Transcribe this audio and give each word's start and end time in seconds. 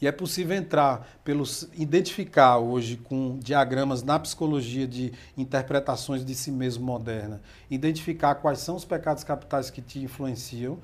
E 0.00 0.06
é 0.06 0.12
possível 0.12 0.56
entrar, 0.56 1.06
pelos, 1.22 1.68
identificar 1.74 2.56
hoje 2.58 2.96
com 2.96 3.38
diagramas 3.38 4.02
na 4.02 4.18
psicologia 4.18 4.86
de 4.86 5.12
interpretações 5.36 6.24
de 6.24 6.34
si 6.34 6.50
mesmo 6.50 6.84
moderna, 6.84 7.42
identificar 7.70 8.36
quais 8.36 8.60
são 8.60 8.76
os 8.76 8.84
pecados 8.84 9.22
capitais 9.22 9.68
que 9.68 9.82
te 9.82 9.98
influenciam, 9.98 10.78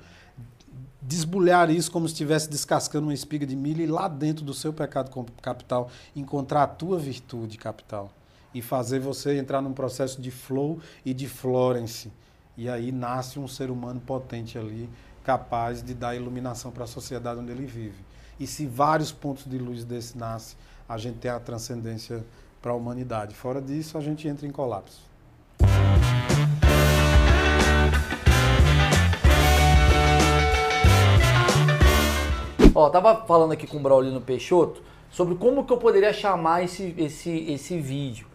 desbulhar 1.01 1.69
isso 1.71 1.91
como 1.91 2.07
se 2.07 2.13
estivesse 2.13 2.49
descascando 2.49 3.07
uma 3.07 3.13
espiga 3.13 3.45
de 3.45 3.55
milho 3.55 3.81
e 3.81 3.87
lá 3.87 4.07
dentro 4.07 4.45
do 4.45 4.53
seu 4.53 4.71
pecado 4.71 5.09
capital 5.41 5.89
encontrar 6.15 6.63
a 6.63 6.67
tua 6.67 6.99
virtude 6.99 7.57
capital 7.57 8.11
e 8.53 8.61
fazer 8.61 8.99
você 8.99 9.37
entrar 9.37 9.61
num 9.61 9.73
processo 9.73 10.21
de 10.21 10.29
flow 10.29 10.79
e 11.05 11.13
de 11.13 11.27
Florence. 11.27 12.11
E 12.55 12.67
aí 12.67 12.91
nasce 12.91 13.39
um 13.39 13.47
ser 13.47 13.69
humano 13.69 13.99
potente 13.99 14.57
ali, 14.57 14.89
capaz 15.23 15.83
de 15.83 15.93
dar 15.93 16.15
iluminação 16.15 16.71
para 16.71 16.83
a 16.83 16.87
sociedade 16.87 17.39
onde 17.39 17.51
ele 17.51 17.65
vive. 17.65 18.06
E 18.39 18.45
se 18.45 18.67
vários 18.67 19.11
pontos 19.11 19.45
de 19.45 19.57
luz 19.57 19.83
desse 19.83 20.17
nascem, 20.17 20.57
a 20.87 20.97
gente 20.97 21.17
tem 21.17 21.31
a 21.31 21.39
transcendência 21.39 22.23
para 22.61 22.71
a 22.71 22.75
humanidade. 22.75 23.33
Fora 23.33 23.61
disso, 23.61 23.97
a 23.97 24.01
gente 24.01 24.27
entra 24.27 24.45
em 24.45 24.51
colapso. 24.51 25.01
Ó, 32.75 32.89
tava 32.91 33.25
falando 33.25 33.53
aqui 33.53 33.65
com 33.65 33.77
o 33.77 33.79
Braulino 33.79 34.21
Peixoto 34.21 34.83
sobre 35.09 35.33
como 35.33 35.65
que 35.65 35.73
eu 35.73 35.77
poderia 35.77 36.13
chamar 36.13 36.63
esse, 36.63 36.93
esse, 36.95 37.31
esse 37.51 37.79
vídeo. 37.79 38.27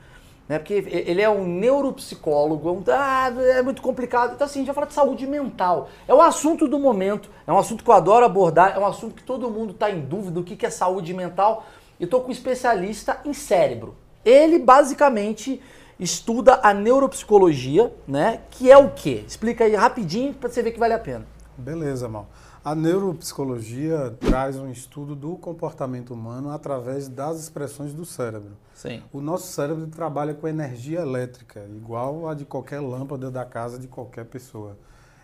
Né? 0.48 0.58
Porque 0.58 0.74
ele 0.74 1.22
é 1.22 1.30
um 1.30 1.46
neuropsicólogo, 1.46 2.68
é 2.68 2.72
um, 2.72 2.84
ah, 2.88 3.32
é 3.56 3.62
muito 3.62 3.80
complicado. 3.80 4.34
Então, 4.34 4.44
assim, 4.44 4.58
a 4.58 4.62
gente 4.62 4.66
vai 4.66 4.74
falar 4.74 4.86
de 4.86 4.94
saúde 4.94 5.26
mental. 5.26 5.88
É 6.06 6.12
o 6.12 6.20
assunto 6.20 6.68
do 6.68 6.78
momento, 6.78 7.30
é 7.46 7.52
um 7.52 7.58
assunto 7.58 7.84
que 7.84 7.90
eu 7.90 7.94
adoro 7.94 8.24
abordar, 8.24 8.74
é 8.76 8.78
um 8.78 8.86
assunto 8.86 9.14
que 9.14 9.22
todo 9.22 9.50
mundo 9.50 9.72
está 9.72 9.90
em 9.90 10.00
dúvida 10.00 10.32
do 10.32 10.42
que, 10.42 10.56
que 10.56 10.66
é 10.66 10.70
saúde 10.70 11.14
mental. 11.14 11.64
E 11.98 12.04
estou 12.04 12.20
com 12.20 12.28
um 12.28 12.32
especialista 12.32 13.20
em 13.24 13.32
cérebro. 13.32 13.96
Ele 14.24 14.58
basicamente 14.58 15.60
estuda 15.98 16.58
a 16.62 16.74
neuropsicologia, 16.74 17.94
né? 18.06 18.40
Que 18.50 18.70
é 18.70 18.76
o 18.76 18.90
quê? 18.90 19.24
Explica 19.26 19.64
aí 19.64 19.74
rapidinho 19.74 20.34
para 20.34 20.48
você 20.48 20.62
ver 20.62 20.72
que 20.72 20.78
vale 20.78 20.94
a 20.94 20.98
pena. 20.98 21.26
Beleza, 21.56 22.08
Mal. 22.08 22.28
A 22.64 22.76
neuropsicologia 22.76 24.16
traz 24.20 24.56
um 24.56 24.70
estudo 24.70 25.16
do 25.16 25.34
comportamento 25.34 26.14
humano 26.14 26.48
através 26.48 27.08
das 27.08 27.40
expressões 27.40 27.92
do 27.92 28.04
cérebro. 28.04 28.52
Sim. 28.72 29.02
O 29.12 29.20
nosso 29.20 29.48
cérebro 29.48 29.88
trabalha 29.88 30.32
com 30.32 30.46
energia 30.46 31.00
elétrica, 31.00 31.66
igual 31.74 32.28
a 32.28 32.34
de 32.34 32.44
qualquer 32.44 32.78
lâmpada 32.78 33.32
da 33.32 33.44
casa 33.44 33.80
de 33.80 33.88
qualquer 33.88 34.26
pessoa. 34.26 34.78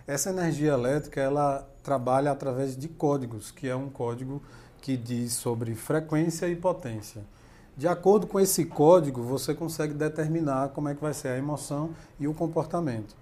Essa 0.05 0.31
energia 0.31 0.73
elétrica, 0.73 1.21
ela 1.21 1.65
trabalha 1.81 2.33
através 2.33 2.77
de 2.77 2.89
códigos, 2.89 3.53
que 3.53 3.69
é 3.69 3.77
um 3.77 3.89
código 3.89 4.43
que 4.83 4.97
diz 4.97 5.35
sobre 5.35 5.77
frequência 5.77 6.49
e 6.49 6.57
potência. 6.57 7.23
De 7.77 7.87
acordo 7.87 8.27
com 8.27 8.41
esse 8.41 8.65
código, 8.65 9.23
você 9.23 9.55
consegue 9.55 9.95
determinar 9.95 10.71
como 10.71 10.89
é 10.89 10.95
que 10.97 11.01
vai 11.01 11.15
ser 11.15 11.29
a 11.29 11.39
emoção 11.39 11.91
e 12.19 12.27
o 12.27 12.35
comportamento. 12.35 13.15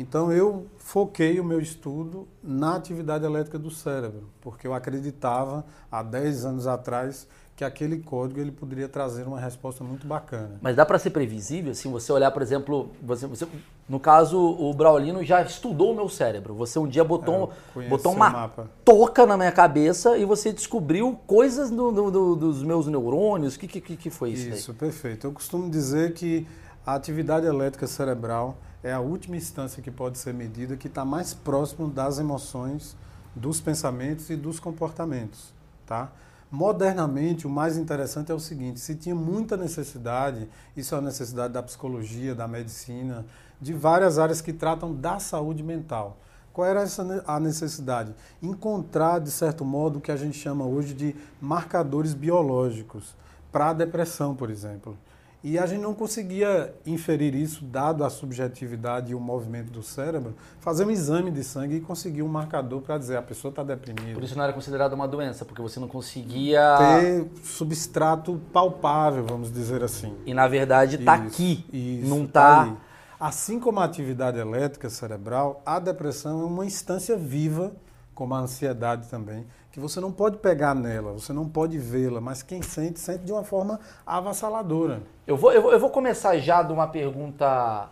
Então 0.00 0.32
eu 0.32 0.66
foquei 0.78 1.38
o 1.38 1.44
meu 1.44 1.60
estudo 1.60 2.26
na 2.42 2.74
atividade 2.74 3.24
elétrica 3.24 3.58
do 3.58 3.70
cérebro, 3.70 4.30
porque 4.40 4.66
eu 4.66 4.72
acreditava 4.72 5.64
há 5.92 6.02
10 6.02 6.46
anos 6.46 6.66
atrás 6.66 7.28
que 7.54 7.62
aquele 7.62 7.98
código 7.98 8.40
ele 8.40 8.50
poderia 8.50 8.88
trazer 8.88 9.26
uma 9.26 9.38
resposta 9.38 9.84
muito 9.84 10.06
bacana. 10.06 10.58
Mas 10.62 10.74
dá 10.74 10.86
para 10.86 10.98
ser 10.98 11.10
previsível, 11.10 11.72
assim, 11.72 11.90
você 11.90 12.10
olhar, 12.10 12.30
por 12.30 12.40
exemplo, 12.40 12.90
você, 13.02 13.26
você, 13.26 13.46
no 13.86 14.00
caso 14.00 14.38
o 14.38 14.72
Braulino 14.72 15.22
já 15.22 15.42
estudou 15.42 15.92
o 15.92 15.94
meu 15.94 16.08
cérebro. 16.08 16.54
Você 16.54 16.78
um 16.78 16.88
dia 16.88 17.04
botou, 17.04 17.52
é, 17.76 17.86
botou 17.86 18.12
uma 18.14 18.30
mapa. 18.30 18.70
toca 18.82 19.26
na 19.26 19.36
minha 19.36 19.52
cabeça 19.52 20.16
e 20.16 20.24
você 20.24 20.54
descobriu 20.54 21.20
coisas 21.26 21.68
do, 21.68 21.92
do, 21.92 22.10
do, 22.10 22.36
dos 22.36 22.62
meus 22.62 22.86
neurônios. 22.86 23.56
O 23.56 23.58
que, 23.58 23.68
que, 23.68 23.96
que 23.98 24.08
foi 24.08 24.30
isso? 24.30 24.48
Isso, 24.48 24.72
perfeito. 24.72 25.26
Eu 25.26 25.32
costumo 25.32 25.68
dizer 25.68 26.14
que 26.14 26.46
a 26.86 26.94
atividade 26.94 27.44
elétrica 27.44 27.86
cerebral 27.86 28.56
é 28.82 28.92
a 28.92 29.00
última 29.00 29.36
instância 29.36 29.82
que 29.82 29.90
pode 29.90 30.18
ser 30.18 30.32
medida, 30.32 30.76
que 30.76 30.88
está 30.88 31.04
mais 31.04 31.34
próximo 31.34 31.88
das 31.88 32.18
emoções, 32.18 32.96
dos 33.34 33.60
pensamentos 33.60 34.30
e 34.30 34.36
dos 34.36 34.58
comportamentos, 34.58 35.52
tá? 35.86 36.10
Modernamente, 36.50 37.46
o 37.46 37.50
mais 37.50 37.76
interessante 37.76 38.32
é 38.32 38.34
o 38.34 38.40
seguinte: 38.40 38.80
se 38.80 38.96
tinha 38.96 39.14
muita 39.14 39.56
necessidade, 39.56 40.48
isso 40.76 40.94
é 40.94 40.98
a 40.98 41.00
necessidade 41.00 41.52
da 41.52 41.62
psicologia, 41.62 42.34
da 42.34 42.48
medicina, 42.48 43.24
de 43.60 43.72
várias 43.72 44.18
áreas 44.18 44.40
que 44.40 44.52
tratam 44.52 44.92
da 44.92 45.20
saúde 45.20 45.62
mental. 45.62 46.16
Qual 46.52 46.66
era 46.66 46.82
essa 46.82 47.22
a 47.26 47.38
necessidade? 47.38 48.12
Encontrar, 48.42 49.20
de 49.20 49.30
certo 49.30 49.64
modo, 49.64 49.98
o 49.98 50.00
que 50.00 50.10
a 50.10 50.16
gente 50.16 50.36
chama 50.36 50.64
hoje 50.64 50.92
de 50.92 51.14
marcadores 51.40 52.12
biológicos 52.14 53.14
para 53.52 53.70
a 53.70 53.72
depressão, 53.72 54.34
por 54.34 54.50
exemplo. 54.50 54.98
E 55.42 55.58
a 55.58 55.64
gente 55.64 55.80
não 55.80 55.94
conseguia 55.94 56.74
inferir 56.84 57.34
isso, 57.34 57.64
dado 57.64 58.04
a 58.04 58.10
subjetividade 58.10 59.12
e 59.12 59.14
o 59.14 59.20
movimento 59.20 59.70
do 59.70 59.82
cérebro, 59.82 60.34
fazer 60.60 60.84
um 60.84 60.90
exame 60.90 61.30
de 61.30 61.42
sangue 61.42 61.76
e 61.76 61.80
conseguir 61.80 62.22
um 62.22 62.28
marcador 62.28 62.82
para 62.82 62.98
dizer 62.98 63.16
a 63.16 63.22
pessoa 63.22 63.50
está 63.50 63.62
deprimida. 63.62 64.12
Por 64.12 64.22
isso 64.22 64.36
não 64.36 64.44
era 64.44 64.52
considerado 64.52 64.92
uma 64.92 65.08
doença, 65.08 65.46
porque 65.46 65.62
você 65.62 65.80
não 65.80 65.88
conseguia. 65.88 66.76
Ter 66.76 67.26
substrato 67.42 68.38
palpável, 68.52 69.24
vamos 69.24 69.50
dizer 69.50 69.82
assim. 69.82 70.14
E 70.26 70.34
na 70.34 70.46
verdade 70.46 70.96
está 70.96 71.14
aqui, 71.14 71.64
isso, 71.72 72.06
não 72.06 72.24
está. 72.24 72.66
Tá 72.66 72.76
assim 73.18 73.58
como 73.58 73.80
a 73.80 73.84
atividade 73.84 74.38
elétrica 74.38 74.90
cerebral, 74.90 75.62
a 75.64 75.78
depressão 75.78 76.42
é 76.42 76.44
uma 76.44 76.66
instância 76.66 77.16
viva, 77.16 77.72
como 78.14 78.34
a 78.34 78.40
ansiedade 78.40 79.08
também 79.08 79.46
que 79.72 79.78
você 79.78 80.00
não 80.00 80.10
pode 80.10 80.38
pegar 80.38 80.74
nela, 80.74 81.12
você 81.12 81.32
não 81.32 81.48
pode 81.48 81.78
vê-la, 81.78 82.20
mas 82.20 82.42
quem 82.42 82.60
sente, 82.60 82.98
sente 82.98 83.24
de 83.24 83.32
uma 83.32 83.44
forma 83.44 83.78
avassaladora. 84.04 85.02
Eu 85.26 85.36
vou, 85.36 85.52
eu 85.52 85.62
vou, 85.62 85.72
eu 85.72 85.78
vou 85.78 85.90
começar 85.90 86.36
já 86.38 86.62
de 86.62 86.72
uma 86.72 86.88
pergunta 86.88 87.88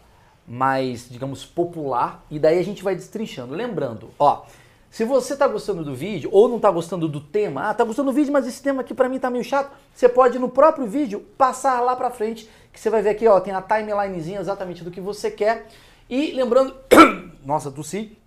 mais, 0.47 1.09
digamos, 1.09 1.45
popular, 1.45 2.25
e 2.31 2.39
daí 2.39 2.59
a 2.59 2.65
gente 2.65 2.83
vai 2.83 2.97
destrinchando. 2.97 3.55
Lembrando, 3.55 4.11
ó, 4.19 4.45
se 4.91 5.05
você 5.05 5.35
está 5.35 5.47
gostando 5.47 5.85
do 5.85 5.95
vídeo 5.95 6.31
ou 6.33 6.49
não 6.49 6.57
está 6.57 6.71
gostando 6.71 7.07
do 7.07 7.21
tema, 7.21 7.71
ah, 7.71 7.75
tá 7.75 7.85
gostando 7.85 8.11
do 8.11 8.15
vídeo, 8.15 8.33
mas 8.33 8.47
esse 8.47 8.61
tema 8.61 8.81
aqui 8.81 8.93
para 8.93 9.09
mim 9.09 9.19
tá 9.21 9.31
meio 9.31 9.45
chato, 9.45 9.71
você 9.95 10.09
pode 10.09 10.39
no 10.39 10.49
próprio 10.49 10.87
vídeo 10.87 11.21
passar 11.37 11.81
lá 11.81 11.95
para 11.95 12.11
frente, 12.11 12.51
que 12.73 12.81
você 12.81 12.91
vai 12.91 13.03
ver 13.03 13.11
aqui, 13.11 13.29
ó, 13.29 13.39
tem 13.39 13.55
a 13.55 13.63
timelinezinha 13.63 14.41
exatamente 14.41 14.83
do 14.83 14.91
que 14.91 15.01
você 15.01 15.31
quer. 15.31 15.69
E 16.11 16.33
lembrando, 16.33 16.75
nossa, 17.45 17.71
tossi, 17.71 18.18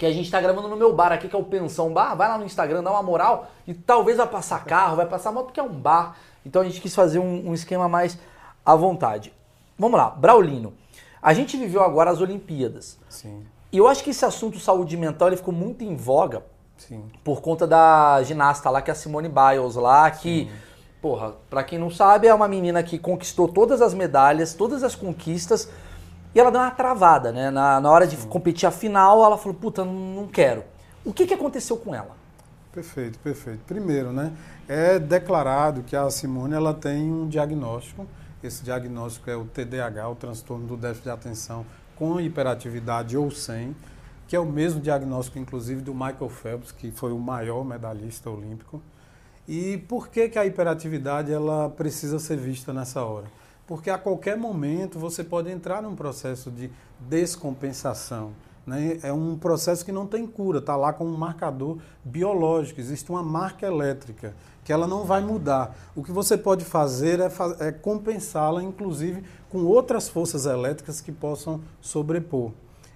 que 0.00 0.06
a 0.06 0.12
gente 0.12 0.24
está 0.24 0.40
gravando 0.40 0.66
no 0.66 0.76
meu 0.76 0.94
bar 0.94 1.12
aqui, 1.12 1.28
que 1.28 1.36
é 1.36 1.38
o 1.38 1.44
Pensão 1.44 1.92
Bar. 1.92 2.16
Vai 2.16 2.26
lá 2.26 2.38
no 2.38 2.44
Instagram, 2.46 2.82
dá 2.82 2.90
uma 2.90 3.02
moral 3.02 3.50
e 3.66 3.74
talvez 3.74 4.16
vai 4.16 4.26
passar 4.26 4.64
carro, 4.64 4.96
vai 4.96 5.04
passar 5.04 5.30
moto, 5.30 5.48
porque 5.48 5.60
é 5.60 5.62
um 5.62 5.68
bar. 5.68 6.16
Então 6.44 6.62
a 6.62 6.64
gente 6.64 6.80
quis 6.80 6.94
fazer 6.94 7.18
um, 7.18 7.50
um 7.50 7.52
esquema 7.52 7.86
mais 7.86 8.18
à 8.64 8.74
vontade. 8.74 9.30
Vamos 9.78 9.98
lá, 9.98 10.08
Braulino. 10.08 10.72
A 11.20 11.34
gente 11.34 11.54
viveu 11.58 11.82
agora 11.82 12.10
as 12.10 12.18
Olimpíadas. 12.18 12.98
Sim. 13.10 13.44
E 13.70 13.76
eu 13.76 13.86
acho 13.86 14.02
que 14.02 14.08
esse 14.08 14.24
assunto 14.24 14.58
saúde 14.58 14.96
mental 14.96 15.28
ele 15.28 15.36
ficou 15.36 15.52
muito 15.52 15.84
em 15.84 15.94
voga 15.94 16.44
Sim. 16.78 17.04
por 17.22 17.42
conta 17.42 17.66
da 17.66 18.22
ginasta 18.22 18.70
lá, 18.70 18.80
que 18.80 18.90
é 18.90 18.92
a 18.92 18.96
Simone 18.96 19.28
Biles 19.28 19.74
lá, 19.74 20.10
que, 20.10 20.44
Sim. 20.44 20.50
porra, 21.02 21.34
pra 21.50 21.62
quem 21.62 21.78
não 21.78 21.90
sabe, 21.90 22.26
é 22.26 22.32
uma 22.32 22.48
menina 22.48 22.82
que 22.82 22.98
conquistou 22.98 23.46
todas 23.46 23.82
as 23.82 23.92
medalhas, 23.92 24.54
todas 24.54 24.82
as 24.82 24.94
conquistas 24.94 25.68
e 26.34 26.38
ela 26.40 26.50
deu 26.50 26.60
uma 26.60 26.70
travada, 26.70 27.32
né? 27.32 27.50
Na, 27.50 27.80
na 27.80 27.90
hora 27.90 28.06
de 28.06 28.16
competir 28.26 28.66
a 28.66 28.70
final, 28.70 29.24
ela 29.24 29.36
falou, 29.36 29.54
puta, 29.54 29.84
não, 29.84 29.92
não 29.92 30.26
quero. 30.26 30.64
O 31.04 31.12
que, 31.12 31.26
que 31.26 31.34
aconteceu 31.34 31.76
com 31.76 31.94
ela? 31.94 32.16
Perfeito, 32.72 33.18
perfeito. 33.18 33.60
Primeiro, 33.66 34.12
né? 34.12 34.32
É 34.68 34.98
declarado 34.98 35.82
que 35.82 35.96
a 35.96 36.08
Simone 36.08 36.54
ela 36.54 36.72
tem 36.72 37.10
um 37.10 37.28
diagnóstico. 37.28 38.06
Esse 38.42 38.62
diagnóstico 38.62 39.28
é 39.28 39.36
o 39.36 39.44
TDAH, 39.44 40.08
o 40.08 40.14
transtorno 40.14 40.66
do 40.66 40.76
déficit 40.76 41.04
de 41.04 41.10
atenção 41.10 41.66
com 41.96 42.18
hiperatividade 42.18 43.16
ou 43.16 43.30
sem, 43.30 43.76
que 44.26 44.34
é 44.34 44.40
o 44.40 44.46
mesmo 44.46 44.80
diagnóstico, 44.80 45.38
inclusive, 45.38 45.82
do 45.82 45.92
Michael 45.92 46.30
Phelps, 46.30 46.72
que 46.72 46.90
foi 46.90 47.12
o 47.12 47.18
maior 47.18 47.62
medalhista 47.64 48.30
olímpico. 48.30 48.80
E 49.46 49.76
por 49.76 50.08
que, 50.08 50.28
que 50.28 50.38
a 50.38 50.46
hiperatividade 50.46 51.32
ela 51.32 51.68
precisa 51.68 52.18
ser 52.18 52.38
vista 52.38 52.72
nessa 52.72 53.04
hora? 53.04 53.26
Porque 53.70 53.88
a 53.88 53.96
qualquer 53.96 54.36
momento 54.36 54.98
você 54.98 55.22
pode 55.22 55.48
entrar 55.48 55.80
num 55.80 55.94
processo 55.94 56.50
de 56.50 56.68
descompensação. 56.98 58.32
Né? 58.66 58.98
É 59.00 59.12
um 59.12 59.38
processo 59.38 59.84
que 59.84 59.92
não 59.92 60.08
tem 60.08 60.26
cura, 60.26 60.58
está 60.58 60.74
lá 60.74 60.92
com 60.92 61.04
um 61.04 61.16
marcador 61.16 61.78
biológico, 62.02 62.80
existe 62.80 63.08
uma 63.10 63.22
marca 63.22 63.64
elétrica 63.64 64.34
que 64.64 64.72
ela 64.72 64.88
não 64.88 65.04
vai 65.04 65.20
mudar. 65.20 65.76
O 65.94 66.02
que 66.02 66.10
você 66.10 66.36
pode 66.36 66.64
fazer 66.64 67.20
é, 67.20 67.30
é 67.60 67.70
compensá-la, 67.70 68.60
inclusive, 68.60 69.22
com 69.48 69.58
outras 69.58 70.08
forças 70.08 70.46
elétricas 70.46 71.00
que 71.00 71.12
possam 71.12 71.60
sobrepor. 71.80 72.50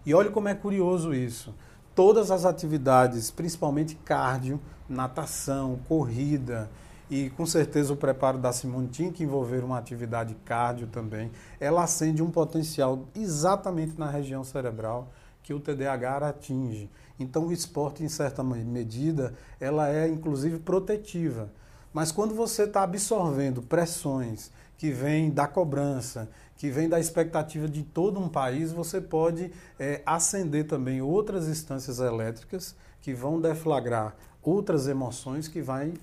E 0.04 0.12
olha 0.12 0.32
como 0.32 0.48
é 0.48 0.56
curioso 0.56 1.14
isso. 1.14 1.54
Todas 1.94 2.32
as 2.32 2.44
atividades, 2.44 3.30
principalmente 3.30 3.94
cardio, 3.94 4.58
natação, 4.88 5.78
corrida, 5.88 6.68
e 7.10 7.30
com 7.30 7.44
certeza 7.44 7.92
o 7.92 7.96
preparo 7.96 8.38
da 8.38 8.52
Simone 8.52 8.88
tinha 8.88 9.12
que 9.12 9.22
envolver 9.22 9.62
uma 9.62 9.78
atividade 9.78 10.34
cardio 10.44 10.86
também. 10.86 11.30
Ela 11.60 11.84
acende 11.84 12.22
um 12.22 12.30
potencial 12.30 13.06
exatamente 13.14 13.98
na 13.98 14.08
região 14.08 14.42
cerebral 14.42 15.10
que 15.42 15.52
o 15.52 15.60
TDAH 15.60 16.28
atinge. 16.28 16.90
Então 17.20 17.46
o 17.46 17.52
esporte, 17.52 18.02
em 18.02 18.08
certa 18.08 18.42
medida, 18.42 19.34
ela 19.60 19.88
é 19.88 20.08
inclusive 20.08 20.58
protetiva. 20.58 21.50
Mas 21.92 22.10
quando 22.10 22.34
você 22.34 22.64
está 22.64 22.82
absorvendo 22.82 23.62
pressões 23.62 24.50
que 24.76 24.90
vêm 24.90 25.30
da 25.30 25.46
cobrança, 25.46 26.28
que 26.56 26.70
vêm 26.70 26.88
da 26.88 26.98
expectativa 26.98 27.68
de 27.68 27.82
todo 27.82 28.18
um 28.18 28.28
país, 28.28 28.72
você 28.72 29.00
pode 29.00 29.52
é, 29.78 30.02
acender 30.04 30.66
também 30.66 31.00
outras 31.02 31.46
instâncias 31.46 31.98
elétricas 32.00 32.74
que 33.00 33.12
vão 33.12 33.40
deflagrar 33.40 34.16
outras 34.42 34.86
emoções 34.86 35.48
que 35.48 35.62
vai 35.62 35.94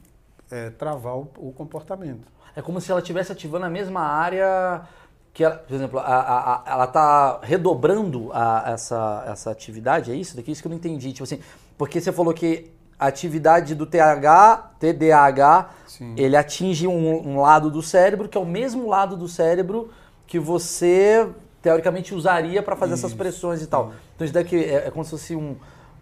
é, 0.52 0.70
travar 0.70 1.16
o, 1.16 1.30
o, 1.38 1.52
comportamento. 1.52 2.28
É 2.56 2.62
como 2.62 2.82
se 2.82 2.92
ela 2.92 3.00
estivesse 3.00 3.32
ativando 3.32 3.66
a 3.66 3.70
mesma 3.70 4.02
área 4.02 4.82
que, 5.34 5.44
ela, 5.44 5.56
por 5.56 5.74
exemplo, 5.74 6.00
a, 6.00 6.04
a, 6.04 6.56
a, 6.56 6.64
ela 6.66 6.84
está 6.86 7.40
redobrando 7.42 8.32
essa, 8.66 9.24
essa 9.28 9.52
atividade, 9.52 10.12
é 10.12 10.16
isso? 10.16 10.36
Daqui 10.36 10.52
isso 10.52 10.62
que 10.62 10.68
eu 10.68 10.72
não 10.72 10.78
entendi. 10.78 11.14
Tipo 11.14 11.24
assim, 11.24 11.40
porque 11.78 12.02
você 12.02 12.12
falou 12.12 12.34
que 12.34 12.70
a 13.00 13.08
atividade 13.08 13.74
do 13.74 13.86
TH, 13.86 14.74
TDAH, 14.78 15.70
Sim. 15.88 16.14
ele 16.18 16.36
atinge 16.36 16.88
um, 16.88 17.30
um, 17.30 17.42
lado 17.42 17.72
do 17.72 17.82
cérebro 17.82 18.30
que 18.30 18.38
é 18.38 18.42
o 18.42 18.46
mesmo 18.46 18.88
lado 18.88 19.18
do 19.18 19.28
cérebro 19.28 19.90
que 20.28 20.38
você 20.38 21.28
teoricamente 21.62 22.14
usaria 22.14 22.62
para 22.62 22.76
fazer 22.76 22.94
isso. 22.94 23.06
essas 23.06 23.18
pressões 23.18 23.62
e 23.62 23.68
tal. 23.68 23.94
Então 24.16 24.26
isso 24.26 24.34
daqui 24.34 24.56
é, 24.56 24.88
é 24.88 24.92
como 24.92 25.04
se 25.04 25.12
fosse 25.12 25.36
um, 25.36 25.56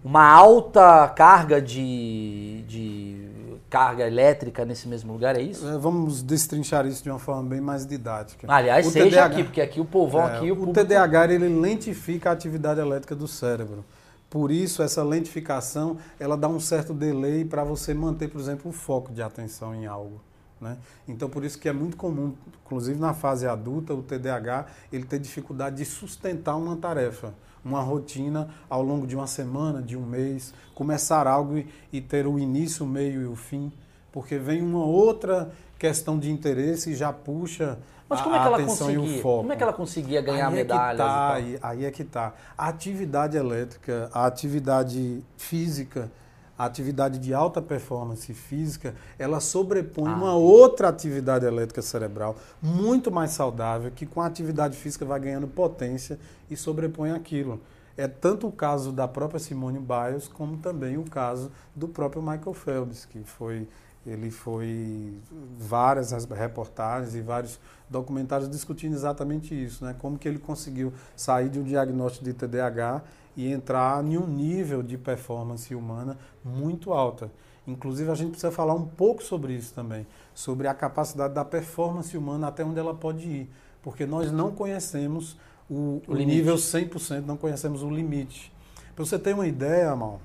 uma 0.03 0.25
alta 0.25 1.07
carga 1.09 1.61
de, 1.61 2.63
de 2.67 3.27
carga 3.69 4.07
elétrica 4.07 4.65
nesse 4.65 4.87
mesmo 4.87 5.13
lugar, 5.13 5.35
é 5.35 5.41
isso? 5.41 5.67
É, 5.67 5.77
vamos 5.77 6.23
destrinchar 6.23 6.85
isso 6.85 7.03
de 7.03 7.09
uma 7.09 7.19
forma 7.19 7.43
bem 7.43 7.61
mais 7.61 7.85
didática. 7.85 8.47
Aliás, 8.49 8.87
o 8.87 8.91
seja 8.91 9.09
TDAH, 9.09 9.25
aqui, 9.25 9.43
porque 9.43 9.61
aqui 9.61 9.79
o 9.79 9.85
povão 9.85 10.27
é, 10.27 10.37
aqui... 10.37 10.51
O, 10.51 10.53
o 10.53 10.57
público... 10.57 10.79
TDAH 10.79 11.33
ele 11.33 11.49
lentifica 11.49 12.29
a 12.29 12.33
atividade 12.33 12.79
elétrica 12.79 13.15
do 13.15 13.27
cérebro. 13.27 13.83
Por 14.29 14.51
isso, 14.51 14.83
essa 14.83 15.03
lentificação, 15.03 15.97
ela 16.19 16.37
dá 16.37 16.47
um 16.47 16.59
certo 16.59 16.93
delay 16.93 17.43
para 17.43 17.63
você 17.63 17.93
manter, 17.93 18.29
por 18.29 18.39
exemplo, 18.39 18.69
o 18.69 18.73
foco 18.73 19.11
de 19.11 19.21
atenção 19.21 19.73
em 19.73 19.87
algo. 19.87 20.21
Né? 20.61 20.77
Então, 21.07 21.29
por 21.29 21.43
isso 21.43 21.57
que 21.57 21.67
é 21.67 21.73
muito 21.73 21.97
comum, 21.97 22.33
inclusive 22.63 22.99
na 22.99 23.13
fase 23.13 23.47
adulta, 23.47 23.93
o 23.93 24.03
TDAH, 24.03 24.67
ele 24.93 25.05
ter 25.05 25.19
dificuldade 25.19 25.77
de 25.77 25.85
sustentar 25.85 26.55
uma 26.55 26.75
tarefa, 26.75 27.33
uma 27.63 27.81
rotina 27.81 28.49
ao 28.69 28.81
longo 28.81 29.05
de 29.05 29.15
uma 29.15 29.27
semana, 29.27 29.81
de 29.81 29.97
um 29.97 30.05
mês, 30.05 30.53
começar 30.73 31.27
algo 31.27 31.57
e, 31.57 31.67
e 31.91 32.01
ter 32.01 32.25
o 32.27 32.39
início, 32.39 32.85
o 32.85 32.89
meio 32.89 33.21
e 33.21 33.25
o 33.25 33.35
fim, 33.35 33.71
porque 34.11 34.37
vem 34.37 34.61
uma 34.61 34.83
outra 34.83 35.51
questão 35.77 36.17
de 36.19 36.31
interesse 36.31 36.91
e 36.91 36.95
já 36.95 37.11
puxa 37.13 37.77
mas 38.09 38.21
como 38.21 38.35
é 38.35 38.39
que 38.39 38.45
ela 38.47 38.63
conseguia? 38.63 39.21
Como 39.21 39.53
é 39.53 39.55
que 39.55 39.63
ela 39.63 39.73
conseguia 39.73 40.21
ganhar 40.21 40.47
aí 40.47 40.53
medalhas? 40.55 40.99
É 40.99 41.03
tá, 41.03 41.33
aí, 41.33 41.59
aí, 41.61 41.85
é 41.85 41.91
que 41.91 42.03
tá. 42.03 42.33
A 42.57 42.67
atividade 42.67 43.37
elétrica, 43.37 44.09
a 44.11 44.25
atividade 44.25 45.23
física, 45.37 46.11
a 46.59 46.65
atividade 46.65 47.19
de 47.19 47.33
alta 47.33 47.61
performance 47.61 48.33
física, 48.33 48.93
ela 49.17 49.39
sobrepõe 49.39 50.09
ah. 50.09 50.13
uma 50.13 50.35
outra 50.35 50.89
atividade 50.89 51.45
elétrica 51.45 51.81
cerebral 51.81 52.35
muito 52.61 53.09
mais 53.09 53.31
saudável, 53.31 53.89
que 53.89 54.05
com 54.05 54.19
a 54.19 54.25
atividade 54.25 54.75
física 54.75 55.05
vai 55.05 55.17
ganhando 55.21 55.47
potência 55.47 56.19
e 56.51 56.57
sobrepõe 56.57 57.11
aquilo. 57.11 57.61
É 57.95 58.09
tanto 58.09 58.45
o 58.45 58.51
caso 58.51 58.91
da 58.91 59.07
própria 59.07 59.39
Simone 59.39 59.79
Biles, 59.79 60.27
como 60.27 60.57
também 60.57 60.97
o 60.97 61.05
caso 61.05 61.49
do 61.73 61.87
próprio 61.87 62.21
Michael 62.21 62.53
Phelps, 62.53 63.05
que 63.05 63.23
foi 63.23 63.65
ele 64.05 64.31
foi 64.31 65.17
várias 65.57 66.11
reportagens 66.25 67.15
e 67.15 67.21
vários 67.21 67.59
documentários 67.89 68.49
discutindo 68.49 68.93
exatamente 68.93 69.53
isso, 69.53 69.83
né? 69.83 69.95
Como 69.99 70.17
que 70.17 70.27
ele 70.27 70.39
conseguiu 70.39 70.93
sair 71.15 71.49
de 71.49 71.59
um 71.59 71.63
diagnóstico 71.63 72.23
de 72.23 72.33
TDAH 72.33 73.03
e 73.39 73.49
entrar 73.49 74.03
em 74.03 74.17
um 74.17 74.27
nível 74.27 74.83
de 74.83 74.97
performance 74.97 75.73
humana 75.73 76.17
muito 76.43 76.91
alta. 76.91 77.31
Inclusive 77.65 78.11
a 78.11 78.15
gente 78.15 78.31
precisa 78.31 78.51
falar 78.51 78.73
um 78.73 78.85
pouco 78.85 79.23
sobre 79.23 79.53
isso 79.53 79.73
também, 79.73 80.05
sobre 80.33 80.67
a 80.67 80.73
capacidade 80.73 81.33
da 81.33 81.45
performance 81.45 82.17
humana 82.17 82.47
até 82.47 82.65
onde 82.65 82.77
ela 82.77 82.93
pode 82.93 83.25
ir, 83.25 83.49
porque 83.81 84.05
nós 84.05 84.29
não 84.29 84.51
conhecemos 84.51 85.37
o, 85.69 86.01
o, 86.05 86.15
nível 86.15 86.55
100%, 86.55 87.25
não 87.25 87.37
conhecemos 87.37 87.81
o 87.81 87.89
limite. 87.89 88.51
Para 88.93 89.05
você 89.05 89.17
ter 89.17 89.33
uma 89.33 89.47
ideia, 89.47 89.95
Mal, 89.95 90.19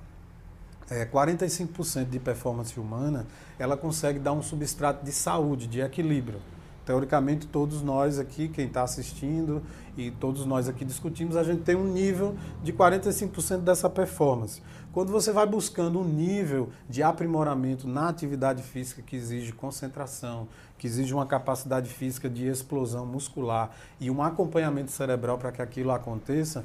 é, 0.91 1.07
45% 1.07 2.11
de 2.11 2.19
performance 2.19 2.81
humana, 2.81 3.29
ela 3.61 3.77
consegue 3.77 4.19
dar 4.19 4.33
um 4.33 4.43
substrato 4.43 5.05
de 5.05 5.13
saúde, 5.13 5.69
de 5.69 5.81
equilíbrio. 5.81 6.41
Teoricamente, 6.85 7.47
todos 7.47 7.83
nós 7.83 8.19
aqui, 8.19 8.49
quem 8.49 8.67
está 8.67 8.83
assistindo 8.83 9.63
e 9.97 10.11
todos 10.11 10.45
nós 10.45 10.69
aqui 10.69 10.85
discutimos, 10.85 11.37
a 11.37 11.43
gente 11.43 11.63
tem 11.63 11.75
um 11.75 11.91
nível 11.91 12.37
de 12.63 12.73
45% 12.73 13.59
dessa 13.59 13.89
performance. 13.89 14.61
Quando 14.93 15.11
você 15.11 15.33
vai 15.33 15.47
buscando 15.47 15.99
um 15.99 16.05
nível 16.05 16.69
de 16.89 17.03
aprimoramento 17.03 17.89
na 17.89 18.09
atividade 18.09 18.63
física 18.63 19.03
que 19.03 19.17
exige 19.17 19.53
concentração, 19.53 20.47
que 20.79 20.87
exige 20.87 21.15
uma 21.15 21.27
capacidade 21.27 21.89
física 21.89 22.29
de 22.29 22.47
explosão 22.47 23.07
muscular 23.07 23.71
e 23.99 24.11
um 24.11 24.23
acompanhamento 24.23 24.91
cerebral 24.91 25.39
para 25.39 25.51
que 25.51 25.63
aquilo 25.63 25.91
aconteça, 25.91 26.65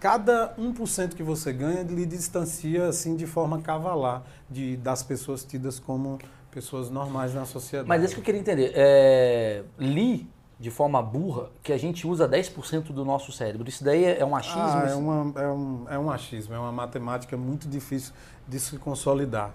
cada 0.00 0.54
1% 0.56 1.14
que 1.14 1.22
você 1.22 1.52
ganha 1.52 1.82
lhe 1.82 2.06
distancia 2.06 2.86
assim 2.86 3.16
de 3.16 3.26
forma 3.26 3.60
cavalar 3.60 4.22
de, 4.50 4.76
das 4.76 5.02
pessoas 5.02 5.44
tidas 5.44 5.78
como 5.78 6.18
pessoas 6.50 6.90
normais 6.90 7.34
na 7.34 7.44
sociedade. 7.44 7.88
Mas 7.88 8.02
isso 8.02 8.14
que 8.14 8.20
eu 8.20 8.24
queria 8.24 8.40
entender. 8.40 8.72
É, 8.74 9.62
li 9.78 10.28
de 10.58 10.70
forma 10.70 11.00
burra 11.00 11.50
que 11.62 11.72
a 11.72 11.78
gente 11.78 12.06
usa 12.06 12.28
10% 12.28 12.92
do 12.92 13.04
nosso 13.04 13.30
cérebro. 13.30 13.68
Isso 13.68 13.84
daí 13.84 14.04
é 14.04 14.24
um 14.24 14.34
achismo? 14.34 14.60
Ah, 14.60 14.86
é, 14.88 14.94
uma, 14.94 15.40
é, 15.40 15.48
um, 15.48 15.86
é 15.90 15.98
um 15.98 16.10
achismo, 16.10 16.54
é 16.54 16.58
uma 16.58 16.72
matemática 16.72 17.36
muito 17.36 17.68
difícil 17.68 18.12
de 18.46 18.58
se 18.58 18.76
consolidar. 18.76 19.52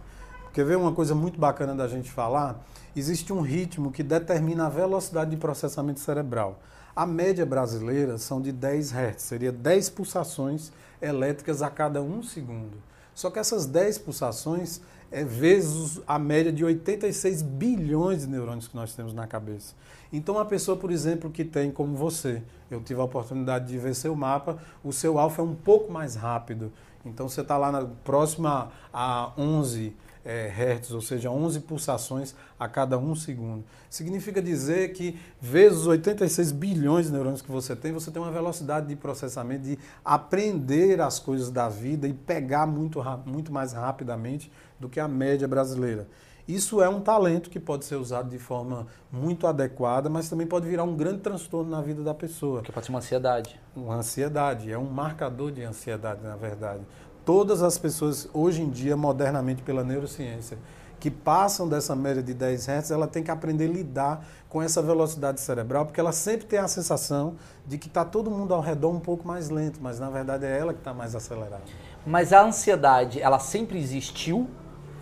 Quer 0.53 0.65
ver 0.65 0.77
uma 0.77 0.93
coisa 0.93 1.13
muito 1.13 1.39
bacana 1.39 1.75
da 1.75 1.87
gente 1.87 2.09
falar? 2.09 2.63
Existe 2.95 3.33
um 3.33 3.41
ritmo 3.41 3.91
que 3.91 4.03
determina 4.03 4.67
a 4.67 4.69
velocidade 4.69 5.31
de 5.31 5.37
processamento 5.37 5.99
cerebral. 5.99 6.59
A 6.95 7.07
média 7.07 7.45
brasileira 7.45 8.19
são 8.19 8.39
de 8.39 8.51
10 8.51 8.91
Hz, 8.93 9.21
seria 9.21 9.51
10 9.51 9.89
pulsações 9.89 10.71
elétricas 11.01 11.63
a 11.63 11.69
cada 11.69 12.01
um 12.01 12.21
segundo. 12.21 12.77
Só 13.13 13.29
que 13.29 13.39
essas 13.39 13.65
10 13.65 13.99
pulsações 13.99 14.81
é 15.11 15.23
vezes 15.23 16.01
a 16.07 16.17
média 16.17 16.51
de 16.51 16.65
86 16.65 17.43
bilhões 17.43 18.21
de 18.21 18.27
neurônios 18.27 18.67
que 18.67 18.75
nós 18.75 18.93
temos 18.95 19.13
na 19.13 19.27
cabeça. 19.27 19.75
Então, 20.11 20.35
uma 20.35 20.45
pessoa, 20.45 20.75
por 20.75 20.91
exemplo, 20.91 21.29
que 21.29 21.45
tem 21.45 21.71
como 21.71 21.95
você, 21.95 22.41
eu 22.69 22.81
tive 22.81 22.99
a 22.99 23.03
oportunidade 23.03 23.67
de 23.67 23.77
ver 23.77 23.93
seu 23.93 24.15
mapa, 24.15 24.57
o 24.83 24.91
seu 24.91 25.19
alfa 25.19 25.41
é 25.41 25.45
um 25.45 25.55
pouco 25.55 25.91
mais 25.91 26.15
rápido. 26.15 26.71
Então, 27.05 27.29
você 27.29 27.41
está 27.41 27.57
lá 27.57 27.71
na 27.71 27.85
próxima 28.03 28.71
a 28.91 29.31
11 29.37 29.93
é, 30.25 30.47
hertz, 30.47 30.91
ou 30.91 31.01
seja, 31.01 31.29
11 31.29 31.61
pulsações 31.61 32.33
a 32.59 32.67
cada 32.67 32.97
um 32.97 33.15
segundo. 33.15 33.63
Significa 33.89 34.41
dizer 34.41 34.93
que, 34.93 35.19
vezes 35.39 35.79
os 35.79 35.87
86 35.87 36.51
bilhões 36.51 37.07
de 37.07 37.11
neurônios 37.11 37.41
que 37.41 37.51
você 37.51 37.75
tem, 37.75 37.91
você 37.91 38.09
tem 38.09 38.21
uma 38.21 38.31
velocidade 38.31 38.87
de 38.87 38.95
processamento, 38.95 39.63
de 39.63 39.79
aprender 40.03 41.01
as 41.01 41.19
coisas 41.19 41.49
da 41.49 41.67
vida 41.67 42.07
e 42.07 42.13
pegar 42.13 42.65
muito, 42.65 43.03
muito 43.25 43.51
mais 43.51 43.73
rapidamente 43.73 44.51
do 44.79 44.87
que 44.87 44.99
a 44.99 45.07
média 45.07 45.47
brasileira. 45.47 46.07
Isso 46.45 46.81
é 46.81 46.89
um 46.89 46.99
talento 46.99 47.49
que 47.49 47.57
pode 47.57 47.85
ser 47.85 47.95
usado 47.95 48.29
de 48.29 48.37
forma 48.37 48.85
muito 49.09 49.47
adequada, 49.47 50.09
mas 50.09 50.29
também 50.29 50.45
pode 50.45 50.67
virar 50.67 50.83
um 50.83 50.93
grande 50.93 51.19
transtorno 51.19 51.71
na 51.71 51.81
vida 51.81 52.03
da 52.03 52.13
pessoa. 52.13 52.61
Que 52.61 52.69
pode 52.69 52.85
ser 52.85 52.91
uma 52.91 52.99
ansiedade. 52.99 53.57
Uma 53.73 53.95
ansiedade, 53.95 54.69
é 54.69 54.77
um 54.77 54.89
marcador 54.89 55.53
de 55.53 55.63
ansiedade, 55.63 56.21
na 56.21 56.35
verdade 56.35 56.81
todas 57.25 57.61
as 57.61 57.77
pessoas, 57.77 58.27
hoje 58.33 58.61
em 58.61 58.69
dia, 58.69 58.95
modernamente 58.95 59.61
pela 59.61 59.83
neurociência, 59.83 60.57
que 60.99 61.11
passam 61.11 61.67
dessa 61.67 61.95
média 61.95 62.23
de 62.23 62.33
10 62.33 62.67
Hz, 62.69 62.91
ela 62.91 63.07
tem 63.07 63.21
que 63.21 63.29
aprender 63.29 63.65
a 63.65 63.73
lidar 63.73 64.25
com 64.47 64.61
essa 64.61 64.81
velocidade 64.81 65.41
cerebral, 65.41 65.85
porque 65.85 65.99
ela 65.99 66.13
sempre 66.13 66.45
tem 66.45 66.59
a 66.59 66.67
sensação 66.67 67.35
de 67.67 67.77
que 67.77 67.87
está 67.87 68.05
todo 68.05 68.31
mundo 68.31 68.53
ao 68.53 68.61
redor 68.61 68.91
um 68.91 69.01
pouco 69.01 69.27
mais 69.27 69.49
lento, 69.49 69.79
mas 69.81 69.99
na 69.99 70.09
verdade 70.09 70.45
é 70.45 70.57
ela 70.57 70.73
que 70.73 70.79
está 70.79 70.93
mais 70.93 71.13
acelerada. 71.13 71.63
Mas 72.05 72.31
a 72.31 72.41
ansiedade, 72.41 73.21
ela 73.21 73.37
sempre 73.37 73.77
existiu 73.79 74.49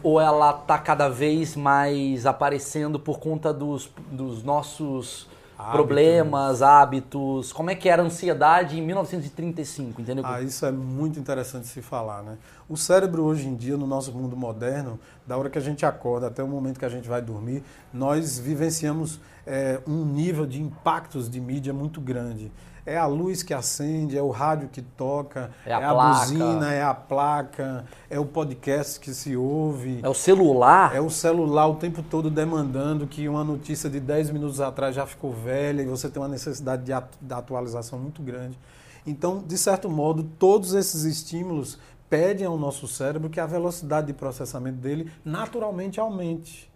ou 0.01 0.19
ela 0.19 0.59
está 0.59 0.79
cada 0.79 1.07
vez 1.07 1.55
mais 1.55 2.25
aparecendo 2.25 2.99
por 2.99 3.19
conta 3.19 3.53
dos, 3.53 3.91
dos 4.11 4.43
nossos 4.43 5.29
hábitos. 5.61 5.71
problemas, 5.71 6.61
hábitos. 6.61 7.53
Como 7.53 7.69
é 7.69 7.75
que 7.75 7.87
era 7.87 8.01
a 8.01 8.05
ansiedade 8.05 8.79
em 8.79 8.81
1935, 8.81 10.01
entendeu? 10.01 10.25
Ah, 10.25 10.41
isso 10.41 10.65
é 10.65 10.71
muito 10.71 11.19
interessante 11.19 11.67
se 11.67 11.81
falar, 11.81 12.23
né? 12.23 12.37
O 12.67 12.75
cérebro 12.75 13.23
hoje 13.23 13.47
em 13.47 13.55
dia, 13.55 13.77
no 13.77 13.85
nosso 13.85 14.11
mundo 14.11 14.35
moderno, 14.35 14.99
da 15.25 15.37
hora 15.37 15.49
que 15.49 15.57
a 15.57 15.61
gente 15.61 15.85
acorda 15.85 16.27
até 16.27 16.43
o 16.43 16.47
momento 16.47 16.79
que 16.79 16.85
a 16.85 16.89
gente 16.89 17.07
vai 17.07 17.21
dormir, 17.21 17.63
nós 17.93 18.39
vivenciamos 18.39 19.19
é, 19.45 19.79
um 19.87 20.03
nível 20.05 20.45
de 20.45 20.61
impactos 20.61 21.29
de 21.29 21.39
mídia 21.39 21.73
muito 21.73 22.01
grande. 22.01 22.51
É 22.85 22.97
a 22.97 23.05
luz 23.05 23.43
que 23.43 23.53
acende, 23.53 24.17
é 24.17 24.21
o 24.21 24.29
rádio 24.29 24.69
que 24.69 24.81
toca, 24.81 25.51
é 25.65 25.73
a, 25.73 25.79
é 25.79 25.85
a 25.85 25.93
buzina, 25.93 26.73
é 26.73 26.81
a 26.81 26.93
placa, 26.93 27.85
é 28.09 28.19
o 28.19 28.25
podcast 28.25 28.99
que 28.99 29.13
se 29.13 29.35
ouve. 29.35 29.99
É 30.01 30.09
o 30.09 30.13
celular. 30.13 30.95
É 30.95 30.99
o 30.99 31.09
celular 31.09 31.67
o 31.67 31.75
tempo 31.75 32.01
todo 32.01 32.29
demandando 32.29 33.05
que 33.05 33.29
uma 33.29 33.43
notícia 33.43 33.89
de 33.89 33.99
10 33.99 34.31
minutos 34.31 34.59
atrás 34.59 34.95
já 34.95 35.05
ficou 35.05 35.31
velha 35.31 35.81
e 35.81 35.85
você 35.85 36.09
tem 36.09 36.21
uma 36.21 36.27
necessidade 36.27 36.83
de, 36.83 36.93
de 37.21 37.33
atualização 37.33 37.99
muito 37.99 38.21
grande. 38.21 38.57
Então, 39.05 39.43
de 39.45 39.57
certo 39.57 39.89
modo, 39.89 40.23
todos 40.23 40.73
esses 40.73 41.03
estímulos 41.03 41.77
pedem 42.09 42.45
ao 42.45 42.57
nosso 42.57 42.87
cérebro 42.87 43.29
que 43.29 43.39
a 43.39 43.45
velocidade 43.45 44.07
de 44.07 44.13
processamento 44.13 44.77
dele 44.77 45.11
naturalmente 45.23 45.99
aumente. 45.99 46.69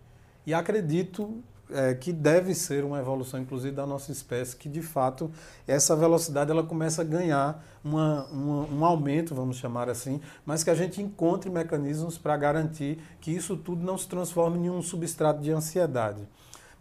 E 0.46 0.54
acredito 0.54 1.44
é, 1.72 1.94
que 1.94 2.14
deve 2.14 2.54
ser 2.54 2.84
uma 2.84 3.00
evolução, 3.00 3.40
inclusive, 3.40 3.76
da 3.76 3.86
nossa 3.86 4.12
espécie, 4.12 4.56
que 4.56 4.70
de 4.70 4.82
fato 4.82 5.32
essa 5.68 5.96
velocidade 5.96 6.52
ela 6.52 6.64
começa 6.64 7.02
a 7.02 7.06
ganhar 7.06 7.64
uma, 7.84 8.26
uma, 8.26 8.66
um 8.68 8.86
aumento, 8.86 9.34
vamos 9.34 9.58
chamar 9.58 9.90
assim, 9.90 10.22
mas 10.46 10.64
que 10.64 10.70
a 10.70 10.76
gente 10.76 11.02
encontre 11.02 11.50
mecanismos 11.50 12.18
para 12.18 12.36
garantir 12.38 13.00
que 13.20 13.32
isso 13.32 13.58
tudo 13.58 13.84
não 13.84 13.98
se 13.98 14.08
transforme 14.08 14.60
em 14.60 14.70
um 14.70 14.82
substrato 14.82 15.42
de 15.42 15.52
ansiedade. 15.52 16.28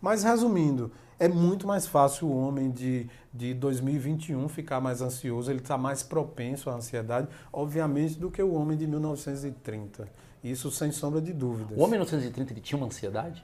Mas 0.00 0.22
resumindo, 0.22 0.92
é 1.18 1.28
muito 1.28 1.66
mais 1.66 1.86
fácil 1.86 2.28
o 2.28 2.36
homem 2.36 2.70
de, 2.70 3.08
de 3.32 3.54
2021 3.54 4.48
ficar 4.48 4.80
mais 4.80 5.00
ansioso, 5.00 5.50
ele 5.50 5.60
está 5.60 5.78
mais 5.78 6.02
propenso 6.02 6.68
à 6.68 6.74
ansiedade, 6.74 7.28
obviamente, 7.52 8.18
do 8.18 8.30
que 8.30 8.42
o 8.42 8.52
homem 8.52 8.76
de 8.76 8.86
1930. 8.86 10.08
Isso 10.42 10.70
sem 10.70 10.92
sombra 10.92 11.22
de 11.22 11.32
dúvidas. 11.32 11.78
O 11.78 11.80
homem 11.80 11.92
de 11.92 12.04
1930 12.04 12.52
ele 12.52 12.60
tinha 12.60 12.76
uma 12.76 12.86
ansiedade? 12.86 13.42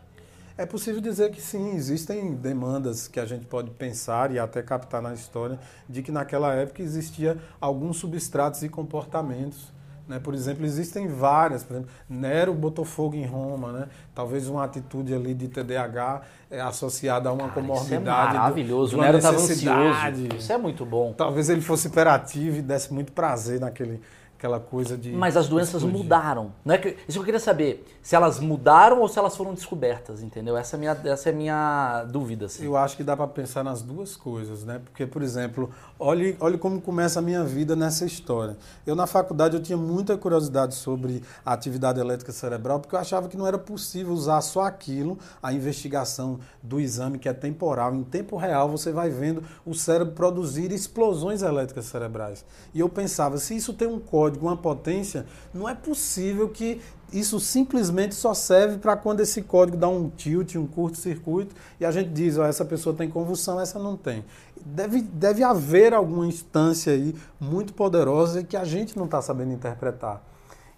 É 0.56 0.66
possível 0.66 1.00
dizer 1.00 1.30
que 1.30 1.40
sim, 1.40 1.74
existem 1.74 2.34
demandas 2.34 3.08
que 3.08 3.18
a 3.18 3.24
gente 3.24 3.46
pode 3.46 3.70
pensar 3.70 4.30
e 4.30 4.38
até 4.38 4.62
captar 4.62 5.00
na 5.00 5.14
história 5.14 5.58
de 5.88 6.02
que 6.02 6.12
naquela 6.12 6.54
época 6.54 6.82
existia 6.82 7.38
alguns 7.60 7.96
substratos 7.98 8.62
e 8.62 8.68
comportamentos. 8.68 9.72
Né? 10.10 10.18
Por 10.18 10.34
exemplo, 10.34 10.66
existem 10.66 11.06
várias. 11.06 11.62
Por 11.62 11.74
exemplo, 11.74 11.90
Nero 12.08 12.52
botou 12.52 12.84
fogo 12.84 13.14
em 13.14 13.24
Roma, 13.24 13.72
né? 13.72 13.88
talvez 14.12 14.48
uma 14.48 14.64
atitude 14.64 15.14
ali 15.14 15.32
de 15.34 15.46
TDAH 15.46 16.22
é, 16.50 16.60
associada 16.60 17.28
a 17.28 17.32
uma 17.32 17.48
Cara, 17.48 17.52
comorbidade. 17.52 17.94
Isso 17.94 18.36
é 18.36 18.38
maravilhoso, 18.38 18.96
do, 18.96 19.02
Nero 19.02 19.18
estava 19.18 19.36
ansioso. 19.36 20.36
Isso 20.36 20.52
é 20.52 20.58
muito 20.58 20.84
bom. 20.84 21.12
Talvez 21.12 21.48
ele 21.48 21.60
fosse 21.60 21.86
hiperativo 21.86 22.58
e 22.58 22.62
desse 22.62 22.92
muito 22.92 23.12
prazer 23.12 23.60
naquele 23.60 24.00
aquela 24.40 24.58
coisa 24.58 24.96
de. 24.96 25.12
Mas 25.12 25.36
as 25.36 25.48
doenças 25.48 25.82
explodir. 25.82 25.98
mudaram. 25.98 26.52
Não 26.64 26.74
é 26.74 26.78
que, 26.78 26.88
isso 27.06 27.12
que 27.12 27.18
eu 27.18 27.24
queria 27.24 27.38
saber. 27.38 27.86
Se 28.02 28.16
elas 28.16 28.40
mudaram 28.40 29.00
ou 29.00 29.08
se 29.08 29.18
elas 29.18 29.36
foram 29.36 29.52
descobertas, 29.52 30.22
entendeu? 30.22 30.56
Essa 30.56 30.76
é 30.76 30.78
a 30.78 30.80
minha, 30.80 31.00
essa 31.04 31.28
é 31.28 31.32
minha 31.32 32.04
dúvida. 32.04 32.46
Assim. 32.46 32.64
Eu 32.64 32.74
acho 32.74 32.96
que 32.96 33.04
dá 33.04 33.14
para 33.14 33.26
pensar 33.26 33.62
nas 33.62 33.82
duas 33.82 34.16
coisas, 34.16 34.64
né? 34.64 34.80
Porque, 34.82 35.06
por 35.06 35.22
exemplo, 35.22 35.70
olhe, 35.98 36.36
olhe 36.40 36.56
como 36.56 36.80
começa 36.80 37.18
a 37.18 37.22
minha 37.22 37.44
vida 37.44 37.76
nessa 37.76 38.06
história. 38.06 38.56
Eu, 38.86 38.96
na 38.96 39.06
faculdade, 39.06 39.54
eu 39.54 39.62
tinha 39.62 39.76
muita 39.76 40.16
curiosidade 40.16 40.74
sobre 40.74 41.22
a 41.44 41.52
atividade 41.52 42.00
elétrica 42.00 42.32
cerebral, 42.32 42.80
porque 42.80 42.94
eu 42.94 42.98
achava 43.00 43.28
que 43.28 43.36
não 43.36 43.46
era 43.46 43.58
possível 43.58 44.14
usar 44.14 44.40
só 44.40 44.62
aquilo, 44.62 45.18
a 45.42 45.52
investigação 45.52 46.40
do 46.62 46.80
exame, 46.80 47.18
que 47.18 47.28
é 47.28 47.34
temporal. 47.34 47.94
Em 47.94 48.02
tempo 48.02 48.38
real, 48.38 48.70
você 48.70 48.90
vai 48.90 49.10
vendo 49.10 49.42
o 49.66 49.74
cérebro 49.74 50.14
produzir 50.14 50.72
explosões 50.72 51.42
elétricas 51.42 51.84
cerebrais. 51.84 52.42
E 52.72 52.80
eu 52.80 52.88
pensava, 52.88 53.36
se 53.36 53.54
isso 53.54 53.74
tem 53.74 53.86
um 53.86 53.98
código 53.98 54.29
código, 54.30 54.46
uma 54.46 54.56
potência, 54.56 55.26
não 55.52 55.68
é 55.68 55.74
possível 55.74 56.48
que 56.48 56.80
isso 57.12 57.40
simplesmente 57.40 58.14
só 58.14 58.32
serve 58.32 58.78
para 58.78 58.96
quando 58.96 59.20
esse 59.20 59.42
código 59.42 59.76
dá 59.76 59.88
um 59.88 60.08
tilt, 60.08 60.54
um 60.54 60.66
curto-circuito, 60.66 61.54
e 61.80 61.84
a 61.84 61.90
gente 61.90 62.10
diz, 62.10 62.38
ó, 62.38 62.44
essa 62.44 62.64
pessoa 62.64 62.94
tem 62.94 63.10
convulsão, 63.10 63.60
essa 63.60 63.78
não 63.78 63.96
tem. 63.96 64.24
Deve, 64.64 65.02
deve 65.02 65.42
haver 65.42 65.92
alguma 65.92 66.26
instância 66.26 66.92
aí 66.92 67.14
muito 67.40 67.72
poderosa 67.72 68.44
que 68.44 68.56
a 68.56 68.64
gente 68.64 68.96
não 68.96 69.06
está 69.06 69.20
sabendo 69.20 69.52
interpretar. 69.52 70.22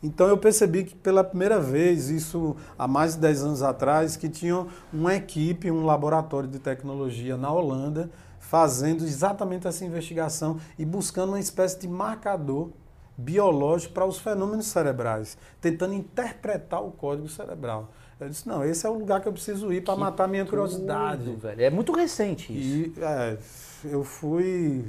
Então 0.03 0.27
eu 0.27 0.37
percebi 0.37 0.85
que 0.85 0.97
pela 0.97 1.23
primeira 1.23 1.61
vez, 1.61 2.09
isso 2.09 2.57
há 2.77 2.89
mais 2.89 3.15
de 3.15 3.21
10 3.21 3.43
anos 3.45 3.63
atrás, 3.63 4.17
que 4.17 4.29
tinha 4.29 4.67
uma 4.93 5.15
equipe, 5.15 5.71
um 5.71 5.85
laboratório 5.85 6.49
de 6.49 6.59
tecnologia 6.59 7.37
na 7.37 7.53
Holanda, 7.53 8.11
fazendo 8.41 9.05
exatamente 9.05 9.69
essa 9.69 9.85
investigação 9.85 10.59
e 10.79 10.85
buscando 10.85 11.31
uma 11.31 11.41
espécie 11.41 11.79
de 11.79 11.89
marcador 11.89 12.71
biológico 13.17 13.93
para 13.93 14.07
os 14.07 14.19
fenômenos 14.19 14.67
cerebrais, 14.67 15.37
tentando 15.61 15.95
interpretar 15.95 16.83
o 16.83 16.91
código 16.91 17.29
cerebral. 17.29 17.91
Eu 18.19 18.29
disse, 18.29 18.49
não, 18.49 18.65
esse 18.65 18.87
é 18.87 18.91
o 18.91 18.95
lugar 18.95 19.21
que 19.21 19.27
eu 19.27 19.33
preciso 19.33 19.73
ir 19.73 19.83
para 19.83 19.97
matar 19.97 20.29
minha 20.29 20.45
curiosidade. 20.45 21.25
Tudo, 21.25 21.39
velho. 21.39 21.63
É 21.63 21.71
muito 21.71 21.93
recente 21.93 22.53
isso. 22.53 22.93
E, 22.99 23.03
é, 23.03 23.39
eu 23.85 24.05
fui... 24.05 24.85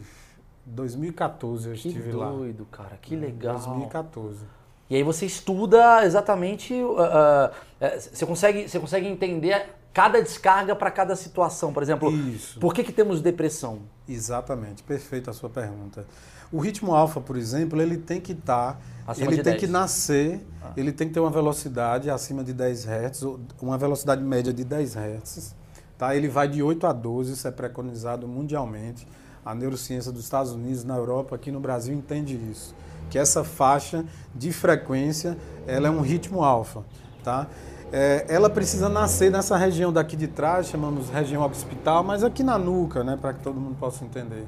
2014 0.66 1.68
eu 1.68 1.74
que 1.74 1.88
estive 1.90 2.12
doido, 2.12 2.18
lá. 2.20 2.30
Que 2.30 2.38
doido, 2.38 2.66
cara. 2.72 2.98
Que 3.02 3.16
legal. 3.16 3.56
2014. 3.56 4.46
E 4.90 4.96
aí 4.96 5.04
você 5.04 5.26
estuda 5.26 6.06
exatamente... 6.06 6.74
Uh, 6.74 6.94
uh, 6.94 8.00
você, 8.00 8.26
consegue, 8.26 8.70
você 8.70 8.80
consegue 8.80 9.08
entender 9.08 9.68
cada 9.94 10.22
descarga 10.22 10.76
para 10.76 10.92
cada 10.92 11.16
situação. 11.16 11.74
Por 11.74 11.84
exemplo, 11.84 12.12
Isso. 12.12 12.60
por 12.60 12.74
que, 12.74 12.84
que 12.84 12.92
temos 12.92 13.22
depressão? 13.22 13.82
Exatamente. 14.08 14.84
Perfeita 14.84 15.32
a 15.32 15.34
sua 15.34 15.50
pergunta. 15.50 16.06
O 16.54 16.60
ritmo 16.60 16.94
alfa, 16.94 17.20
por 17.20 17.36
exemplo, 17.36 17.82
ele 17.82 17.98
tem 17.98 18.22
que 18.22 18.32
estar, 18.32 18.80
tá, 19.08 19.14
ele 19.18 19.38
tem 19.38 19.54
10. 19.54 19.60
que 19.60 19.66
nascer, 19.66 20.46
ah. 20.62 20.72
ele 20.78 20.92
tem 20.92 21.08
que 21.08 21.14
ter 21.16 21.20
uma 21.20 21.32
velocidade 21.32 22.12
acima 22.12 22.44
de 22.44 22.54
10 22.54 22.86
Hz, 22.86 23.24
uma 23.60 23.76
velocidade 23.76 24.24
média 24.24 24.54
de 24.54 24.64
10 24.64 24.96
Hz. 24.96 25.56
Tá? 25.98 26.16
Ele 26.16 26.28
vai 26.28 26.48
de 26.48 26.62
8 26.62 26.86
a 26.86 26.94
12, 26.94 27.34
isso 27.34 27.48
é 27.48 27.52
preconizado 27.52 28.28
mundialmente. 28.28 29.08
A 29.44 29.56
neurociência 29.56 30.12
dos 30.12 30.24
Estados 30.24 30.52
Unidos, 30.52 30.84
na 30.84 30.96
Europa, 30.96 31.36
aqui 31.36 31.52
no 31.52 31.60
Brasil, 31.60 31.92
entende 31.96 32.40
isso. 32.52 32.76
Que 33.10 33.18
essa 33.18 33.44
faixa 33.44 34.06
de 34.36 34.54
frequência, 34.54 35.36
ela 35.66 35.88
é 35.88 35.92
um 35.92 36.02
ritmo 36.02 36.44
alfa. 36.44 36.84
Tá? 37.24 37.48
É, 37.92 38.26
ela 38.28 38.50
precisa 38.50 38.90
nascer 38.90 39.32
nessa 39.32 39.58
região 39.58 39.92
daqui 39.92 40.16
de 40.16 40.28
trás, 40.28 40.68
chamamos 40.68 41.10
região 41.10 41.44
occipital, 41.44 42.04
mas 42.04 42.24
aqui 42.24 42.44
na 42.44 42.60
nuca, 42.60 43.04
né, 43.04 43.18
para 43.20 43.34
que 43.34 43.42
todo 43.42 43.60
mundo 43.60 43.76
possa 43.80 44.06
entender. 44.06 44.46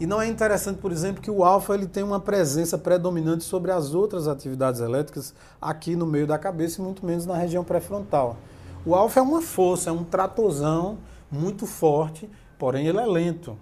E 0.00 0.06
não 0.06 0.20
é 0.20 0.26
interessante, 0.26 0.78
por 0.78 0.90
exemplo, 0.90 1.22
que 1.22 1.30
o 1.30 1.44
alfa 1.44 1.74
ele 1.74 1.86
tem 1.86 2.02
uma 2.02 2.18
presença 2.18 2.76
predominante 2.76 3.44
sobre 3.44 3.70
as 3.70 3.94
outras 3.94 4.26
atividades 4.26 4.80
elétricas 4.80 5.32
aqui 5.60 5.94
no 5.94 6.06
meio 6.06 6.26
da 6.26 6.36
cabeça 6.36 6.80
e 6.80 6.84
muito 6.84 7.06
menos 7.06 7.26
na 7.26 7.36
região 7.36 7.62
pré-frontal. 7.62 8.36
O 8.84 8.94
alfa 8.94 9.20
é 9.20 9.22
uma 9.22 9.40
força, 9.40 9.90
é 9.90 9.92
um 9.92 10.04
tratorzão 10.04 10.98
muito 11.30 11.66
forte, 11.66 12.28
porém 12.58 12.86
ele 12.86 12.98
é 12.98 13.06
lento. 13.06 13.56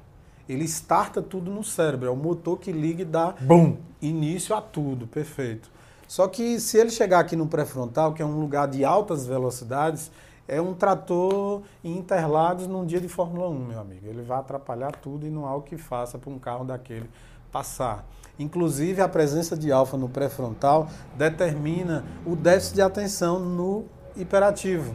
Ele 0.48 0.64
starta 0.64 1.22
tudo 1.22 1.50
no 1.50 1.62
cérebro, 1.62 2.08
é 2.08 2.10
o 2.10 2.16
motor 2.16 2.58
que 2.58 2.72
liga 2.72 3.02
e 3.02 3.04
dá 3.04 3.34
Boom. 3.40 3.76
início 4.00 4.54
a 4.54 4.60
tudo, 4.60 5.06
perfeito. 5.06 5.70
Só 6.08 6.26
que 6.28 6.58
se 6.58 6.76
ele 6.76 6.90
chegar 6.90 7.20
aqui 7.20 7.36
no 7.36 7.46
pré-frontal, 7.46 8.12
que 8.12 8.20
é 8.20 8.24
um 8.24 8.40
lugar 8.40 8.68
de 8.68 8.84
altas 8.84 9.26
velocidades, 9.26 10.10
é 10.46 10.60
um 10.60 10.74
trator 10.74 11.62
em 11.82 11.96
Interlagos 11.96 12.66
num 12.66 12.84
dia 12.84 13.00
de 13.00 13.08
Fórmula 13.08 13.48
1, 13.48 13.58
meu 13.58 13.80
amigo. 13.80 14.06
Ele 14.06 14.22
vai 14.22 14.38
atrapalhar 14.38 14.92
tudo 14.92 15.26
e 15.26 15.30
não 15.30 15.46
há 15.46 15.54
o 15.54 15.62
que 15.62 15.76
faça 15.76 16.18
para 16.18 16.30
um 16.30 16.38
carro 16.38 16.64
daquele 16.64 17.08
passar. 17.50 18.04
Inclusive, 18.38 19.00
a 19.00 19.08
presença 19.08 19.56
de 19.56 19.70
alfa 19.70 19.96
no 19.96 20.08
pré-frontal 20.08 20.88
determina 21.16 22.04
o 22.26 22.34
déficit 22.34 22.76
de 22.76 22.82
atenção 22.82 23.38
no 23.38 23.84
hiperativo. 24.16 24.94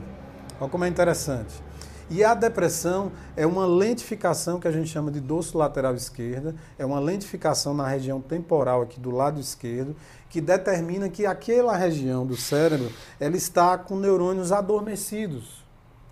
Olha 0.59 0.69
como 0.69 0.83
é 0.83 0.87
interessante. 0.87 1.66
E 2.09 2.23
a 2.23 2.33
depressão 2.33 3.11
é 3.35 3.45
uma 3.45 3.65
lentificação 3.65 4.59
que 4.59 4.67
a 4.67 4.71
gente 4.71 4.89
chama 4.89 5.11
de 5.11 5.19
dorso 5.19 5.57
lateral 5.57 5.93
esquerda, 5.93 6.55
é 6.79 6.85
uma 6.85 6.99
lentificação 6.99 7.73
na 7.73 7.85
região 7.85 8.21
temporal 8.21 8.81
aqui 8.81 8.97
do 8.97 9.11
lado 9.11 9.41
esquerdo, 9.41 9.93
que 10.29 10.39
determina 10.39 11.09
que 11.09 11.25
aquela 11.25 11.75
região 11.75 12.25
do 12.25 12.37
cérebro 12.37 12.89
ela 13.19 13.35
está 13.35 13.77
com 13.77 13.97
neurônios 13.97 14.53
adormecidos, 14.53 15.65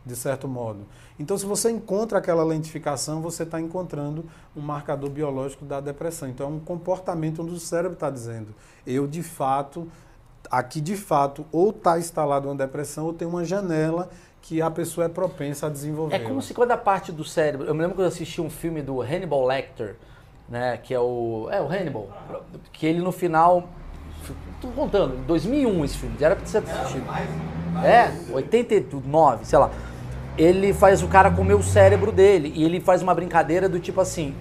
de 0.05 0.17
certo 0.17 0.49
modo. 0.49 0.85
Então, 1.17 1.37
se 1.37 1.45
você 1.45 1.71
encontra 1.71 2.17
aquela 2.17 2.43
lentificação, 2.43 3.21
você 3.21 3.43
está 3.43 3.59
encontrando 3.61 4.25
um 4.53 4.59
marcador 4.59 5.09
biológico 5.09 5.63
da 5.63 5.79
depressão. 5.79 6.27
Então, 6.27 6.47
é 6.47 6.49
um 6.49 6.59
comportamento 6.59 7.41
onde 7.41 7.53
o 7.53 7.59
cérebro 7.59 7.93
está 7.93 8.09
dizendo: 8.09 8.53
eu 8.85 9.07
de 9.07 9.23
fato, 9.23 9.87
aqui 10.51 10.81
de 10.81 10.97
fato, 10.97 11.45
ou 11.53 11.69
está 11.69 11.97
instalado 11.97 12.49
uma 12.49 12.55
depressão, 12.55 13.05
ou 13.05 13.13
tem 13.13 13.25
uma 13.25 13.45
janela 13.45 14.09
que 14.47 14.61
a 14.61 14.69
pessoa 14.69 15.05
é 15.05 15.09
propensa 15.09 15.65
a 15.65 15.69
desenvolver. 15.69 16.15
É 16.15 16.19
como 16.19 16.39
se 16.39 16.53
cada 16.53 16.77
parte 16.77 17.11
do 17.11 17.23
cérebro. 17.23 17.67
Eu 17.67 17.73
me 17.73 17.81
lembro 17.81 17.95
que 17.95 18.01
eu 18.03 18.05
assisti 18.05 18.39
um 18.39 18.49
filme 18.49 18.81
do 18.81 19.01
Hannibal 19.01 19.43
Lecter, 19.43 19.95
né, 20.47 20.77
que 20.77 20.93
é 20.93 20.99
o 20.99 21.47
é 21.51 21.59
o 21.59 21.67
Hannibal, 21.67 22.07
que 22.71 22.85
ele 22.85 22.99
no 22.99 23.11
final 23.11 23.67
tô 24.61 24.67
contando, 24.69 25.17
2001 25.25 25.85
esse 25.85 25.97
filme, 25.97 26.15
já 26.19 26.27
era 26.27 26.35
pra 26.35 26.45
ser 26.45 26.59
assistido. 26.59 27.05
É, 27.83 28.11
89, 28.31 29.45
sei 29.45 29.59
lá. 29.59 29.71
Ele 30.37 30.73
faz 30.73 31.01
o 31.01 31.07
cara 31.07 31.31
comer 31.31 31.55
o 31.55 31.63
cérebro 31.63 32.11
dele 32.11 32.53
e 32.55 32.63
ele 32.63 32.79
faz 32.79 33.01
uma 33.01 33.15
brincadeira 33.15 33.67
do 33.67 33.79
tipo 33.79 33.99
assim: 33.99 34.35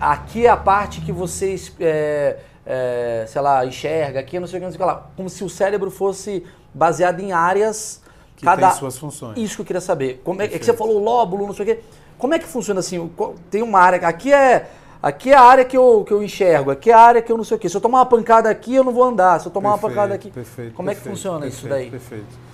aqui 0.00 0.46
é 0.46 0.48
a 0.48 0.56
parte 0.56 1.02
que 1.02 1.12
vocês, 1.12 1.74
é, 1.78 2.38
é, 2.64 3.24
sei 3.28 3.42
lá, 3.42 3.66
enxerga, 3.66 4.20
aqui 4.20 4.40
não 4.40 4.46
sei 4.46 4.58
o 4.58 4.60
que, 4.60 4.64
não 4.64 4.72
sei 4.72 4.80
o 4.80 4.82
que 4.82 4.86
lá. 4.86 5.10
Como 5.14 5.28
se 5.28 5.44
o 5.44 5.50
cérebro 5.50 5.90
fosse 5.90 6.42
baseado 6.72 7.20
em 7.20 7.32
áreas 7.32 8.05
que 8.36 8.44
cada... 8.44 8.68
tem 8.68 8.78
suas 8.78 8.98
funções. 8.98 9.36
Isso 9.38 9.56
que 9.56 9.62
eu 9.62 9.66
queria 9.66 9.80
saber. 9.80 10.20
Como 10.22 10.42
é, 10.42 10.44
é 10.44 10.48
que 10.48 10.64
você 10.64 10.74
falou 10.74 11.02
lóbulo, 11.02 11.46
não 11.46 11.54
sei 11.54 11.62
o 11.64 11.66
quê. 11.66 11.82
Como 12.18 12.34
é 12.34 12.38
que 12.38 12.46
funciona 12.46 12.80
assim? 12.80 13.10
Tem 13.50 13.62
uma 13.62 13.80
área. 13.80 14.06
Aqui 14.06 14.32
é. 14.32 14.70
Aqui 15.02 15.30
é 15.30 15.36
a 15.36 15.42
área 15.42 15.64
que 15.64 15.76
eu, 15.76 16.02
que 16.04 16.12
eu 16.12 16.22
enxergo, 16.22 16.70
aqui 16.70 16.90
é 16.90 16.94
a 16.94 16.98
área 16.98 17.22
que 17.22 17.30
eu 17.30 17.36
não 17.36 17.44
sei 17.44 17.56
o 17.56 17.60
quê. 17.60 17.68
Se 17.68 17.76
eu 17.76 17.80
tomar 17.80 17.98
uma 17.98 18.06
pancada 18.06 18.48
aqui, 18.48 18.74
eu 18.74 18.82
não 18.82 18.92
vou 18.92 19.04
andar. 19.04 19.38
Se 19.38 19.46
eu 19.46 19.52
tomar 19.52 19.72
perfeito, 19.72 19.84
uma 19.84 19.94
pancada 19.94 20.14
aqui. 20.14 20.30
Perfeito, 20.30 20.74
como 20.74 20.88
perfeito, 20.88 21.06
é 21.06 21.10
que 21.10 21.16
funciona 21.16 21.46
isso 21.46 21.68
daí? 21.68 21.90
Perfeito. 21.90 22.46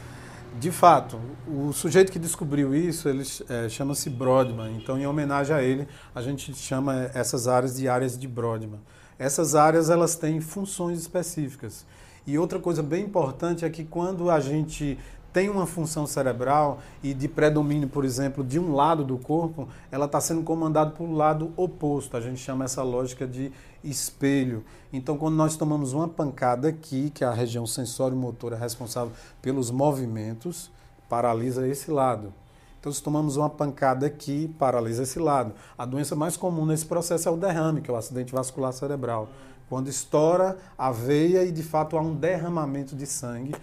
De 0.58 0.70
fato, 0.70 1.18
o 1.48 1.72
sujeito 1.72 2.12
que 2.12 2.18
descobriu 2.18 2.74
isso, 2.74 3.08
ele 3.08 3.22
é, 3.48 3.68
chama-se 3.70 4.10
Brodmann. 4.10 4.76
Então, 4.76 4.98
em 4.98 5.06
homenagem 5.06 5.56
a 5.56 5.62
ele, 5.62 5.88
a 6.14 6.20
gente 6.20 6.54
chama 6.54 7.10
essas 7.14 7.48
áreas 7.48 7.76
de 7.76 7.88
áreas 7.88 8.18
de 8.18 8.28
Brodmann. 8.28 8.80
Essas 9.18 9.54
áreas 9.54 9.88
elas 9.88 10.14
têm 10.16 10.40
funções 10.40 10.98
específicas. 10.98 11.86
E 12.26 12.38
outra 12.38 12.58
coisa 12.58 12.82
bem 12.82 13.04
importante 13.04 13.64
é 13.64 13.70
que 13.70 13.84
quando 13.84 14.30
a 14.30 14.40
gente 14.40 14.98
tem 15.32 15.48
uma 15.48 15.66
função 15.66 16.06
cerebral 16.06 16.80
e 17.02 17.14
de 17.14 17.26
predomínio, 17.26 17.88
por 17.88 18.04
exemplo, 18.04 18.44
de 18.44 18.58
um 18.58 18.74
lado 18.74 19.02
do 19.02 19.16
corpo, 19.16 19.66
ela 19.90 20.04
está 20.04 20.20
sendo 20.20 20.42
comandada 20.42 20.90
pelo 20.90 21.14
lado 21.14 21.52
oposto. 21.56 22.16
A 22.16 22.20
gente 22.20 22.38
chama 22.38 22.64
essa 22.64 22.82
lógica 22.82 23.26
de 23.26 23.50
espelho. 23.82 24.62
Então, 24.92 25.16
quando 25.16 25.34
nós 25.34 25.56
tomamos 25.56 25.94
uma 25.94 26.06
pancada 26.06 26.68
aqui, 26.68 27.10
que 27.10 27.24
é 27.24 27.26
a 27.26 27.32
região 27.32 27.66
sensório-motora 27.66 28.56
responsável 28.56 29.12
pelos 29.40 29.70
movimentos, 29.70 30.70
paralisa 31.08 31.66
esse 31.66 31.90
lado. 31.90 32.32
Então, 32.78 32.92
se 32.92 33.02
tomamos 33.02 33.36
uma 33.36 33.48
pancada 33.48 34.06
aqui, 34.06 34.54
paralisa 34.58 35.04
esse 35.04 35.18
lado. 35.18 35.54
A 35.78 35.86
doença 35.86 36.14
mais 36.14 36.36
comum 36.36 36.66
nesse 36.66 36.84
processo 36.84 37.28
é 37.28 37.32
o 37.32 37.36
derrame, 37.36 37.80
que 37.80 37.90
é 37.90 37.94
o 37.94 37.96
acidente 37.96 38.32
vascular 38.32 38.72
cerebral. 38.72 39.28
Quando 39.68 39.88
estoura 39.88 40.58
a 40.76 40.90
veia 40.90 41.44
e 41.44 41.50
de 41.50 41.62
fato 41.62 41.96
há 41.96 42.00
um 42.02 42.14
derramamento 42.14 42.94
de 42.94 43.06
sangue 43.06 43.54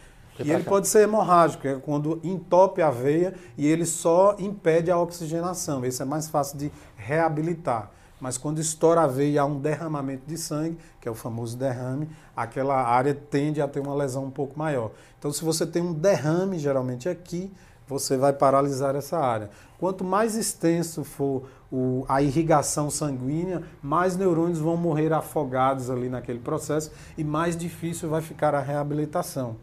e 0.43 0.51
ele 0.51 0.63
pode 0.63 0.87
ser 0.87 1.01
hemorrágico, 1.01 1.67
é 1.67 1.75
quando 1.75 2.19
entope 2.23 2.81
a 2.81 2.89
veia 2.89 3.33
e 3.57 3.67
ele 3.67 3.85
só 3.85 4.35
impede 4.39 4.89
a 4.89 4.97
oxigenação. 4.97 5.83
Esse 5.85 6.01
é 6.01 6.05
mais 6.05 6.29
fácil 6.29 6.57
de 6.57 6.71
reabilitar. 6.95 7.91
Mas 8.19 8.37
quando 8.37 8.59
estoura 8.59 9.01
a 9.01 9.07
veia 9.07 9.29
e 9.29 9.37
há 9.37 9.45
um 9.45 9.59
derramamento 9.59 10.23
de 10.27 10.37
sangue, 10.37 10.77
que 10.99 11.07
é 11.07 11.11
o 11.11 11.15
famoso 11.15 11.57
derrame, 11.57 12.09
aquela 12.35 12.75
área 12.75 13.13
tende 13.13 13.61
a 13.61 13.67
ter 13.67 13.79
uma 13.79 13.95
lesão 13.95 14.25
um 14.25 14.31
pouco 14.31 14.59
maior. 14.59 14.91
Então, 15.17 15.31
se 15.31 15.43
você 15.43 15.65
tem 15.65 15.81
um 15.81 15.93
derrame, 15.93 16.59
geralmente 16.59 17.07
aqui, 17.07 17.51
você 17.87 18.17
vai 18.17 18.33
paralisar 18.33 18.95
essa 18.95 19.17
área. 19.17 19.49
Quanto 19.79 20.03
mais 20.03 20.35
extenso 20.35 21.03
for 21.03 21.43
o, 21.71 22.05
a 22.09 22.21
irrigação 22.21 22.89
sanguínea, 22.89 23.63
mais 23.81 24.17
neurônios 24.17 24.59
vão 24.59 24.75
morrer 24.75 25.13
afogados 25.13 25.89
ali 25.89 26.09
naquele 26.09 26.39
processo 26.39 26.91
e 27.17 27.23
mais 27.23 27.55
difícil 27.55 28.09
vai 28.09 28.21
ficar 28.21 28.53
a 28.53 28.59
reabilitação. 28.59 29.55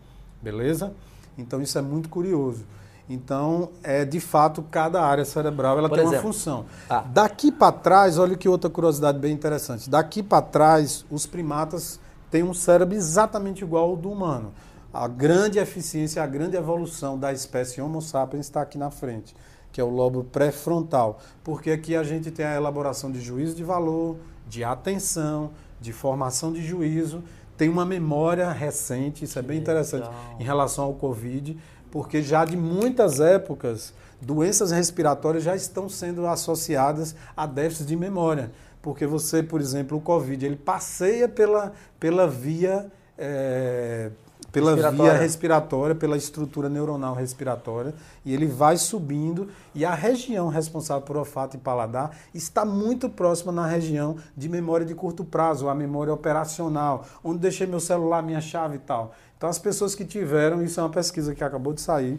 Beleza? 0.47 0.93
Então 1.37 1.61
isso 1.61 1.77
é 1.77 1.83
muito 1.83 2.09
curioso. 2.09 2.65
Então, 3.09 3.71
é 3.83 4.05
de 4.05 4.21
fato, 4.21 4.63
cada 4.63 5.03
área 5.03 5.25
cerebral 5.25 5.77
ela 5.77 5.89
Por 5.89 5.97
tem 5.97 6.07
exemplo, 6.07 6.27
uma 6.27 6.33
função. 6.33 6.67
Ah. 6.89 7.01
Daqui 7.01 7.51
para 7.51 7.73
trás, 7.73 8.17
olha 8.17 8.37
que 8.37 8.49
outra 8.49 8.71
curiosidade 8.71 9.19
bem 9.19 9.33
interessante. 9.33 9.91
Daqui 9.91 10.23
para 10.23 10.43
trás, 10.43 11.05
os 11.11 11.27
primatas 11.27 11.99
têm 12.31 12.45
um 12.45 12.55
cérebro 12.55 12.95
exatamente 12.95 13.65
igual 13.65 13.91
ao 13.91 13.97
do 13.97 14.09
humano. 14.09 14.53
A 14.95 15.09
grande 15.09 15.59
eficiência, 15.59 16.23
a 16.23 16.27
grande 16.29 16.57
evolução 16.57 17.19
da 17.19 17.33
espécie 17.33 17.81
Homo 17.81 18.01
sapiens 18.01 18.47
está 18.47 18.63
aqui 18.63 18.79
na 18.79 18.91
frente, 18.91 19.35
que 19.73 19.81
é 19.81 19.85
o 19.85 19.91
lobo 19.91 20.23
pré-frontal. 20.23 21.19
Porque 21.43 21.73
aqui 21.73 21.97
a 21.97 22.05
gente 22.05 22.31
tem 22.31 22.47
a 22.47 22.55
elaboração 22.55 23.11
de 23.11 23.21
juízo 23.21 23.57
de 23.57 23.65
valor, 23.65 24.17
de 24.49 24.63
atenção, 24.63 25.51
de 25.81 25.93
formação 25.93 26.53
de 26.53 26.65
juízo 26.65 27.23
tem 27.57 27.69
uma 27.69 27.85
memória 27.85 28.51
recente, 28.51 29.25
isso 29.25 29.39
é 29.39 29.43
bem 29.43 29.59
interessante, 29.59 30.09
em 30.39 30.45
relação 30.45 30.85
ao 30.85 30.95
Covid, 30.95 31.57
porque 31.91 32.23
já 32.23 32.45
de 32.45 32.57
muitas 32.57 33.21
épocas, 33.21 33.95
doenças 34.21 34.71
respiratórias 34.71 35.43
já 35.43 35.57
estão 35.57 35.89
sendo 35.89 36.27
associadas 36.27 37.15
a 37.37 37.47
déficit 37.47 37.87
de 37.87 37.97
memória. 37.97 38.51
Porque 38.83 39.07
você, 39.07 39.43
por 39.43 39.61
exemplo, 39.61 39.99
o 39.99 40.01
Covid, 40.01 40.45
ele 40.45 40.57
passeia 40.57 41.29
pela, 41.29 41.73
pela 41.99 42.29
via 42.29 42.87
é, 43.19 44.11
pela 44.57 44.71
respiratória. 44.71 45.13
via 45.13 45.21
respiratória, 45.21 45.95
pela 45.95 46.17
estrutura 46.17 46.69
neuronal 46.71 47.15
respiratória, 47.15 47.95
e 48.25 48.33
ele 48.33 48.47
vai 48.47 48.79
subindo, 48.79 49.49
e 49.75 49.85
a 49.85 49.95
região 49.95 50.49
responsável 50.49 51.03
por 51.03 51.15
olfato 51.15 51.57
e 51.57 51.61
paladar 51.61 52.17
está 52.33 52.65
muito 52.65 53.07
próxima 53.11 53.53
na 53.53 53.67
região 53.67 54.17
de 54.35 54.49
memória 54.49 54.87
de 54.87 54.95
curto 54.95 55.25
prazo, 55.25 55.69
a 55.69 55.75
memória 55.75 56.13
operacional, 56.13 57.05
onde 57.23 57.41
deixei 57.41 57.67
meu 57.67 57.81
celular, 57.81 58.23
minha 58.23 58.41
chave 58.41 58.77
e 58.77 58.79
tal. 58.79 59.15
Então, 59.37 59.47
as 59.47 59.59
pessoas 59.59 59.95
que 59.95 60.07
tiveram, 60.07 60.63
isso 60.63 60.81
é 60.81 60.83
uma 60.83 60.89
pesquisa 60.89 61.35
que 61.35 61.45
acabou 61.45 61.75
de 61.75 61.83
sair, 61.83 62.19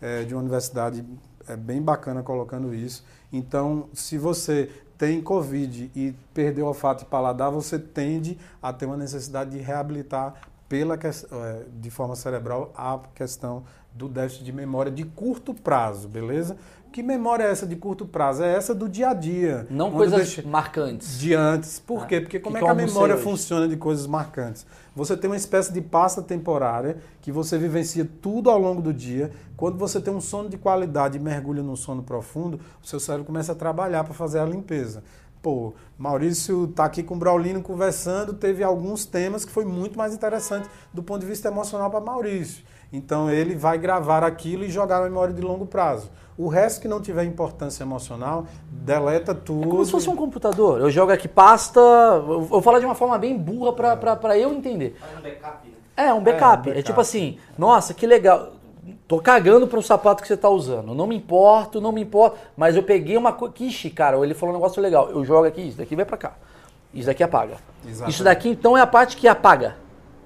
é, 0.00 0.22
de 0.22 0.34
uma 0.34 0.40
universidade 0.40 1.04
é 1.48 1.56
bem 1.56 1.82
bacana 1.82 2.22
colocando 2.22 2.72
isso. 2.72 3.04
Então, 3.32 3.88
se 3.92 4.16
você 4.16 4.70
tem 4.96 5.20
Covid 5.20 5.90
e 5.96 6.14
perdeu 6.32 6.66
olfato 6.66 7.02
e 7.02 7.06
paladar, 7.06 7.50
você 7.50 7.76
tende 7.76 8.38
a 8.62 8.72
ter 8.72 8.86
uma 8.86 8.96
necessidade 8.96 9.50
de 9.50 9.58
reabilitar 9.58 10.34
pela, 10.72 10.94
é, 10.94 11.64
de 11.70 11.90
forma 11.90 12.16
cerebral 12.16 12.72
a 12.74 12.98
questão 13.14 13.62
do 13.92 14.08
déficit 14.08 14.42
de 14.42 14.52
memória 14.54 14.90
de 14.90 15.04
curto 15.04 15.52
prazo, 15.52 16.08
beleza? 16.08 16.56
Que 16.90 17.02
memória 17.02 17.44
é 17.44 17.50
essa 17.50 17.66
de 17.66 17.76
curto 17.76 18.06
prazo? 18.06 18.42
É 18.42 18.54
essa 18.54 18.74
do 18.74 18.88
dia 18.88 19.10
a 19.10 19.14
dia. 19.14 19.66
Não 19.68 19.90
coisas 19.90 20.38
marcantes. 20.38 21.18
De 21.18 21.34
antes. 21.34 21.78
Por 21.78 22.04
ah, 22.04 22.06
quê? 22.06 22.22
Porque 22.22 22.40
como 22.40 22.56
que 22.56 22.62
é 22.62 22.64
que 22.64 22.70
a 22.70 22.74
memória 22.74 23.18
funciona 23.18 23.68
de 23.68 23.76
coisas 23.76 24.06
marcantes? 24.06 24.64
Você 24.96 25.14
tem 25.14 25.28
uma 25.28 25.36
espécie 25.36 25.74
de 25.74 25.82
pasta 25.82 26.22
temporária 26.22 26.96
que 27.20 27.30
você 27.30 27.58
vivencia 27.58 28.08
tudo 28.22 28.48
ao 28.48 28.58
longo 28.58 28.80
do 28.80 28.94
dia. 28.94 29.30
Quando 29.58 29.76
você 29.76 30.00
tem 30.00 30.12
um 30.12 30.22
sono 30.22 30.48
de 30.48 30.56
qualidade 30.56 31.18
e 31.18 31.20
mergulha 31.20 31.62
num 31.62 31.76
sono 31.76 32.02
profundo, 32.02 32.58
o 32.82 32.86
seu 32.86 32.98
cérebro 32.98 33.26
começa 33.26 33.52
a 33.52 33.54
trabalhar 33.54 34.04
para 34.04 34.14
fazer 34.14 34.38
a 34.38 34.44
limpeza. 34.46 35.02
Pô, 35.42 35.74
Maurício 35.98 36.64
está 36.64 36.84
aqui 36.84 37.02
com 37.02 37.14
o 37.14 37.18
Braulino 37.18 37.60
conversando, 37.60 38.32
teve 38.32 38.62
alguns 38.62 39.04
temas 39.04 39.44
que 39.44 39.50
foi 39.50 39.64
muito 39.64 39.98
mais 39.98 40.14
interessante 40.14 40.68
do 40.94 41.02
ponto 41.02 41.20
de 41.20 41.26
vista 41.26 41.48
emocional 41.48 41.90
para 41.90 42.00
Maurício. 42.00 42.62
Então 42.92 43.28
ele 43.28 43.56
vai 43.56 43.76
gravar 43.76 44.22
aquilo 44.22 44.64
e 44.64 44.70
jogar 44.70 45.00
na 45.00 45.06
memória 45.06 45.34
de 45.34 45.40
longo 45.40 45.66
prazo. 45.66 46.10
O 46.38 46.46
resto 46.46 46.80
que 46.80 46.86
não 46.86 47.00
tiver 47.00 47.24
importância 47.24 47.82
emocional, 47.82 48.46
deleta 48.70 49.34
tudo. 49.34 49.64
É 49.64 49.66
como 49.68 49.84
se 49.84 49.90
fosse 49.90 50.08
um 50.08 50.16
computador. 50.16 50.80
Eu 50.80 50.90
jogo 50.90 51.10
aqui 51.10 51.26
pasta. 51.26 51.80
Eu 51.80 52.42
vou 52.42 52.62
falar 52.62 52.78
de 52.78 52.86
uma 52.86 52.94
forma 52.94 53.18
bem 53.18 53.36
burra 53.36 53.72
para 53.72 54.38
eu 54.38 54.52
entender. 54.52 54.96
É 55.02 55.18
um 55.18 55.22
backup, 55.22 55.68
né? 55.68 55.74
É, 55.96 56.14
um 56.14 56.22
backup. 56.22 56.44
É, 56.44 56.52
um 56.52 56.56
backup. 56.60 56.70
é 56.70 56.82
tipo 56.82 57.00
assim, 57.00 57.38
nossa, 57.58 57.92
que 57.92 58.06
legal. 58.06 58.52
Tô 59.12 59.20
cagando 59.20 59.66
para 59.66 59.78
o 59.78 59.82
sapato 59.82 60.22
que 60.22 60.28
você 60.28 60.38
tá 60.38 60.48
usando. 60.48 60.94
Não 60.94 61.06
me 61.06 61.14
importo, 61.14 61.82
não 61.82 61.92
me 61.92 62.00
importo. 62.00 62.38
Mas 62.56 62.76
eu 62.76 62.82
peguei 62.82 63.14
uma 63.14 63.30
coisa. 63.30 63.52
Ixi, 63.60 63.90
cara, 63.90 64.16
ele 64.24 64.32
falou 64.32 64.54
um 64.54 64.58
negócio 64.58 64.80
legal. 64.80 65.10
Eu 65.10 65.22
jogo 65.22 65.44
aqui, 65.46 65.60
isso 65.60 65.76
daqui 65.76 65.94
vai 65.94 66.06
para 66.06 66.16
cá. 66.16 66.32
Isso 66.94 67.08
daqui 67.08 67.22
apaga. 67.22 67.58
Exatamente. 67.86 68.14
Isso 68.14 68.24
daqui 68.24 68.48
então 68.48 68.74
é 68.74 68.80
a 68.80 68.86
parte 68.86 69.18
que 69.18 69.28
apaga. 69.28 69.76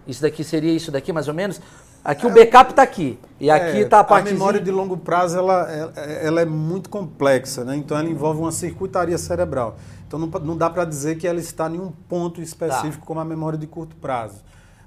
Isso 0.07 0.23
daqui 0.23 0.45
seria 0.45 0.73
isso 0.73 0.93
daqui 0.93 1.13
mais 1.13 1.27
ou 1.27 1.35
menos. 1.35 1.61
Aqui 2.05 2.27
é, 2.27 2.29
o 2.29 2.33
backup 2.33 2.71
está 2.71 2.83
aqui. 2.85 3.19
E 3.41 3.51
aqui 3.51 3.79
está 3.79 3.97
é, 3.97 4.01
a 4.03 4.05
parte. 4.05 4.29
A 4.29 4.33
memória 4.33 4.61
de 4.61 4.71
longo 4.71 4.97
prazo 4.97 5.37
ela, 5.37 5.69
ela, 5.69 5.93
ela, 5.97 6.41
é 6.43 6.45
muito 6.47 6.89
complexa, 6.89 7.65
né? 7.65 7.75
Então 7.75 7.99
ela 7.99 8.09
envolve 8.09 8.41
uma 8.41 8.53
circuitaria 8.53 9.19
cerebral. 9.19 9.75
Então 10.07 10.17
não, 10.17 10.29
não 10.29 10.57
dá 10.57 10.71
para 10.71 10.85
dizer 10.85 11.19
que 11.19 11.27
ela 11.27 11.41
está 11.41 11.69
em 11.69 11.81
um 11.81 11.91
ponto 11.91 12.41
específico 12.41 13.01
tá. 13.01 13.05
como 13.05 13.19
a 13.19 13.25
memória 13.25 13.59
de 13.59 13.67
curto 13.67 13.97
prazo. 13.97 14.45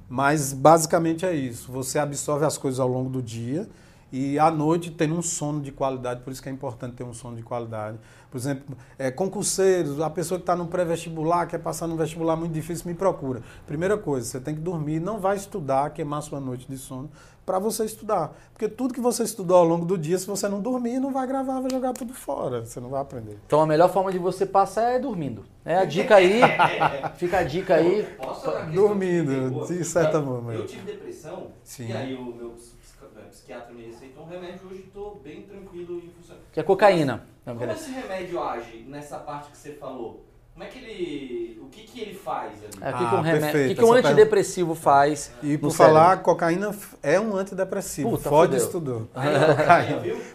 Mas 0.07 0.53
basicamente 0.53 1.25
é 1.25 1.35
isso. 1.35 1.69
Você 1.69 1.99
absorve 1.99 2.45
as 2.45 2.57
coisas 2.57 2.79
ao 2.79 2.87
longo 2.87 3.09
do 3.09 3.21
dia 3.21 3.67
e 4.11 4.39
à 4.39 4.49
noite 4.49 4.91
tendo 4.91 5.15
um 5.15 5.21
sono 5.21 5.61
de 5.61 5.71
qualidade, 5.71 6.21
por 6.21 6.31
isso 6.31 6.41
que 6.41 6.49
é 6.49 6.51
importante 6.51 6.95
ter 6.95 7.03
um 7.03 7.13
sono 7.13 7.35
de 7.35 7.43
qualidade. 7.43 7.97
Por 8.29 8.37
exemplo, 8.37 8.77
é, 8.97 9.09
concurseiros, 9.09 9.99
a 9.99 10.09
pessoa 10.09 10.37
que 10.37 10.43
está 10.43 10.55
no 10.55 10.67
pré-vestibular, 10.67 11.47
quer 11.47 11.59
passar 11.59 11.87
num 11.87 11.95
vestibular 11.95 12.35
muito 12.35 12.51
difícil, 12.51 12.87
me 12.87 12.93
procura. 12.93 13.41
Primeira 13.65 13.97
coisa, 13.97 14.27
você 14.27 14.39
tem 14.39 14.53
que 14.53 14.61
dormir, 14.61 14.99
não 14.99 15.19
vai 15.19 15.35
estudar, 15.35 15.89
queimar 15.91 16.21
sua 16.21 16.39
noite 16.39 16.67
de 16.67 16.77
sono, 16.77 17.09
para 17.49 17.57
você 17.57 17.83
estudar. 17.83 18.37
Porque 18.53 18.69
tudo 18.69 18.93
que 18.93 19.01
você 19.01 19.23
estudou 19.23 19.57
ao 19.57 19.63
longo 19.63 19.83
do 19.83 19.97
dia, 19.97 20.19
se 20.19 20.27
você 20.27 20.47
não 20.47 20.61
dormir, 20.61 20.99
não 20.99 21.11
vai 21.11 21.25
gravar, 21.25 21.59
vai 21.59 21.71
jogar 21.71 21.93
tudo 21.93 22.13
fora, 22.13 22.63
você 22.63 22.79
não 22.79 22.89
vai 22.89 23.01
aprender. 23.01 23.39
Então 23.47 23.59
a 23.59 23.65
melhor 23.65 23.91
forma 23.91 24.11
de 24.11 24.19
você 24.19 24.45
passar 24.45 24.91
é 24.91 24.99
dormindo. 24.99 25.43
É 25.65 25.77
a 25.77 25.85
dica 25.85 26.17
aí, 26.17 26.41
fica 27.17 27.39
a 27.39 27.43
dica 27.43 27.73
aí. 27.75 28.07
Dormindo, 28.71 29.65
de 29.65 29.83
certa 29.83 30.21
forma. 30.21 30.53
Eu 30.53 30.67
tive 30.67 30.83
depressão, 30.83 31.47
Sim. 31.63 31.87
e 31.87 31.93
aí 31.93 32.13
o 32.13 32.25
meu 32.25 32.53
psiquiatra 33.27 33.73
me 33.73 33.85
receitou 33.85 34.23
um 34.23 34.27
remédio, 34.27 34.67
hoje 34.69 34.83
estou 34.87 35.19
bem 35.23 35.43
tranquilo 35.43 35.97
em 35.97 36.09
função. 36.09 36.37
Que 36.51 36.59
é 36.59 36.63
cocaína. 36.63 37.23
Como, 37.45 37.59
como 37.59 37.71
esse 37.71 37.91
remédio 37.91 38.41
age 38.41 38.85
nessa 38.87 39.17
parte 39.17 39.51
que 39.51 39.57
você 39.57 39.73
falou? 39.73 40.25
Como 40.59 40.67
é 40.67 40.67
que 40.67 40.79
ele. 40.79 41.59
O 41.61 41.69
que, 41.69 41.83
que 41.83 42.01
ele 42.01 42.13
faz 42.13 42.51
ali? 42.51 42.73
É, 42.81 42.89
o 42.89 42.97
que, 42.97 43.03
ah, 43.03 43.09
que 43.09 43.15
um, 43.15 43.21
remédio, 43.21 43.67
que, 43.69 43.75
que 43.75 43.83
um 43.85 43.93
antidepressivo 43.93 44.75
faz? 44.75 45.31
E 45.41 45.57
por 45.57 45.71
falar, 45.71 46.21
cocaína 46.21 46.75
é 47.01 47.17
um 47.17 47.35
antidepressivo. 47.37 48.09
Puta, 48.09 48.27
Ford 48.27 48.53
estudou. 48.53 49.07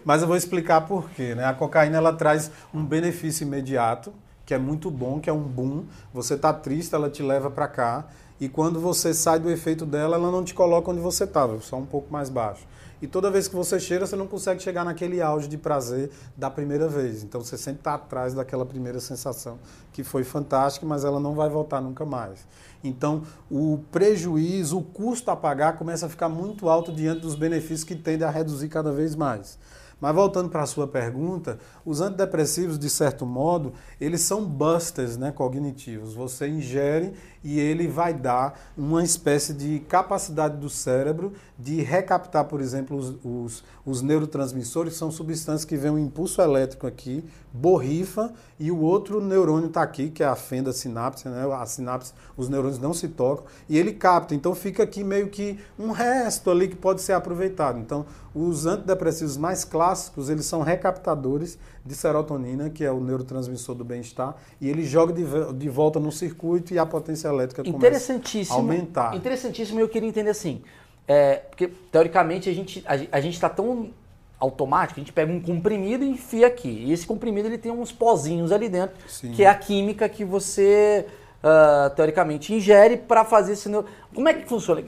Mas 0.03 0.23
eu 0.23 0.27
vou 0.27 0.35
explicar 0.35 0.81
por 0.81 1.11
quê. 1.11 1.35
Né? 1.35 1.45
A 1.45 1.53
cocaína 1.53 1.97
ela 1.97 2.11
traz 2.11 2.49
um 2.73 2.83
benefício 2.83 3.45
imediato, 3.45 4.11
que 4.43 4.53
é 4.53 4.57
muito 4.57 4.89
bom, 4.89 5.19
que 5.19 5.29
é 5.29 5.33
um 5.33 5.43
boom. 5.43 5.85
Você 6.11 6.33
está 6.33 6.51
triste, 6.51 6.95
ela 6.95 7.07
te 7.07 7.21
leva 7.21 7.51
para 7.51 7.67
cá. 7.67 8.07
E 8.39 8.49
quando 8.49 8.79
você 8.79 9.13
sai 9.13 9.39
do 9.39 9.51
efeito 9.51 9.85
dela, 9.85 10.17
ela 10.17 10.31
não 10.31 10.43
te 10.43 10.55
coloca 10.55 10.89
onde 10.89 11.01
você 11.01 11.25
estava, 11.25 11.59
só 11.61 11.77
um 11.77 11.85
pouco 11.85 12.11
mais 12.11 12.29
baixo. 12.29 12.65
E 13.01 13.07
toda 13.07 13.29
vez 13.29 13.47
que 13.47 13.55
você 13.55 13.79
cheira, 13.79 14.05
você 14.05 14.15
não 14.15 14.27
consegue 14.27 14.61
chegar 14.61 14.85
naquele 14.85 15.21
auge 15.21 15.47
de 15.47 15.57
prazer 15.57 16.09
da 16.35 16.49
primeira 16.49 16.87
vez. 16.87 17.23
Então 17.23 17.41
você 17.41 17.57
sempre 17.57 17.81
está 17.81 17.95
atrás 17.95 18.33
daquela 18.33 18.65
primeira 18.65 18.99
sensação, 18.99 19.59
que 19.91 20.03
foi 20.03 20.23
fantástica, 20.23 20.85
mas 20.85 21.03
ela 21.03 21.19
não 21.19 21.35
vai 21.35 21.49
voltar 21.49 21.81
nunca 21.81 22.05
mais. 22.05 22.45
Então 22.83 23.23
o 23.49 23.79
prejuízo, 23.91 24.77
o 24.77 24.83
custo 24.83 25.29
a 25.31 25.35
pagar 25.35 25.77
começa 25.77 26.05
a 26.05 26.09
ficar 26.09 26.29
muito 26.29 26.69
alto 26.69 26.91
diante 26.91 27.21
dos 27.21 27.35
benefícios 27.35 27.83
que 27.83 27.95
tende 27.95 28.23
a 28.23 28.29
reduzir 28.29 28.69
cada 28.69 28.91
vez 28.91 29.15
mais. 29.15 29.57
Mas 29.99 30.13
voltando 30.13 30.49
para 30.49 30.63
a 30.63 30.65
sua 30.65 30.87
pergunta, 30.87 31.57
os 31.85 32.01
antidepressivos, 32.01 32.77
de 32.77 32.89
certo 32.89 33.25
modo, 33.25 33.73
eles 33.99 34.21
são 34.21 34.45
busters 34.45 35.15
né, 35.15 35.31
cognitivos. 35.31 36.13
Você 36.13 36.47
ingere 36.47 37.13
e 37.45 37.59
ele 37.59 37.87
vai 37.87 38.11
dar 38.11 38.59
uma 38.75 39.03
espécie 39.03 39.53
de 39.53 39.79
capacidade 39.81 40.57
do 40.57 40.67
cérebro 40.67 41.31
de 41.57 41.79
recaptar, 41.79 42.45
por 42.45 42.59
exemplo, 42.59 42.97
os, 42.97 43.15
os, 43.23 43.63
os 43.85 44.01
neurotransmissores, 44.01 44.93
que 44.93 44.99
são 44.99 45.11
substâncias 45.11 45.63
que 45.63 45.77
vêm 45.77 45.91
um 45.91 45.99
impulso 45.99 46.41
elétrico 46.41 46.87
aqui, 46.87 47.23
borrifa, 47.53 48.33
e 48.59 48.71
o 48.71 48.79
outro 48.81 49.21
neurônio 49.21 49.67
está 49.67 49.83
aqui, 49.83 50.09
que 50.09 50.23
é 50.23 50.25
a 50.25 50.35
fenda 50.35 50.73
sinapse, 50.73 51.29
né? 51.29 51.45
a 51.53 51.65
sinapse, 51.67 52.13
os 52.35 52.49
neurônios 52.49 52.79
não 52.79 52.95
se 52.95 53.09
tocam, 53.09 53.45
e 53.69 53.77
ele 53.77 53.93
capta. 53.93 54.33
Então 54.33 54.55
fica 54.55 54.81
aqui 54.81 55.03
meio 55.03 55.29
que 55.29 55.59
um 55.77 55.91
resto 55.91 56.49
ali 56.49 56.67
que 56.67 56.75
pode 56.75 57.03
ser 57.03 57.13
aproveitado. 57.13 57.77
Então, 57.77 58.07
os 58.33 58.65
antidepressivos 58.65 59.37
mais 59.37 59.63
clássicos, 59.63 60.29
eles 60.29 60.47
são 60.47 60.63
recaptadores 60.63 61.59
de 61.85 61.93
serotonina, 61.93 62.69
que 62.69 62.83
é 62.83 62.91
o 62.91 62.99
neurotransmissor 62.99 63.75
do 63.75 63.85
bem-estar, 63.85 64.35
e 64.59 64.67
ele 64.67 64.83
joga 64.83 65.13
de, 65.13 65.23
de 65.53 65.69
volta 65.69 65.99
no 65.99 66.11
circuito 66.11 66.73
e 66.73 66.79
a 66.79 66.85
potência 66.85 67.27
elétrica 67.27 67.63
começa 67.63 68.13
a 68.13 68.55
aumentar. 68.55 69.15
Interessantíssimo, 69.15 69.79
eu 69.79 69.87
queria 69.87 70.09
entender 70.09 70.31
assim, 70.31 70.63
é, 71.07 71.35
porque 71.35 71.67
teoricamente 71.91 72.49
a 72.49 72.53
gente 72.53 72.83
a, 72.87 73.17
a 73.17 73.21
gente 73.21 73.35
está 73.35 73.47
tão 73.49 73.91
automático, 74.39 74.99
a 74.99 75.03
gente 75.03 75.13
pega 75.13 75.31
um 75.31 75.39
comprimido 75.39 76.03
e 76.03 76.09
enfia 76.09 76.47
aqui. 76.47 76.85
E 76.87 76.91
esse 76.91 77.05
comprimido 77.05 77.47
ele 77.47 77.57
tem 77.57 77.71
uns 77.71 77.91
pozinhos 77.91 78.51
ali 78.51 78.67
dentro, 78.67 78.95
Sim. 79.07 79.31
que 79.31 79.43
é 79.43 79.47
a 79.47 79.55
química 79.55 80.09
que 80.09 80.25
você 80.25 81.05
uh, 81.43 81.95
teoricamente 81.95 82.53
ingere 82.53 82.97
para 82.97 83.23
fazer 83.23 83.53
esse. 83.53 83.69
Como 84.13 84.27
é 84.27 84.33
que 84.33 84.47
funciona 84.47 84.81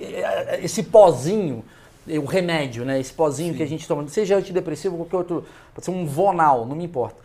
esse 0.62 0.84
pozinho? 0.84 1.64
O 2.22 2.26
remédio, 2.26 2.86
né? 2.86 3.00
Esse 3.00 3.14
pozinho 3.14 3.52
Sim. 3.52 3.58
que 3.58 3.64
a 3.64 3.68
gente 3.68 3.88
toma, 3.88 4.08
seja 4.08 4.38
antidepressivo 4.38 4.96
ou 4.96 5.06
qualquer 5.06 5.18
outro, 5.18 5.46
pode 5.74 5.86
ser 5.86 5.92
um 5.92 6.06
vonal, 6.06 6.66
não 6.66 6.76
me 6.76 6.86
importa. 6.86 7.18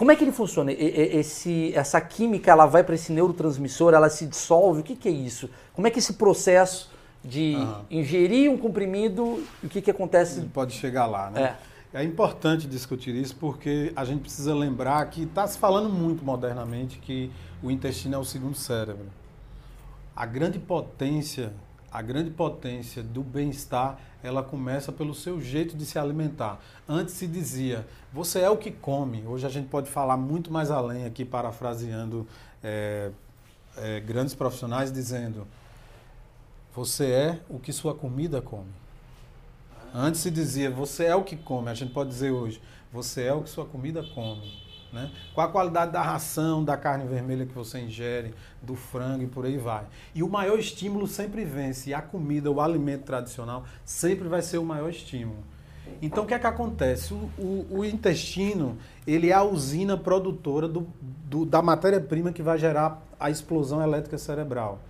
Como 0.00 0.10
é 0.10 0.16
que 0.16 0.24
ele 0.24 0.32
funciona? 0.32 0.72
Esse, 0.72 1.72
essa 1.74 2.00
química 2.00 2.50
ela 2.50 2.64
vai 2.64 2.82
para 2.82 2.94
esse 2.94 3.12
neurotransmissor, 3.12 3.92
ela 3.92 4.08
se 4.08 4.26
dissolve? 4.26 4.80
O 4.80 4.82
que, 4.82 4.96
que 4.96 5.06
é 5.06 5.12
isso? 5.12 5.50
Como 5.74 5.86
é 5.86 5.90
que 5.90 5.98
esse 5.98 6.14
processo 6.14 6.90
de 7.22 7.56
uhum. 7.56 7.84
ingerir 7.90 8.50
um 8.50 8.56
comprimido 8.56 9.44
e 9.62 9.66
o 9.66 9.68
que, 9.68 9.82
que 9.82 9.90
acontece? 9.90 10.40
Ele 10.40 10.48
pode 10.48 10.72
chegar 10.72 11.04
lá, 11.04 11.30
né? 11.30 11.56
É. 11.92 12.00
é 12.00 12.04
importante 12.04 12.66
discutir 12.66 13.14
isso 13.14 13.36
porque 13.36 13.92
a 13.94 14.04
gente 14.06 14.20
precisa 14.20 14.54
lembrar 14.54 15.04
que 15.10 15.24
está 15.24 15.46
se 15.46 15.58
falando 15.58 15.90
muito 15.90 16.24
modernamente 16.24 16.98
que 16.98 17.30
o 17.62 17.70
intestino 17.70 18.14
é 18.14 18.18
o 18.18 18.24
segundo 18.24 18.56
cérebro. 18.56 19.04
A 20.16 20.24
grande 20.24 20.58
potência, 20.58 21.52
a 21.92 22.02
grande 22.02 22.30
potência 22.30 23.02
do 23.02 23.22
bem-estar, 23.22 23.98
ela 24.22 24.42
começa 24.42 24.92
pelo 24.92 25.14
seu 25.14 25.40
jeito 25.40 25.76
de 25.76 25.84
se 25.84 25.98
alimentar. 25.98 26.60
Antes 26.88 27.14
se 27.14 27.26
dizia, 27.26 27.86
você 28.12 28.40
é 28.40 28.50
o 28.50 28.56
que 28.56 28.70
come. 28.70 29.24
Hoje 29.26 29.46
a 29.46 29.50
gente 29.50 29.68
pode 29.68 29.90
falar 29.90 30.16
muito 30.16 30.52
mais 30.52 30.70
além 30.70 31.04
aqui, 31.04 31.24
parafraseando 31.24 32.26
é, 32.62 33.10
é, 33.76 34.00
grandes 34.00 34.34
profissionais, 34.34 34.92
dizendo, 34.92 35.46
você 36.74 37.10
é 37.10 37.40
o 37.48 37.58
que 37.58 37.72
sua 37.72 37.94
comida 37.94 38.40
come. 38.40 38.70
Antes 39.92 40.20
se 40.20 40.30
dizia, 40.30 40.70
você 40.70 41.06
é 41.06 41.14
o 41.16 41.24
que 41.24 41.36
come. 41.36 41.68
A 41.68 41.74
gente 41.74 41.92
pode 41.92 42.10
dizer 42.10 42.30
hoje, 42.30 42.62
você 42.92 43.24
é 43.24 43.32
o 43.32 43.42
que 43.42 43.50
sua 43.50 43.64
comida 43.64 44.04
come. 44.14 44.69
Né? 44.92 45.10
Qual 45.34 45.46
a 45.46 45.50
qualidade 45.50 45.92
da 45.92 46.02
ração, 46.02 46.64
da 46.64 46.76
carne 46.76 47.06
vermelha 47.06 47.46
que 47.46 47.54
você 47.54 47.78
ingere, 47.78 48.34
do 48.60 48.74
frango 48.74 49.22
e 49.22 49.26
por 49.26 49.46
aí 49.46 49.56
vai. 49.56 49.84
E 50.14 50.22
o 50.22 50.28
maior 50.28 50.58
estímulo 50.58 51.06
sempre 51.06 51.44
vence. 51.44 51.90
E 51.90 51.94
a 51.94 52.02
comida, 52.02 52.50
o 52.50 52.60
alimento 52.60 53.04
tradicional, 53.04 53.64
sempre 53.84 54.28
vai 54.28 54.42
ser 54.42 54.58
o 54.58 54.64
maior 54.64 54.90
estímulo. 54.90 55.38
Então 56.02 56.24
o 56.24 56.26
que 56.26 56.34
é 56.34 56.38
que 56.38 56.46
acontece? 56.46 57.12
O, 57.12 57.30
o, 57.38 57.66
o 57.78 57.84
intestino 57.84 58.78
ele 59.06 59.30
é 59.30 59.32
a 59.32 59.42
usina 59.42 59.96
produtora 59.96 60.68
do, 60.68 60.86
do, 61.00 61.44
da 61.44 61.60
matéria-prima 61.62 62.32
que 62.32 62.42
vai 62.42 62.58
gerar 62.58 63.02
a 63.18 63.30
explosão 63.30 63.82
elétrica 63.82 64.18
cerebral. 64.18 64.80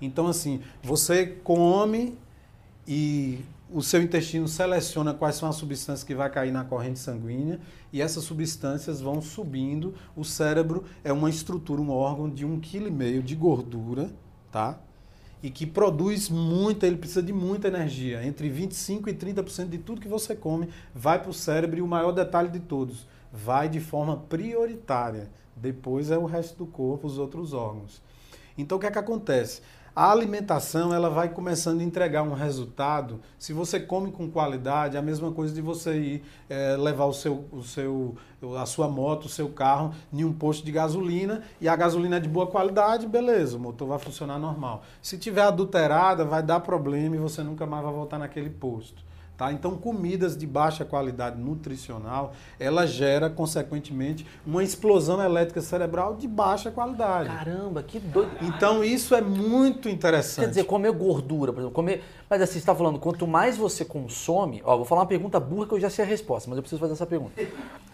Então, 0.00 0.26
assim, 0.26 0.62
você 0.82 1.26
come 1.26 2.16
e 2.86 3.40
o 3.72 3.82
seu 3.82 4.02
intestino 4.02 4.48
seleciona 4.48 5.14
quais 5.14 5.36
são 5.36 5.48
as 5.48 5.56
substâncias 5.56 6.04
que 6.04 6.14
vai 6.14 6.28
cair 6.30 6.50
na 6.50 6.64
corrente 6.64 6.98
sanguínea 6.98 7.60
e 7.92 8.02
essas 8.02 8.24
substâncias 8.24 9.00
vão 9.00 9.20
subindo. 9.20 9.94
O 10.16 10.24
cérebro 10.24 10.84
é 11.04 11.12
uma 11.12 11.30
estrutura, 11.30 11.80
um 11.80 11.90
órgão 11.90 12.28
de 12.28 12.44
um 12.44 12.58
quilo 12.58 12.88
e 12.88 12.90
meio 12.90 13.22
de 13.22 13.34
gordura, 13.34 14.10
tá? 14.50 14.78
E 15.42 15.50
que 15.50 15.66
produz 15.66 16.28
muita, 16.28 16.86
ele 16.86 16.96
precisa 16.96 17.22
de 17.22 17.32
muita 17.32 17.68
energia. 17.68 18.24
Entre 18.24 18.48
25 18.48 19.08
e 19.08 19.14
30% 19.14 19.68
de 19.68 19.78
tudo 19.78 20.00
que 20.00 20.08
você 20.08 20.34
come 20.34 20.68
vai 20.94 21.20
para 21.20 21.30
o 21.30 21.34
cérebro 21.34 21.78
e 21.78 21.82
o 21.82 21.86
maior 21.86 22.12
detalhe 22.12 22.50
de 22.50 22.60
todos, 22.60 23.06
vai 23.32 23.68
de 23.68 23.80
forma 23.80 24.16
prioritária. 24.16 25.30
Depois 25.56 26.10
é 26.10 26.18
o 26.18 26.26
resto 26.26 26.58
do 26.58 26.66
corpo, 26.66 27.06
os 27.06 27.18
outros 27.18 27.52
órgãos. 27.52 28.02
Então 28.56 28.76
o 28.76 28.80
que 28.80 28.86
é 28.86 28.90
que 28.90 28.98
acontece? 28.98 29.62
A 29.94 30.10
alimentação 30.12 30.94
ela 30.94 31.10
vai 31.10 31.28
começando 31.28 31.80
a 31.80 31.82
entregar 31.82 32.22
um 32.22 32.32
resultado. 32.32 33.20
Se 33.36 33.52
você 33.52 33.80
come 33.80 34.12
com 34.12 34.30
qualidade, 34.30 34.96
é 34.96 34.98
a 35.00 35.02
mesma 35.02 35.32
coisa 35.32 35.52
de 35.52 35.60
você 35.60 35.98
ir 35.98 36.24
é, 36.48 36.76
levar 36.76 37.06
o 37.06 37.12
seu, 37.12 37.44
o 37.50 37.62
seu, 37.62 38.16
a 38.56 38.66
sua 38.66 38.88
moto, 38.88 39.24
o 39.24 39.28
seu 39.28 39.48
carro 39.48 39.92
em 40.12 40.24
um 40.24 40.32
posto 40.32 40.64
de 40.64 40.70
gasolina 40.70 41.42
e 41.60 41.68
a 41.68 41.74
gasolina 41.74 42.18
é 42.18 42.20
de 42.20 42.28
boa 42.28 42.46
qualidade, 42.46 43.06
beleza, 43.06 43.56
o 43.56 43.60
motor 43.60 43.88
vai 43.88 43.98
funcionar 43.98 44.38
normal. 44.38 44.84
Se 45.02 45.18
tiver 45.18 45.42
adulterada, 45.42 46.24
vai 46.24 46.42
dar 46.42 46.60
problema 46.60 47.16
e 47.16 47.18
você 47.18 47.42
nunca 47.42 47.66
mais 47.66 47.82
vai 47.82 47.92
voltar 47.92 48.18
naquele 48.18 48.50
posto. 48.50 49.09
Tá? 49.40 49.50
Então, 49.50 49.74
comidas 49.74 50.36
de 50.36 50.46
baixa 50.46 50.84
qualidade 50.84 51.40
nutricional, 51.40 52.34
ela 52.58 52.86
gera, 52.86 53.30
consequentemente, 53.30 54.26
uma 54.46 54.62
explosão 54.62 55.18
elétrica 55.18 55.62
cerebral 55.62 56.14
de 56.14 56.28
baixa 56.28 56.70
qualidade. 56.70 57.30
Caramba, 57.30 57.82
que 57.82 57.98
doido. 57.98 58.32
Então, 58.42 58.84
isso 58.84 59.14
é 59.14 59.22
muito 59.22 59.88
interessante. 59.88 60.44
Quer 60.44 60.50
dizer, 60.50 60.64
comer 60.64 60.92
gordura, 60.92 61.54
por 61.54 61.60
exemplo, 61.60 61.74
comer... 61.74 62.04
Mas 62.28 62.42
assim, 62.42 62.52
você 62.52 62.58
está 62.58 62.74
falando, 62.74 62.98
quanto 62.98 63.26
mais 63.26 63.56
você 63.56 63.82
consome... 63.82 64.60
Ó, 64.62 64.76
vou 64.76 64.84
falar 64.84 65.00
uma 65.00 65.06
pergunta 65.06 65.40
burra 65.40 65.66
que 65.68 65.72
eu 65.72 65.80
já 65.80 65.88
sei 65.88 66.04
a 66.04 66.08
resposta, 66.08 66.50
mas 66.50 66.58
eu 66.58 66.62
preciso 66.62 66.78
fazer 66.78 66.92
essa 66.92 67.06
pergunta. 67.06 67.42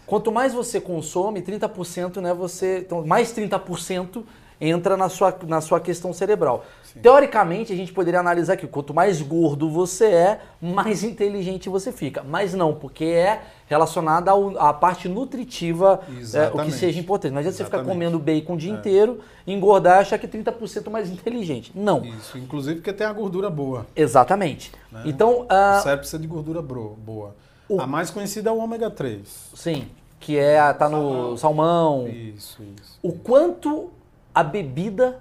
Quanto 0.05 0.29
mais 0.33 0.53
você 0.53 0.81
consome, 0.81 1.41
30%, 1.41 2.19
né, 2.19 2.33
você... 2.33 2.79
Então, 2.79 3.07
mais 3.07 3.33
30% 3.33 4.21
entra 4.59 4.97
na 4.97 5.09
sua, 5.09 5.37
na 5.47 5.61
sua 5.61 5.79
questão 5.79 6.11
cerebral. 6.11 6.65
Sim. 6.83 6.99
Teoricamente, 6.99 7.71
a 7.71 7.75
gente 7.75 7.93
poderia 7.93 8.19
analisar 8.19 8.57
que 8.57 8.67
quanto 8.67 8.93
mais 8.93 9.21
gordo 9.21 9.69
você 9.69 10.05
é, 10.05 10.39
mais 10.61 11.03
inteligente 11.03 11.69
você 11.69 11.91
fica. 11.91 12.23
Mas 12.23 12.53
não, 12.53 12.73
porque 12.73 13.05
é 13.05 13.41
relacionada 13.67 14.31
à 14.59 14.73
parte 14.73 15.07
nutritiva, 15.07 16.01
é, 16.33 16.47
o 16.47 16.63
que 16.63 16.71
seja 16.71 16.99
importante. 16.99 17.31
Não 17.31 17.39
adianta 17.39 17.57
você 17.57 17.65
ficar 17.65 17.83
comendo 17.83 18.17
bacon 18.17 18.53
o 18.53 18.57
dia 18.57 18.71
é. 18.71 18.75
inteiro, 18.75 19.19
engordar 19.45 19.97
e 19.97 20.01
achar 20.01 20.17
que 20.17 20.27
30% 20.27 20.89
mais 20.89 21.09
inteligente. 21.09 21.71
Não. 21.75 22.03
Isso, 22.03 22.37
inclusive 22.37 22.75
porque 22.77 22.93
tem 22.93 23.05
a 23.05 23.13
gordura 23.13 23.49
boa. 23.49 23.85
Exatamente. 23.95 24.71
Né? 24.91 25.03
Então, 25.05 25.41
uh... 25.41 25.79
O 25.79 25.81
cérebro 25.81 25.99
precisa 25.99 26.19
de 26.19 26.27
gordura 26.27 26.61
boa. 26.61 27.35
O... 27.69 27.81
A 27.81 27.85
mais 27.85 28.09
conhecida 28.09 28.49
é 28.49 28.53
o 28.53 28.57
ômega 28.57 28.89
3. 28.89 29.51
Sim, 29.53 29.87
que 30.19 30.37
é 30.37 30.71
tá 30.73 30.87
no 30.87 31.37
salmão. 31.37 31.37
salmão. 31.37 32.07
Isso, 32.07 32.63
isso. 32.81 32.97
O 33.03 33.11
quanto 33.11 33.91
a 34.37 34.43
bebida 34.43 35.19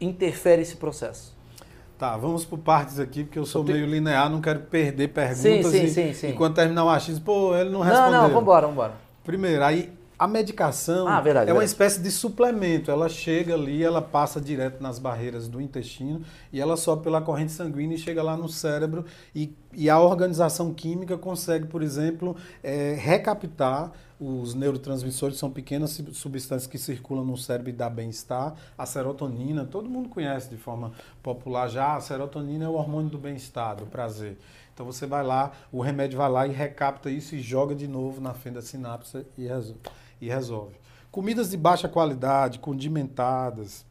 interfere 0.00 0.62
esse 0.62 0.76
processo? 0.76 1.36
Tá, 1.98 2.16
vamos 2.16 2.42
por 2.42 2.58
partes 2.58 2.98
aqui, 2.98 3.22
porque 3.22 3.38
eu 3.38 3.44
sou 3.44 3.60
eu 3.62 3.74
meio 3.74 3.86
linear, 3.86 4.30
não 4.30 4.40
quero 4.40 4.60
perder 4.60 5.08
perguntas. 5.08 5.42
Sim, 5.42 5.62
sim, 5.62 5.84
e, 5.84 5.90
sim, 5.90 6.12
sim. 6.14 6.28
E 6.28 6.32
quando 6.32 6.54
terminar 6.54 6.86
o 6.86 6.88
achismo, 6.88 7.22
pô, 7.22 7.54
ele 7.54 7.68
não 7.68 7.80
respondeu. 7.80 8.12
Não, 8.12 8.28
não, 8.28 8.34
vambora, 8.34 8.66
vambora. 8.66 8.92
Primeiro, 9.22 9.62
aí 9.62 9.92
a 10.18 10.26
medicação 10.26 11.06
ah, 11.06 11.20
verdade, 11.20 11.50
é 11.50 11.52
uma 11.52 11.60
verdade. 11.60 11.64
espécie 11.64 12.00
de 12.00 12.10
suplemento. 12.10 12.90
Ela 12.90 13.08
chega 13.08 13.54
ali, 13.54 13.82
ela 13.82 14.00
passa 14.00 14.40
direto 14.40 14.82
nas 14.82 14.98
barreiras 14.98 15.48
do 15.48 15.60
intestino 15.60 16.22
e 16.52 16.60
ela 16.60 16.76
sobe 16.76 17.02
pela 17.02 17.20
corrente 17.20 17.52
sanguínea 17.52 17.96
e 17.96 17.98
chega 17.98 18.22
lá 18.22 18.36
no 18.36 18.48
cérebro. 18.48 19.04
E, 19.34 19.54
e 19.72 19.90
a 19.90 20.00
organização 20.00 20.72
química 20.72 21.18
consegue, 21.18 21.66
por 21.66 21.82
exemplo, 21.82 22.34
é, 22.62 22.94
recaptar 22.98 23.92
os 24.18 24.54
neurotransmissores 24.54 25.36
são 25.36 25.50
pequenas 25.50 26.02
substâncias 26.14 26.66
que 26.66 26.78
circulam 26.78 27.22
no 27.22 27.36
cérebro 27.36 27.68
e 27.68 27.72
dá 27.72 27.90
bem-estar. 27.90 28.54
A 28.76 28.86
serotonina, 28.86 29.66
todo 29.66 29.90
mundo 29.90 30.08
conhece 30.08 30.48
de 30.48 30.56
forma 30.56 30.92
popular 31.22 31.68
já. 31.68 31.96
A 31.96 32.00
serotonina 32.00 32.64
é 32.64 32.68
o 32.68 32.72
hormônio 32.72 33.10
do 33.10 33.18
bem-estar, 33.18 33.76
do 33.76 33.84
prazer. 33.84 34.38
Então 34.72 34.86
você 34.86 35.06
vai 35.06 35.22
lá, 35.22 35.52
o 35.70 35.80
remédio 35.80 36.18
vai 36.18 36.30
lá 36.30 36.46
e 36.46 36.50
recapta 36.50 37.10
isso 37.10 37.34
e 37.34 37.40
joga 37.40 37.74
de 37.74 37.86
novo 37.86 38.20
na 38.20 38.32
fenda 38.32 38.62
sinapse 38.62 39.26
e 39.36 39.46
resolve. 39.46 39.80
E 40.20 40.28
resolve. 40.28 40.74
Comidas 41.10 41.50
de 41.50 41.56
baixa 41.56 41.88
qualidade, 41.88 42.58
condimentadas, 42.58 43.84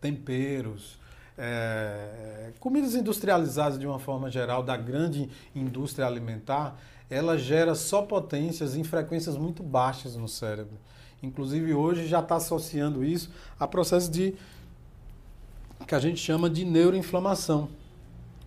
temperos, 0.00 0.98
é, 1.36 2.52
comidas 2.58 2.94
industrializadas 2.94 3.78
de 3.78 3.86
uma 3.86 3.98
forma 3.98 4.30
geral 4.30 4.62
da 4.62 4.76
grande 4.76 5.30
indústria 5.54 6.06
alimentar, 6.06 6.76
ela 7.08 7.38
gera 7.38 7.74
só 7.74 8.02
potências 8.02 8.76
em 8.76 8.84
frequências 8.84 9.36
muito 9.36 9.62
baixas 9.62 10.16
no 10.16 10.28
cérebro. 10.28 10.76
Inclusive 11.22 11.72
hoje 11.74 12.06
já 12.06 12.20
está 12.20 12.36
associando 12.36 13.04
isso 13.04 13.30
a 13.58 13.66
processos 13.66 14.08
de 14.08 14.34
que 15.86 15.94
a 15.94 15.98
gente 15.98 16.20
chama 16.20 16.50
de 16.50 16.64
neuroinflamação. 16.64 17.68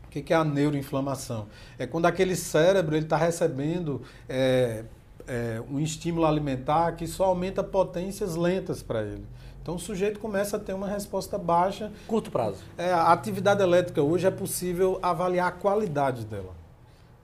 O 0.06 0.10
que 0.10 0.32
é 0.32 0.36
a 0.36 0.43
neuroinflamação? 0.43 1.47
É 1.80 1.88
quando 1.88 2.06
aquele 2.06 2.36
cérebro 2.36 2.95
está 2.95 3.17
recebendo 3.17 4.01
é, 4.27 4.84
é, 5.32 5.63
um 5.72 5.80
estímulo 5.80 6.26
alimentar 6.26 6.91
que 6.98 7.08
só 7.08 7.24
aumenta 7.24 7.63
potências 7.63 8.36
lentas 8.36 8.84
para 8.84 9.02
ele. 9.02 9.26
Então 9.62 9.76
o 9.76 9.80
sujeito 9.80 10.20
começa 10.20 10.58
a 10.58 10.60
ter 10.60 10.74
uma 10.74 10.88
resposta 10.88 11.38
baixa. 11.38 11.89
Curto 12.06 12.30
prazo. 12.30 12.58
É, 12.78 12.91
a 12.91 13.13
atividade 13.13 13.62
elétrica 13.63 14.02
hoje 14.02 14.28
é 14.28 14.32
possível 14.32 15.00
avaliar 15.02 15.48
a 15.48 15.52
qualidade 15.52 16.26
dela. 16.26 16.54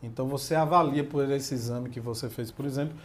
Então 0.01 0.25
você 0.27 0.55
avalia 0.55 1.03
por 1.03 1.29
esse 1.29 1.53
exame 1.53 1.89
que 1.89 1.99
você 1.99 2.29
fez, 2.29 2.49
por 2.49 2.65
exemplo, 2.65 2.95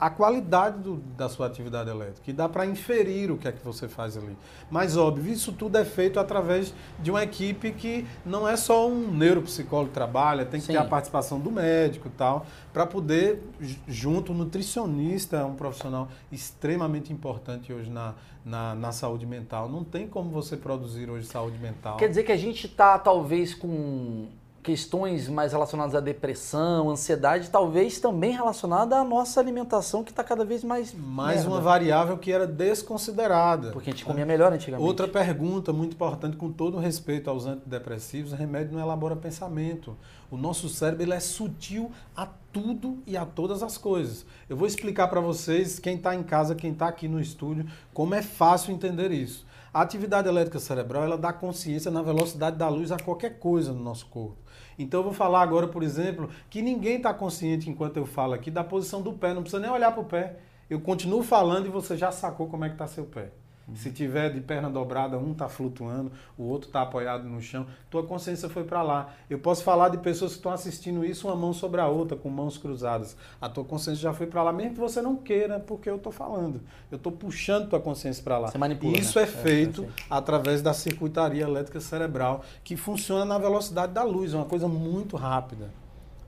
a 0.00 0.08
qualidade 0.08 0.78
do, 0.78 0.96
da 0.96 1.28
sua 1.28 1.46
atividade 1.46 1.90
elétrica. 1.90 2.30
E 2.30 2.32
dá 2.32 2.48
para 2.48 2.64
inferir 2.64 3.30
o 3.30 3.36
que 3.36 3.46
é 3.46 3.52
que 3.52 3.62
você 3.64 3.86
faz 3.86 4.16
ali. 4.16 4.36
Mas, 4.70 4.96
óbvio, 4.96 5.32
isso 5.32 5.52
tudo 5.52 5.76
é 5.76 5.84
feito 5.84 6.18
através 6.18 6.72
de 6.98 7.10
uma 7.10 7.22
equipe 7.22 7.72
que 7.72 8.06
não 8.24 8.48
é 8.48 8.56
só 8.56 8.88
um 8.88 9.12
neuropsicólogo 9.12 9.88
que 9.88 9.94
trabalha, 9.94 10.44
tem 10.44 10.60
que 10.60 10.66
Sim. 10.66 10.72
ter 10.72 10.78
a 10.78 10.84
participação 10.84 11.38
do 11.38 11.50
médico 11.50 12.08
e 12.08 12.10
tal, 12.12 12.46
para 12.72 12.86
poder, 12.86 13.42
junto, 13.86 14.32
o 14.32 14.34
nutricionista 14.34 15.36
é 15.36 15.44
um 15.44 15.54
profissional 15.54 16.08
extremamente 16.32 17.12
importante 17.12 17.72
hoje 17.72 17.90
na, 17.90 18.14
na, 18.44 18.74
na, 18.74 18.92
saúde 18.92 19.26
mental. 19.26 19.68
Não 19.68 19.84
tem 19.84 20.06
como 20.06 20.30
você 20.30 20.56
produzir 20.56 21.10
hoje 21.10 21.26
saúde 21.26 21.58
mental. 21.58 21.96
Quer 21.96 22.08
dizer 22.08 22.22
que 22.22 22.32
a 22.32 22.36
gente 22.36 22.66
está, 22.66 22.98
talvez, 22.98 23.54
com 23.54 24.28
questões 24.68 25.30
mais 25.30 25.52
relacionadas 25.52 25.94
à 25.94 26.00
depressão, 26.00 26.90
ansiedade, 26.90 27.48
talvez 27.48 27.98
também 27.98 28.32
relacionada 28.32 28.98
à 28.98 29.02
nossa 29.02 29.40
alimentação 29.40 30.04
que 30.04 30.10
está 30.10 30.22
cada 30.22 30.44
vez 30.44 30.62
mais. 30.62 30.92
Mais 30.92 31.36
merda. 31.36 31.50
uma 31.50 31.58
variável 31.58 32.18
que 32.18 32.30
era 32.30 32.46
desconsiderada. 32.46 33.70
Porque 33.70 33.88
a 33.88 33.92
gente 33.94 34.04
comia 34.04 34.26
melhor 34.26 34.52
antigamente. 34.52 34.86
Outra 34.86 35.08
pergunta 35.08 35.72
muito 35.72 35.94
importante, 35.94 36.36
com 36.36 36.52
todo 36.52 36.76
respeito 36.76 37.30
aos 37.30 37.46
antidepressivos: 37.46 38.32
remédio 38.32 38.74
não 38.74 38.80
elabora 38.82 39.16
pensamento. 39.16 39.96
O 40.30 40.36
nosso 40.36 40.68
cérebro 40.68 41.02
ele 41.02 41.14
é 41.14 41.20
sutil 41.20 41.90
a 42.14 42.28
tudo 42.52 42.98
e 43.06 43.16
a 43.16 43.24
todas 43.24 43.62
as 43.62 43.78
coisas. 43.78 44.26
Eu 44.50 44.56
vou 44.58 44.66
explicar 44.66 45.08
para 45.08 45.22
vocês, 45.22 45.78
quem 45.78 45.96
está 45.96 46.14
em 46.14 46.22
casa, 46.22 46.54
quem 46.54 46.72
está 46.72 46.88
aqui 46.88 47.08
no 47.08 47.18
estúdio, 47.18 47.64
como 47.94 48.14
é 48.14 48.20
fácil 48.20 48.74
entender 48.74 49.10
isso. 49.12 49.46
A 49.72 49.80
atividade 49.80 50.28
elétrica 50.28 50.58
cerebral 50.58 51.04
ela 51.04 51.16
dá 51.16 51.32
consciência 51.32 51.90
na 51.90 52.02
velocidade 52.02 52.56
da 52.56 52.68
luz 52.68 52.92
a 52.92 52.98
qualquer 52.98 53.38
coisa 53.38 53.72
no 53.72 53.82
nosso 53.82 54.06
corpo. 54.06 54.47
Então 54.78 55.00
eu 55.00 55.04
vou 55.04 55.12
falar 55.12 55.42
agora, 55.42 55.66
por 55.66 55.82
exemplo, 55.82 56.30
que 56.48 56.62
ninguém 56.62 56.98
está 56.98 57.12
consciente 57.12 57.68
enquanto 57.68 57.96
eu 57.96 58.06
falo 58.06 58.34
aqui 58.34 58.50
da 58.50 58.62
posição 58.62 59.02
do 59.02 59.12
pé, 59.12 59.34
não 59.34 59.42
precisa 59.42 59.60
nem 59.60 59.70
olhar 59.70 59.90
para 59.92 60.00
o 60.00 60.04
pé. 60.04 60.36
Eu 60.70 60.80
continuo 60.80 61.22
falando 61.22 61.66
e 61.66 61.70
você 61.70 61.96
já 61.96 62.12
sacou 62.12 62.46
como 62.46 62.64
é 62.64 62.68
que 62.68 62.74
está 62.74 62.86
seu 62.86 63.04
pé. 63.04 63.32
Se 63.74 63.90
tiver 63.90 64.32
de 64.32 64.40
perna 64.40 64.70
dobrada, 64.70 65.18
um 65.18 65.32
está 65.32 65.48
flutuando, 65.48 66.10
o 66.38 66.44
outro 66.44 66.68
está 66.68 66.82
apoiado 66.82 67.24
no 67.28 67.40
chão, 67.40 67.66
tua 67.90 68.02
consciência 68.02 68.48
foi 68.48 68.64
para 68.64 68.82
lá. 68.82 69.12
Eu 69.28 69.38
posso 69.38 69.62
falar 69.62 69.90
de 69.90 69.98
pessoas 69.98 70.32
que 70.32 70.38
estão 70.38 70.52
assistindo 70.52 71.04
isso, 71.04 71.28
uma 71.28 71.36
mão 71.36 71.52
sobre 71.52 71.80
a 71.80 71.86
outra, 71.86 72.16
com 72.16 72.30
mãos 72.30 72.56
cruzadas. 72.56 73.16
A 73.40 73.48
tua 73.48 73.64
consciência 73.64 74.02
já 74.02 74.12
foi 74.12 74.26
para 74.26 74.42
lá, 74.42 74.52
mesmo 74.52 74.74
que 74.74 74.80
você 74.80 75.02
não 75.02 75.16
queira, 75.16 75.60
porque 75.60 75.88
eu 75.88 75.96
estou 75.96 76.10
falando. 76.10 76.60
Eu 76.90 76.96
estou 76.96 77.12
puxando 77.12 77.68
tua 77.68 77.80
consciência 77.80 78.22
para 78.24 78.38
lá. 78.38 78.48
Você 78.48 78.58
manipula, 78.58 78.96
e 78.96 79.00
isso 79.00 79.18
né? 79.18 79.24
é 79.24 79.26
feito 79.26 79.84
é, 79.84 79.88
através 80.08 80.62
da 80.62 80.72
circuitaria 80.72 81.44
elétrica 81.44 81.80
cerebral, 81.80 82.42
que 82.64 82.76
funciona 82.76 83.24
na 83.24 83.38
velocidade 83.38 83.92
da 83.92 84.02
luz, 84.02 84.32
é 84.32 84.36
uma 84.36 84.46
coisa 84.46 84.66
muito 84.66 85.16
rápida. 85.16 85.70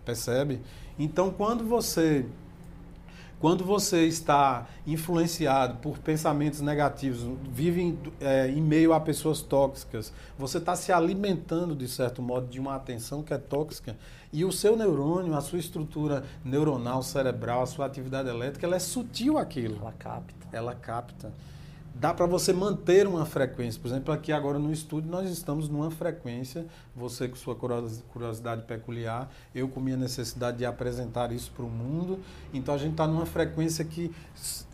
Percebe? 0.04 0.60
Então, 0.98 1.30
quando 1.30 1.64
você 1.64 2.26
quando 3.40 3.64
você 3.64 4.06
está 4.06 4.66
influenciado 4.86 5.78
por 5.78 5.98
pensamentos 5.98 6.60
negativos, 6.60 7.26
vive 7.50 7.98
é, 8.20 8.48
em 8.48 8.60
meio 8.60 8.92
a 8.92 9.00
pessoas 9.00 9.40
tóxicas, 9.40 10.12
você 10.38 10.58
está 10.58 10.76
se 10.76 10.92
alimentando, 10.92 11.74
de 11.74 11.88
certo 11.88 12.20
modo, 12.20 12.46
de 12.48 12.60
uma 12.60 12.76
atenção 12.76 13.22
que 13.22 13.32
é 13.32 13.38
tóxica. 13.38 13.96
E 14.30 14.44
o 14.44 14.52
seu 14.52 14.76
neurônio, 14.76 15.34
a 15.34 15.40
sua 15.40 15.58
estrutura 15.58 16.22
neuronal, 16.44 17.02
cerebral, 17.02 17.62
a 17.62 17.66
sua 17.66 17.86
atividade 17.86 18.28
elétrica, 18.28 18.66
ela 18.66 18.76
é 18.76 18.80
sutil 18.80 19.38
aquilo. 19.38 19.78
Ela 19.80 19.92
capta. 19.92 20.46
Ela 20.52 20.74
capta 20.74 21.32
dá 21.94 22.14
para 22.14 22.26
você 22.26 22.52
manter 22.52 23.06
uma 23.06 23.26
frequência. 23.26 23.80
Por 23.80 23.88
exemplo, 23.88 24.12
aqui 24.12 24.32
agora 24.32 24.58
no 24.58 24.72
estúdio 24.72 25.10
nós 25.10 25.28
estamos 25.30 25.68
numa 25.68 25.90
frequência, 25.90 26.66
você 26.94 27.28
com 27.28 27.36
sua 27.36 27.54
curiosidade 27.54 28.62
peculiar, 28.62 29.30
eu 29.54 29.68
com 29.68 29.80
minha 29.80 29.96
necessidade 29.96 30.58
de 30.58 30.64
apresentar 30.64 31.32
isso 31.32 31.50
para 31.54 31.64
o 31.64 31.70
mundo. 31.70 32.18
Então 32.52 32.74
a 32.74 32.78
gente 32.78 32.92
está 32.92 33.06
numa 33.06 33.26
frequência 33.26 33.84
que 33.84 34.10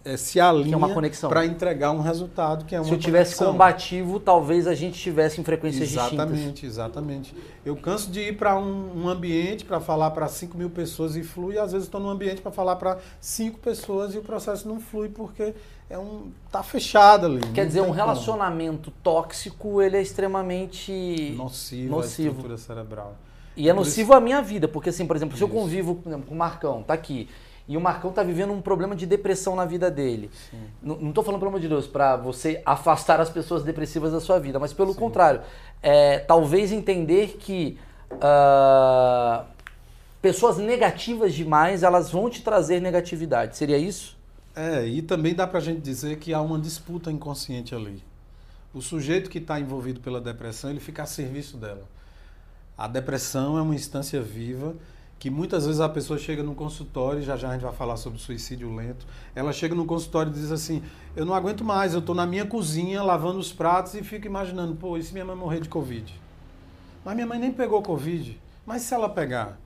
é, 0.04 0.16
se 0.16 0.38
alinha 0.38 0.76
é 0.76 1.28
para 1.28 1.44
entregar 1.44 1.90
um 1.90 2.00
resultado 2.00 2.64
que 2.64 2.76
é 2.76 2.78
uma 2.78 2.84
Se 2.84 2.92
eu 2.92 2.98
tivesse 2.98 3.36
combativo, 3.36 4.20
talvez 4.20 4.68
a 4.68 4.74
gente 4.74 4.94
estivesse 4.94 5.40
em 5.40 5.44
frequências 5.44 5.90
exatamente, 5.90 6.52
distintas. 6.52 6.64
Exatamente, 6.64 7.34
exatamente. 7.34 7.36
Eu 7.64 7.76
canso 7.76 8.08
de 8.08 8.20
ir 8.20 8.36
para 8.36 8.56
um, 8.56 9.04
um, 9.04 9.08
ambiente 9.08 9.64
para 9.64 9.80
falar 9.80 10.12
para 10.12 10.28
5 10.28 10.56
mil 10.56 10.70
pessoas 10.70 11.16
e 11.16 11.24
flui, 11.24 11.56
e 11.56 11.58
às 11.58 11.72
vezes 11.72 11.88
estou 11.88 12.00
num 12.00 12.08
ambiente 12.08 12.40
para 12.40 12.52
falar 12.52 12.76
para 12.76 12.98
5 13.20 13.58
pessoas 13.58 14.14
e 14.14 14.18
o 14.18 14.22
processo 14.22 14.68
não 14.68 14.78
flui 14.78 15.08
porque 15.08 15.54
é 15.88 15.98
um 15.98 16.30
tá 16.50 16.62
fechado 16.62 17.26
ali. 17.26 17.40
Quer 17.52 17.66
dizer, 17.66 17.80
um 17.80 17.90
relacionamento 17.90 18.90
como. 18.90 19.02
tóxico, 19.02 19.80
ele 19.80 19.96
é 19.96 20.02
extremamente 20.02 21.34
nocivo, 21.36 21.96
nocivo. 21.96 22.28
à 22.28 22.30
estrutura 22.30 22.56
cerebral. 22.58 23.14
E 23.56 23.68
é 23.68 23.72
nocivo 23.72 24.10
isso... 24.10 24.18
à 24.18 24.20
minha 24.20 24.42
vida, 24.42 24.68
porque 24.68 24.90
assim, 24.90 25.06
por 25.06 25.16
exemplo, 25.16 25.36
se 25.36 25.42
eu 25.42 25.48
convivo 25.48 26.02
exemplo, 26.04 26.26
com 26.26 26.34
o 26.34 26.38
Marcão, 26.38 26.82
tá 26.82 26.92
aqui, 26.92 27.28
e 27.68 27.76
o 27.76 27.80
Marcão 27.80 28.12
tá 28.12 28.22
vivendo 28.22 28.52
um 28.52 28.60
problema 28.60 28.94
de 28.94 29.06
depressão 29.06 29.56
na 29.56 29.64
vida 29.64 29.90
dele. 29.90 30.30
Não 30.80 31.08
estou 31.08 31.24
falando, 31.24 31.40
pelo 31.40 31.48
amor 31.48 31.60
de 31.60 31.68
Deus, 31.68 31.86
para 31.86 32.16
você 32.16 32.62
afastar 32.64 33.20
as 33.20 33.28
pessoas 33.28 33.64
depressivas 33.64 34.12
da 34.12 34.20
sua 34.20 34.38
vida, 34.38 34.58
mas 34.58 34.72
pelo 34.72 34.92
Sim. 34.92 35.00
contrário, 35.00 35.40
é, 35.82 36.18
talvez 36.20 36.70
entender 36.70 37.38
que 37.40 37.76
uh, 38.12 39.44
pessoas 40.22 40.58
negativas 40.58 41.34
demais, 41.34 41.82
elas 41.82 42.10
vão 42.10 42.30
te 42.30 42.42
trazer 42.42 42.80
negatividade. 42.80 43.56
Seria 43.56 43.78
isso? 43.78 44.15
É, 44.56 44.86
e 44.86 45.02
também 45.02 45.34
dá 45.34 45.46
para 45.46 45.58
a 45.58 45.62
gente 45.62 45.82
dizer 45.82 46.16
que 46.18 46.32
há 46.32 46.40
uma 46.40 46.58
disputa 46.58 47.12
inconsciente 47.12 47.74
ali. 47.74 48.02
O 48.72 48.80
sujeito 48.80 49.28
que 49.28 49.36
está 49.36 49.60
envolvido 49.60 50.00
pela 50.00 50.18
depressão, 50.18 50.70
ele 50.70 50.80
fica 50.80 51.02
a 51.02 51.06
serviço 51.06 51.58
dela. 51.58 51.84
A 52.76 52.88
depressão 52.88 53.58
é 53.58 53.60
uma 53.60 53.74
instância 53.74 54.20
viva 54.22 54.74
que 55.18 55.28
muitas 55.28 55.66
vezes 55.66 55.80
a 55.80 55.88
pessoa 55.88 56.18
chega 56.18 56.42
no 56.42 56.54
consultório, 56.54 57.22
já 57.22 57.36
já 57.36 57.50
a 57.50 57.52
gente 57.52 57.62
vai 57.62 57.72
falar 57.72 57.98
sobre 57.98 58.18
suicídio 58.18 58.74
lento, 58.74 59.06
ela 59.34 59.52
chega 59.52 59.74
no 59.74 59.84
consultório 59.84 60.30
e 60.30 60.34
diz 60.34 60.50
assim, 60.50 60.82
eu 61.14 61.24
não 61.24 61.34
aguento 61.34 61.64
mais, 61.64 61.92
eu 61.92 62.00
estou 62.00 62.14
na 62.14 62.26
minha 62.26 62.46
cozinha 62.46 63.02
lavando 63.02 63.38
os 63.38 63.52
pratos 63.52 63.94
e 63.94 64.02
fico 64.02 64.26
imaginando, 64.26 64.74
pô, 64.74 64.96
e 64.96 65.02
se 65.02 65.12
minha 65.12 65.24
mãe 65.24 65.36
morrer 65.36 65.60
de 65.60 65.68
Covid? 65.68 66.18
Mas 67.04 67.14
minha 67.14 67.26
mãe 67.26 67.38
nem 67.38 67.52
pegou 67.52 67.82
Covid, 67.82 68.38
mas 68.66 68.82
se 68.82 68.94
ela 68.94 69.08
pegar? 69.08 69.58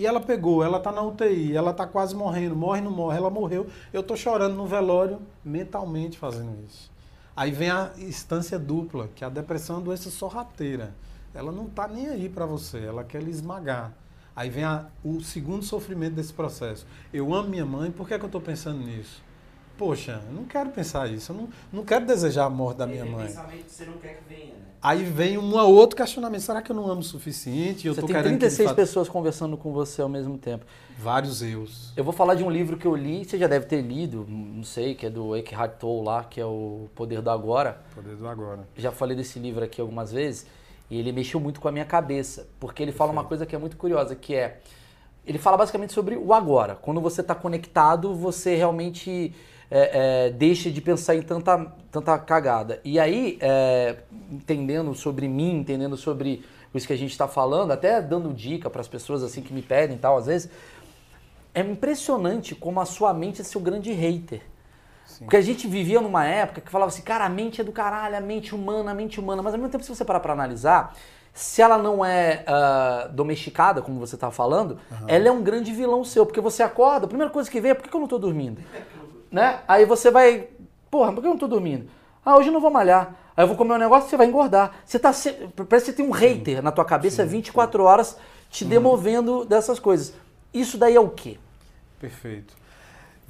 E 0.00 0.06
ela 0.06 0.18
pegou, 0.18 0.64
ela 0.64 0.78
está 0.78 0.90
na 0.90 1.02
UTI, 1.02 1.54
ela 1.54 1.72
está 1.72 1.86
quase 1.86 2.16
morrendo, 2.16 2.56
morre 2.56 2.80
não 2.80 2.90
morre, 2.90 3.18
ela 3.18 3.28
morreu. 3.28 3.66
Eu 3.92 4.00
estou 4.00 4.16
chorando 4.16 4.54
no 4.54 4.66
velório 4.66 5.20
mentalmente 5.44 6.16
fazendo 6.16 6.56
isso. 6.66 6.90
Aí 7.36 7.50
vem 7.50 7.68
a 7.68 7.90
instância 7.98 8.58
dupla, 8.58 9.10
que 9.14 9.22
a 9.22 9.28
depressão 9.28 9.76
é 9.76 9.78
uma 9.78 9.84
doença 9.84 10.08
sorrateira. 10.08 10.94
Ela 11.34 11.52
não 11.52 11.66
está 11.66 11.86
nem 11.86 12.08
aí 12.08 12.30
para 12.30 12.46
você, 12.46 12.78
ela 12.78 13.04
quer 13.04 13.22
lhe 13.22 13.30
esmagar. 13.30 13.92
Aí 14.34 14.48
vem 14.48 14.64
a, 14.64 14.86
o 15.04 15.20
segundo 15.20 15.62
sofrimento 15.62 16.14
desse 16.14 16.32
processo. 16.32 16.86
Eu 17.12 17.34
amo 17.34 17.50
minha 17.50 17.66
mãe, 17.66 17.90
por 17.90 18.08
que, 18.08 18.14
é 18.14 18.18
que 18.18 18.24
eu 18.24 18.28
estou 18.28 18.40
pensando 18.40 18.78
nisso? 18.78 19.22
Poxa, 19.80 20.20
eu 20.28 20.34
não 20.34 20.44
quero 20.44 20.68
pensar 20.68 21.10
isso, 21.10 21.32
eu 21.32 21.36
não, 21.36 21.48
não 21.72 21.84
quero 21.86 22.04
desejar 22.04 22.44
a 22.44 22.50
morte 22.50 22.76
da 22.76 22.86
minha 22.86 23.06
mãe. 23.06 23.28
pensamento 23.28 23.64
que 23.64 23.72
você 23.72 23.86
não 23.86 23.94
quer 23.94 24.18
que 24.18 24.28
venha, 24.28 24.52
né? 24.52 24.60
Aí 24.82 25.02
vem 25.02 25.38
um 25.38 25.56
outro 25.56 25.96
questionamento. 25.96 26.42
Será 26.42 26.60
que 26.60 26.70
eu 26.70 26.76
não 26.76 26.86
amo 26.86 27.00
o 27.00 27.02
suficiente? 27.02 27.86
Eu 27.86 27.94
você 27.94 28.02
tem 28.02 28.22
36 28.22 28.68
fato... 28.68 28.76
pessoas 28.76 29.08
conversando 29.08 29.56
com 29.56 29.72
você 29.72 30.02
ao 30.02 30.08
mesmo 30.08 30.36
tempo. 30.36 30.66
Vários 30.98 31.40
eus. 31.40 31.94
Eu 31.96 32.04
vou 32.04 32.12
falar 32.12 32.34
de 32.34 32.44
um 32.44 32.50
livro 32.50 32.76
que 32.76 32.86
eu 32.86 32.94
li, 32.94 33.24
você 33.24 33.38
já 33.38 33.46
deve 33.46 33.64
ter 33.64 33.80
lido, 33.80 34.26
não 34.28 34.64
sei, 34.64 34.94
que 34.94 35.06
é 35.06 35.10
do 35.10 35.34
Eckhart 35.34 35.78
Tolle 35.78 36.04
lá, 36.04 36.24
que 36.24 36.38
é 36.38 36.44
o 36.44 36.90
Poder 36.94 37.22
do 37.22 37.30
Agora. 37.30 37.80
Poder 37.94 38.16
do 38.16 38.28
Agora. 38.28 38.68
Já 38.76 38.92
falei 38.92 39.16
desse 39.16 39.38
livro 39.38 39.64
aqui 39.64 39.80
algumas 39.80 40.12
vezes 40.12 40.46
e 40.90 40.98
ele 40.98 41.10
mexeu 41.10 41.40
muito 41.40 41.58
com 41.58 41.68
a 41.68 41.72
minha 41.72 41.86
cabeça, 41.86 42.46
porque 42.60 42.82
ele 42.82 42.92
fala 42.92 43.12
uma 43.12 43.24
coisa 43.24 43.46
que 43.46 43.56
é 43.56 43.58
muito 43.58 43.78
curiosa, 43.78 44.14
que 44.14 44.34
é 44.34 44.60
ele 45.26 45.38
fala 45.38 45.56
basicamente 45.56 45.94
sobre 45.94 46.16
o 46.16 46.34
agora. 46.34 46.74
Quando 46.74 47.00
você 47.00 47.22
está 47.22 47.34
conectado, 47.34 48.14
você 48.14 48.56
realmente 48.56 49.34
é, 49.70 50.26
é, 50.26 50.30
deixa 50.30 50.70
de 50.70 50.80
pensar 50.80 51.14
em 51.14 51.22
tanta, 51.22 51.72
tanta 51.90 52.18
cagada. 52.18 52.80
E 52.84 52.98
aí, 52.98 53.38
é, 53.40 53.96
entendendo 54.30 54.92
sobre 54.94 55.28
mim, 55.28 55.60
entendendo 55.60 55.96
sobre 55.96 56.44
isso 56.74 56.86
que 56.86 56.92
a 56.92 56.98
gente 56.98 57.12
está 57.12 57.28
falando, 57.28 57.70
até 57.70 58.00
dando 58.00 58.32
dica 58.32 58.68
para 58.68 58.80
as 58.80 58.88
pessoas 58.88 59.22
assim 59.22 59.42
que 59.42 59.52
me 59.52 59.62
pedem 59.62 59.96
tal, 59.96 60.16
às 60.16 60.26
vezes, 60.26 60.50
é 61.54 61.60
impressionante 61.60 62.54
como 62.54 62.80
a 62.80 62.84
sua 62.84 63.12
mente 63.14 63.40
é 63.40 63.44
seu 63.44 63.60
grande 63.60 63.92
hater. 63.92 64.42
Sim. 65.06 65.24
Porque 65.24 65.36
a 65.36 65.40
gente 65.40 65.66
vivia 65.66 66.00
numa 66.00 66.24
época 66.24 66.60
que 66.60 66.70
falava 66.70 66.90
assim, 66.90 67.02
cara, 67.02 67.24
a 67.24 67.28
mente 67.28 67.60
é 67.60 67.64
do 67.64 67.72
caralho, 67.72 68.16
a 68.16 68.20
mente 68.20 68.54
humana, 68.54 68.92
a 68.92 68.94
mente 68.94 69.18
humana. 69.18 69.42
Mas 69.42 69.52
ao 69.52 69.58
mesmo 69.58 69.72
tempo, 69.72 69.82
se 69.82 69.94
você 69.94 70.04
parar 70.04 70.20
para 70.20 70.32
analisar, 70.32 70.94
se 71.32 71.60
ela 71.60 71.78
não 71.78 72.04
é 72.04 72.44
uh, 72.46 73.12
domesticada, 73.12 73.82
como 73.82 73.98
você 73.98 74.14
está 74.14 74.30
falando, 74.30 74.78
uhum. 74.90 75.06
ela 75.08 75.28
é 75.28 75.30
um 75.32 75.42
grande 75.42 75.72
vilão 75.72 76.04
seu. 76.04 76.24
Porque 76.24 76.40
você 76.40 76.62
acorda, 76.62 77.06
a 77.06 77.08
primeira 77.08 77.32
coisa 77.32 77.50
que 77.50 77.60
vem 77.60 77.72
é 77.72 77.74
por 77.74 77.88
que 77.88 77.94
eu 77.94 77.98
não 77.98 78.06
estou 78.06 78.18
dormindo? 78.18 78.60
Né? 79.30 79.60
Aí 79.66 79.84
você 79.84 80.10
vai, 80.10 80.48
porra, 80.90 81.12
por 81.12 81.20
que 81.20 81.26
eu 81.26 81.30
não 81.30 81.38
tô 81.38 81.48
dormindo? 81.48 81.88
Ah, 82.24 82.36
hoje 82.36 82.48
eu 82.48 82.52
não 82.52 82.60
vou 82.60 82.70
malhar. 82.70 83.16
Aí 83.36 83.44
eu 83.44 83.48
vou 83.48 83.56
comer 83.56 83.74
um 83.74 83.78
negócio 83.78 84.08
você 84.08 84.16
vai 84.16 84.26
engordar. 84.26 84.82
Você 84.84 84.98
tá 84.98 85.12
se... 85.12 85.32
Parece 85.68 85.86
que 85.86 85.90
você 85.90 85.92
tem 85.92 86.06
um 86.06 86.10
hater 86.10 86.56
sim, 86.56 86.62
na 86.62 86.72
tua 86.72 86.84
cabeça 86.84 87.22
sim, 87.24 87.28
24 87.30 87.80
sim. 87.80 87.88
horas 87.88 88.16
te 88.50 88.64
uhum. 88.64 88.70
demovendo 88.70 89.44
dessas 89.44 89.78
coisas. 89.78 90.12
Isso 90.52 90.76
daí 90.76 90.96
é 90.96 91.00
o 91.00 91.08
quê? 91.08 91.38
Perfeito. 91.98 92.60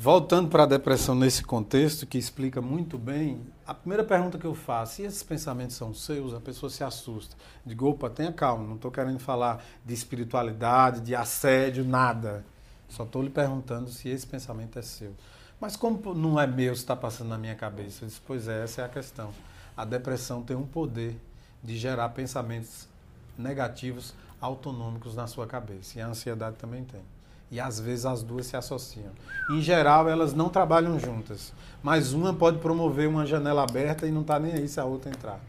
Voltando 0.02 0.48
para 0.48 0.62
a 0.62 0.66
depressão 0.66 1.14
nesse 1.14 1.44
contexto, 1.44 2.06
que 2.06 2.16
explica 2.16 2.62
muito 2.62 2.96
bem, 2.96 3.42
a 3.66 3.74
primeira 3.74 4.02
pergunta 4.02 4.38
que 4.38 4.46
eu 4.46 4.54
faço, 4.54 4.94
se 4.94 5.02
esses 5.02 5.22
pensamentos 5.22 5.76
são 5.76 5.92
seus, 5.92 6.32
a 6.32 6.40
pessoa 6.40 6.70
se 6.70 6.82
assusta. 6.82 7.36
Digo, 7.66 7.86
opa, 7.86 8.08
tenha 8.08 8.32
calma, 8.32 8.66
não 8.66 8.76
estou 8.76 8.90
querendo 8.90 9.18
falar 9.18 9.62
de 9.84 9.92
espiritualidade, 9.92 11.02
de 11.02 11.14
assédio, 11.14 11.84
nada. 11.84 12.46
Só 12.88 13.04
estou 13.04 13.22
lhe 13.22 13.28
perguntando 13.28 13.90
se 13.90 14.08
esse 14.08 14.26
pensamento 14.26 14.78
é 14.78 14.82
seu. 14.82 15.12
Mas 15.60 15.76
como 15.76 16.14
não 16.14 16.40
é 16.40 16.46
meu, 16.46 16.72
está 16.72 16.96
passando 16.96 17.28
na 17.28 17.38
minha 17.38 17.54
cabeça? 17.54 18.04
Eu 18.04 18.08
disse, 18.08 18.20
pois 18.26 18.48
é, 18.48 18.64
essa 18.64 18.80
é 18.80 18.84
a 18.84 18.88
questão. 18.88 19.30
A 19.76 19.84
depressão 19.84 20.42
tem 20.42 20.56
um 20.56 20.66
poder 20.66 21.20
de 21.62 21.76
gerar 21.76 22.08
pensamentos 22.10 22.88
negativos 23.36 24.14
autonômicos 24.40 25.14
na 25.14 25.26
sua 25.26 25.46
cabeça. 25.46 25.98
E 25.98 26.00
a 26.02 26.06
ansiedade 26.06 26.56
também 26.56 26.82
tem. 26.84 27.02
E 27.50 27.60
às 27.60 27.78
vezes 27.78 28.06
as 28.06 28.22
duas 28.22 28.46
se 28.46 28.56
associam. 28.56 29.10
Em 29.50 29.60
geral, 29.60 30.08
elas 30.08 30.32
não 30.32 30.48
trabalham 30.48 30.98
juntas. 30.98 31.52
Mas 31.82 32.12
uma 32.12 32.32
pode 32.32 32.58
promover 32.58 33.08
uma 33.08 33.26
janela 33.26 33.62
aberta 33.62 34.06
e 34.06 34.10
não 34.10 34.22
está 34.22 34.38
nem 34.38 34.54
aí 34.54 34.68
se 34.68 34.80
a 34.80 34.84
outra 34.84 35.10
entrar. 35.10 35.40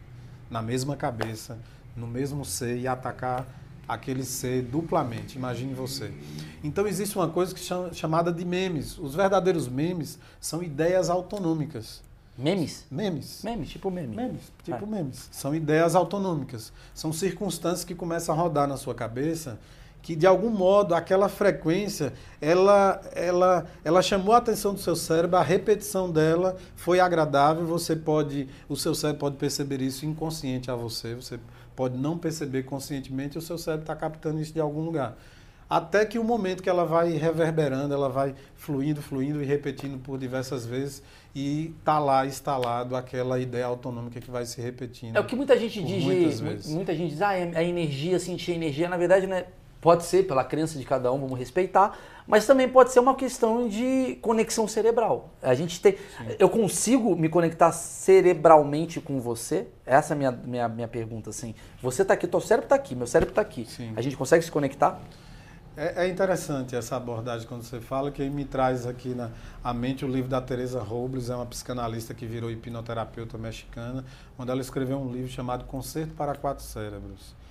Na 0.50 0.60
mesma 0.60 0.94
cabeça, 0.94 1.58
no 1.96 2.06
mesmo 2.06 2.44
ser 2.44 2.76
e 2.76 2.86
atacar 2.86 3.46
aquele 3.86 4.24
ser 4.24 4.62
duplamente. 4.62 5.36
Imagine 5.36 5.74
você. 5.74 6.12
Então 6.62 6.86
existe 6.86 7.16
uma 7.16 7.28
coisa 7.28 7.54
que 7.54 7.60
chama, 7.60 7.92
chamada 7.92 8.32
de 8.32 8.44
memes. 8.44 8.98
Os 8.98 9.14
verdadeiros 9.14 9.68
memes 9.68 10.18
são 10.40 10.62
ideias 10.62 11.10
autonômicas. 11.10 12.02
Memes? 12.36 12.86
Memes. 12.90 13.42
Memes, 13.44 13.68
tipo 13.68 13.90
memes. 13.90 14.16
Memes, 14.16 14.52
tipo 14.64 14.84
é. 14.84 14.88
memes. 14.88 15.28
São 15.30 15.54
ideias 15.54 15.94
autonômicas. 15.94 16.72
São 16.94 17.12
circunstâncias 17.12 17.84
que 17.84 17.94
começam 17.94 18.34
a 18.34 18.38
rodar 18.38 18.66
na 18.66 18.76
sua 18.76 18.94
cabeça 18.94 19.58
que 20.02 20.16
de 20.16 20.26
algum 20.26 20.50
modo 20.50 20.94
aquela 20.94 21.28
frequência 21.28 22.12
ela 22.40 23.00
ela 23.14 23.66
ela 23.84 24.02
chamou 24.02 24.34
a 24.34 24.38
atenção 24.38 24.74
do 24.74 24.80
seu 24.80 24.96
cérebro 24.96 25.36
a 25.36 25.42
repetição 25.42 26.10
dela 26.10 26.56
foi 26.74 26.98
agradável 26.98 27.64
você 27.64 27.94
pode 27.94 28.48
o 28.68 28.76
seu 28.76 28.94
cérebro 28.94 29.20
pode 29.20 29.36
perceber 29.36 29.80
isso 29.80 30.04
inconsciente 30.04 30.70
a 30.70 30.74
você 30.74 31.14
você 31.14 31.38
pode 31.74 31.96
não 31.96 32.18
perceber 32.18 32.64
conscientemente 32.64 33.38
o 33.38 33.40
seu 33.40 33.58
cérebro 33.58 33.84
está 33.84 33.96
captando 33.96 34.40
isso 34.40 34.52
de 34.52 34.60
algum 34.60 34.80
lugar. 34.80 35.16
Até 35.68 36.04
que 36.04 36.18
o 36.18 36.24
momento 36.24 36.62
que 36.62 36.68
ela 36.68 36.84
vai 36.84 37.12
reverberando 37.12 37.94
ela 37.94 38.08
vai 38.08 38.34
fluindo 38.54 39.00
fluindo 39.00 39.42
e 39.42 39.46
repetindo 39.46 39.98
por 39.98 40.18
diversas 40.18 40.66
vezes 40.66 41.02
e 41.34 41.74
tá 41.82 41.98
lá 41.98 42.26
instalado 42.26 42.94
aquela 42.94 43.38
ideia 43.40 43.64
autonômica 43.64 44.20
que 44.20 44.30
vai 44.30 44.44
se 44.44 44.60
repetindo 44.60 45.16
é 45.16 45.20
o 45.20 45.24
que 45.24 45.34
muita 45.34 45.58
gente 45.58 45.82
diz 45.82 46.68
muita 46.68 46.94
gente 46.94 47.12
diz 47.12 47.22
ah 47.22 47.32
é 47.32 47.56
a 47.56 47.64
energia 47.64 48.18
sentir 48.18 48.52
energia. 48.52 48.86
Na 48.86 48.98
verdade 48.98 49.26
não 49.26 49.34
é 49.34 49.46
Pode 49.82 50.04
ser 50.04 50.28
pela 50.28 50.44
crença 50.44 50.78
de 50.78 50.84
cada 50.84 51.12
um, 51.12 51.18
vamos 51.18 51.36
respeitar, 51.36 51.98
mas 52.24 52.46
também 52.46 52.68
pode 52.68 52.92
ser 52.92 53.00
uma 53.00 53.16
questão 53.16 53.68
de 53.68 54.16
conexão 54.22 54.68
cerebral. 54.68 55.30
A 55.42 55.54
gente 55.54 55.82
tem, 55.82 55.94
Sim. 55.94 56.36
eu 56.38 56.48
consigo 56.48 57.16
me 57.16 57.28
conectar 57.28 57.72
cerebralmente 57.72 59.00
com 59.00 59.20
você? 59.20 59.66
Essa 59.84 60.12
é 60.12 60.14
a 60.14 60.16
minha, 60.16 60.30
minha, 60.30 60.68
minha 60.68 60.86
pergunta, 60.86 61.30
assim. 61.30 61.52
Você 61.82 62.02
está 62.02 62.14
aqui, 62.14 62.28
teu 62.28 62.40
cérebro 62.40 62.66
está 62.66 62.76
aqui, 62.76 62.94
meu 62.94 63.08
cérebro 63.08 63.32
está 63.32 63.42
aqui. 63.42 63.66
Sim. 63.66 63.92
A 63.96 64.00
gente 64.00 64.16
consegue 64.16 64.44
se 64.44 64.52
conectar? 64.52 65.00
É, 65.76 66.04
é, 66.04 66.08
interessante 66.08 66.76
essa 66.76 66.94
abordagem 66.94 67.48
quando 67.48 67.64
você 67.64 67.80
fala, 67.80 68.12
que 68.12 68.22
me 68.30 68.44
traz 68.44 68.86
aqui 68.86 69.08
na 69.16 69.30
a 69.64 69.74
mente 69.74 70.04
o 70.04 70.08
livro 70.08 70.30
da 70.30 70.40
Teresa 70.40 70.80
Robles, 70.80 71.28
é 71.28 71.34
uma 71.34 71.46
psicanalista 71.46 72.14
que 72.14 72.24
virou 72.24 72.52
hipnoterapeuta 72.52 73.36
mexicana, 73.36 74.04
onde 74.38 74.48
ela 74.48 74.60
escreveu 74.60 75.00
um 75.00 75.10
livro 75.10 75.28
chamado 75.28 75.64
Concerto 75.64 76.14
para 76.14 76.36
Quatro 76.36 76.62
Cérebros 76.62 77.41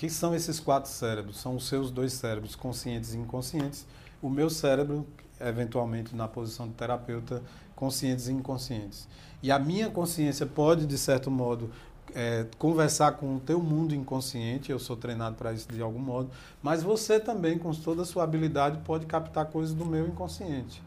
que 0.00 0.08
são 0.08 0.34
esses 0.34 0.58
quatro 0.58 0.90
cérebros? 0.90 1.36
São 1.36 1.56
os 1.56 1.68
seus 1.68 1.90
dois 1.90 2.14
cérebros, 2.14 2.56
conscientes 2.56 3.12
e 3.12 3.18
inconscientes. 3.18 3.84
O 4.22 4.30
meu 4.30 4.48
cérebro, 4.48 5.06
eventualmente 5.38 6.16
na 6.16 6.26
posição 6.26 6.66
de 6.66 6.72
terapeuta, 6.72 7.42
conscientes 7.76 8.26
e 8.26 8.32
inconscientes. 8.32 9.06
E 9.42 9.52
a 9.52 9.58
minha 9.58 9.90
consciência 9.90 10.46
pode, 10.46 10.86
de 10.86 10.96
certo 10.96 11.30
modo, 11.30 11.70
é, 12.14 12.46
conversar 12.58 13.12
com 13.12 13.36
o 13.36 13.40
teu 13.40 13.60
mundo 13.60 13.94
inconsciente, 13.94 14.72
eu 14.72 14.78
sou 14.78 14.96
treinado 14.96 15.36
para 15.36 15.52
isso 15.52 15.68
de 15.70 15.82
algum 15.82 15.98
modo, 15.98 16.30
mas 16.62 16.82
você 16.82 17.20
também, 17.20 17.58
com 17.58 17.70
toda 17.72 18.00
a 18.00 18.06
sua 18.06 18.24
habilidade, 18.24 18.78
pode 18.86 19.04
captar 19.04 19.44
coisas 19.48 19.74
do 19.74 19.84
meu 19.84 20.08
inconsciente. 20.08 20.82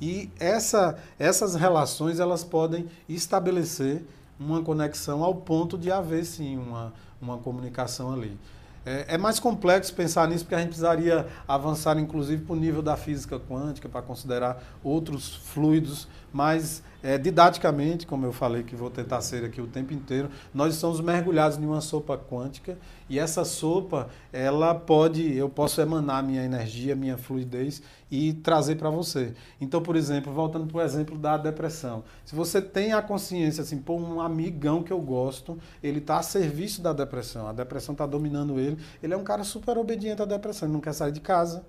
E 0.00 0.30
essa, 0.38 0.96
essas 1.18 1.56
relações 1.56 2.20
elas 2.20 2.44
podem 2.44 2.86
estabelecer 3.08 4.04
uma 4.38 4.62
conexão 4.62 5.24
ao 5.24 5.34
ponto 5.34 5.76
de 5.76 5.90
haver 5.90 6.24
sim 6.24 6.56
uma, 6.56 6.92
uma 7.24 7.38
comunicação 7.38 8.12
ali. 8.12 8.38
É, 8.86 9.14
é, 9.14 9.18
mais 9.18 9.40
complexo 9.40 9.94
pensar 9.94 10.28
nisso 10.28 10.44
porque 10.44 10.54
a 10.54 10.58
gente 10.58 10.68
precisaria 10.68 11.26
avançar, 11.48 11.98
inclusive, 11.98 12.44
para 12.44 12.52
o 12.52 12.56
nível 12.56 12.82
da 12.82 12.96
física 12.96 13.40
quântica, 13.40 13.88
para 13.88 14.02
considerar 14.02 14.62
outros 14.82 15.36
fluidos, 15.36 16.06
mas 16.34 16.82
é, 17.00 17.16
didaticamente, 17.16 18.08
como 18.08 18.26
eu 18.26 18.32
falei 18.32 18.64
que 18.64 18.74
vou 18.74 18.90
tentar 18.90 19.20
ser 19.20 19.44
aqui 19.44 19.60
o 19.60 19.68
tempo 19.68 19.94
inteiro, 19.94 20.28
nós 20.52 20.74
estamos 20.74 21.00
mergulhados 21.00 21.56
em 21.56 21.64
uma 21.64 21.80
sopa 21.80 22.18
quântica 22.18 22.76
e 23.08 23.20
essa 23.20 23.44
sopa, 23.44 24.08
ela 24.32 24.74
pode, 24.74 25.32
eu 25.32 25.48
posso 25.48 25.80
emanar 25.80 26.24
minha 26.24 26.42
energia, 26.42 26.96
minha 26.96 27.16
fluidez 27.16 27.82
e 28.10 28.32
trazer 28.32 28.74
para 28.76 28.90
você. 28.90 29.32
Então, 29.60 29.80
por 29.80 29.94
exemplo, 29.94 30.32
voltando 30.32 30.66
para 30.66 30.78
o 30.78 30.82
exemplo 30.82 31.16
da 31.16 31.36
depressão. 31.36 32.02
Se 32.24 32.34
você 32.34 32.60
tem 32.60 32.92
a 32.92 33.00
consciência, 33.00 33.62
assim, 33.62 33.78
pô, 33.78 33.94
um 33.94 34.20
amigão 34.20 34.82
que 34.82 34.92
eu 34.92 35.00
gosto, 35.00 35.56
ele 35.82 35.98
está 35.98 36.18
a 36.18 36.22
serviço 36.22 36.82
da 36.82 36.92
depressão, 36.92 37.46
a 37.46 37.52
depressão 37.52 37.92
está 37.92 38.06
dominando 38.06 38.58
ele, 38.58 38.76
ele 39.00 39.14
é 39.14 39.16
um 39.16 39.24
cara 39.24 39.44
super 39.44 39.78
obediente 39.78 40.20
à 40.20 40.24
depressão, 40.24 40.66
ele 40.66 40.72
não 40.72 40.80
quer 40.80 40.94
sair 40.94 41.12
de 41.12 41.20
casa, 41.20 41.64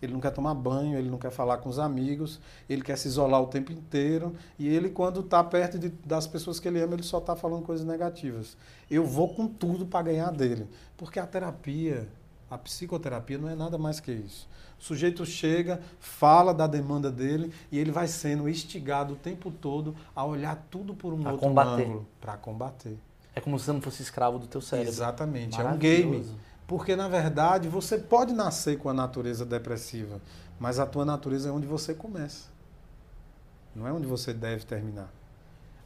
ele 0.00 0.12
não 0.12 0.20
quer 0.20 0.30
tomar 0.30 0.54
banho, 0.54 0.98
ele 0.98 1.10
não 1.10 1.18
quer 1.18 1.30
falar 1.30 1.58
com 1.58 1.68
os 1.68 1.78
amigos, 1.78 2.40
ele 2.68 2.82
quer 2.82 2.96
se 2.96 3.08
isolar 3.08 3.42
o 3.42 3.46
tempo 3.46 3.72
inteiro 3.72 4.34
e 4.58 4.68
ele, 4.68 4.90
quando 4.90 5.20
está 5.20 5.42
perto 5.42 5.78
de, 5.78 5.88
das 5.88 6.26
pessoas 6.26 6.60
que 6.60 6.68
ele 6.68 6.80
ama, 6.80 6.94
ele 6.94 7.02
só 7.02 7.18
está 7.18 7.34
falando 7.34 7.64
coisas 7.64 7.86
negativas. 7.86 8.56
Eu 8.90 9.04
vou 9.04 9.34
com 9.34 9.46
tudo 9.48 9.86
para 9.86 10.02
ganhar 10.02 10.30
dele, 10.30 10.68
porque 10.96 11.18
a 11.18 11.26
terapia, 11.26 12.08
a 12.50 12.56
psicoterapia 12.56 13.38
não 13.38 13.48
é 13.48 13.54
nada 13.54 13.76
mais 13.76 14.00
que 14.00 14.12
isso. 14.12 14.48
O 14.78 14.82
sujeito 14.82 15.26
chega, 15.26 15.80
fala 15.98 16.54
da 16.54 16.66
demanda 16.66 17.10
dele 17.10 17.52
e 17.70 17.78
ele 17.78 17.90
vai 17.90 18.06
sendo 18.06 18.48
instigado 18.48 19.14
o 19.14 19.16
tempo 19.16 19.50
todo 19.50 19.94
a 20.14 20.24
olhar 20.24 20.66
tudo 20.70 20.94
por 20.94 21.12
um 21.12 21.20
pra 21.20 21.32
outro 21.32 21.48
combater. 21.48 21.84
ângulo 21.84 22.06
para 22.20 22.36
combater. 22.36 22.96
É 23.34 23.40
como 23.40 23.58
se 23.58 23.64
você 23.64 23.72
não 23.72 23.80
fosse 23.80 24.02
escravo 24.02 24.38
do 24.38 24.46
teu 24.46 24.60
cérebro. 24.60 24.92
Exatamente, 24.92 25.60
é 25.60 25.64
um 25.64 25.76
game. 25.76 26.24
Porque, 26.68 26.94
na 26.94 27.08
verdade, 27.08 27.66
você 27.66 27.96
pode 27.96 28.34
nascer 28.34 28.76
com 28.76 28.90
a 28.90 28.94
natureza 28.94 29.46
depressiva, 29.46 30.20
mas 30.60 30.78
a 30.78 30.84
tua 30.84 31.02
natureza 31.02 31.48
é 31.48 31.52
onde 31.52 31.66
você 31.66 31.94
começa. 31.94 32.50
Não 33.74 33.88
é 33.88 33.92
onde 33.92 34.06
você 34.06 34.34
deve 34.34 34.66
terminar. 34.66 35.10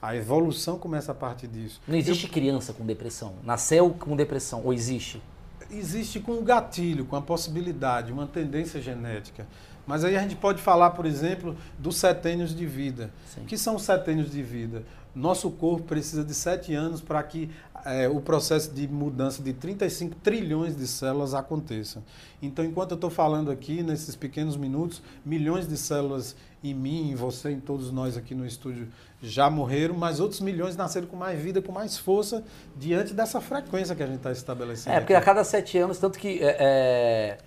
A 0.02 0.16
evolução 0.16 0.76
começa 0.76 1.12
a 1.12 1.14
partir 1.14 1.46
disso. 1.46 1.80
Não 1.86 1.96
existe 1.96 2.26
Eu... 2.26 2.32
criança 2.32 2.72
com 2.72 2.84
depressão. 2.84 3.34
Nasceu 3.44 3.90
com 3.90 4.16
depressão, 4.16 4.60
ou 4.64 4.72
existe? 4.72 5.22
Existe 5.70 6.18
com 6.18 6.32
um 6.32 6.42
gatilho, 6.42 7.06
com 7.06 7.14
a 7.14 7.22
possibilidade, 7.22 8.10
uma 8.10 8.26
tendência 8.26 8.82
genética. 8.82 9.46
Mas 9.86 10.04
aí 10.04 10.16
a 10.16 10.22
gente 10.22 10.34
pode 10.34 10.60
falar, 10.60 10.90
por 10.90 11.06
exemplo, 11.06 11.56
dos 11.78 11.96
setênios 11.96 12.52
de 12.54 12.66
vida. 12.66 13.12
Sim. 13.32 13.42
O 13.42 13.44
que 13.44 13.56
são 13.56 13.76
os 13.76 13.82
setênios 13.82 14.32
de 14.32 14.42
vida? 14.42 14.82
Nosso 15.14 15.50
corpo 15.50 15.84
precisa 15.84 16.24
de 16.24 16.34
sete 16.34 16.74
anos 16.74 17.00
para 17.00 17.22
que 17.22 17.50
é, 17.84 18.08
o 18.08 18.20
processo 18.20 18.72
de 18.72 18.86
mudança 18.86 19.42
de 19.42 19.52
35 19.52 20.16
trilhões 20.16 20.76
de 20.76 20.86
células 20.86 21.34
aconteça. 21.34 22.02
Então, 22.40 22.64
enquanto 22.64 22.92
eu 22.92 22.94
estou 22.96 23.10
falando 23.10 23.50
aqui, 23.50 23.82
nesses 23.82 24.14
pequenos 24.14 24.56
minutos, 24.56 25.02
milhões 25.24 25.66
de 25.66 25.76
células 25.76 26.36
em 26.62 26.74
mim, 26.74 27.10
em 27.10 27.14
você, 27.14 27.50
em 27.50 27.60
todos 27.60 27.90
nós 27.90 28.16
aqui 28.16 28.34
no 28.34 28.46
estúdio 28.46 28.88
já 29.20 29.50
morreram, 29.50 29.96
mas 29.96 30.20
outros 30.20 30.40
milhões 30.40 30.76
nasceram 30.76 31.06
com 31.06 31.16
mais 31.16 31.40
vida, 31.40 31.60
com 31.60 31.72
mais 31.72 31.96
força, 31.98 32.44
diante 32.76 33.14
dessa 33.14 33.40
frequência 33.40 33.94
que 33.94 34.02
a 34.02 34.06
gente 34.06 34.18
está 34.18 34.30
estabelecendo. 34.32 34.96
É, 34.96 35.00
porque 35.00 35.14
aqui. 35.14 35.22
a 35.22 35.24
cada 35.24 35.44
sete 35.44 35.78
anos, 35.78 35.98
tanto 35.98 36.18
que. 36.18 36.38
É, 36.40 36.56
é 36.58 37.38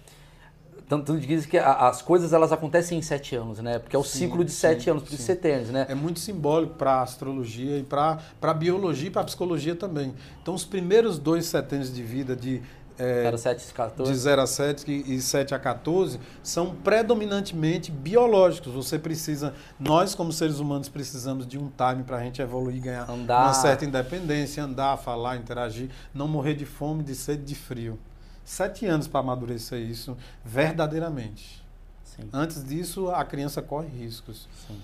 tanto 0.88 1.18
diz 1.18 1.46
que 1.46 1.58
as 1.58 2.02
coisas 2.02 2.32
elas 2.32 2.52
acontecem 2.52 2.98
em 2.98 3.02
sete 3.02 3.36
anos, 3.36 3.60
né? 3.60 3.80
Porque 3.80 3.96
é 3.96 4.00
o 4.00 4.04
sim, 4.04 4.20
ciclo 4.20 4.46
de 4.46 4.52
sete 4.52 4.84
sim, 4.84 4.90
anos, 4.92 5.04
por 5.04 5.14
isso 5.14 5.32
né? 5.72 5.86
É 5.90 5.96
muito 5.96 6.20
simbólico 6.20 6.76
para 6.76 6.96
a 6.96 7.02
astrologia 7.02 7.78
e 7.78 7.84
para 7.84 8.20
a 8.42 8.54
biologia 8.54 9.08
e 9.08 9.12
para 9.12 9.22
a 9.22 9.26
psicologia 9.26 9.76
também. 9.76 10.14
Então, 10.42 10.54
os 10.54 10.64
primeiros 10.64 11.18
dois 11.18 11.46
setênios 11.48 11.94
de 11.94 12.04
vida, 12.04 12.36
de 12.36 12.62
é, 12.98 13.36
07 13.36 13.74
14. 13.74 14.12
de 14.12 14.18
0 14.18 14.42
a 14.42 14.48
7 14.48 15.04
e 15.08 15.20
7 15.20 15.54
a 15.54 15.60
14 15.60 16.20
são 16.42 16.76
predominantemente 16.76 17.92
biológicos. 17.92 18.74
Você 18.74 18.98
precisa, 18.98 19.54
nós 19.80 20.16
como 20.16 20.32
seres 20.32 20.60
humanos 20.60 20.88
precisamos 20.88 21.46
de 21.46 21.58
um 21.58 21.70
time 21.70 22.04
para 22.04 22.18
a 22.18 22.24
gente 22.24 22.42
evoluir, 22.42 22.82
ganhar 22.82 23.10
andar. 23.10 23.44
uma 23.44 23.54
certa 23.54 23.84
independência, 23.84 24.64
andar, 24.64 24.98
falar, 24.98 25.36
interagir, 25.38 25.90
não 26.14 26.28
morrer 26.28 26.54
de 26.54 26.66
fome, 26.66 27.04
de 27.04 27.16
sede, 27.16 27.44
de 27.44 27.56
frio 27.56 28.00
sete 28.46 28.86
anos 28.86 29.08
para 29.08 29.20
amadurecer 29.20 29.80
isso 29.80 30.16
verdadeiramente. 30.46 31.62
Sim. 32.04 32.30
Antes 32.32 32.64
disso, 32.64 33.10
a 33.10 33.26
criança 33.26 33.62
corre 33.62 33.88
riscos. 33.88 34.48
Sim. 34.68 34.80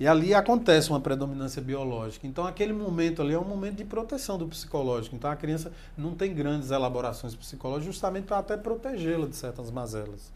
E 0.00 0.06
ali 0.06 0.34
acontece 0.34 0.90
uma 0.90 0.98
predominância 0.98 1.62
biológica. 1.62 2.26
Então, 2.26 2.44
aquele 2.44 2.72
momento 2.72 3.22
ali 3.22 3.34
é 3.34 3.38
um 3.38 3.44
momento 3.44 3.76
de 3.76 3.84
proteção 3.84 4.36
do 4.36 4.48
psicológico. 4.48 5.14
Então, 5.14 5.30
a 5.30 5.36
criança 5.36 5.70
não 5.96 6.12
tem 6.14 6.34
grandes 6.34 6.72
elaborações 6.72 7.36
psicológicas, 7.36 7.86
justamente 7.86 8.24
para 8.24 8.38
até 8.38 8.56
protegê-la 8.56 9.28
de 9.28 9.36
certas 9.36 9.70
mazelas. 9.70 10.32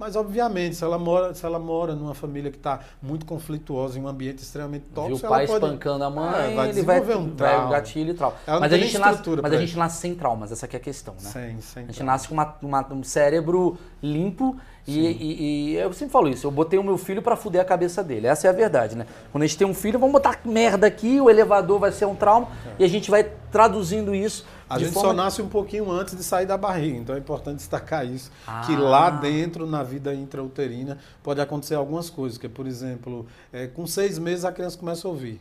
Mas, 0.00 0.16
obviamente, 0.16 0.76
se 0.76 0.82
ela 0.82 0.98
mora, 0.98 1.34
se 1.34 1.44
ela 1.44 1.58
mora 1.58 1.94
numa 1.94 2.14
família 2.14 2.50
que 2.50 2.56
está 2.56 2.80
muito 3.02 3.26
conflituosa, 3.26 3.98
em 3.98 4.02
um 4.02 4.08
ambiente 4.08 4.38
extremamente 4.38 4.86
tóxico, 4.94 5.18
Viu 5.18 5.26
o 5.26 5.30
pai 5.30 5.46
pode... 5.46 5.62
espancando 5.62 6.04
a 6.04 6.08
mãe, 6.08 6.52
é, 6.52 6.54
vai 6.54 6.68
ele 6.70 6.82
vai, 6.82 7.00
um 7.14 7.36
vai 7.36 7.66
o 7.66 7.68
gatilho 7.68 8.12
e 8.12 8.14
tal. 8.14 8.34
Mas, 8.46 8.72
a 8.72 8.78
gente, 8.78 8.96
nasce, 8.96 9.22
mas 9.42 9.52
a 9.52 9.58
gente 9.58 9.76
nasce 9.76 10.00
sem 10.00 10.14
traumas, 10.14 10.50
essa 10.50 10.64
é 10.64 10.74
a 10.74 10.80
questão, 10.80 11.12
né? 11.22 11.28
Sem, 11.28 11.60
sem 11.60 11.82
a 11.82 11.86
gente 11.88 12.02
nasce 12.02 12.28
com 12.28 12.32
uma, 12.32 12.56
uma, 12.62 12.94
um 12.94 13.02
cérebro 13.02 13.76
limpo 14.02 14.56
e, 14.88 14.98
e, 14.98 15.72
e, 15.72 15.74
eu 15.74 15.92
sempre 15.92 16.12
falo 16.12 16.28
isso, 16.28 16.46
eu 16.46 16.50
botei 16.50 16.78
o 16.78 16.82
meu 16.82 16.96
filho 16.96 17.20
para 17.20 17.36
fuder 17.36 17.60
a 17.60 17.64
cabeça 17.64 18.02
dele. 18.02 18.26
Essa 18.26 18.46
é 18.46 18.50
a 18.50 18.54
verdade, 18.54 18.96
né? 18.96 19.06
Quando 19.30 19.44
a 19.44 19.46
gente 19.46 19.58
tem 19.58 19.66
um 19.66 19.74
filho, 19.74 19.98
vamos 19.98 20.14
botar 20.14 20.40
merda 20.46 20.86
aqui, 20.86 21.20
o 21.20 21.28
elevador 21.28 21.78
vai 21.78 21.92
ser 21.92 22.06
um 22.06 22.14
trauma 22.14 22.48
é. 22.66 22.70
e 22.78 22.84
a 22.84 22.88
gente 22.88 23.10
vai 23.10 23.30
traduzindo 23.52 24.14
isso 24.14 24.46
a 24.70 24.78
gente 24.78 24.92
forma... 24.92 25.08
só 25.08 25.14
nasce 25.14 25.42
um 25.42 25.48
pouquinho 25.48 25.90
antes 25.90 26.16
de 26.16 26.22
sair 26.22 26.46
da 26.46 26.56
barriga, 26.56 26.96
então 26.96 27.16
é 27.16 27.18
importante 27.18 27.56
destacar 27.56 28.06
isso. 28.06 28.30
Ah. 28.46 28.62
Que 28.64 28.76
lá 28.76 29.10
dentro, 29.10 29.66
na 29.66 29.82
vida 29.82 30.14
intrauterina, 30.14 30.96
pode 31.24 31.40
acontecer 31.40 31.74
algumas 31.74 32.08
coisas. 32.08 32.38
Que, 32.38 32.48
por 32.48 32.68
exemplo, 32.68 33.26
é, 33.52 33.66
com 33.66 33.84
seis 33.84 34.16
meses 34.16 34.44
a 34.44 34.52
criança 34.52 34.78
começa 34.78 35.08
a 35.08 35.10
ouvir. 35.10 35.40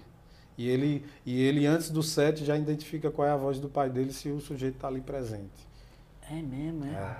E 0.58 0.68
ele, 0.68 1.06
e 1.26 1.42
ele, 1.42 1.68
antes 1.68 1.92
do 1.92 2.02
sete, 2.02 2.44
já 2.44 2.58
identifica 2.58 3.12
qual 3.12 3.28
é 3.28 3.32
a 3.32 3.38
voz 3.38 3.60
do 3.60 3.70
pai 3.70 3.90
dele 3.90 4.12
se 4.12 4.30
o 4.30 4.42
sujeito 4.42 4.76
está 4.76 4.88
ali 4.88 5.00
presente. 5.00 5.70
É 6.30 6.42
mesmo, 6.42 6.86
é? 6.86 6.90
é? 6.90 7.16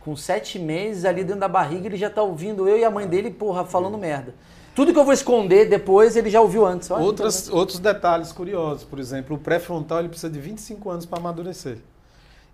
Com 0.00 0.16
sete 0.16 0.58
meses 0.58 1.04
ali 1.04 1.22
dentro 1.22 1.40
da 1.40 1.48
barriga, 1.48 1.86
ele 1.86 1.96
já 1.96 2.08
está 2.08 2.22
ouvindo 2.22 2.66
eu 2.66 2.78
e 2.78 2.84
a 2.84 2.90
mãe 2.90 3.06
dele, 3.06 3.30
porra, 3.30 3.64
falando 3.64 3.96
é. 3.96 4.00
merda. 4.00 4.34
Tudo 4.74 4.92
que 4.92 4.98
eu 4.98 5.04
vou 5.04 5.14
esconder 5.14 5.68
depois, 5.68 6.16
ele 6.16 6.28
já 6.28 6.40
ouviu 6.40 6.66
antes. 6.66 6.90
Olha, 6.90 7.04
Outras, 7.04 7.48
outros 7.48 7.78
detalhes 7.78 8.32
curiosos, 8.32 8.82
por 8.84 8.98
exemplo, 8.98 9.36
o 9.36 9.38
pré-frontal 9.38 10.00
ele 10.00 10.08
precisa 10.08 10.32
de 10.32 10.40
25 10.40 10.90
anos 10.90 11.06
para 11.06 11.18
amadurecer. 11.18 11.78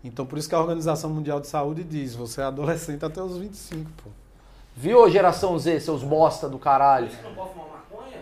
Então, 0.05 0.27
por 0.27 0.39
isso 0.39 0.49
que 0.49 0.55
a 0.55 0.61
Organização 0.61 1.11
Mundial 1.11 1.41
de 1.41 1.47
Saúde 1.47 1.83
diz, 1.83 2.15
você 2.15 2.41
é 2.41 2.45
adolescente 2.45 3.05
até 3.05 3.23
os 3.23 3.37
25, 3.37 3.91
pô. 4.03 4.11
Viu, 4.77 5.09
geração 5.11 5.59
Z, 5.59 5.81
seus 5.81 6.03
bosta 6.03 6.49
do 6.49 6.59
caralho? 6.59 7.11
Você 7.11 7.23
não 7.23 7.35
pode 7.35 7.51
fumar 7.51 7.67
maconha? 7.69 8.19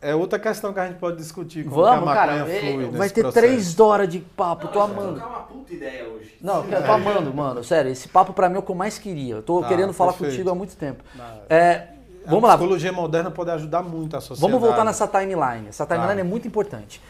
É 0.00 0.14
outra 0.14 0.38
questão 0.38 0.72
que 0.72 0.80
a 0.80 0.86
gente 0.88 0.98
pode 0.98 1.16
discutir. 1.16 1.64
Como 1.64 1.76
Vamos, 1.76 2.12
cara. 2.12 2.48
É, 2.48 2.86
vai 2.88 3.08
ter 3.10 3.22
processo. 3.22 3.46
três 3.46 3.78
horas 3.78 4.08
de 4.08 4.18
papo, 4.20 4.66
não, 4.66 4.72
tô 4.72 4.80
amando. 4.80 5.18
uma 5.18 5.40
puta 5.40 5.72
ideia 5.72 6.08
hoje. 6.08 6.36
Não, 6.40 6.64
eu 6.64 6.84
tô 6.84 6.92
amando, 6.92 7.32
mano. 7.32 7.62
Sério, 7.62 7.90
esse 7.90 8.08
papo 8.08 8.32
pra 8.32 8.48
mim 8.48 8.56
é 8.56 8.58
o 8.58 8.62
que 8.62 8.70
eu 8.70 8.74
mais 8.74 8.98
queria. 8.98 9.36
Eu 9.36 9.42
tô 9.42 9.60
tá, 9.60 9.68
querendo 9.68 9.92
falar 9.92 10.12
perfeito. 10.12 10.32
contigo 10.32 10.50
há 10.50 10.54
muito 10.54 10.76
tempo. 10.76 11.04
É, 11.48 11.88
Vamos 12.26 12.44
a 12.44 12.48
lá. 12.48 12.56
Psicologia 12.56 12.92
moderna 12.92 13.30
pode 13.30 13.50
ajudar 13.50 13.82
muito 13.82 14.16
a 14.16 14.20
sociedade. 14.20 14.40
Vamos 14.40 14.60
voltar 14.66 14.84
nessa 14.84 15.06
timeline. 15.06 15.68
Essa 15.68 15.86
timeline 15.86 16.14
tá. 16.14 16.20
é 16.20 16.24
muito 16.24 16.46
importante. 16.46 17.00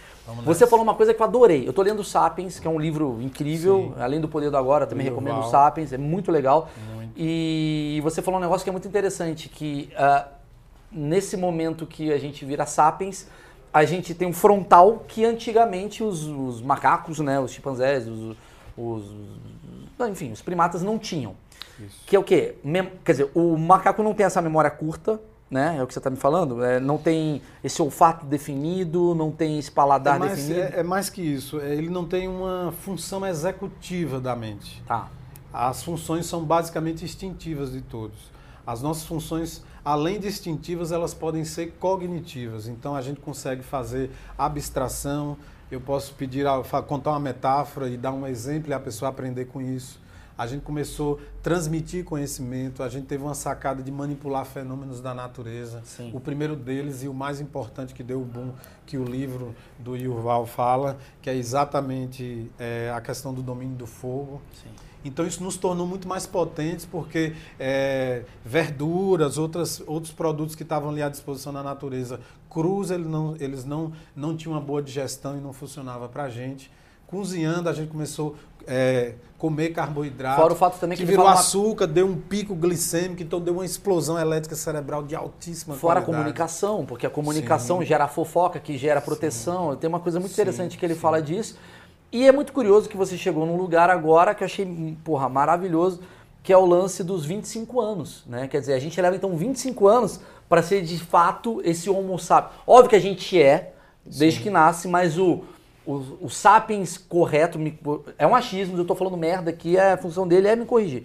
Você 0.44 0.66
falou 0.66 0.82
uma 0.82 0.94
coisa 0.94 1.14
que 1.14 1.22
eu 1.22 1.26
adorei. 1.26 1.64
Eu 1.64 1.70
estou 1.70 1.84
lendo 1.84 2.02
Sapiens, 2.02 2.58
que 2.58 2.66
é 2.66 2.70
um 2.70 2.80
livro 2.80 3.18
incrível, 3.20 3.92
Sim. 3.94 4.02
além 4.02 4.20
do 4.20 4.28
Poder 4.28 4.50
do 4.50 4.56
Agora, 4.56 4.86
também 4.86 5.04
recomendo 5.04 5.36
Val. 5.36 5.50
Sapiens, 5.50 5.92
é 5.92 5.98
muito 5.98 6.32
legal. 6.32 6.68
Muito. 6.94 7.12
E 7.16 8.00
você 8.02 8.20
falou 8.20 8.40
um 8.40 8.42
negócio 8.42 8.64
que 8.64 8.70
é 8.70 8.72
muito 8.72 8.88
interessante, 8.88 9.48
que 9.48 9.88
uh, 9.94 10.28
nesse 10.90 11.36
momento 11.36 11.86
que 11.86 12.12
a 12.12 12.18
gente 12.18 12.44
vira 12.44 12.66
Sapiens, 12.66 13.28
a 13.72 13.84
gente 13.84 14.14
tem 14.14 14.26
um 14.26 14.32
frontal 14.32 15.04
que 15.06 15.24
antigamente 15.24 16.02
os, 16.02 16.26
os 16.26 16.60
macacos, 16.60 17.20
né, 17.20 17.38
os 17.38 17.52
chimpanzés, 17.52 18.08
os, 18.08 18.36
os, 18.76 19.04
enfim, 20.10 20.32
os 20.32 20.42
primatas 20.42 20.82
não 20.82 20.98
tinham. 20.98 21.34
Isso. 21.78 22.00
Que 22.06 22.16
é 22.16 22.18
o 22.18 22.24
quê? 22.24 22.56
Mem 22.64 22.90
quer 23.04 23.12
dizer, 23.12 23.30
o 23.34 23.56
macaco 23.56 24.02
não 24.02 24.14
tem 24.14 24.26
essa 24.26 24.40
memória 24.40 24.70
curta, 24.70 25.20
né? 25.50 25.76
É 25.78 25.82
o 25.82 25.86
que 25.86 25.92
você 25.92 26.00
está 26.00 26.10
me 26.10 26.16
falando. 26.16 26.62
É, 26.64 26.80
não 26.80 26.98
tem 26.98 27.42
esse 27.62 27.80
olfato 27.80 28.26
definido, 28.26 29.14
não 29.14 29.30
tem 29.30 29.58
esse 29.58 29.70
paladar 29.70 30.16
é 30.16 30.18
mais, 30.18 30.36
definido. 30.36 30.60
É, 30.60 30.80
é, 30.80 30.82
mais 30.82 31.10
que 31.10 31.22
isso. 31.22 31.60
É, 31.60 31.74
ele 31.74 31.88
não 31.88 32.04
tem 32.04 32.28
uma 32.28 32.72
função 32.80 33.24
executiva 33.26 34.20
da 34.20 34.34
mente. 34.34 34.82
Tá. 34.86 35.08
As 35.52 35.82
funções 35.82 36.26
são 36.26 36.44
basicamente 36.44 37.04
instintivas 37.04 37.72
de 37.72 37.80
todos. 37.80 38.34
As 38.66 38.82
nossas 38.82 39.04
funções, 39.04 39.62
além 39.84 40.18
de 40.18 40.26
instintivas, 40.26 40.90
elas 40.90 41.14
podem 41.14 41.44
ser 41.44 41.76
cognitivas. 41.78 42.66
Então 42.66 42.96
a 42.96 43.00
gente 43.00 43.20
consegue 43.20 43.62
fazer 43.62 44.10
abstração. 44.36 45.36
Eu 45.70 45.80
posso 45.80 46.14
pedir, 46.14 46.46
contar 46.86 47.10
uma 47.10 47.20
metáfora 47.20 47.88
e 47.88 47.96
dar 47.96 48.12
um 48.12 48.26
exemplo 48.26 48.70
e 48.70 48.74
a 48.74 48.80
pessoa 48.80 49.08
aprender 49.08 49.46
com 49.46 49.60
isso 49.60 50.04
a 50.36 50.46
gente 50.46 50.62
começou 50.62 51.18
a 51.18 51.42
transmitir 51.42 52.04
conhecimento, 52.04 52.82
a 52.82 52.88
gente 52.88 53.06
teve 53.06 53.22
uma 53.22 53.34
sacada 53.34 53.82
de 53.82 53.90
manipular 53.90 54.44
fenômenos 54.44 55.00
da 55.00 55.14
natureza. 55.14 55.82
Sim. 55.84 56.10
O 56.12 56.20
primeiro 56.20 56.54
deles 56.54 57.02
e 57.02 57.08
o 57.08 57.14
mais 57.14 57.40
importante 57.40 57.94
que 57.94 58.02
deu 58.02 58.20
o 58.20 58.24
boom, 58.24 58.52
que 58.84 58.98
o 58.98 59.04
livro 59.04 59.54
do 59.78 59.96
Yuval 59.96 60.46
fala, 60.46 60.98
que 61.22 61.30
é 61.30 61.34
exatamente 61.34 62.50
é, 62.58 62.92
a 62.94 63.00
questão 63.00 63.32
do 63.32 63.42
domínio 63.42 63.76
do 63.76 63.86
fogo. 63.86 64.42
Sim. 64.62 64.70
Então 65.04 65.24
isso 65.24 65.42
nos 65.42 65.56
tornou 65.56 65.86
muito 65.86 66.08
mais 66.08 66.26
potentes 66.26 66.84
porque 66.84 67.32
é, 67.60 68.24
verduras, 68.44 69.38
outras, 69.38 69.80
outros 69.86 70.12
produtos 70.12 70.56
que 70.56 70.64
estavam 70.64 70.90
ali 70.90 71.00
à 71.00 71.08
disposição 71.08 71.52
da 71.52 71.62
natureza, 71.62 72.20
crus, 72.50 72.90
eles 72.90 73.06
não, 73.06 73.36
eles 73.38 73.64
não, 73.64 73.92
não 74.16 74.36
tinham 74.36 74.54
uma 74.54 74.60
boa 74.60 74.82
digestão 74.82 75.38
e 75.38 75.40
não 75.40 75.52
funcionava 75.52 76.08
para 76.08 76.24
a 76.24 76.28
gente. 76.28 76.70
Cozinhando, 77.06 77.68
a 77.68 77.72
gente 77.72 77.90
começou 77.90 78.36
é, 78.66 79.14
comer 79.38 79.70
carboidrato. 79.70 80.40
Fora 80.40 80.52
o 80.52 80.56
fato 80.56 80.78
também 80.78 80.96
que, 80.96 81.04
que 81.04 81.10
virou 81.10 81.26
açúcar, 81.26 81.84
uma... 81.84 81.92
deu 81.92 82.06
um 82.06 82.16
pico 82.16 82.54
glicêmico, 82.54 83.22
então 83.22 83.40
deu 83.40 83.54
uma 83.54 83.64
explosão 83.64 84.18
elétrica 84.18 84.56
cerebral 84.56 85.02
de 85.02 85.14
altíssima 85.14 85.74
Fora 85.74 86.00
qualidade. 86.00 86.10
a 86.10 86.18
comunicação, 86.18 86.86
porque 86.86 87.06
a 87.06 87.10
comunicação 87.10 87.78
Sim. 87.80 87.86
gera 87.86 88.08
fofoca, 88.08 88.58
que 88.58 88.76
gera 88.76 89.00
proteção. 89.00 89.72
Sim. 89.72 89.78
Tem 89.78 89.88
uma 89.88 90.00
coisa 90.00 90.18
muito 90.18 90.32
Sim. 90.32 90.42
interessante 90.42 90.76
que 90.76 90.84
ele 90.84 90.94
fala 90.94 91.20
disso. 91.20 91.56
E 92.10 92.26
é 92.26 92.32
muito 92.32 92.52
curioso 92.52 92.88
que 92.88 92.96
você 92.96 93.16
chegou 93.16 93.44
num 93.46 93.56
lugar 93.56 93.90
agora 93.90 94.34
que 94.34 94.42
eu 94.42 94.46
achei, 94.46 94.96
porra, 95.04 95.28
maravilhoso, 95.28 96.00
que 96.42 96.52
é 96.52 96.56
o 96.56 96.64
lance 96.64 97.02
dos 97.02 97.24
25 97.26 97.80
anos, 97.80 98.24
né? 98.26 98.46
Quer 98.46 98.60
dizer, 98.60 98.74
a 98.74 98.78
gente 98.78 99.00
leva 99.00 99.16
então 99.16 99.36
25 99.36 99.86
anos 99.88 100.20
para 100.48 100.62
ser 100.62 100.82
de 100.82 100.98
fato 100.98 101.60
esse 101.64 101.90
homo 101.90 102.16
sapiens. 102.18 102.54
Óbvio 102.66 102.90
que 102.90 102.96
a 102.96 103.00
gente 103.00 103.40
é, 103.40 103.72
desde 104.04 104.40
que 104.40 104.48
nasce, 104.48 104.86
mas 104.86 105.18
o 105.18 105.42
o, 105.86 106.18
o 106.22 106.28
sapiens 106.28 106.98
correto, 106.98 107.58
me, 107.58 107.78
é 108.18 108.26
um 108.26 108.34
achismo, 108.34 108.76
eu 108.76 108.82
estou 108.82 108.96
falando 108.96 109.16
merda 109.16 109.50
aqui, 109.50 109.78
a 109.78 109.96
função 109.96 110.26
dele 110.26 110.48
é 110.48 110.56
me 110.56 110.66
corrigir. 110.66 111.04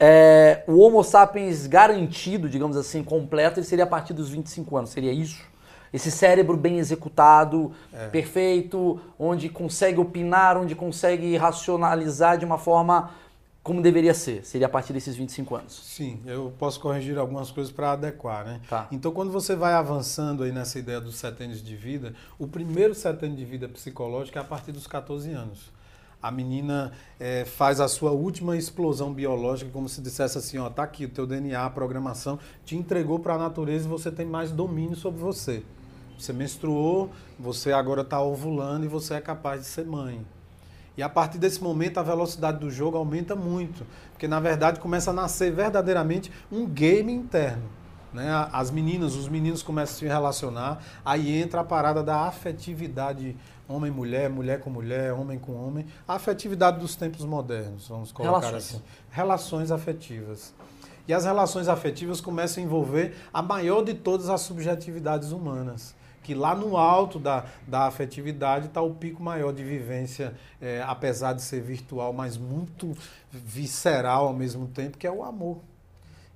É, 0.00 0.64
o 0.66 0.78
Homo 0.80 1.04
sapiens 1.04 1.66
garantido, 1.66 2.48
digamos 2.48 2.76
assim, 2.76 3.04
completo, 3.04 3.60
ele 3.60 3.66
seria 3.66 3.84
a 3.84 3.86
partir 3.86 4.12
dos 4.12 4.30
25 4.30 4.76
anos, 4.76 4.90
seria 4.90 5.12
isso? 5.12 5.44
Esse 5.92 6.10
cérebro 6.10 6.56
bem 6.56 6.78
executado, 6.78 7.70
é. 7.92 8.08
perfeito, 8.08 8.98
onde 9.18 9.48
consegue 9.50 10.00
opinar, 10.00 10.56
onde 10.56 10.74
consegue 10.74 11.36
racionalizar 11.36 12.38
de 12.38 12.44
uma 12.44 12.56
forma 12.56 13.10
como 13.62 13.80
deveria 13.80 14.12
ser? 14.12 14.44
Seria 14.44 14.66
a 14.66 14.70
partir 14.70 14.92
desses 14.92 15.14
25 15.14 15.54
anos? 15.54 15.72
Sim, 15.84 16.20
eu 16.26 16.52
posso 16.58 16.80
corrigir 16.80 17.16
algumas 17.16 17.50
coisas 17.52 17.72
para 17.72 17.92
adequar, 17.92 18.44
né? 18.44 18.60
Tá. 18.68 18.88
Então, 18.90 19.12
quando 19.12 19.30
você 19.30 19.54
vai 19.54 19.72
avançando 19.72 20.42
aí 20.42 20.50
nessa 20.50 20.80
ideia 20.80 21.00
dos 21.00 21.14
sete 21.14 21.44
anos 21.44 21.62
de 21.62 21.76
vida, 21.76 22.12
o 22.40 22.48
primeiro 22.48 22.92
sete 22.92 23.24
anos 23.24 23.38
de 23.38 23.44
vida 23.44 23.68
psicológica 23.68 24.40
é 24.40 24.42
a 24.42 24.44
partir 24.44 24.72
dos 24.72 24.88
14 24.88 25.30
anos. 25.30 25.70
A 26.20 26.30
menina 26.30 26.92
é, 27.20 27.44
faz 27.44 27.80
a 27.80 27.86
sua 27.86 28.10
última 28.10 28.56
explosão 28.56 29.12
biológica, 29.12 29.70
como 29.70 29.88
se 29.88 30.00
dissesse 30.00 30.38
assim, 30.38 30.58
ó, 30.58 30.68
tá 30.68 30.82
aqui 30.82 31.04
o 31.04 31.08
teu 31.08 31.26
DNA, 31.26 31.64
a 31.64 31.70
programação, 31.70 32.40
te 32.64 32.76
entregou 32.76 33.20
para 33.20 33.34
a 33.34 33.38
natureza 33.38 33.86
e 33.86 33.88
você 33.88 34.10
tem 34.10 34.26
mais 34.26 34.50
domínio 34.50 34.96
sobre 34.96 35.20
você. 35.20 35.62
Você 36.18 36.32
menstruou, 36.32 37.10
você 37.38 37.72
agora 37.72 38.02
está 38.02 38.20
ovulando 38.20 38.84
e 38.84 38.88
você 38.88 39.14
é 39.14 39.20
capaz 39.20 39.60
de 39.60 39.66
ser 39.66 39.84
mãe. 39.84 40.24
E 40.96 41.02
a 41.02 41.08
partir 41.08 41.38
desse 41.38 41.62
momento 41.62 41.98
a 41.98 42.02
velocidade 42.02 42.58
do 42.58 42.70
jogo 42.70 42.96
aumenta 42.96 43.34
muito, 43.34 43.86
porque 44.12 44.28
na 44.28 44.40
verdade 44.40 44.78
começa 44.78 45.10
a 45.10 45.14
nascer 45.14 45.52
verdadeiramente 45.52 46.30
um 46.50 46.66
game 46.66 47.12
interno. 47.12 47.68
Né? 48.12 48.28
As 48.52 48.70
meninas, 48.70 49.14
os 49.14 49.26
meninos 49.26 49.62
começam 49.62 49.94
a 49.94 49.98
se 49.98 50.06
relacionar, 50.06 50.82
aí 51.04 51.34
entra 51.34 51.62
a 51.62 51.64
parada 51.64 52.02
da 52.02 52.26
afetividade 52.26 53.34
homem-mulher, 53.66 54.28
mulher 54.28 54.60
com 54.60 54.68
mulher, 54.68 55.14
homem 55.14 55.38
com 55.38 55.54
homem, 55.54 55.86
a 56.06 56.16
afetividade 56.16 56.78
dos 56.78 56.94
tempos 56.94 57.24
modernos, 57.24 57.88
vamos 57.88 58.12
colocar 58.12 58.38
Relações. 58.38 58.74
assim. 58.74 58.82
Relações 59.10 59.70
afetivas. 59.70 60.52
E 61.08 61.14
as 61.14 61.24
relações 61.24 61.68
afetivas 61.68 62.20
começam 62.20 62.62
a 62.62 62.66
envolver 62.66 63.16
a 63.32 63.42
maior 63.42 63.82
de 63.82 63.94
todas 63.94 64.28
as 64.28 64.42
subjetividades 64.42 65.32
humanas 65.32 65.94
que 66.22 66.34
lá 66.34 66.54
no 66.54 66.76
alto 66.76 67.18
da, 67.18 67.44
da 67.66 67.86
afetividade 67.86 68.66
está 68.66 68.80
o 68.80 68.94
pico 68.94 69.22
maior 69.22 69.52
de 69.52 69.64
vivência, 69.64 70.34
é, 70.60 70.82
apesar 70.86 71.32
de 71.32 71.42
ser 71.42 71.60
virtual, 71.60 72.12
mas 72.12 72.36
muito 72.36 72.96
visceral 73.30 74.26
ao 74.26 74.32
mesmo 74.32 74.66
tempo, 74.68 74.96
que 74.96 75.06
é 75.06 75.10
o 75.10 75.22
amor. 75.22 75.58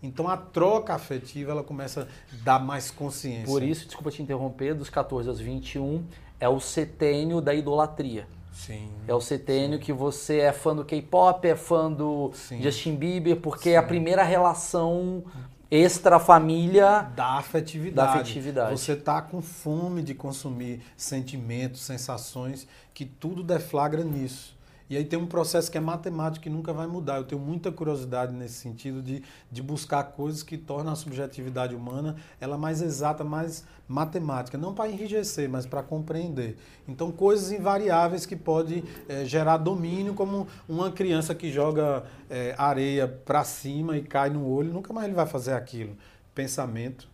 Então 0.03 0.29
a 0.29 0.37
troca 0.37 0.95
afetiva 0.95 1.53
ela 1.53 1.63
começa 1.63 2.03
a 2.03 2.45
dar 2.45 2.59
mais 2.59 2.91
consciência. 2.91 3.47
Por 3.47 3.63
isso, 3.63 3.87
desculpa 3.87 4.11
te 4.11 4.23
interromper, 4.23 4.75
dos 4.75 4.91
14 4.91 5.29
aos 5.29 5.41
21 5.41 6.05
é 6.39 6.49
o 6.49 6.61
setênio 6.61 7.41
da 7.41 7.55
idolatria. 7.55 8.27
Sim. 8.53 8.89
É 9.07 9.15
o 9.15 9.21
setênio 9.21 9.79
sim. 9.79 9.85
que 9.85 9.93
você 9.93 10.39
é 10.39 10.53
fã 10.53 10.75
do 10.75 10.85
K-pop, 10.85 11.47
é 11.47 11.55
fã 11.55 11.93
do 11.93 12.31
sim. 12.35 12.63
Justin 12.63 12.97
Bieber, 12.97 13.37
porque 13.37 13.71
é 13.71 13.77
a 13.77 13.83
primeira 13.83 14.23
relação 14.23 15.25
extra 15.71 16.19
família 16.19 17.03
da 17.15 17.39
afetividade. 17.39 17.95
Da 17.95 18.21
afetividade. 18.21 18.71
Você 18.79 18.93
está 18.93 19.21
com 19.21 19.43
fome 19.43 20.03
de 20.03 20.15
consumir 20.15 20.81
sentimentos, 20.97 21.83
sensações, 21.83 22.67
que 22.95 23.05
tudo 23.05 23.43
deflagra 23.43 24.03
nisso. 24.03 24.56
E 24.89 24.97
aí 24.97 25.05
tem 25.05 25.19
um 25.19 25.27
processo 25.27 25.71
que 25.71 25.77
é 25.77 25.81
matemático 25.81 26.45
que 26.45 26.51
nunca 26.51 26.73
vai 26.73 26.87
mudar. 26.87 27.17
Eu 27.17 27.25
tenho 27.25 27.41
muita 27.41 27.73
curiosidade 27.73 28.33
nesse 28.33 28.55
sentido 28.55 29.03
de, 29.03 29.23
de 29.51 29.63
buscar 29.63 30.05
coisas 30.05 30.45
que 30.45 30.57
tornam 30.57 30.93
a 30.93 30.97
subjetividade 30.97 31.75
humana 31.75 32.17
ela 32.41 32.57
mais 32.57 32.81
exata, 32.81 33.25
mais 33.25 33.65
matemática. 33.89 34.57
Não 34.57 34.73
para 34.73 34.89
enrijecer, 34.89 35.49
mas 35.49 35.67
para 35.67 35.83
compreender. 35.83 36.57
Então, 36.87 37.11
coisas 37.11 37.51
invariáveis 37.51 38.25
que 38.25 38.37
podem 38.37 38.85
é, 39.09 39.25
gerar 39.25 39.57
domínio, 39.57 40.15
como 40.15 40.47
uma 40.69 40.93
criança 40.93 41.35
que 41.35 41.51
joga 41.51 42.05
é, 42.31 42.55
areia 42.57 43.09
para 43.09 43.43
cima 43.43 43.97
e 43.97 44.03
cai 44.03 44.31
no 44.31 44.47
olho, 44.47 44.73
nunca 44.73 44.93
mais 44.93 45.07
ele 45.07 45.17
vai 45.17 45.27
fazer 45.27 45.55
aquilo. 45.55 45.97
Pensamento 46.33 47.09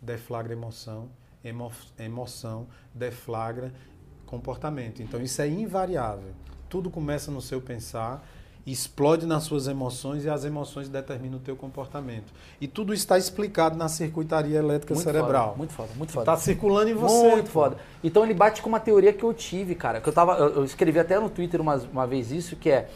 deflagra 0.00 0.52
emoção, 0.52 1.08
emo, 1.42 1.72
emoção 1.98 2.66
deflagra 2.92 3.72
comportamento. 4.26 5.02
Então, 5.02 5.22
isso 5.22 5.40
é 5.40 5.48
invariável 5.48 6.34
tudo 6.74 6.90
começa 6.90 7.30
no 7.30 7.40
seu 7.40 7.60
pensar, 7.60 8.26
explode 8.66 9.26
nas 9.26 9.44
suas 9.44 9.68
emoções 9.68 10.24
e 10.24 10.28
as 10.28 10.44
emoções 10.44 10.88
determinam 10.88 11.36
o 11.36 11.40
teu 11.40 11.54
comportamento. 11.54 12.32
E 12.60 12.66
tudo 12.66 12.92
está 12.92 13.16
explicado 13.16 13.76
na 13.76 13.88
circuitaria 13.88 14.58
elétrica 14.58 14.92
muito 14.92 15.04
cerebral. 15.04 15.50
Foda, 15.50 15.56
muito 15.56 15.72
foda, 15.72 15.90
muito 15.94 16.12
foda. 16.12 16.32
Está 16.32 16.36
circulando 16.36 16.90
em 16.90 16.94
você. 16.94 17.30
Muito 17.30 17.44
pô. 17.44 17.52
foda. 17.52 17.76
Então 18.02 18.24
ele 18.24 18.34
bate 18.34 18.60
com 18.60 18.68
uma 18.68 18.80
teoria 18.80 19.12
que 19.12 19.22
eu 19.22 19.32
tive, 19.32 19.76
cara, 19.76 20.00
que 20.00 20.08
eu 20.08 20.12
tava, 20.12 20.36
eu 20.36 20.64
escrevi 20.64 20.98
até 20.98 21.16
no 21.20 21.30
Twitter 21.30 21.60
uma, 21.60 21.76
uma 21.76 22.08
vez 22.08 22.32
isso, 22.32 22.56
que 22.56 22.68
é 22.68 22.90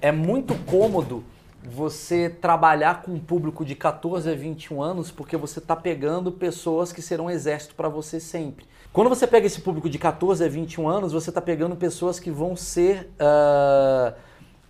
é 0.00 0.12
muito 0.12 0.54
cômodo 0.64 1.24
você 1.64 2.30
trabalhar 2.30 3.02
com 3.02 3.10
um 3.10 3.18
público 3.18 3.64
de 3.64 3.74
14 3.74 4.30
a 4.30 4.36
21 4.36 4.80
anos 4.80 5.10
porque 5.10 5.36
você 5.36 5.58
está 5.58 5.74
pegando 5.74 6.30
pessoas 6.30 6.92
que 6.92 7.02
serão 7.02 7.28
exército 7.28 7.74
para 7.74 7.88
você 7.88 8.20
sempre. 8.20 8.64
Quando 8.96 9.10
você 9.10 9.26
pega 9.26 9.46
esse 9.46 9.60
público 9.60 9.90
de 9.90 9.98
14 9.98 10.42
a 10.42 10.48
21 10.48 10.88
anos, 10.88 11.12
você 11.12 11.28
está 11.28 11.38
pegando 11.38 11.76
pessoas 11.76 12.18
que 12.18 12.30
vão 12.30 12.56
ser. 12.56 13.10
Uh, 13.20 14.14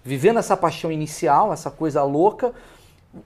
vivendo 0.02 0.40
essa 0.40 0.56
paixão 0.56 0.90
inicial, 0.90 1.52
essa 1.52 1.70
coisa 1.70 2.02
louca. 2.02 2.52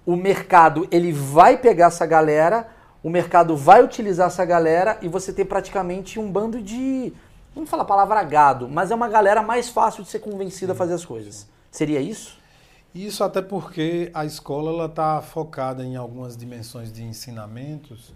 O 0.05 0.15
mercado 0.15 0.87
ele 0.91 1.11
vai 1.11 1.57
pegar 1.57 1.87
essa 1.87 2.05
galera, 2.05 2.69
o 3.03 3.09
mercado 3.09 3.57
vai 3.57 3.83
utilizar 3.83 4.27
essa 4.27 4.45
galera 4.45 4.99
e 5.01 5.09
você 5.09 5.33
tem 5.33 5.43
praticamente 5.43 6.21
um 6.21 6.31
bando 6.31 6.61
de. 6.61 7.15
Não 7.57 7.65
falar 7.65 7.85
a 7.85 7.87
palavra 7.87 8.23
gado, 8.23 8.69
mas 8.69 8.91
é 8.91 8.95
uma 8.95 9.09
galera 9.09 9.43
mais 9.43 9.71
fácil 9.71 10.03
de 10.03 10.11
ser 10.11 10.19
convencida 10.19 10.75
a 10.75 10.77
fazer 10.77 10.93
as 10.93 11.05
coisas. 11.07 11.49
Seria 11.71 11.99
isso? 12.03 12.39
Isso 12.95 13.25
até 13.25 13.41
porque 13.41 14.11
a 14.13 14.27
escola 14.27 14.85
está 14.85 15.23
focada 15.23 15.83
em 15.83 15.97
algumas 15.97 16.37
dimensões 16.37 16.93
de 16.93 17.03
ensinamentos 17.03 18.13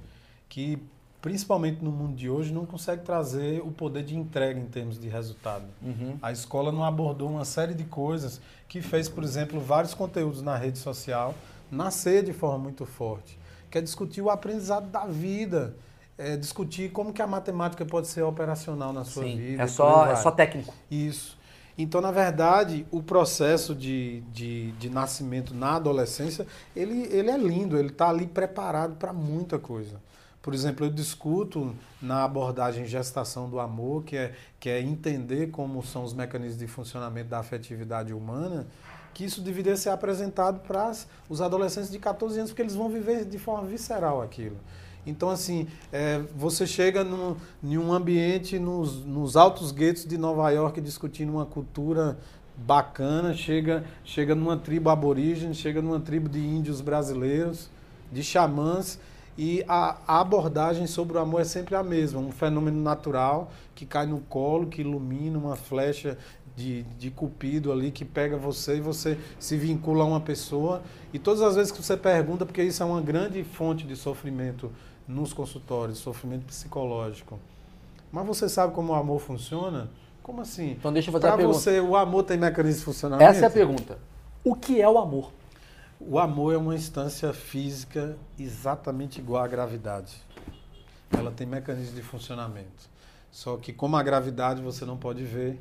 que 0.50 0.78
principalmente 1.24 1.82
no 1.82 1.90
mundo 1.90 2.14
de 2.14 2.28
hoje, 2.28 2.52
não 2.52 2.66
consegue 2.66 3.02
trazer 3.02 3.62
o 3.62 3.70
poder 3.70 4.04
de 4.04 4.14
entrega 4.14 4.60
em 4.60 4.66
termos 4.66 5.00
de 5.00 5.08
resultado. 5.08 5.64
Uhum. 5.80 6.18
A 6.20 6.30
escola 6.30 6.70
não 6.70 6.84
abordou 6.84 7.30
uma 7.30 7.46
série 7.46 7.72
de 7.72 7.84
coisas 7.84 8.42
que 8.68 8.82
fez, 8.82 9.08
por 9.08 9.24
exemplo, 9.24 9.58
vários 9.58 9.94
conteúdos 9.94 10.42
na 10.42 10.54
rede 10.54 10.78
social 10.78 11.34
nascer 11.70 12.22
de 12.22 12.34
forma 12.34 12.58
muito 12.58 12.84
forte, 12.84 13.38
que 13.70 13.78
é 13.78 13.80
discutir 13.80 14.20
o 14.20 14.28
aprendizado 14.28 14.90
da 14.90 15.06
vida, 15.06 15.74
é 16.18 16.36
discutir 16.36 16.90
como 16.90 17.10
que 17.10 17.22
a 17.22 17.26
matemática 17.26 17.86
pode 17.86 18.06
ser 18.06 18.20
operacional 18.20 18.92
na 18.92 19.02
sua 19.02 19.22
Sim, 19.24 19.38
vida. 19.38 19.62
É 19.62 19.66
só, 19.66 20.06
é 20.06 20.16
só 20.16 20.30
técnico. 20.30 20.74
Isso. 20.90 21.38
Então, 21.78 22.02
na 22.02 22.10
verdade, 22.10 22.86
o 22.90 23.02
processo 23.02 23.74
de, 23.74 24.20
de, 24.30 24.72
de 24.72 24.90
nascimento 24.90 25.54
na 25.54 25.76
adolescência, 25.76 26.46
ele, 26.76 27.08
ele 27.10 27.30
é 27.30 27.38
lindo, 27.38 27.78
ele 27.78 27.88
está 27.88 28.10
ali 28.10 28.26
preparado 28.26 28.96
para 28.96 29.10
muita 29.10 29.58
coisa. 29.58 29.98
Por 30.44 30.52
exemplo, 30.52 30.84
eu 30.84 30.90
discuto 30.90 31.74
na 32.02 32.22
abordagem 32.22 32.84
gestação 32.84 33.48
do 33.48 33.58
amor, 33.58 34.04
que 34.04 34.14
é, 34.14 34.34
que 34.60 34.68
é 34.68 34.78
entender 34.78 35.46
como 35.50 35.82
são 35.82 36.04
os 36.04 36.12
mecanismos 36.12 36.58
de 36.58 36.66
funcionamento 36.66 37.30
da 37.30 37.38
afetividade 37.38 38.12
humana, 38.12 38.66
que 39.14 39.24
isso 39.24 39.40
deveria 39.40 39.74
ser 39.74 39.88
apresentado 39.88 40.60
para 40.60 40.92
os 41.30 41.40
adolescentes 41.40 41.90
de 41.90 41.98
14 41.98 42.40
anos, 42.40 42.50
porque 42.50 42.60
eles 42.60 42.74
vão 42.74 42.90
viver 42.90 43.24
de 43.24 43.38
forma 43.38 43.66
visceral 43.66 44.20
aquilo. 44.20 44.58
Então, 45.06 45.30
assim, 45.30 45.66
é, 45.90 46.18
você 46.36 46.66
chega 46.66 47.02
num, 47.02 47.36
em 47.62 47.78
um 47.78 47.90
ambiente 47.90 48.58
nos, 48.58 49.02
nos 49.02 49.36
altos 49.38 49.72
guetos 49.72 50.04
de 50.04 50.18
Nova 50.18 50.50
York 50.50 50.78
discutindo 50.82 51.32
uma 51.32 51.46
cultura 51.46 52.18
bacana, 52.54 53.32
chega, 53.32 53.82
chega 54.04 54.34
numa 54.34 54.58
tribo 54.58 54.90
aborígene, 54.90 55.54
chega 55.54 55.80
numa 55.80 56.00
tribo 56.00 56.28
de 56.28 56.40
índios 56.40 56.82
brasileiros, 56.82 57.70
de 58.12 58.22
xamãs, 58.22 58.98
e 59.36 59.64
a, 59.66 59.96
a, 60.06 60.20
abordagem 60.20 60.86
sobre 60.86 61.16
o 61.16 61.20
amor 61.20 61.40
é 61.40 61.44
sempre 61.44 61.74
a 61.74 61.82
mesma, 61.82 62.20
um 62.20 62.30
fenômeno 62.30 62.80
natural 62.80 63.50
que 63.74 63.84
cai 63.84 64.06
no 64.06 64.20
colo, 64.20 64.68
que 64.68 64.80
ilumina 64.80 65.36
uma 65.36 65.56
flecha 65.56 66.16
de, 66.56 66.84
de 66.98 67.10
cupido 67.10 67.72
ali 67.72 67.90
que 67.90 68.04
pega 68.04 68.36
você 68.36 68.76
e 68.76 68.80
você 68.80 69.18
se 69.38 69.56
vincula 69.56 70.04
a 70.04 70.06
uma 70.06 70.20
pessoa. 70.20 70.82
E 71.12 71.18
todas 71.18 71.42
as 71.42 71.56
vezes 71.56 71.72
que 71.72 71.82
você 71.82 71.96
pergunta, 71.96 72.46
porque 72.46 72.62
isso 72.62 72.82
é 72.82 72.86
uma 72.86 73.00
grande 73.00 73.42
fonte 73.42 73.86
de 73.86 73.96
sofrimento 73.96 74.70
nos 75.06 75.32
consultórios, 75.32 75.98
sofrimento 75.98 76.44
psicológico. 76.44 77.38
Mas 78.12 78.26
você 78.26 78.48
sabe 78.48 78.72
como 78.72 78.92
o 78.92 78.94
amor 78.94 79.20
funciona? 79.20 79.90
Como 80.22 80.40
assim? 80.40 80.70
Então 80.70 80.92
deixa 80.92 81.08
eu 81.08 81.12
fazer 81.12 81.26
pra 81.26 81.34
a 81.34 81.36
pergunta. 81.36 81.58
você, 81.58 81.80
o 81.80 81.96
amor 81.96 82.22
tem 82.22 82.38
mecanismo 82.38 82.78
de 82.78 82.84
funcionamento? 82.84 83.28
Essa 83.28 83.46
é 83.46 83.48
a 83.48 83.50
pergunta. 83.50 83.98
O 84.44 84.54
que 84.54 84.80
é 84.80 84.88
o 84.88 84.96
amor? 84.96 85.32
O 86.00 86.18
amor 86.18 86.54
é 86.54 86.56
uma 86.56 86.74
instância 86.74 87.32
física 87.32 88.16
exatamente 88.38 89.20
igual 89.20 89.42
à 89.44 89.46
gravidade. 89.46 90.16
Ela 91.10 91.30
tem 91.30 91.46
mecanismos 91.46 91.94
de 91.94 92.02
funcionamento. 92.02 92.88
Só 93.30 93.56
que 93.56 93.72
como 93.72 93.96
a 93.96 94.02
gravidade 94.02 94.60
você 94.60 94.84
não 94.84 94.96
pode 94.96 95.24
ver 95.24 95.60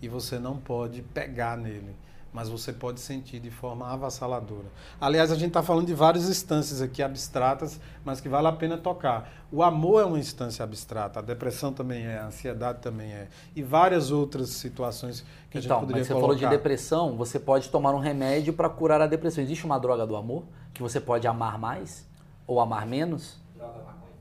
e 0.00 0.08
você 0.08 0.38
não 0.38 0.56
pode 0.56 1.02
pegar 1.02 1.56
nele 1.56 1.94
mas 2.38 2.48
você 2.48 2.72
pode 2.72 3.00
sentir 3.00 3.40
de 3.40 3.50
forma 3.50 3.84
avassaladora. 3.88 4.66
Aliás, 5.00 5.32
a 5.32 5.34
gente 5.34 5.48
está 5.48 5.60
falando 5.60 5.88
de 5.88 5.92
várias 5.92 6.28
instâncias 6.28 6.80
aqui 6.80 7.02
abstratas, 7.02 7.80
mas 8.04 8.20
que 8.20 8.28
vale 8.28 8.46
a 8.46 8.52
pena 8.52 8.78
tocar. 8.78 9.28
O 9.50 9.60
amor 9.60 10.02
é 10.02 10.04
uma 10.04 10.20
instância 10.20 10.62
abstrata, 10.62 11.18
a 11.18 11.22
depressão 11.22 11.72
também 11.72 12.06
é, 12.06 12.16
a 12.16 12.26
ansiedade 12.26 12.78
também 12.78 13.10
é, 13.10 13.26
e 13.56 13.62
várias 13.64 14.12
outras 14.12 14.50
situações 14.50 15.22
que 15.22 15.26
então, 15.26 15.50
a 15.50 15.60
gente 15.60 15.66
então, 15.66 15.80
poderia 15.80 16.00
mas 16.00 16.06
você 16.06 16.12
colocar. 16.12 16.38
falou 16.38 16.50
de 16.50 16.56
depressão, 16.56 17.16
você 17.16 17.40
pode 17.40 17.70
tomar 17.70 17.92
um 17.92 17.98
remédio 17.98 18.52
para 18.52 18.68
curar 18.68 19.00
a 19.00 19.08
depressão. 19.08 19.42
Existe 19.42 19.64
uma 19.66 19.80
droga 19.80 20.06
do 20.06 20.14
amor 20.14 20.44
que 20.72 20.80
você 20.80 21.00
pode 21.00 21.26
amar 21.26 21.58
mais 21.58 22.06
ou 22.46 22.60
amar 22.60 22.86
menos? 22.86 23.36
Droga 23.56 23.78
maconha. 23.78 24.12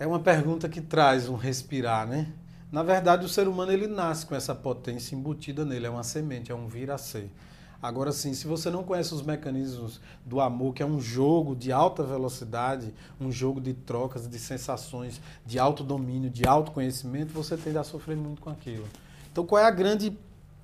É 0.00 0.04
uma 0.04 0.18
pergunta 0.18 0.68
que 0.68 0.80
traz 0.80 1.28
um 1.28 1.36
respirar, 1.36 2.08
né? 2.08 2.32
Na 2.70 2.82
verdade, 2.82 3.24
o 3.24 3.28
ser 3.28 3.48
humano 3.48 3.72
ele 3.72 3.86
nasce 3.86 4.26
com 4.26 4.34
essa 4.34 4.54
potência 4.54 5.16
embutida 5.16 5.64
nele, 5.64 5.86
é 5.86 5.90
uma 5.90 6.02
semente, 6.02 6.52
é 6.52 6.54
um 6.54 6.68
vir 6.68 6.90
a 6.90 6.98
ser. 6.98 7.30
Agora 7.80 8.12
sim, 8.12 8.34
se 8.34 8.46
você 8.46 8.70
não 8.70 8.82
conhece 8.82 9.14
os 9.14 9.22
mecanismos 9.22 10.00
do 10.26 10.40
amor, 10.40 10.74
que 10.74 10.82
é 10.82 10.86
um 10.86 11.00
jogo 11.00 11.54
de 11.54 11.72
alta 11.72 12.02
velocidade, 12.02 12.92
um 13.20 13.30
jogo 13.30 13.60
de 13.60 13.72
trocas, 13.72 14.28
de 14.28 14.38
sensações, 14.38 15.20
de 15.46 15.58
autodomínio, 15.58 16.28
de 16.28 16.46
autoconhecimento, 16.46 17.32
você 17.32 17.56
tende 17.56 17.78
a 17.78 17.84
sofrer 17.84 18.16
muito 18.16 18.42
com 18.42 18.50
aquilo. 18.50 18.86
Então, 19.30 19.46
qual 19.46 19.62
é 19.62 19.64
a 19.64 19.70
grande 19.70 20.14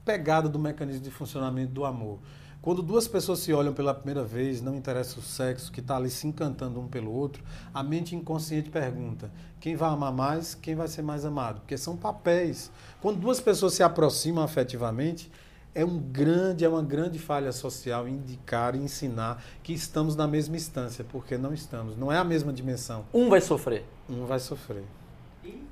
pegada 0.04 0.48
do 0.48 0.58
mecanismo 0.58 1.02
de 1.02 1.10
funcionamento 1.10 1.72
do 1.72 1.84
amor? 1.84 2.18
Quando 2.64 2.80
duas 2.80 3.06
pessoas 3.06 3.40
se 3.40 3.52
olham 3.52 3.74
pela 3.74 3.92
primeira 3.92 4.24
vez, 4.24 4.62
não 4.62 4.74
interessa 4.74 5.20
o 5.20 5.22
sexo, 5.22 5.70
que 5.70 5.80
está 5.80 5.98
ali 5.98 6.08
se 6.08 6.26
encantando 6.26 6.80
um 6.80 6.88
pelo 6.88 7.12
outro, 7.12 7.44
a 7.74 7.82
mente 7.82 8.16
inconsciente 8.16 8.70
pergunta: 8.70 9.30
quem 9.60 9.76
vai 9.76 9.90
amar 9.90 10.10
mais, 10.10 10.54
quem 10.54 10.74
vai 10.74 10.88
ser 10.88 11.02
mais 11.02 11.26
amado? 11.26 11.60
Porque 11.60 11.76
são 11.76 11.94
papéis. 11.94 12.72
Quando 13.02 13.20
duas 13.20 13.38
pessoas 13.38 13.74
se 13.74 13.82
aproximam 13.82 14.42
afetivamente, 14.42 15.30
é 15.74 15.84
um 15.84 15.98
grande, 15.98 16.64
é 16.64 16.68
uma 16.70 16.82
grande 16.82 17.18
falha 17.18 17.52
social 17.52 18.08
indicar 18.08 18.74
e 18.74 18.78
ensinar 18.78 19.44
que 19.62 19.74
estamos 19.74 20.16
na 20.16 20.26
mesma 20.26 20.56
instância, 20.56 21.04
porque 21.04 21.36
não 21.36 21.52
estamos. 21.52 21.98
Não 21.98 22.10
é 22.10 22.16
a 22.16 22.24
mesma 22.24 22.50
dimensão. 22.50 23.04
Um 23.12 23.28
vai 23.28 23.42
sofrer. 23.42 23.84
Um 24.08 24.24
vai 24.24 24.40
sofrer. 24.40 24.84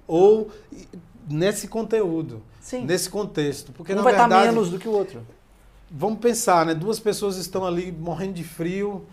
Ou 0.07 0.51
nesse 1.27 1.69
conteúdo, 1.69 2.43
Sim. 2.61 2.85
nesse 2.85 3.09
contexto, 3.09 3.73
porque 3.73 3.95
um 3.95 3.97
na 3.97 4.03
vai 4.03 4.13
verdade, 4.13 4.35
estar 4.35 4.53
menos 4.53 4.69
do 4.69 4.79
que 4.79 4.87
o 4.87 4.93
outro 4.93 5.23
vamos 5.93 6.21
pensar, 6.21 6.65
né? 6.65 6.75
Duas 6.75 6.99
pessoas 6.99 7.37
estão 7.37 7.67
ali 7.67 7.93
morrendo 7.93 8.35
de 8.35 8.45
frio 8.45 9.07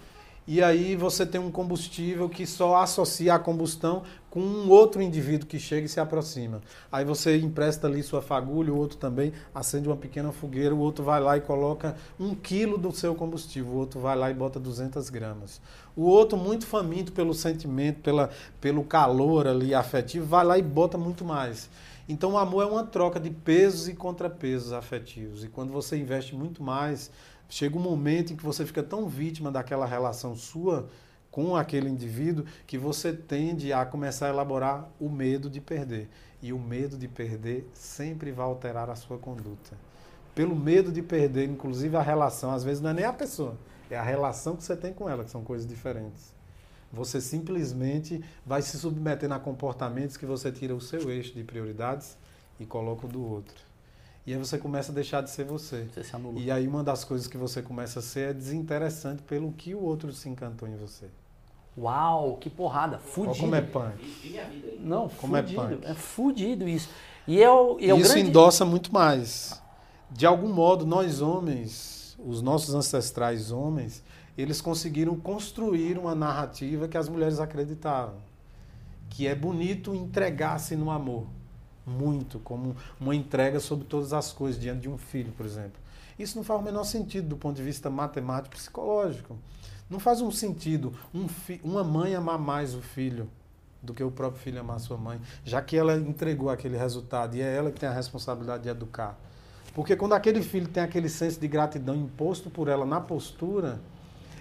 e 0.47 0.63
aí 0.63 0.95
você 0.95 1.27
tem 1.27 1.39
um 1.39 1.51
combustível 1.51 2.27
que 2.27 2.47
só 2.47 2.77
associa 2.77 3.35
a 3.35 3.39
combustão 3.39 4.01
com 4.31 4.39
um 4.39 4.69
outro 4.69 4.99
indivíduo 4.99 5.47
que 5.47 5.59
chega 5.59 5.85
e 5.85 5.89
se 5.89 5.99
aproxima. 5.99 6.61
Aí 6.91 7.05
você 7.05 7.37
empresta 7.37 7.85
ali 7.85 8.01
sua 8.01 8.21
fagulha, 8.21 8.73
o 8.73 8.77
outro 8.77 8.97
também 8.97 9.31
acende 9.53 9.87
uma 9.87 9.95
pequena 9.95 10.31
fogueira, 10.31 10.73
o 10.73 10.79
outro 10.79 11.03
vai 11.03 11.19
lá 11.19 11.37
e 11.37 11.41
coloca 11.41 11.95
um 12.19 12.33
quilo 12.33 12.79
do 12.79 12.91
seu 12.91 13.13
combustível, 13.13 13.71
o 13.73 13.75
outro 13.75 13.99
vai 13.99 14.15
lá 14.15 14.31
e 14.31 14.33
bota 14.33 14.59
200 14.59 15.09
gramas. 15.11 15.61
O 15.95 16.03
outro, 16.03 16.35
muito 16.37 16.65
faminto 16.65 17.11
pelo 17.11 17.33
sentimento, 17.33 18.01
pela, 18.01 18.31
pelo 18.59 18.83
calor 18.83 19.47
ali 19.47 19.75
afetivo, 19.75 20.25
vai 20.25 20.45
lá 20.45 20.57
e 20.57 20.63
bota 20.63 20.97
muito 20.97 21.23
mais. 21.23 21.69
Então, 22.09 22.33
o 22.33 22.37
amor 22.37 22.63
é 22.63 22.65
uma 22.65 22.83
troca 22.83 23.19
de 23.19 23.29
pesos 23.29 23.87
e 23.87 23.93
contrapesos 23.93 24.73
afetivos. 24.73 25.43
E 25.43 25.47
quando 25.47 25.71
você 25.71 25.95
investe 25.95 26.35
muito 26.35 26.61
mais 26.61 27.11
Chega 27.49 27.75
um 27.75 27.81
momento 27.81 28.31
em 28.31 28.35
que 28.35 28.43
você 28.43 28.63
fica 28.63 28.83
tão 28.83 29.07
vítima 29.07 29.51
daquela 29.51 29.87
relação 29.87 30.35
sua 30.35 30.87
com 31.31 31.55
aquele 31.55 31.89
indivíduo 31.89 32.45
que 32.67 32.77
você 32.77 33.11
tende 33.11 33.73
a 33.73 33.83
começar 33.85 34.27
a 34.27 34.29
elaborar 34.29 34.87
o 34.99 35.09
medo 35.09 35.49
de 35.49 35.59
perder. 35.59 36.07
E 36.43 36.53
o 36.53 36.59
medo 36.59 36.95
de 36.95 37.07
perder 37.07 37.67
sempre 37.73 38.31
vai 38.31 38.45
alterar 38.45 38.89
a 38.89 38.95
sua 38.95 39.17
conduta. 39.17 39.75
Pelo 40.35 40.55
medo 40.55 40.91
de 40.91 41.01
perder, 41.01 41.49
inclusive 41.49 41.97
a 41.97 42.01
relação, 42.01 42.51
às 42.51 42.63
vezes 42.63 42.81
não 42.81 42.91
é 42.91 42.93
nem 42.93 43.05
a 43.05 43.11
pessoa, 43.11 43.57
é 43.89 43.97
a 43.97 44.03
relação 44.03 44.55
que 44.55 44.63
você 44.63 44.75
tem 44.75 44.93
com 44.93 45.09
ela, 45.09 45.23
que 45.23 45.31
são 45.31 45.43
coisas 45.43 45.67
diferentes. 45.67 46.38
Você 46.91 47.21
simplesmente 47.21 48.23
vai 48.45 48.61
se 48.61 48.77
submetendo 48.77 49.33
a 49.33 49.39
comportamentos 49.39 50.17
que 50.17 50.25
você 50.25 50.51
tira 50.51 50.75
o 50.75 50.81
seu 50.81 51.11
eixo 51.11 51.33
de 51.33 51.43
prioridades 51.43 52.17
e 52.59 52.65
coloca 52.65 53.05
o 53.05 53.09
do 53.09 53.23
outro. 53.23 53.69
E 54.25 54.33
aí 54.33 54.39
você 54.39 54.57
começa 54.57 54.91
a 54.91 54.95
deixar 54.95 55.21
de 55.21 55.29
ser 55.29 55.45
você. 55.45 55.87
você 55.93 56.03
se 56.03 56.13
e 56.37 56.51
aí 56.51 56.67
uma 56.67 56.83
das 56.83 57.03
coisas 57.03 57.27
que 57.27 57.37
você 57.37 57.61
começa 57.61 57.99
a 57.99 58.01
ser 58.01 58.29
é 58.29 58.33
desinteressante 58.33 59.23
pelo 59.23 59.51
que 59.51 59.73
o 59.73 59.81
outro 59.81 60.11
se 60.13 60.29
encantou 60.29 60.67
em 60.67 60.75
você. 60.75 61.05
Uau, 61.77 62.37
que 62.37 62.49
porrada, 62.49 62.99
fudido. 62.99 63.31
Olha 63.31 63.39
como 63.39 63.55
é 63.55 63.61
punk. 63.61 64.39
Não, 64.79 65.09
como 65.09 65.37
é 65.37 65.41
fudido. 65.41 65.61
É, 65.61 65.67
punk. 65.67 65.85
é 65.85 65.93
fudido 65.93 66.67
isso. 66.67 66.89
E 67.27 67.41
é 67.41 67.49
o, 67.49 67.79
e 67.79 67.89
é 67.89 67.95
isso 67.95 68.13
grande... 68.13 68.29
endossa 68.29 68.65
muito 68.65 68.93
mais. 68.93 69.61
De 70.11 70.25
algum 70.25 70.51
modo, 70.51 70.85
nós 70.85 71.21
homens, 71.21 72.17
os 72.23 72.41
nossos 72.41 72.73
ancestrais 72.73 73.51
homens, 73.51 74.03
eles 74.41 74.61
conseguiram 74.61 75.15
construir 75.15 75.97
uma 75.97 76.15
narrativa 76.15 76.87
que 76.87 76.97
as 76.97 77.09
mulheres 77.09 77.39
acreditavam. 77.39 78.15
Que 79.09 79.27
é 79.27 79.35
bonito 79.35 79.93
entregar-se 79.93 80.75
no 80.75 80.91
amor. 80.91 81.25
Muito, 81.85 82.39
como 82.39 82.75
uma 82.99 83.15
entrega 83.15 83.59
sobre 83.59 83.85
todas 83.85 84.13
as 84.13 84.31
coisas, 84.31 84.61
diante 84.61 84.81
de 84.81 84.89
um 84.89 84.97
filho, 84.97 85.31
por 85.31 85.45
exemplo. 85.45 85.79
Isso 86.17 86.37
não 86.37 86.43
faz 86.43 86.59
o 86.59 86.63
menor 86.63 86.83
sentido 86.83 87.29
do 87.29 87.37
ponto 87.37 87.55
de 87.55 87.63
vista 87.63 87.89
matemático 87.89 88.55
psicológico. 88.55 89.35
Não 89.89 89.99
faz 89.99 90.21
um 90.21 90.29
sentido 90.29 90.93
um 91.13 91.25
uma 91.63 91.83
mãe 91.83 92.13
amar 92.13 92.37
mais 92.37 92.75
o 92.75 92.81
filho 92.81 93.27
do 93.81 93.93
que 93.93 94.03
o 94.03 94.11
próprio 94.11 94.41
filho 94.41 94.59
amar 94.59 94.79
sua 94.79 94.97
mãe, 94.97 95.19
já 95.43 95.61
que 95.61 95.77
ela 95.77 95.95
entregou 95.95 96.49
aquele 96.49 96.77
resultado 96.77 97.35
e 97.35 97.41
é 97.41 97.55
ela 97.55 97.71
que 97.71 97.79
tem 97.79 97.89
a 97.89 97.93
responsabilidade 97.93 98.63
de 98.63 98.69
educar. 98.69 99.17
Porque 99.73 99.95
quando 99.95 100.13
aquele 100.13 100.41
filho 100.41 100.67
tem 100.67 100.83
aquele 100.83 101.09
senso 101.09 101.39
de 101.39 101.47
gratidão 101.47 101.95
imposto 101.95 102.49
por 102.49 102.67
ela 102.67 102.85
na 102.85 102.99
postura, 102.99 103.79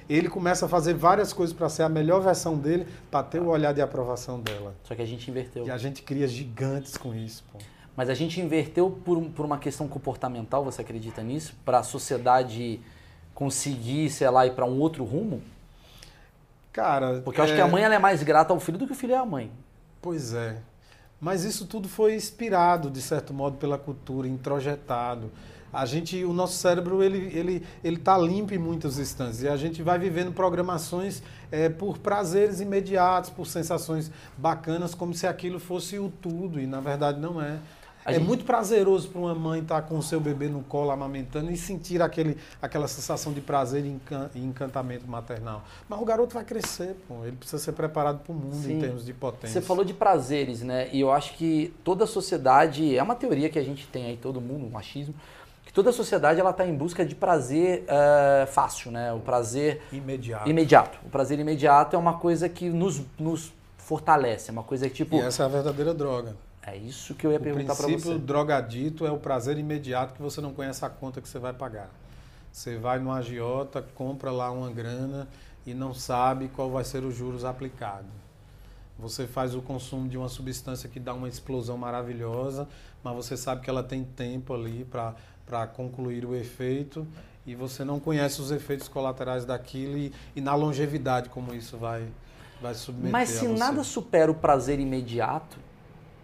ele 0.09 0.29
começa 0.29 0.67
a 0.67 0.69
fazer 0.69 0.95
várias 0.95 1.33
coisas 1.33 1.55
para 1.55 1.69
ser 1.69 1.83
a 1.83 1.89
melhor 1.89 2.21
versão 2.21 2.57
dele, 2.57 2.87
para 3.11 3.23
ter 3.23 3.41
o 3.41 3.49
olhar 3.49 3.73
de 3.73 3.83
aprovação 3.83 4.41
dela. 4.41 4.75
Só 4.85 4.95
que 4.95 5.03
a 5.03 5.07
gente 5.07 5.31
inverteu. 5.31 5.67
E 5.67 5.71
a 5.71 5.77
gente 5.77 6.03
cria 6.03 6.27
gigantes 6.27 6.97
com 6.97 7.15
isso. 7.15 7.45
Pô. 7.53 7.59
Mas 7.95 8.09
a 8.09 8.15
gente 8.15 8.41
inverteu 8.41 8.91
por, 8.91 9.21
por 9.31 9.45
uma 9.45 9.59
questão 9.59 9.89
comportamental, 9.89 10.65
você 10.65 10.83
acredita 10.83 11.21
nisso? 11.23 11.55
Para 11.65 11.81
a 11.81 11.83
sociedade 11.83 12.81
conseguir, 13.35 14.09
sei 14.09 14.31
lá, 14.31 14.47
ir 14.47 14.53
para 14.53 14.65
um 14.65 14.79
outro 14.79 15.05
rumo? 15.05 15.43
Cara. 16.73 17.21
Porque 17.25 17.41
eu 17.41 17.45
acho 17.45 17.55
que 17.55 17.61
a 17.61 17.67
é 17.67 17.71
mãe 17.71 17.83
é 17.83 17.99
mais 17.99 18.23
grata 18.23 18.53
ao 18.53 18.61
filho 18.61 18.79
do 18.79 18.87
que 18.87 18.93
o 18.93 18.95
filho 18.95 19.15
é 19.15 19.17
à 19.17 19.27
mãe. 19.27 19.51
Pois 20.01 20.33
é. 20.33 20.59
Mas 21.21 21.43
isso 21.43 21.67
tudo 21.67 21.89
foi 21.89 22.15
inspirado, 22.15 22.89
de 22.89 23.03
certo 23.03 23.35
modo, 23.35 23.57
pela 23.57 23.77
cultura, 23.77 24.29
introjetado. 24.29 25.31
A 25.73 25.85
gente, 25.85 26.25
o 26.25 26.33
nosso 26.33 26.57
cérebro, 26.57 27.03
ele 27.03 27.31
ele 27.37 27.63
ele 27.85 27.97
está 27.97 28.17
limpo 28.17 28.55
em 28.55 28.59
muitas 28.59 28.99
instâncias 28.99 29.43
e 29.43 29.49
a 29.49 29.57
gente 29.57 29.83
vai 29.83 29.99
vivendo 29.99 30.33
programações 30.33 31.23
é, 31.51 31.69
por 31.69 31.99
prazeres 31.99 32.61
imediatos, 32.61 33.31
por 33.31 33.47
sensações 33.47 34.11
bacanas, 34.37 34.95
como 34.95 35.15
se 35.15 35.27
aquilo 35.27 35.59
fosse 35.59 35.99
o 35.99 36.13
tudo 36.21 36.61
e 36.61 36.67
na 36.67 36.81
verdade 36.81 37.21
não 37.21 37.41
é. 37.41 37.59
A 38.09 38.13
é 38.13 38.15
gente... 38.15 38.27
muito 38.27 38.45
prazeroso 38.45 39.09
para 39.09 39.21
uma 39.21 39.35
mãe 39.35 39.61
estar 39.61 39.83
tá 39.83 39.87
com 39.87 39.99
o 39.99 40.03
seu 40.03 40.19
bebê 40.19 40.49
no 40.49 40.63
colo 40.63 40.91
amamentando 40.91 41.51
e 41.51 41.57
sentir 41.59 42.01
aquele, 42.01 42.39
aquela 42.61 42.89
sensação 42.89 43.35
de 43.35 43.43
prazer 43.43 43.85
e, 43.85 44.39
encantamento 44.39 45.07
maternal. 45.07 45.63
Mas 45.87 46.01
o 46.01 46.05
garoto 46.07 46.33
vai 46.33 46.43
crescer, 46.43 46.97
pô. 47.07 47.27
ele 47.27 47.37
precisa 47.37 47.63
ser 47.63 47.73
preparado 47.73 48.21
para 48.21 48.33
o 48.33 48.35
mundo 48.35 48.57
Sim. 48.57 48.77
em 48.77 48.81
termos 48.81 49.05
de 49.05 49.13
potência. 49.13 49.61
Você 49.61 49.67
falou 49.67 49.85
de 49.85 49.93
prazeres, 49.93 50.63
né? 50.63 50.89
E 50.91 51.01
eu 51.01 51.13
acho 51.13 51.35
que 51.35 51.75
toda 51.85 52.05
a 52.05 52.07
sociedade, 52.07 52.97
é 52.97 53.03
uma 53.03 53.15
teoria 53.15 53.51
que 53.51 53.59
a 53.59 53.65
gente 53.65 53.87
tem 53.87 54.07
aí, 54.07 54.17
todo 54.17 54.41
mundo, 54.41 54.67
o 54.67 54.71
machismo, 54.71 55.15
que 55.69 55.73
toda 55.75 55.91
a 55.91 55.93
sociedade 55.93 56.41
ela 56.41 56.49
está 56.49 56.67
em 56.67 56.75
busca 56.75 57.05
de 57.05 57.15
prazer 57.15 57.85
uh, 57.85 58.47
fácil, 58.47 58.91
né? 58.91 59.13
O 59.13 59.21
prazer 59.21 59.83
imediato. 59.93 60.49
imediato. 60.49 60.99
O 61.05 61.11
prazer 61.11 61.39
imediato 61.39 61.95
é 61.95 61.99
uma 61.99 62.19
coisa 62.19 62.49
que 62.49 62.71
nos, 62.71 63.03
nos 63.19 63.53
fortalece, 63.77 64.49
é 64.49 64.53
uma 64.53 64.63
coisa 64.63 64.89
que 64.89 64.95
tipo. 64.95 65.17
E 65.17 65.21
essa 65.21 65.43
é 65.43 65.45
a 65.45 65.49
verdadeira 65.51 65.93
droga. 65.93 66.35
É 66.67 66.75
isso 66.75 67.15
que 67.15 67.27
eu 67.27 67.33
ia 67.33 67.39
perguntar 67.39 67.75
para 67.75 67.83
você. 67.83 67.83
O 67.83 67.89
princípio 67.89 68.19
drogadito 68.19 69.05
é 69.05 69.11
o 69.11 69.19
prazer 69.19 69.59
imediato 69.59 70.15
que 70.15 70.23
você 70.23 70.41
não 70.41 70.55
conhece 70.55 70.83
a 70.87 70.89
conta 70.89 71.21
que 71.21 71.29
você 71.29 71.39
vai 71.39 71.53
pagar. 71.53 71.91
Você 72.51 72.79
vai 72.79 72.99
no 72.99 73.13
agiota, 73.13 73.85
compra 73.95 74.31
lá 74.31 74.51
uma 74.51 74.71
grana 74.71 75.29
e 75.67 75.75
não 75.75 75.93
sabe 75.93 76.49
qual 76.49 76.71
vai 76.71 76.83
ser 76.83 77.05
os 77.05 77.15
juros 77.15 77.45
aplicados. 77.45 78.09
Você 78.99 79.27
faz 79.27 79.55
o 79.55 79.61
consumo 79.61 80.09
de 80.09 80.17
uma 80.17 80.31
substância 80.31 80.89
que 80.89 80.99
dá 80.99 81.13
uma 81.13 81.29
explosão 81.29 81.77
maravilhosa, 81.77 82.67
mas 83.05 83.15
você 83.15 83.37
sabe 83.37 83.61
que 83.61 83.69
ela 83.69 83.83
tem 83.83 84.03
tempo 84.03 84.55
ali 84.55 84.85
para 84.87 85.15
concluir 85.67 86.25
o 86.25 86.35
efeito 86.35 87.07
e 87.47 87.55
você 87.55 87.85
não 87.85 87.99
conhece 87.99 88.41
os 88.41 88.51
efeitos 88.51 88.89
colaterais 88.89 89.45
daquilo 89.45 89.97
e, 89.97 90.13
e 90.37 90.41
na 90.41 90.55
longevidade 90.55 91.31
como 91.31 91.55
isso 91.55 91.77
vai, 91.77 92.07
vai 92.61 92.75
submeter 92.75 93.11
Mas 93.11 93.31
se 93.31 93.49
nada 93.49 93.83
supera 93.83 94.31
o 94.31 94.35
prazer 94.35 94.79
imediato, 94.79 95.59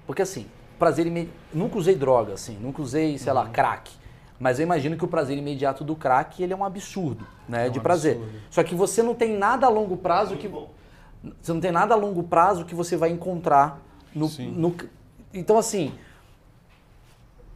porque 0.06 0.22
assim, 0.22 0.46
prazer 0.78 1.06
imediato. 1.06 1.38
Nunca 1.52 1.78
usei 1.78 1.94
droga, 1.94 2.34
assim, 2.34 2.58
nunca 2.60 2.82
usei, 2.82 3.16
sei 3.16 3.32
uhum. 3.32 3.38
lá, 3.38 3.48
crack. 3.48 3.90
Mas 4.38 4.58
eu 4.58 4.64
imagino 4.64 4.96
que 4.96 5.04
o 5.04 5.08
prazer 5.08 5.38
imediato 5.38 5.84
do 5.84 5.96
crack 5.96 6.42
ele 6.42 6.52
é 6.52 6.56
um 6.56 6.64
absurdo, 6.64 7.26
né? 7.48 7.66
É 7.66 7.68
um 7.70 7.72
de 7.72 7.80
prazer. 7.80 8.16
Absurdo. 8.16 8.38
Só 8.50 8.62
que 8.62 8.74
você 8.74 9.02
não 9.02 9.14
tem 9.14 9.36
nada 9.36 9.66
a 9.66 9.70
longo 9.70 9.96
prazo 9.96 10.36
que. 10.36 10.48
Você 11.40 11.52
não 11.52 11.60
tem 11.60 11.72
nada 11.72 11.94
a 11.94 11.96
longo 11.96 12.22
prazo 12.24 12.64
que 12.64 12.74
você 12.74 12.96
vai 12.96 13.10
encontrar 13.10 13.80
no. 14.14 14.28
no 14.28 14.74
então, 15.32 15.56
assim. 15.56 15.94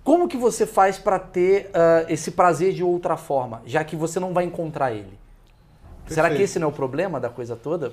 Como 0.09 0.27
que 0.27 0.39
você 0.39 0.67
faz 0.67 0.99
para 0.99 1.19
ter 1.19 1.67
uh, 1.67 2.11
esse 2.11 2.31
prazer 2.31 2.73
de 2.73 2.83
outra 2.83 3.15
forma, 3.15 3.61
já 3.67 3.85
que 3.85 3.95
você 3.95 4.19
não 4.19 4.33
vai 4.33 4.45
encontrar 4.45 4.91
ele? 4.91 5.03
Perfeito. 5.03 6.15
Será 6.15 6.31
que 6.31 6.41
esse 6.41 6.59
não 6.59 6.69
é 6.69 6.71
o 6.71 6.73
problema 6.73 7.21
da 7.21 7.29
coisa 7.29 7.55
toda? 7.55 7.93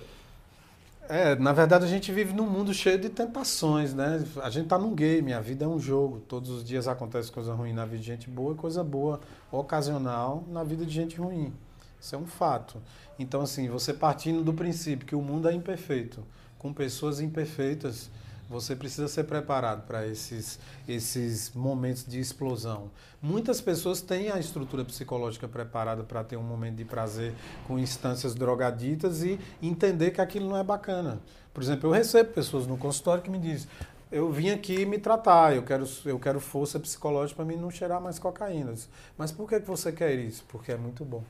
É, 1.09 1.36
na 1.36 1.51
verdade 1.51 1.84
a 1.84 1.88
gente 1.89 2.13
vive 2.13 2.32
num 2.32 2.49
mundo 2.49 2.74
cheio 2.74 2.97
de 2.97 3.09
tentações, 3.09 3.93
né? 3.93 4.24
A 4.41 4.49
gente 4.49 4.70
tá 4.70 4.78
num 4.78 4.95
game, 4.95 5.34
a 5.34 5.41
vida 5.41 5.66
é 5.66 5.68
um 5.68 5.78
jogo. 5.78 6.22
Todos 6.22 6.49
os 6.51 6.63
dias 6.63 6.88
acontece 6.88 7.30
coisa 7.30 7.53
ruim 7.53 7.74
na 7.74 7.84
vida 7.84 7.97
de 7.97 8.05
gente 8.05 8.30
boa 8.30 8.53
e 8.53 8.55
coisa 8.55 8.82
boa 8.82 9.20
ocasional 9.51 10.41
na 10.47 10.63
vida 10.63 10.86
de 10.86 10.93
gente 10.93 11.18
ruim. 11.18 11.53
Isso 11.99 12.16
é 12.16 12.18
um 12.18 12.26
fato. 12.26 12.82
Então, 13.20 13.41
assim, 13.41 13.68
você 13.68 13.93
partindo 13.93 14.41
do 14.41 14.53
princípio 14.53 15.05
que 15.05 15.16
o 15.16 15.22
mundo 15.22 15.49
é 15.49 15.53
imperfeito, 15.53 16.24
com 16.57 16.72
pessoas 16.72 17.20
imperfeitas, 17.20 18.09
você 18.50 18.76
precisa 18.76 19.08
ser 19.08 19.24
preparado 19.24 19.86
para 19.88 20.06
esses, 20.08 20.60
esses 20.88 21.52
momentos 21.54 22.06
de 22.06 22.20
explosão. 22.20 22.91
Muitas 23.22 23.60
pessoas 23.60 24.02
têm 24.02 24.30
a 24.32 24.39
estrutura 24.39 24.86
psicológica 24.86 25.48
preparada 25.48 26.04
para 26.04 26.24
ter 26.24 26.38
um 26.38 26.43
momento 26.43 26.76
de 26.76 26.86
prazer 26.86 27.34
com 27.68 27.80
instâncias 27.80 28.36
drogaditas 28.36 29.24
e 29.24 29.39
entender 29.62 30.12
que 30.12 30.22
aquilo 30.22 30.48
não 30.48 30.58
é 30.58 30.64
bacana. 30.64 31.20
Por 31.54 31.64
exemplo, 31.64 31.89
eu 31.89 31.93
recebo 31.93 32.34
pessoas 32.34 32.68
no 32.68 32.78
consultório 32.78 33.24
que 33.24 33.30
me 33.30 33.39
dizem: 33.39 33.68
eu 34.12 34.32
vim 34.32 34.50
aqui 34.50 34.86
me 34.86 35.00
tratar, 35.00 35.56
eu 35.56 35.64
quero, 35.64 35.86
eu 36.06 36.20
quero 36.20 36.39
força 36.39 36.80
psicológica 36.80 37.36
para 37.36 37.46
mim 37.46 37.60
não 37.60 37.72
cheirar 37.72 38.00
mais 38.00 38.20
cocaína. 38.20 38.74
Mas 39.18 39.32
por 39.32 39.50
que, 39.50 39.60
que 39.60 39.68
você 39.68 39.91
quer 39.91 40.14
isso? 40.20 40.46
Porque 40.48 40.72
é 40.72 40.78
muito 40.78 41.04
bom. 41.04 41.24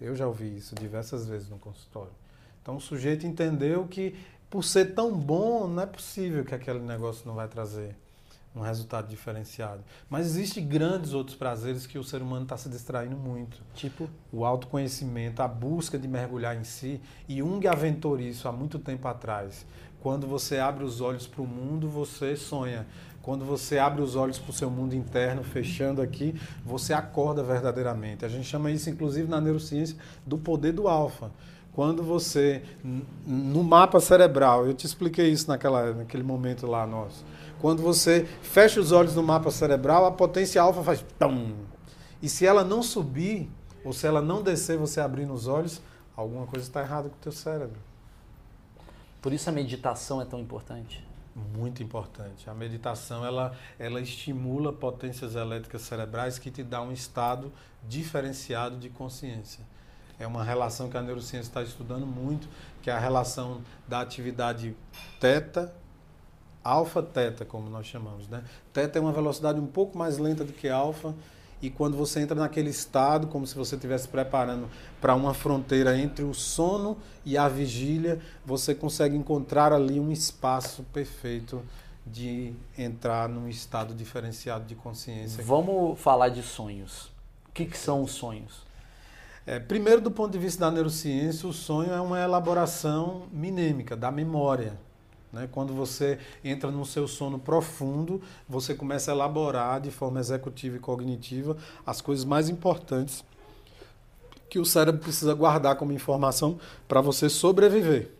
Eu 0.00 0.16
já 0.16 0.26
ouvi 0.26 0.56
isso 0.56 0.74
diversas 0.74 1.26
vezes 1.28 1.48
no 1.48 1.58
consultório. 1.58 2.12
Então 2.62 2.76
o 2.76 2.80
sujeito 2.80 3.26
entendeu 3.26 3.86
que 3.86 4.14
por 4.50 4.64
ser 4.64 4.94
tão 4.94 5.16
bom, 5.16 5.68
não 5.68 5.84
é 5.84 5.86
possível 5.86 6.44
que 6.44 6.54
aquele 6.54 6.80
negócio 6.80 7.22
não 7.24 7.34
vai 7.34 7.46
trazer 7.46 7.96
um 8.54 8.60
resultado 8.60 9.08
diferenciado. 9.08 9.80
Mas 10.08 10.26
existem 10.26 10.66
grandes 10.66 11.12
outros 11.12 11.36
prazeres 11.36 11.86
que 11.86 11.96
o 11.96 12.02
ser 12.02 12.20
humano 12.20 12.42
está 12.42 12.56
se 12.56 12.68
distraindo 12.68 13.16
muito. 13.16 13.62
Tipo? 13.74 14.10
O 14.32 14.44
autoconhecimento, 14.44 15.40
a 15.40 15.46
busca 15.46 15.96
de 15.96 16.08
mergulhar 16.08 16.56
em 16.56 16.64
si. 16.64 17.00
E 17.28 17.38
Jung 17.38 17.64
aventou 17.68 18.18
isso 18.18 18.48
há 18.48 18.52
muito 18.52 18.78
tempo 18.80 19.06
atrás. 19.06 19.64
Quando 20.00 20.26
você 20.26 20.58
abre 20.58 20.82
os 20.82 21.00
olhos 21.00 21.28
para 21.28 21.42
o 21.42 21.46
mundo, 21.46 21.88
você 21.88 22.34
sonha. 22.34 22.86
Quando 23.22 23.44
você 23.44 23.78
abre 23.78 24.02
os 24.02 24.16
olhos 24.16 24.38
para 24.38 24.50
o 24.50 24.54
seu 24.54 24.70
mundo 24.70 24.96
interno, 24.96 25.44
fechando 25.44 26.02
aqui, 26.02 26.34
você 26.64 26.92
acorda 26.92 27.44
verdadeiramente. 27.44 28.24
A 28.24 28.28
gente 28.28 28.48
chama 28.48 28.70
isso, 28.70 28.90
inclusive, 28.90 29.28
na 29.28 29.40
neurociência, 29.40 29.96
do 30.26 30.38
poder 30.38 30.72
do 30.72 30.88
alfa 30.88 31.30
quando 31.80 32.02
você, 32.02 32.62
no 33.26 33.64
mapa 33.64 34.00
cerebral, 34.00 34.66
eu 34.66 34.74
te 34.74 34.84
expliquei 34.84 35.30
isso 35.30 35.48
naquela, 35.48 35.94
naquele 35.94 36.22
momento 36.22 36.66
lá 36.66 36.86
nosso. 36.86 37.24
Quando 37.58 37.82
você 37.82 38.28
fecha 38.42 38.78
os 38.78 38.92
olhos 38.92 39.14
no 39.14 39.22
mapa 39.22 39.50
cerebral, 39.50 40.04
a 40.04 40.12
potência 40.12 40.60
alfa 40.60 40.82
faz 40.82 41.02
tum. 41.18 41.54
E 42.20 42.28
se 42.28 42.44
ela 42.44 42.62
não 42.62 42.82
subir, 42.82 43.50
ou 43.82 43.94
se 43.94 44.06
ela 44.06 44.20
não 44.20 44.42
descer, 44.42 44.76
você 44.76 45.00
abrindo 45.00 45.32
os 45.32 45.46
olhos, 45.46 45.80
alguma 46.14 46.46
coisa 46.46 46.66
está 46.66 46.82
errada 46.82 47.08
com 47.08 47.16
o 47.16 47.18
teu 47.18 47.32
cérebro. 47.32 47.80
Por 49.22 49.32
isso 49.32 49.48
a 49.48 49.52
meditação 49.52 50.20
é 50.20 50.26
tão 50.26 50.38
importante. 50.38 51.02
Muito 51.34 51.82
importante. 51.82 52.50
A 52.50 52.52
meditação 52.52 53.24
ela, 53.24 53.56
ela 53.78 54.02
estimula 54.02 54.70
potências 54.70 55.34
elétricas 55.34 55.80
cerebrais 55.80 56.38
que 56.38 56.50
te 56.50 56.62
dá 56.62 56.82
um 56.82 56.92
estado 56.92 57.50
diferenciado 57.88 58.76
de 58.76 58.90
consciência. 58.90 59.64
É 60.20 60.26
uma 60.26 60.44
relação 60.44 60.90
que 60.90 60.98
a 60.98 61.02
neurociência 61.02 61.48
está 61.48 61.62
estudando 61.62 62.06
muito, 62.06 62.46
que 62.82 62.90
é 62.90 62.92
a 62.92 62.98
relação 62.98 63.62
da 63.88 64.02
atividade 64.02 64.76
teta, 65.18 65.74
alfa-teta, 66.62 67.46
como 67.46 67.70
nós 67.70 67.86
chamamos. 67.86 68.28
Né? 68.28 68.44
Teta 68.70 68.98
é 68.98 69.00
uma 69.00 69.12
velocidade 69.12 69.58
um 69.58 69.66
pouco 69.66 69.96
mais 69.96 70.18
lenta 70.18 70.44
do 70.44 70.52
que 70.52 70.68
alfa, 70.68 71.14
e 71.62 71.70
quando 71.70 71.96
você 71.96 72.20
entra 72.20 72.34
naquele 72.34 72.68
estado, 72.68 73.28
como 73.28 73.46
se 73.46 73.54
você 73.54 73.76
estivesse 73.76 74.08
preparando 74.08 74.68
para 75.00 75.14
uma 75.14 75.32
fronteira 75.32 75.98
entre 75.98 76.22
o 76.22 76.34
sono 76.34 76.98
e 77.24 77.38
a 77.38 77.48
vigília, 77.48 78.20
você 78.44 78.74
consegue 78.74 79.16
encontrar 79.16 79.72
ali 79.72 79.98
um 79.98 80.12
espaço 80.12 80.82
perfeito 80.92 81.62
de 82.06 82.52
entrar 82.76 83.26
num 83.26 83.48
estado 83.48 83.94
diferenciado 83.94 84.64
de 84.66 84.74
consciência. 84.74 85.42
Vamos 85.42 85.98
falar 85.98 86.28
de 86.28 86.42
sonhos. 86.42 87.10
O 87.48 87.52
que, 87.52 87.64
que 87.64 87.76
são 87.76 88.02
os 88.02 88.12
sonhos? 88.12 88.69
É, 89.50 89.58
primeiro, 89.58 90.00
do 90.00 90.12
ponto 90.12 90.30
de 90.30 90.38
vista 90.38 90.60
da 90.60 90.70
neurociência, 90.70 91.48
o 91.48 91.52
sonho 91.52 91.92
é 91.92 92.00
uma 92.00 92.20
elaboração 92.20 93.24
minêmica 93.32 93.96
da 93.96 94.08
memória. 94.08 94.78
Né? 95.32 95.48
Quando 95.50 95.74
você 95.74 96.20
entra 96.44 96.70
no 96.70 96.86
seu 96.86 97.08
sono 97.08 97.36
profundo, 97.36 98.22
você 98.48 98.76
começa 98.76 99.10
a 99.10 99.14
elaborar 99.14 99.80
de 99.80 99.90
forma 99.90 100.20
executiva 100.20 100.76
e 100.76 100.78
cognitiva 100.78 101.56
as 101.84 102.00
coisas 102.00 102.24
mais 102.24 102.48
importantes 102.48 103.24
que 104.48 104.60
o 104.60 104.64
cérebro 104.64 105.00
precisa 105.00 105.34
guardar 105.34 105.74
como 105.74 105.90
informação 105.90 106.56
para 106.86 107.00
você 107.00 107.28
sobreviver. 107.28 108.12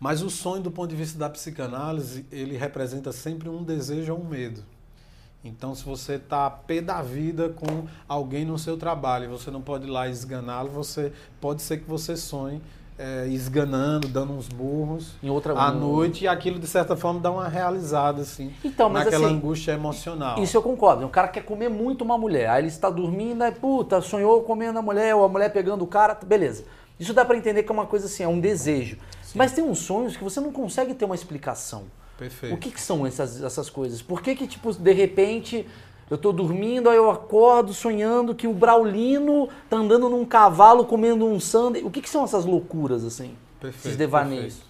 Mas 0.00 0.22
o 0.22 0.28
sonho, 0.28 0.60
do 0.60 0.72
ponto 0.72 0.90
de 0.90 0.96
vista 0.96 1.16
da 1.16 1.30
psicanálise, 1.30 2.26
ele 2.32 2.56
representa 2.56 3.12
sempre 3.12 3.48
um 3.48 3.62
desejo 3.62 4.12
ou 4.12 4.20
um 4.20 4.24
medo. 4.24 4.64
Então, 5.44 5.74
se 5.74 5.84
você 5.84 6.14
está 6.14 6.48
pé 6.48 6.80
da 6.80 7.02
vida 7.02 7.50
com 7.50 7.86
alguém 8.08 8.46
no 8.46 8.58
seu 8.58 8.78
trabalho 8.78 9.24
e 9.24 9.28
você 9.28 9.50
não 9.50 9.60
pode 9.60 9.86
ir 9.86 9.90
lá 9.90 10.08
esganá-lo, 10.08 10.70
você 10.70 11.12
pode 11.38 11.60
ser 11.60 11.78
que 11.78 11.88
você 11.88 12.16
sonhe 12.16 12.62
é, 12.98 13.26
esganando, 13.28 14.08
dando 14.08 14.32
uns 14.32 14.48
burros 14.48 15.16
em 15.22 15.28
outra 15.28 15.52
à 15.52 15.70
noite 15.70 16.24
e 16.24 16.28
aquilo 16.28 16.58
de 16.58 16.66
certa 16.66 16.96
forma 16.96 17.20
dá 17.20 17.30
uma 17.30 17.48
realizada 17.48 18.22
assim, 18.22 18.54
então, 18.64 18.88
mas 18.88 19.04
naquela 19.04 19.26
assim, 19.26 19.36
angústia 19.36 19.72
emocional. 19.72 20.42
Isso 20.42 20.56
eu 20.56 20.62
concordo. 20.62 21.04
O 21.04 21.08
cara 21.08 21.28
quer 21.28 21.44
comer 21.44 21.68
muito 21.68 22.02
uma 22.04 22.16
mulher, 22.16 22.48
aí 22.48 22.62
ele 22.62 22.68
está 22.68 22.88
dormindo, 22.88 23.42
aí 23.42 23.52
puta, 23.52 24.00
sonhou 24.00 24.42
comendo 24.42 24.78
a 24.78 24.82
mulher 24.82 25.14
ou 25.14 25.24
a 25.24 25.28
mulher 25.28 25.52
pegando 25.52 25.82
o 25.82 25.86
cara, 25.86 26.16
beleza. 26.24 26.64
Isso 26.98 27.12
dá 27.12 27.24
para 27.24 27.36
entender 27.36 27.64
que 27.64 27.70
é 27.70 27.74
uma 27.74 27.86
coisa 27.86 28.06
assim, 28.06 28.22
é 28.22 28.28
um 28.28 28.38
desejo. 28.38 28.96
Sim. 29.22 29.36
Mas 29.36 29.52
tem 29.52 29.64
uns 29.64 29.80
sonhos 29.80 30.16
que 30.16 30.22
você 30.22 30.40
não 30.40 30.52
consegue 30.52 30.94
ter 30.94 31.04
uma 31.04 31.16
explicação. 31.16 31.82
Perfeito. 32.18 32.54
O 32.54 32.58
que, 32.58 32.70
que 32.70 32.80
são 32.80 33.06
essas, 33.06 33.42
essas 33.42 33.68
coisas? 33.68 34.00
Por 34.00 34.22
que 34.22 34.34
que 34.36 34.46
tipo 34.46 34.72
de 34.72 34.92
repente 34.92 35.66
eu 36.10 36.16
estou 36.16 36.32
dormindo, 36.32 36.90
aí 36.90 36.96
eu 36.96 37.10
acordo 37.10 37.72
sonhando 37.72 38.34
que 38.34 38.46
o 38.46 38.52
Braulino 38.52 39.48
tá 39.70 39.76
andando 39.78 40.08
num 40.08 40.24
cavalo 40.24 40.84
comendo 40.84 41.24
um 41.24 41.40
sundae. 41.40 41.82
O 41.82 41.90
que, 41.90 42.02
que 42.02 42.10
são 42.10 42.24
essas 42.24 42.44
loucuras, 42.44 43.04
assim? 43.04 43.34
Perfeito, 43.58 43.86
esses 43.86 43.96
devaneios? 43.96 44.62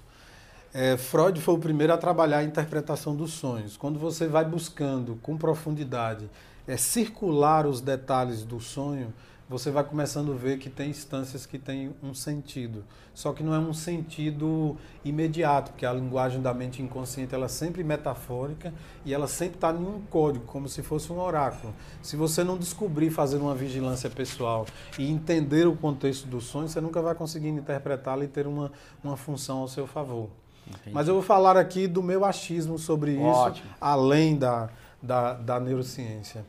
É, 0.72 0.96
Freud 0.96 1.40
foi 1.40 1.54
o 1.54 1.58
primeiro 1.58 1.92
a 1.92 1.96
trabalhar 1.96 2.38
a 2.38 2.44
interpretação 2.44 3.14
dos 3.14 3.32
sonhos. 3.32 3.76
Quando 3.76 3.98
você 3.98 4.26
vai 4.26 4.44
buscando 4.44 5.18
com 5.22 5.36
profundidade 5.36 6.30
é, 6.66 6.76
circular 6.76 7.66
os 7.66 7.80
detalhes 7.80 8.44
do 8.44 8.60
sonho, 8.60 9.12
você 9.58 9.70
vai 9.70 9.84
começando 9.84 10.32
a 10.32 10.34
ver 10.34 10.58
que 10.58 10.68
tem 10.68 10.90
instâncias 10.90 11.46
que 11.46 11.60
têm 11.60 11.94
um 12.02 12.12
sentido. 12.12 12.82
Só 13.14 13.32
que 13.32 13.40
não 13.40 13.54
é 13.54 13.58
um 13.58 13.72
sentido 13.72 14.76
imediato, 15.04 15.70
porque 15.70 15.86
a 15.86 15.92
linguagem 15.92 16.42
da 16.42 16.52
mente 16.52 16.82
inconsciente 16.82 17.32
ela 17.32 17.44
é 17.44 17.48
sempre 17.48 17.84
metafórica 17.84 18.74
e 19.04 19.14
ela 19.14 19.28
sempre 19.28 19.54
está 19.54 19.70
em 19.70 19.76
um 19.76 20.02
código, 20.10 20.44
como 20.46 20.68
se 20.68 20.82
fosse 20.82 21.12
um 21.12 21.20
oráculo. 21.20 21.72
Se 22.02 22.16
você 22.16 22.42
não 22.42 22.58
descobrir 22.58 23.10
fazer 23.10 23.36
uma 23.36 23.54
vigilância 23.54 24.10
pessoal 24.10 24.66
e 24.98 25.08
entender 25.08 25.68
o 25.68 25.76
contexto 25.76 26.26
do 26.26 26.40
sonho, 26.40 26.68
você 26.68 26.80
nunca 26.80 27.00
vai 27.00 27.14
conseguir 27.14 27.50
interpretá-lo 27.50 28.24
e 28.24 28.28
ter 28.28 28.48
uma, 28.48 28.72
uma 29.04 29.16
função 29.16 29.58
ao 29.58 29.68
seu 29.68 29.86
favor. 29.86 30.28
Entendi. 30.66 30.90
Mas 30.92 31.06
eu 31.06 31.14
vou 31.14 31.22
falar 31.22 31.56
aqui 31.56 31.86
do 31.86 32.02
meu 32.02 32.24
achismo 32.24 32.76
sobre 32.76 33.16
Ótimo. 33.18 33.68
isso, 33.68 33.76
além 33.80 34.36
da, 34.36 34.68
da, 35.00 35.34
da 35.34 35.60
neurociência. 35.60 36.44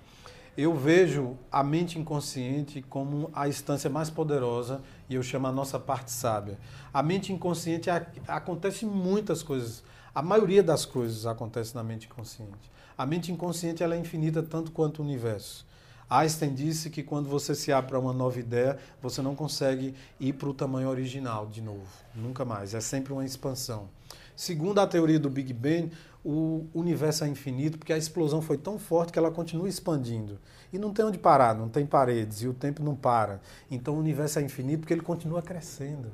Eu 0.58 0.74
vejo 0.74 1.38
a 1.52 1.62
mente 1.62 2.00
inconsciente 2.00 2.82
como 2.82 3.30
a 3.34 3.46
instância 3.46 3.90
mais 3.90 4.10
poderosa 4.10 4.82
e 5.10 5.16
eu 5.16 5.22
chamo 5.22 5.48
a 5.48 5.52
nossa 5.52 5.78
parte 5.78 6.12
sábia. 6.12 6.58
A 6.94 7.04
mente 7.04 7.34
inconsciente 7.34 7.90
acontece 8.26 8.86
muitas 8.86 9.44
coisas. 9.44 9.84
A 10.14 10.22
maioria 10.22 10.64
das 10.64 10.86
coisas 10.86 11.26
acontece 11.26 11.76
na 11.76 11.84
mente 11.84 12.08
inconsciente. 12.08 12.72
A 12.98 13.06
mente 13.06 13.34
inconsciente 13.34 13.84
ela 13.84 13.96
é 13.96 14.00
infinita 14.00 14.42
tanto 14.42 14.72
quanto 14.72 15.00
o 15.00 15.06
universo. 15.06 15.66
Einstein 16.10 16.54
disse 16.54 16.90
que 16.90 17.04
quando 17.04 17.28
você 17.28 17.54
se 17.54 17.74
abre 17.74 17.90
para 17.90 18.00
uma 18.00 18.14
nova 18.14 18.40
ideia, 18.40 18.78
você 19.02 19.22
não 19.22 19.36
consegue 19.36 19.94
ir 20.22 20.34
para 20.34 20.48
o 20.48 20.54
tamanho 20.54 20.88
original 20.88 21.48
de 21.48 21.62
novo. 21.62 21.88
Nunca 22.14 22.46
mais. 22.46 22.74
É 22.74 22.80
sempre 22.80 23.12
uma 23.12 23.26
expansão. 23.26 23.90
Segundo 24.36 24.80
a 24.80 24.88
teoria 24.88 25.20
do 25.20 25.30
Big 25.30 25.52
Bang, 25.52 25.92
o 26.28 26.66
universo 26.74 27.24
é 27.24 27.28
infinito 27.28 27.78
porque 27.78 27.94
a 27.94 27.98
explosão 27.98 28.42
foi 28.42 28.58
tão 28.58 28.80
forte 28.80 29.14
que 29.14 29.20
ela 29.20 29.30
continua 29.30 29.70
expandindo. 29.70 30.40
E 30.74 30.80
não 30.80 30.92
tem 30.92 31.06
onde 31.06 31.20
parar, 31.20 31.54
não 31.54 31.70
tem 31.70 31.86
paredes 31.86 32.42
e 32.42 32.48
o 32.48 32.54
tempo 32.54 32.82
não 32.82 32.96
para. 32.96 33.40
Então 33.70 33.94
o 33.94 34.00
universo 34.00 34.40
é 34.40 34.42
infinito 34.42 34.80
porque 34.80 34.94
ele 34.94 35.04
continua 35.04 35.44
crescendo. 35.44 36.12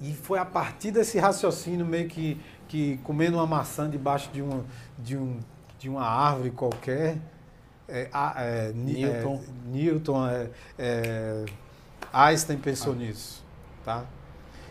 E 0.00 0.14
foi 0.14 0.38
a 0.38 0.44
partir 0.44 0.92
desse 0.92 1.18
raciocínio 1.18 1.84
meio 1.84 2.08
que, 2.08 2.40
que 2.68 2.98
comendo 2.98 3.38
uma 3.38 3.46
maçã 3.46 3.90
debaixo 3.90 4.30
de, 4.30 4.40
um, 4.42 4.62
de, 4.96 5.16
um, 5.16 5.40
de 5.76 5.88
uma 5.88 6.06
árvore 6.06 6.52
qualquer. 6.52 7.18
É, 7.88 8.08
é, 8.36 8.72
Newton. 8.72 9.42
É, 9.42 9.68
Newton, 9.72 10.28
é, 10.28 10.50
é, 10.78 11.44
Einstein 12.12 12.58
pensou 12.58 12.92
ah. 12.92 12.96
nisso. 12.96 13.44
Tá? 13.84 14.04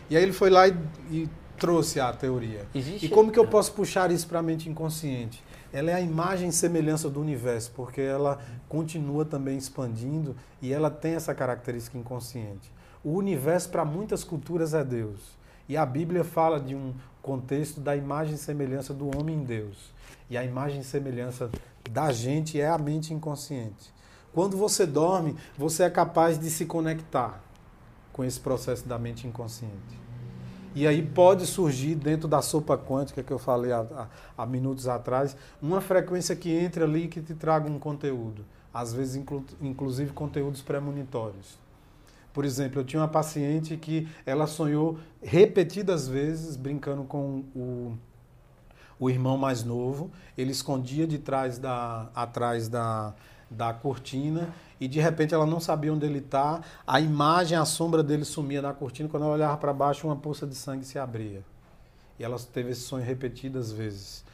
E 0.08 0.16
aí 0.16 0.22
ele 0.22 0.32
foi 0.32 0.48
lá 0.48 0.66
e, 0.66 0.74
e 1.10 1.28
trouxe 1.58 2.00
a 2.00 2.12
teoria. 2.12 2.66
Existe... 2.74 3.06
E 3.06 3.08
como 3.08 3.30
que 3.30 3.38
eu 3.38 3.46
posso 3.46 3.72
puxar 3.72 4.10
isso 4.10 4.26
para 4.26 4.38
a 4.38 4.42
mente 4.42 4.68
inconsciente? 4.68 5.42
Ela 5.72 5.90
é 5.90 5.94
a 5.94 6.00
imagem 6.00 6.48
e 6.48 6.52
semelhança 6.52 7.10
do 7.10 7.20
universo, 7.20 7.72
porque 7.74 8.00
ela 8.00 8.38
continua 8.68 9.24
também 9.24 9.58
expandindo 9.58 10.36
e 10.62 10.72
ela 10.72 10.90
tem 10.90 11.14
essa 11.14 11.34
característica 11.34 11.98
inconsciente. 11.98 12.72
O 13.04 13.12
universo 13.12 13.68
para 13.68 13.84
muitas 13.84 14.24
culturas 14.24 14.74
é 14.74 14.84
Deus. 14.84 15.36
E 15.68 15.76
a 15.76 15.84
Bíblia 15.84 16.24
fala 16.24 16.60
de 16.60 16.74
um 16.74 16.94
contexto 17.20 17.80
da 17.80 17.96
imagem 17.96 18.34
e 18.34 18.38
semelhança 18.38 18.94
do 18.94 19.06
homem 19.16 19.36
em 19.36 19.44
Deus. 19.44 19.92
E 20.30 20.36
a 20.36 20.44
imagem 20.44 20.80
e 20.80 20.84
semelhança 20.84 21.50
da 21.90 22.12
gente 22.12 22.60
é 22.60 22.68
a 22.68 22.78
mente 22.78 23.12
inconsciente. 23.12 23.92
Quando 24.32 24.56
você 24.56 24.86
dorme, 24.86 25.36
você 25.58 25.84
é 25.84 25.90
capaz 25.90 26.38
de 26.38 26.50
se 26.50 26.66
conectar 26.66 27.42
com 28.12 28.24
esse 28.24 28.38
processo 28.38 28.86
da 28.86 28.98
mente 28.98 29.26
inconsciente. 29.26 30.05
E 30.76 30.86
aí 30.86 31.00
pode 31.00 31.46
surgir 31.46 31.94
dentro 31.94 32.28
da 32.28 32.42
sopa 32.42 32.76
quântica 32.76 33.22
que 33.22 33.32
eu 33.32 33.38
falei 33.38 33.72
há, 33.72 34.08
há, 34.36 34.44
minutos 34.44 34.86
atrás, 34.86 35.34
uma 35.60 35.80
frequência 35.80 36.36
que 36.36 36.50
entre 36.50 36.84
ali 36.84 37.04
e 37.04 37.08
que 37.08 37.22
te 37.22 37.32
traga 37.32 37.66
um 37.66 37.78
conteúdo. 37.78 38.44
Às 38.74 38.92
vezes, 38.92 39.16
inclu, 39.16 39.42
inclusive, 39.62 40.12
conteúdos 40.12 40.60
premonitórios. 40.60 41.58
Por 42.30 42.44
exemplo, 42.44 42.78
eu 42.78 42.84
tinha 42.84 43.00
uma 43.00 43.08
paciente 43.08 43.74
que 43.78 44.06
ela 44.26 44.46
sonhou 44.46 44.98
repetidas 45.22 46.06
vezes 46.06 46.56
brincando 46.56 47.04
com 47.04 47.42
o, 47.54 47.96
o 49.00 49.08
irmão 49.08 49.38
mais 49.38 49.64
novo. 49.64 50.10
Ele 50.36 50.52
escondia 50.52 51.06
de 51.06 51.16
trás 51.16 51.56
da, 51.58 52.10
atrás 52.14 52.68
da, 52.68 53.14
da 53.50 53.72
cortina 53.72 54.52
e 54.80 54.86
de 54.86 55.00
repente 55.00 55.34
ela 55.34 55.46
não 55.46 55.58
sabia 55.58 55.92
onde 55.92 56.04
ele 56.04 56.18
está. 56.18 56.60
A 56.86 57.00
imagem, 57.00 57.56
a 57.56 57.64
sombra 57.64 58.02
dele 58.02 58.24
sumia 58.24 58.60
na 58.60 58.72
cortina. 58.72 59.08
Quando 59.08 59.24
ela 59.24 59.32
olhava 59.32 59.56
para 59.56 59.72
baixo, 59.72 60.06
uma 60.06 60.16
poça 60.16 60.46
de 60.46 60.54
sangue 60.54 60.84
se 60.84 60.98
abria. 60.98 61.42
E 62.18 62.24
ela 62.24 62.38
teve 62.52 62.70
esse 62.70 62.82
sonho 62.82 63.04
repetidas 63.04 63.72
vezes. 63.72 64.24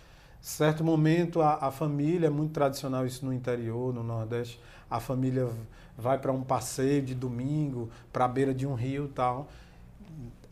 Certo 0.40 0.82
momento, 0.82 1.40
a, 1.40 1.66
a 1.66 1.70
família, 1.70 2.26
é 2.26 2.30
muito 2.30 2.52
tradicional 2.52 3.06
isso 3.06 3.24
no 3.24 3.32
interior, 3.32 3.94
no 3.94 4.02
Nordeste, 4.02 4.58
a 4.90 4.98
família 4.98 5.48
vai 5.96 6.18
para 6.18 6.32
um 6.32 6.42
passeio 6.42 7.00
de 7.00 7.14
domingo, 7.14 7.88
para 8.12 8.24
a 8.24 8.28
beira 8.28 8.52
de 8.52 8.66
um 8.66 8.74
rio 8.74 9.08
tal. 9.14 9.46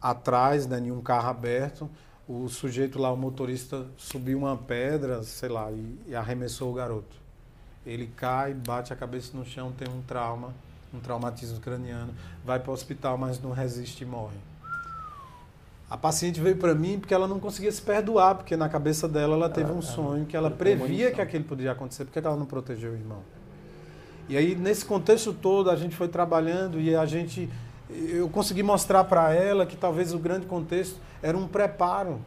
Atrás, 0.00 0.66
né, 0.66 0.78
em 0.78 0.92
um 0.92 1.00
carro 1.00 1.28
aberto, 1.28 1.90
o 2.28 2.48
sujeito 2.48 3.00
lá, 3.00 3.12
o 3.12 3.16
motorista, 3.16 3.84
subiu 3.96 4.38
uma 4.38 4.56
pedra, 4.56 5.24
sei 5.24 5.48
lá, 5.48 5.70
e, 5.72 5.98
e 6.06 6.14
arremessou 6.14 6.70
o 6.70 6.74
garoto 6.74 7.20
ele 7.84 8.10
cai, 8.16 8.54
bate 8.54 8.92
a 8.92 8.96
cabeça 8.96 9.36
no 9.36 9.44
chão, 9.44 9.72
tem 9.72 9.88
um 9.88 10.02
trauma, 10.02 10.52
um 10.92 11.00
traumatismo 11.00 11.60
craniano, 11.60 12.12
vai 12.44 12.58
para 12.58 12.70
o 12.70 12.74
hospital, 12.74 13.16
mas 13.16 13.40
não 13.40 13.52
resiste 13.52 14.04
e 14.04 14.06
morre. 14.06 14.36
A 15.88 15.96
paciente 15.96 16.40
veio 16.40 16.56
para 16.56 16.72
mim 16.72 17.00
porque 17.00 17.12
ela 17.12 17.26
não 17.26 17.40
conseguia 17.40 17.72
se 17.72 17.82
perdoar, 17.82 18.36
porque 18.36 18.56
na 18.56 18.68
cabeça 18.68 19.08
dela 19.08 19.34
ela 19.34 19.50
teve 19.50 19.72
um 19.72 19.82
sonho 19.82 20.24
que 20.24 20.36
ela 20.36 20.50
previa 20.50 21.10
que 21.10 21.20
aquilo 21.20 21.44
podia 21.44 21.72
acontecer, 21.72 22.04
porque 22.04 22.20
ela 22.20 22.36
não 22.36 22.46
protegeu 22.46 22.92
o 22.92 22.94
irmão. 22.94 23.18
E 24.28 24.36
aí, 24.36 24.54
nesse 24.54 24.84
contexto 24.84 25.32
todo, 25.32 25.68
a 25.68 25.74
gente 25.74 25.96
foi 25.96 26.06
trabalhando 26.06 26.80
e 26.80 26.94
a 26.94 27.04
gente. 27.04 27.50
Eu 27.88 28.28
consegui 28.28 28.62
mostrar 28.62 29.02
para 29.02 29.34
ela 29.34 29.66
que 29.66 29.76
talvez 29.76 30.14
o 30.14 30.18
grande 30.20 30.46
contexto 30.46 30.96
era 31.20 31.36
um 31.36 31.48
preparo 31.48 32.20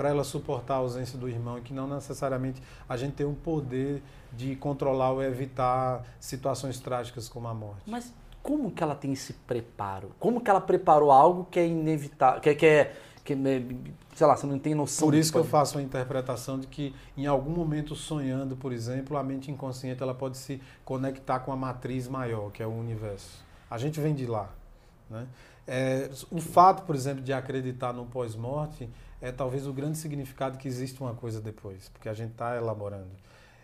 para 0.00 0.08
ela 0.08 0.24
suportar 0.24 0.76
a 0.76 0.78
ausência 0.78 1.18
do 1.18 1.28
irmão 1.28 1.58
e 1.58 1.60
que 1.60 1.74
não 1.74 1.86
necessariamente 1.86 2.62
a 2.88 2.96
gente 2.96 3.12
tem 3.12 3.26
o 3.26 3.34
poder 3.34 4.02
de 4.32 4.56
controlar 4.56 5.10
ou 5.10 5.22
evitar 5.22 6.06
situações 6.18 6.80
trágicas 6.80 7.28
como 7.28 7.46
a 7.46 7.52
morte. 7.52 7.82
Mas 7.86 8.10
como 8.42 8.70
que 8.70 8.82
ela 8.82 8.94
tem 8.94 9.12
esse 9.12 9.34
preparo? 9.34 10.12
Como 10.18 10.40
que 10.40 10.48
ela 10.48 10.60
preparou 10.62 11.12
algo 11.12 11.46
que 11.50 11.60
é 11.60 11.66
inevitável, 11.66 12.40
que, 12.40 12.48
é, 12.48 12.54
que 12.54 12.64
é 12.64 12.96
que, 13.22 13.34
né, 13.34 13.62
sei 14.14 14.26
lá, 14.26 14.34
você 14.34 14.46
não 14.46 14.58
tem 14.58 14.74
noção. 14.74 15.06
Por 15.06 15.14
isso 15.14 15.30
que, 15.30 15.38
que 15.38 15.44
eu 15.44 15.46
faço 15.46 15.76
a 15.76 15.82
interpretação 15.82 16.58
de 16.58 16.66
que 16.66 16.94
em 17.14 17.26
algum 17.26 17.50
momento 17.50 17.94
sonhando, 17.94 18.56
por 18.56 18.72
exemplo, 18.72 19.18
a 19.18 19.22
mente 19.22 19.50
inconsciente 19.50 20.02
ela 20.02 20.14
pode 20.14 20.38
se 20.38 20.62
conectar 20.82 21.40
com 21.40 21.52
a 21.52 21.56
matriz 21.56 22.08
maior, 22.08 22.50
que 22.50 22.62
é 22.62 22.66
o 22.66 22.72
universo. 22.72 23.44
A 23.70 23.76
gente 23.76 24.00
vem 24.00 24.14
de 24.14 24.24
lá, 24.24 24.48
né? 25.10 25.26
É, 25.66 26.10
o 26.30 26.40
fato, 26.40 26.84
por 26.84 26.96
exemplo, 26.96 27.22
de 27.22 27.34
acreditar 27.34 27.92
no 27.92 28.06
pós-morte 28.06 28.88
é 29.20 29.30
talvez 29.30 29.66
o 29.66 29.72
grande 29.72 29.98
significado 29.98 30.58
que 30.58 30.66
existe 30.66 31.00
uma 31.00 31.14
coisa 31.14 31.40
depois, 31.40 31.88
porque 31.88 32.08
a 32.08 32.14
gente 32.14 32.32
está 32.32 32.56
elaborando. 32.56 33.10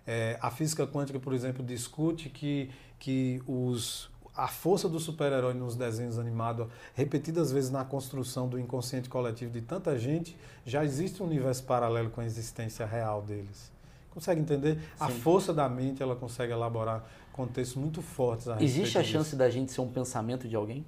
É, 0.06 0.38
a 0.40 0.50
física 0.50 0.86
quântica, 0.86 1.18
por 1.18 1.32
exemplo, 1.32 1.64
discute 1.64 2.28
que, 2.28 2.70
que 2.98 3.42
os, 3.46 4.08
a 4.36 4.46
força 4.46 4.88
do 4.88 5.00
super-herói 5.00 5.54
nos 5.54 5.74
desenhos 5.74 6.18
animados, 6.18 6.68
repetidas 6.94 7.50
vezes 7.50 7.70
na 7.70 7.84
construção 7.84 8.48
do 8.48 8.58
inconsciente 8.58 9.08
coletivo 9.08 9.50
de 9.50 9.62
tanta 9.62 9.98
gente, 9.98 10.36
já 10.64 10.84
existe 10.84 11.22
um 11.22 11.26
universo 11.26 11.64
paralelo 11.64 12.10
com 12.10 12.20
a 12.20 12.24
existência 12.24 12.84
real 12.84 13.22
deles. 13.22 13.72
Consegue 14.10 14.40
entender? 14.40 14.76
Sim. 14.76 14.80
A 15.00 15.08
força 15.08 15.52
da 15.52 15.68
mente, 15.68 16.02
ela 16.02 16.14
consegue 16.14 16.52
elaborar 16.52 17.04
contextos 17.32 17.76
muito 17.76 18.00
fortes. 18.00 18.48
A 18.48 18.62
existe 18.62 18.96
a 18.96 19.02
disso. 19.02 19.12
chance 19.12 19.36
da 19.36 19.50
gente 19.50 19.72
ser 19.72 19.80
um 19.80 19.88
pensamento 19.88 20.48
de 20.48 20.56
alguém? 20.56 20.84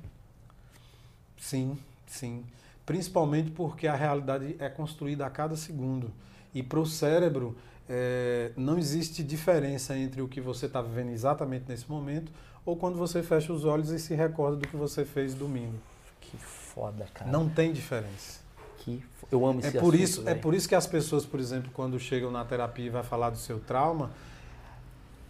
Sim, 1.38 1.78
sim. 2.06 2.44
Principalmente 2.88 3.50
porque 3.50 3.86
a 3.86 3.94
realidade 3.94 4.56
é 4.58 4.66
construída 4.66 5.26
a 5.26 5.28
cada 5.28 5.54
segundo. 5.56 6.10
E 6.54 6.62
para 6.62 6.80
o 6.80 6.86
cérebro, 6.86 7.54
é, 7.86 8.50
não 8.56 8.78
existe 8.78 9.22
diferença 9.22 9.94
entre 9.94 10.22
o 10.22 10.26
que 10.26 10.40
você 10.40 10.64
está 10.64 10.80
vivendo 10.80 11.10
exatamente 11.10 11.66
nesse 11.68 11.86
momento 11.86 12.32
ou 12.64 12.76
quando 12.76 12.96
você 12.96 13.22
fecha 13.22 13.52
os 13.52 13.66
olhos 13.66 13.90
e 13.90 13.98
se 13.98 14.14
recorda 14.14 14.56
do 14.56 14.66
que 14.66 14.74
você 14.74 15.04
fez 15.04 15.34
domingo. 15.34 15.74
Que 16.18 16.38
foda, 16.38 17.06
cara. 17.12 17.30
Não 17.30 17.46
tem 17.46 17.74
diferença. 17.74 18.40
Que 18.78 19.04
eu 19.30 19.44
amo 19.44 19.60
esse 19.60 19.68
é 19.68 19.70
por 19.72 19.92
assunto, 19.92 20.02
isso 20.02 20.22
véio. 20.22 20.34
É 20.34 20.40
por 20.40 20.54
isso 20.54 20.66
que 20.66 20.74
as 20.74 20.86
pessoas, 20.86 21.26
por 21.26 21.38
exemplo, 21.38 21.70
quando 21.74 22.00
chegam 22.00 22.30
na 22.30 22.42
terapia 22.42 22.86
e 22.86 22.88
vai 22.88 23.02
falar 23.02 23.28
do 23.28 23.36
seu 23.36 23.60
trauma, 23.60 24.12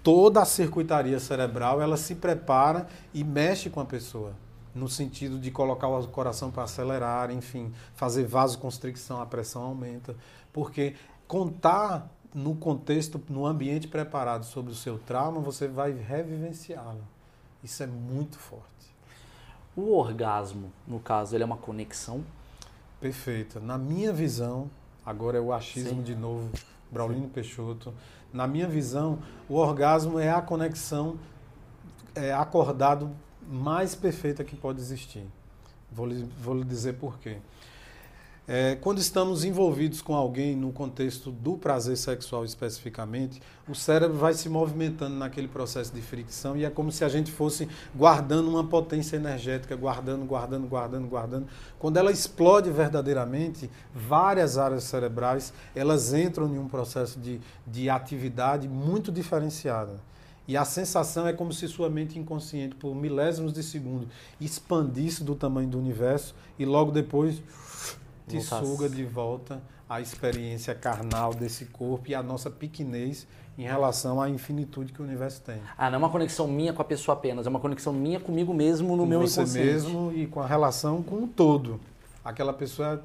toda 0.00 0.42
a 0.42 0.44
circuitaria 0.44 1.18
cerebral, 1.18 1.82
ela 1.82 1.96
se 1.96 2.14
prepara 2.14 2.86
e 3.12 3.24
mexe 3.24 3.68
com 3.68 3.80
a 3.80 3.84
pessoa 3.84 4.32
no 4.78 4.88
sentido 4.88 5.38
de 5.38 5.50
colocar 5.50 5.88
o 5.88 6.06
coração 6.08 6.50
para 6.50 6.62
acelerar, 6.62 7.30
enfim, 7.30 7.72
fazer 7.94 8.24
vasoconstricção, 8.24 9.20
a 9.20 9.26
pressão 9.26 9.62
aumenta, 9.62 10.14
porque 10.52 10.94
contar 11.26 12.08
no 12.34 12.54
contexto, 12.54 13.20
no 13.28 13.46
ambiente 13.46 13.88
preparado 13.88 14.44
sobre 14.44 14.72
o 14.72 14.74
seu 14.74 14.98
trauma, 14.98 15.40
você 15.40 15.66
vai 15.66 15.92
revivenciá-lo. 15.92 17.02
Isso 17.62 17.82
é 17.82 17.86
muito 17.86 18.38
forte. 18.38 18.64
O 19.76 19.92
orgasmo, 19.92 20.72
no 20.86 21.00
caso, 21.00 21.34
ele 21.34 21.42
é 21.42 21.46
uma 21.46 21.56
conexão? 21.56 22.24
Perfeita. 23.00 23.60
Na 23.60 23.78
minha 23.78 24.12
visão, 24.12 24.70
agora 25.04 25.38
é 25.38 25.40
o 25.40 25.52
achismo 25.52 25.98
Sim. 25.98 26.02
de 26.02 26.14
novo, 26.14 26.50
Braulino 26.90 27.24
Sim. 27.24 27.28
Peixoto. 27.28 27.94
Na 28.32 28.46
minha 28.46 28.68
visão, 28.68 29.18
o 29.48 29.54
orgasmo 29.54 30.18
é 30.18 30.30
a 30.30 30.42
conexão 30.42 31.18
é, 32.14 32.32
acordado 32.32 33.10
mais 33.48 33.94
perfeita 33.94 34.44
que 34.44 34.54
pode 34.54 34.80
existir. 34.80 35.24
Vou 35.90 36.06
lhe, 36.06 36.28
vou 36.40 36.54
lhe 36.54 36.64
dizer 36.64 36.94
por 36.94 37.18
quê. 37.18 37.38
É, 38.50 38.76
quando 38.76 38.98
estamos 38.98 39.44
envolvidos 39.44 40.00
com 40.00 40.14
alguém 40.14 40.56
no 40.56 40.72
contexto 40.72 41.30
do 41.30 41.58
prazer 41.58 41.98
sexual 41.98 42.46
especificamente, 42.46 43.42
o 43.68 43.74
cérebro 43.74 44.16
vai 44.16 44.32
se 44.32 44.48
movimentando 44.48 45.16
naquele 45.16 45.46
processo 45.46 45.92
de 45.92 46.00
fricção 46.00 46.56
e 46.56 46.64
é 46.64 46.70
como 46.70 46.90
se 46.90 47.04
a 47.04 47.10
gente 47.10 47.30
fosse 47.30 47.68
guardando 47.94 48.48
uma 48.48 48.64
potência 48.64 49.16
energética, 49.16 49.76
guardando, 49.76 50.24
guardando, 50.24 50.66
guardando, 50.66 51.06
guardando. 51.06 51.46
Quando 51.78 51.98
ela 51.98 52.10
explode 52.10 52.70
verdadeiramente, 52.70 53.70
várias 53.94 54.56
áreas 54.56 54.84
cerebrais 54.84 55.52
elas 55.74 56.14
entram 56.14 56.48
em 56.48 56.58
um 56.58 56.68
processo 56.68 57.20
de, 57.20 57.42
de 57.66 57.90
atividade 57.90 58.66
muito 58.66 59.12
diferenciada. 59.12 60.00
E 60.48 60.56
a 60.56 60.64
sensação 60.64 61.26
é 61.26 61.32
como 61.34 61.52
se 61.52 61.68
sua 61.68 61.90
mente 61.90 62.18
inconsciente, 62.18 62.74
por 62.74 62.94
milésimos 62.94 63.52
de 63.52 63.62
segundo, 63.62 64.08
expandisse 64.40 65.22
do 65.22 65.34
tamanho 65.34 65.68
do 65.68 65.78
universo 65.78 66.34
e 66.58 66.64
logo 66.64 66.90
depois 66.90 67.42
te 68.26 68.40
suga 68.40 68.88
de 68.88 69.04
volta 69.04 69.62
a 69.86 70.00
experiência 70.00 70.74
carnal 70.74 71.34
desse 71.34 71.66
corpo 71.66 72.10
e 72.10 72.14
a 72.14 72.22
nossa 72.22 72.50
pequenez 72.50 73.26
em 73.58 73.64
relação 73.64 74.22
à 74.22 74.30
infinitude 74.30 74.92
que 74.92 75.02
o 75.02 75.04
universo 75.04 75.42
tem. 75.42 75.60
Ah, 75.76 75.90
não 75.90 75.96
é 75.96 75.98
uma 75.98 76.10
conexão 76.10 76.46
minha 76.46 76.72
com 76.72 76.80
a 76.80 76.84
pessoa 76.84 77.14
apenas, 77.16 77.46
é 77.46 77.50
uma 77.50 77.60
conexão 77.60 77.92
minha 77.92 78.18
comigo 78.18 78.54
mesmo 78.54 78.96
no 78.96 79.02
com 79.02 79.08
meu 79.08 79.20
você 79.20 79.40
inconsciente. 79.42 79.66
mesmo 79.66 80.12
e 80.14 80.26
com 80.26 80.40
a 80.40 80.46
relação 80.46 81.02
com 81.02 81.24
o 81.24 81.26
todo. 81.26 81.78
Aquela 82.24 82.54
pessoa 82.54 82.94
é 82.94 82.98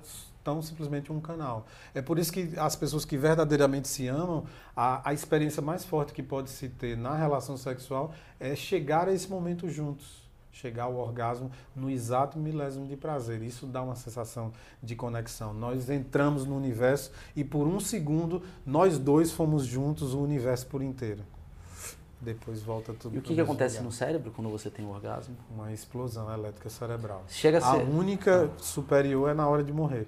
tão 0.43 0.61
simplesmente 0.61 1.11
um 1.11 1.19
canal. 1.19 1.65
É 1.93 2.01
por 2.01 2.19
isso 2.19 2.31
que 2.31 2.53
as 2.57 2.75
pessoas 2.75 3.05
que 3.05 3.17
verdadeiramente 3.17 3.87
se 3.87 4.07
amam, 4.07 4.45
a, 4.75 5.09
a 5.09 5.13
experiência 5.13 5.61
mais 5.61 5.85
forte 5.85 6.13
que 6.13 6.23
pode 6.23 6.49
se 6.49 6.69
ter 6.69 6.97
na 6.97 7.15
relação 7.15 7.57
sexual 7.57 8.13
é 8.39 8.55
chegar 8.55 9.07
a 9.07 9.13
esse 9.13 9.29
momento 9.29 9.69
juntos 9.69 10.23
chegar 10.53 10.83
ao 10.83 10.95
orgasmo 10.95 11.51
no 11.75 11.89
exato 11.89 12.37
milésimo 12.37 12.87
de 12.87 12.95
prazer. 12.95 13.41
Isso 13.41 13.65
dá 13.65 13.81
uma 13.81 13.95
sensação 13.95 14.53
de 14.81 14.95
conexão. 14.95 15.53
Nós 15.53 15.89
entramos 15.89 16.45
no 16.45 16.55
universo 16.55 17.11
e 17.35 17.43
por 17.43 17.67
um 17.67 17.79
segundo 17.79 18.43
nós 18.65 18.97
dois 18.99 19.31
fomos 19.31 19.65
juntos 19.65 20.13
o 20.13 20.21
universo 20.21 20.67
por 20.67 20.81
inteiro. 20.81 21.23
Depois 22.21 22.61
volta 22.61 22.93
tudo. 22.93 23.15
E 23.15 23.19
o 23.19 23.21
que, 23.21 23.35
que 23.35 23.41
acontece 23.41 23.75
lugar. 23.77 23.85
no 23.85 23.91
cérebro 23.91 24.31
quando 24.31 24.49
você 24.49 24.69
tem 24.69 24.85
um 24.85 24.91
orgasmo? 24.91 25.35
Uma 25.53 25.73
explosão 25.73 26.31
elétrica 26.31 26.69
cerebral. 26.69 27.23
Chega 27.27 27.57
a, 27.57 27.61
ser... 27.61 27.81
a 27.81 27.83
única 27.83 28.45
ah. 28.45 28.61
superior 28.61 29.29
é 29.29 29.33
na 29.33 29.45
hora 29.47 29.63
de 29.63 29.73
morrer. 29.73 30.07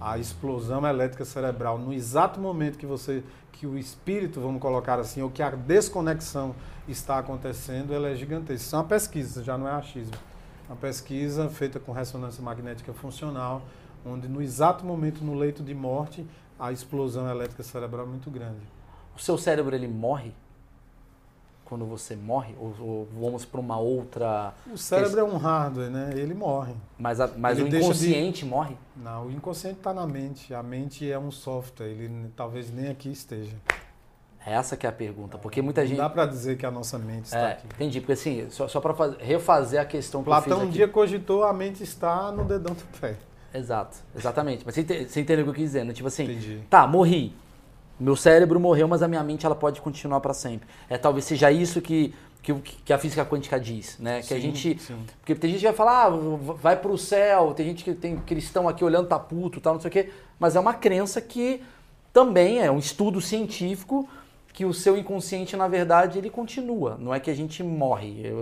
A 0.00 0.16
explosão 0.18 0.86
elétrica 0.86 1.24
cerebral 1.24 1.78
no 1.78 1.92
exato 1.92 2.40
momento 2.40 2.78
que 2.78 2.86
você 2.86 3.22
que 3.52 3.66
o 3.66 3.76
espírito, 3.76 4.40
vamos 4.40 4.62
colocar 4.62 4.98
assim, 4.98 5.20
ou 5.20 5.28
que 5.30 5.42
a 5.42 5.50
desconexão 5.50 6.54
está 6.88 7.18
acontecendo, 7.18 7.92
ela 7.92 8.08
é 8.08 8.14
gigantesca. 8.14 8.54
Isso 8.54 8.74
é 8.74 8.78
uma 8.78 8.86
pesquisa, 8.86 9.44
já 9.44 9.58
não 9.58 9.68
é 9.68 9.72
achismo. 9.72 10.14
Uma 10.66 10.76
pesquisa 10.76 11.46
feita 11.50 11.78
com 11.78 11.92
ressonância 11.92 12.42
magnética 12.42 12.94
funcional, 12.94 13.60
onde 14.06 14.28
no 14.28 14.40
exato 14.40 14.86
momento, 14.86 15.22
no 15.22 15.34
leito 15.34 15.62
de 15.62 15.74
morte, 15.74 16.26
a 16.58 16.72
explosão 16.72 17.28
elétrica 17.28 17.62
cerebral 17.62 18.06
é 18.06 18.08
muito 18.08 18.30
grande. 18.30 18.62
O 19.14 19.18
seu 19.18 19.36
cérebro, 19.36 19.74
ele 19.74 19.88
morre? 19.88 20.32
Quando 21.70 21.86
você 21.86 22.16
morre? 22.16 22.52
Ou, 22.58 22.74
ou 22.80 23.08
vamos 23.18 23.44
para 23.44 23.60
uma 23.60 23.78
outra... 23.78 24.52
O 24.70 24.76
cérebro 24.76 25.20
é 25.20 25.22
um 25.22 25.36
hardware, 25.36 25.88
né? 25.88 26.10
Ele 26.16 26.34
morre. 26.34 26.74
Mas, 26.98 27.20
a, 27.20 27.28
mas 27.28 27.60
o 27.60 27.66
inconsciente 27.68 28.40
de... 28.40 28.50
morre? 28.50 28.76
Não, 28.96 29.28
o 29.28 29.30
inconsciente 29.30 29.76
está 29.76 29.94
na 29.94 30.04
mente. 30.04 30.52
A 30.52 30.64
mente 30.64 31.08
é 31.08 31.16
um 31.16 31.30
software. 31.30 31.86
Ele 31.86 32.28
talvez 32.34 32.72
nem 32.72 32.88
aqui 32.88 33.12
esteja. 33.12 33.54
Essa 34.44 34.76
que 34.76 34.84
é 34.84 34.88
a 34.88 34.92
pergunta, 34.92 35.38
porque 35.38 35.62
muita 35.62 35.82
não 35.82 35.88
gente... 35.88 35.98
Não 35.98 36.04
dá 36.04 36.10
para 36.10 36.26
dizer 36.26 36.56
que 36.56 36.66
a 36.66 36.72
nossa 36.72 36.98
mente 36.98 37.26
está 37.26 37.38
é, 37.38 37.52
aqui. 37.52 37.66
Entendi, 37.66 38.00
porque 38.00 38.14
assim, 38.14 38.50
só, 38.50 38.66
só 38.66 38.80
para 38.80 39.14
refazer 39.20 39.80
a 39.80 39.84
questão 39.84 40.22
que 40.22 40.26
Platão 40.26 40.62
um 40.62 40.70
dia 40.70 40.88
cogitou 40.88 41.44
a 41.44 41.52
mente 41.52 41.84
está 41.84 42.32
no 42.32 42.44
dedão 42.44 42.74
do 42.74 42.98
pé. 42.98 43.16
Exato, 43.54 43.98
exatamente. 44.16 44.64
Mas 44.64 44.74
você, 44.74 44.80
entende, 44.80 45.08
você 45.08 45.20
entendeu 45.20 45.42
o 45.42 45.44
que 45.44 45.50
eu 45.50 45.54
quis 45.54 45.64
dizer, 45.64 45.84
né? 45.84 45.92
Tipo 45.92 46.08
assim, 46.08 46.24
Entendi. 46.24 46.62
tá, 46.68 46.86
morri. 46.86 47.32
Meu 48.00 48.16
cérebro 48.16 48.58
morreu, 48.58 48.88
mas 48.88 49.02
a 49.02 49.08
minha 49.08 49.22
mente 49.22 49.44
ela 49.44 49.54
pode 49.54 49.80
continuar 49.80 50.20
para 50.20 50.32
sempre. 50.32 50.66
É 50.88 50.96
talvez 50.96 51.26
seja 51.26 51.52
isso 51.52 51.82
que, 51.82 52.14
que, 52.42 52.54
que, 52.54 52.92
a 52.92 52.98
física 52.98 53.26
quântica 53.26 53.60
diz, 53.60 53.98
né? 53.98 54.20
Que 54.20 54.28
sim, 54.28 54.34
a 54.34 54.40
gente, 54.40 54.78
sim. 54.80 54.98
porque 55.20 55.34
tem 55.34 55.50
gente 55.50 55.60
que 55.60 55.66
vai 55.66 55.74
falar, 55.74 56.06
ah, 56.06 56.10
vai 56.10 56.76
para 56.76 56.90
o 56.90 56.96
céu. 56.96 57.52
Tem 57.54 57.66
gente 57.66 57.84
que 57.84 57.92
tem 57.92 58.16
cristão 58.16 58.66
aqui 58.66 58.82
olhando 58.82 59.06
tá 59.06 59.18
puto, 59.18 59.60
tal, 59.60 59.74
não 59.74 59.80
sei 59.80 59.88
o 59.88 59.92
quê. 59.92 60.10
Mas 60.38 60.56
é 60.56 60.60
uma 60.60 60.72
crença 60.72 61.20
que 61.20 61.62
também 62.10 62.60
é 62.60 62.70
um 62.70 62.78
estudo 62.78 63.20
científico 63.20 64.08
que 64.52 64.64
o 64.64 64.72
seu 64.72 64.96
inconsciente, 64.96 65.56
na 65.56 65.68
verdade, 65.68 66.18
ele 66.18 66.30
continua. 66.30 66.96
Não 66.98 67.14
é 67.14 67.20
que 67.20 67.30
a 67.30 67.34
gente 67.34 67.62
morre. 67.62 68.32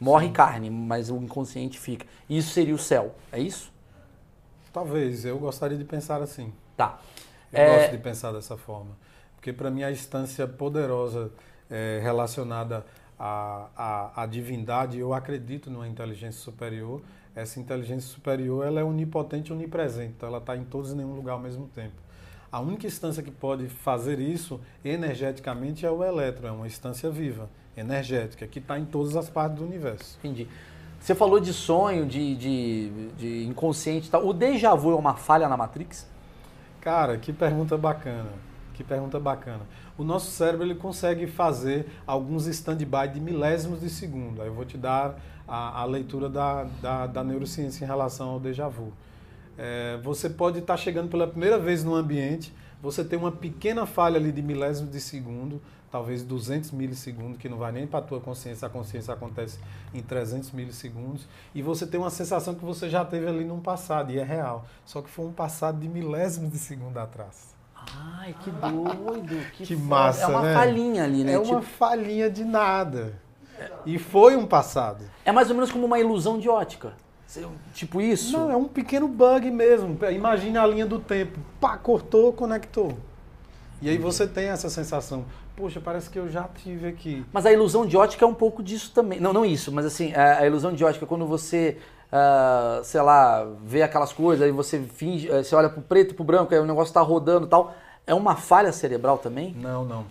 Morre 0.00 0.28
Sim. 0.28 0.32
carne, 0.32 0.70
mas 0.70 1.10
o 1.10 1.16
inconsciente 1.16 1.78
fica. 1.78 2.06
Isso 2.28 2.52
seria 2.52 2.74
o 2.74 2.78
céu, 2.78 3.14
é 3.30 3.38
isso? 3.38 3.70
Talvez, 4.72 5.24
eu 5.24 5.38
gostaria 5.38 5.76
de 5.76 5.84
pensar 5.84 6.22
assim. 6.22 6.52
Tá. 6.76 6.98
Eu 7.52 7.60
é... 7.60 7.76
gosto 7.78 7.90
de 7.92 7.98
pensar 7.98 8.32
dessa 8.32 8.56
forma. 8.56 8.96
Porque 9.36 9.52
para 9.52 9.70
mim 9.70 9.82
a 9.82 9.90
instância 9.90 10.46
poderosa 10.46 11.30
é, 11.70 11.98
relacionada 12.02 12.84
à, 13.18 13.68
à, 13.76 14.22
à, 14.22 14.26
divindade, 14.26 14.98
eu 14.98 15.14
acredito 15.14 15.70
numa 15.70 15.88
inteligência 15.88 16.40
superior. 16.40 17.00
Essa 17.34 17.58
inteligência 17.58 18.08
superior 18.10 18.66
ela 18.66 18.80
é 18.80 18.84
onipotente 18.84 19.50
e 19.50 19.54
onipresente, 19.54 20.12
então 20.16 20.28
ela 20.28 20.38
está 20.38 20.56
em 20.56 20.64
todos 20.64 20.92
e 20.92 20.94
nenhum 20.94 21.14
lugar 21.14 21.32
ao 21.32 21.38
mesmo 21.38 21.68
tempo. 21.68 21.94
A 22.52 22.60
única 22.60 22.86
instância 22.86 23.22
que 23.22 23.30
pode 23.30 23.68
fazer 23.68 24.18
isso 24.18 24.60
energeticamente 24.84 25.86
é 25.86 25.90
o 25.90 26.02
elétron, 26.04 26.48
é 26.48 26.50
uma 26.50 26.66
instância 26.66 27.08
viva, 27.08 27.48
energética, 27.76 28.46
que 28.46 28.58
está 28.58 28.78
em 28.78 28.84
todas 28.84 29.14
as 29.16 29.30
partes 29.30 29.58
do 29.58 29.64
universo. 29.64 30.18
Entendi. 30.18 30.48
Você 30.98 31.14
falou 31.14 31.38
de 31.40 31.54
sonho, 31.54 32.04
de, 32.04 32.34
de, 32.36 33.08
de 33.16 33.44
inconsciente 33.46 34.08
e 34.08 34.10
tal. 34.10 34.26
O 34.26 34.34
déjà 34.34 34.74
vu 34.74 34.90
é 34.90 34.96
uma 34.96 35.14
falha 35.14 35.48
na 35.48 35.56
Matrix? 35.56 36.09
Cara, 36.80 37.18
que 37.18 37.32
pergunta 37.32 37.76
bacana. 37.76 38.30
Que 38.72 38.82
pergunta 38.82 39.20
bacana. 39.20 39.60
O 39.98 40.02
nosso 40.02 40.30
cérebro 40.30 40.64
ele 40.64 40.74
consegue 40.74 41.26
fazer 41.26 41.86
alguns 42.06 42.46
stand-by 42.46 43.08
de 43.12 43.20
milésimos 43.20 43.80
de 43.80 43.90
segundo. 43.90 44.40
Aí 44.40 44.48
eu 44.48 44.54
vou 44.54 44.64
te 44.64 44.78
dar 44.78 45.20
a, 45.46 45.82
a 45.82 45.84
leitura 45.84 46.28
da, 46.28 46.64
da, 46.80 47.06
da, 47.06 47.22
neurociência 47.22 47.84
em 47.84 47.86
relação 47.86 48.30
ao 48.30 48.40
déjà 48.40 48.68
vu. 48.68 48.92
É, 49.58 49.98
você 50.02 50.30
pode 50.30 50.60
estar 50.60 50.78
chegando 50.78 51.10
pela 51.10 51.26
primeira 51.26 51.58
vez 51.58 51.84
no 51.84 51.94
ambiente, 51.94 52.54
você 52.80 53.04
tem 53.04 53.18
uma 53.18 53.32
pequena 53.32 53.84
falha 53.84 54.16
ali 54.16 54.32
de 54.32 54.40
milésimos 54.40 54.90
de 54.90 55.00
segundo, 55.00 55.60
talvez 55.90 56.22
200 56.22 56.70
milissegundos, 56.70 57.38
que 57.38 57.48
não 57.48 57.58
vai 57.58 57.72
nem 57.72 57.86
para 57.86 57.98
a 57.98 58.02
tua 58.02 58.20
consciência, 58.20 58.66
a 58.66 58.70
consciência 58.70 59.12
acontece 59.12 59.58
em 59.92 60.00
300 60.00 60.52
milissegundos, 60.52 61.26
e 61.54 61.62
você 61.62 61.86
tem 61.86 61.98
uma 61.98 62.10
sensação 62.10 62.54
que 62.54 62.64
você 62.64 62.88
já 62.88 63.04
teve 63.04 63.26
ali 63.26 63.44
num 63.44 63.60
passado, 63.60 64.12
e 64.12 64.18
é 64.18 64.24
real, 64.24 64.64
só 64.84 65.02
que 65.02 65.10
foi 65.10 65.26
um 65.26 65.32
passado 65.32 65.80
de 65.80 65.88
milésimos 65.88 66.52
de 66.52 66.58
segundo 66.58 66.98
atrás. 66.98 67.54
Ai, 67.74 68.34
que 68.40 68.50
doido, 68.50 69.36
que, 69.56 69.64
que 69.64 69.76
massa, 69.76 70.22
É 70.22 70.26
uma 70.26 70.42
né? 70.42 70.54
falhinha 70.54 71.04
ali, 71.04 71.24
né? 71.24 71.34
É 71.34 71.40
tipo... 71.40 71.52
uma 71.52 71.62
falhinha 71.62 72.30
de 72.30 72.44
nada. 72.44 73.18
E 73.84 73.98
foi 73.98 74.36
um 74.36 74.46
passado. 74.46 75.04
É 75.24 75.32
mais 75.32 75.50
ou 75.50 75.54
menos 75.54 75.70
como 75.70 75.84
uma 75.84 75.98
ilusão 75.98 76.38
de 76.38 76.48
ótica. 76.48 76.94
Tipo 77.74 78.00
isso? 78.00 78.32
Não, 78.36 78.50
é 78.50 78.56
um 78.56 78.66
pequeno 78.66 79.06
bug 79.06 79.50
mesmo. 79.50 79.98
Imagine 80.10 80.58
a 80.58 80.66
linha 80.66 80.86
do 80.86 80.98
tempo. 80.98 81.38
Pá, 81.60 81.76
cortou, 81.76 82.32
conectou. 82.32 82.98
E 83.80 83.88
aí 83.88 83.98
você 83.98 84.26
tem 84.26 84.48
essa 84.48 84.68
sensação 84.68 85.24
poxa, 85.60 85.78
parece 85.78 86.08
que 86.08 86.18
eu 86.18 86.26
já 86.26 86.44
tive 86.44 86.88
aqui. 86.88 87.24
Mas 87.30 87.44
a 87.44 87.52
ilusão 87.52 87.84
de 87.84 87.94
ótica 87.94 88.24
é 88.24 88.28
um 88.28 88.34
pouco 88.34 88.62
disso 88.62 88.92
também. 88.94 89.20
Não, 89.20 89.30
não 89.30 89.44
isso, 89.44 89.70
mas 89.70 89.84
assim, 89.84 90.14
a, 90.14 90.46
ilusão 90.46 90.72
de 90.72 90.82
ótica 90.82 91.04
é 91.04 91.08
quando 91.08 91.26
você, 91.26 91.76
uh, 92.10 92.82
sei 92.82 93.02
lá, 93.02 93.46
vê 93.62 93.82
aquelas 93.82 94.10
coisas, 94.10 94.42
aí 94.42 94.50
você 94.50 94.80
finge, 94.80 95.30
eh, 95.30 95.42
você 95.42 95.54
olha 95.54 95.68
pro 95.68 95.82
preto 95.82 96.12
e 96.12 96.14
pro 96.14 96.24
branco, 96.24 96.54
aí 96.54 96.58
o 96.58 96.64
negócio 96.64 96.94
tá 96.94 97.02
rodando 97.02 97.46
e 97.46 97.50
tal. 97.50 97.74
É 98.06 98.14
uma 98.14 98.36
falha 98.36 98.72
cerebral 98.72 99.18
também? 99.18 99.54
Não, 99.54 99.84
não. 99.84 100.06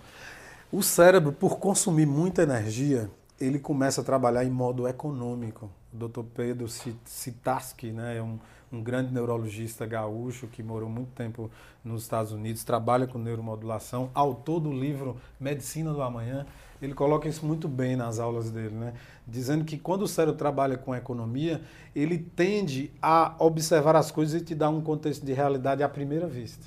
O 0.72 0.84
cérebro, 0.84 1.32
por 1.32 1.58
consumir 1.58 2.06
muita 2.06 2.44
energia, 2.44 3.10
ele 3.42 3.58
começa 3.58 4.02
a 4.02 4.04
trabalhar 4.04 4.46
em 4.46 4.52
modo 4.52 4.88
econômico. 4.88 5.68
O 5.92 6.08
Dr. 6.08 6.22
Pedro 6.36 6.68
Sitarsky, 7.06 7.92
né, 7.92 8.18
é 8.18 8.22
um 8.22 8.38
um 8.72 8.82
grande 8.82 9.14
neurologista 9.14 9.86
gaúcho 9.86 10.48
que 10.48 10.62
morou 10.62 10.90
muito 10.90 11.12
tempo 11.12 11.50
nos 11.84 12.04
Estados 12.04 12.32
Unidos, 12.32 12.64
trabalha 12.64 13.08
com 13.08 13.18
neuromodulação, 13.18 14.10
autor 14.14 14.60
do 14.60 14.72
livro 14.72 15.18
Medicina 15.40 15.92
do 15.92 16.02
Amanhã. 16.02 16.46
Ele 16.82 16.94
coloca 16.94 17.28
isso 17.28 17.46
muito 17.46 17.68
bem 17.68 17.96
nas 17.96 18.20
aulas 18.20 18.50
dele, 18.52 18.76
né? 18.76 18.94
dizendo 19.28 19.66
que 19.66 19.78
quando 19.78 20.04
o 20.04 20.08
cérebro 20.08 20.38
trabalha 20.38 20.78
com 20.78 20.96
economia, 20.96 21.62
ele 21.96 22.18
tende 22.18 22.92
a 23.02 23.36
observar 23.40 23.96
as 23.96 24.12
coisas 24.12 24.42
e 24.42 24.46
te 24.46 24.56
dar 24.56 24.70
um 24.70 24.82
contexto 24.82 25.26
de 25.26 25.34
realidade 25.34 25.84
à 25.84 25.90
primeira 25.90 26.28
vista. 26.28 26.66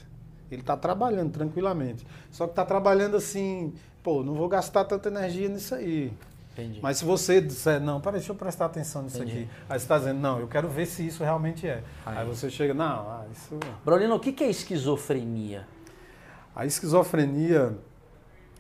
Ele 0.50 0.61
está 0.61 0.76
trabalhando 0.76 1.32
tranquilamente. 1.32 2.07
Só 2.30 2.44
que 2.44 2.53
está 2.53 2.64
trabalhando 2.64 3.16
assim, 3.16 3.72
pô, 4.03 4.22
não 4.22 4.34
vou 4.34 4.48
gastar 4.48 4.84
tanta 4.84 5.09
energia 5.09 5.48
nisso 5.48 5.74
aí. 5.74 6.12
Entendi. 6.53 6.80
Mas 6.82 6.98
se 6.98 7.05
você 7.05 7.40
disser, 7.40 7.80
não, 7.80 8.00
peraí, 8.00 8.18
deixa 8.18 8.32
eu 8.32 8.36
prestar 8.36 8.66
atenção 8.66 9.03
nisso 9.03 9.16
Entendi. 9.22 9.42
aqui. 9.42 9.48
Aí 9.68 9.78
você 9.78 9.84
está 9.84 9.98
dizendo, 9.98 10.20
não, 10.20 10.38
eu 10.38 10.46
quero 10.46 10.68
ver 10.68 10.86
se 10.86 11.07
isso 11.07 11.24
realmente 11.24 11.66
é. 11.66 11.82
Aí, 12.05 12.18
Aí 12.18 12.26
você 12.26 12.50
chega, 12.50 12.74
não, 12.74 13.09
ah, 13.09 13.24
isso. 13.32 13.59
Braulino, 13.84 14.14
o 14.14 14.20
que 14.20 14.44
é 14.44 14.50
esquizofrenia? 14.50 15.66
A 16.55 16.66
esquizofrenia 16.66 17.74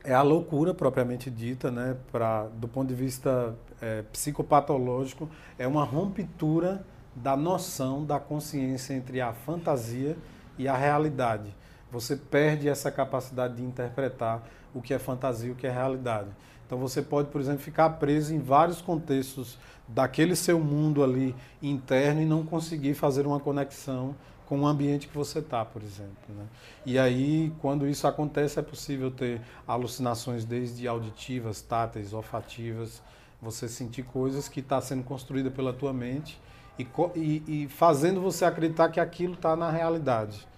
é 0.02 0.14
a 0.14 0.22
loucura 0.22 0.72
propriamente 0.72 1.30
dita, 1.30 1.70
né? 1.70 1.96
Pra, 2.10 2.44
do 2.54 2.66
ponto 2.66 2.88
de 2.88 2.94
vista 2.94 3.54
é, 3.80 4.02
psicopatológico, 4.10 5.28
é 5.58 5.66
uma 5.66 5.84
ruptura 5.84 6.84
da 7.14 7.36
noção 7.36 8.04
da 8.04 8.18
consciência 8.18 8.94
entre 8.94 9.20
a 9.20 9.34
fantasia 9.34 10.16
e 10.58 10.66
a 10.66 10.74
realidade. 10.74 11.54
Você 11.90 12.16
perde 12.16 12.68
essa 12.68 12.90
capacidade 12.90 13.56
de 13.56 13.62
interpretar 13.62 14.42
o 14.74 14.80
que 14.80 14.94
é 14.94 14.98
fantasia 14.98 15.50
e 15.50 15.52
o 15.52 15.54
que 15.54 15.66
é 15.66 15.70
realidade. 15.70 16.30
Então 16.72 16.80
você 16.80 17.02
pode, 17.02 17.28
por 17.28 17.38
exemplo, 17.38 17.60
ficar 17.60 17.90
preso 17.90 18.34
em 18.34 18.38
vários 18.38 18.80
contextos 18.80 19.58
daquele 19.86 20.34
seu 20.34 20.58
mundo 20.58 21.04
ali 21.04 21.36
interno 21.60 22.22
e 22.22 22.24
não 22.24 22.46
conseguir 22.46 22.94
fazer 22.94 23.26
uma 23.26 23.38
conexão 23.38 24.16
com 24.46 24.58
o 24.58 24.66
ambiente 24.66 25.06
que 25.06 25.14
você 25.14 25.40
está, 25.40 25.66
por 25.66 25.82
exemplo. 25.82 26.14
Né? 26.30 26.46
E 26.86 26.98
aí, 26.98 27.52
quando 27.60 27.86
isso 27.86 28.06
acontece, 28.06 28.58
é 28.58 28.62
possível 28.62 29.10
ter 29.10 29.42
alucinações 29.68 30.46
desde 30.46 30.88
auditivas, 30.88 31.60
táteis, 31.60 32.14
olfativas, 32.14 33.02
você 33.38 33.68
sentir 33.68 34.04
coisas 34.04 34.48
que 34.48 34.60
está 34.60 34.80
sendo 34.80 35.02
construída 35.04 35.50
pela 35.50 35.74
tua 35.74 35.92
mente 35.92 36.40
e, 36.78 36.88
e, 37.14 37.64
e 37.64 37.68
fazendo 37.68 38.18
você 38.18 38.46
acreditar 38.46 38.88
que 38.88 38.98
aquilo 38.98 39.34
está 39.34 39.54
na 39.54 39.70
realidade, 39.70 40.48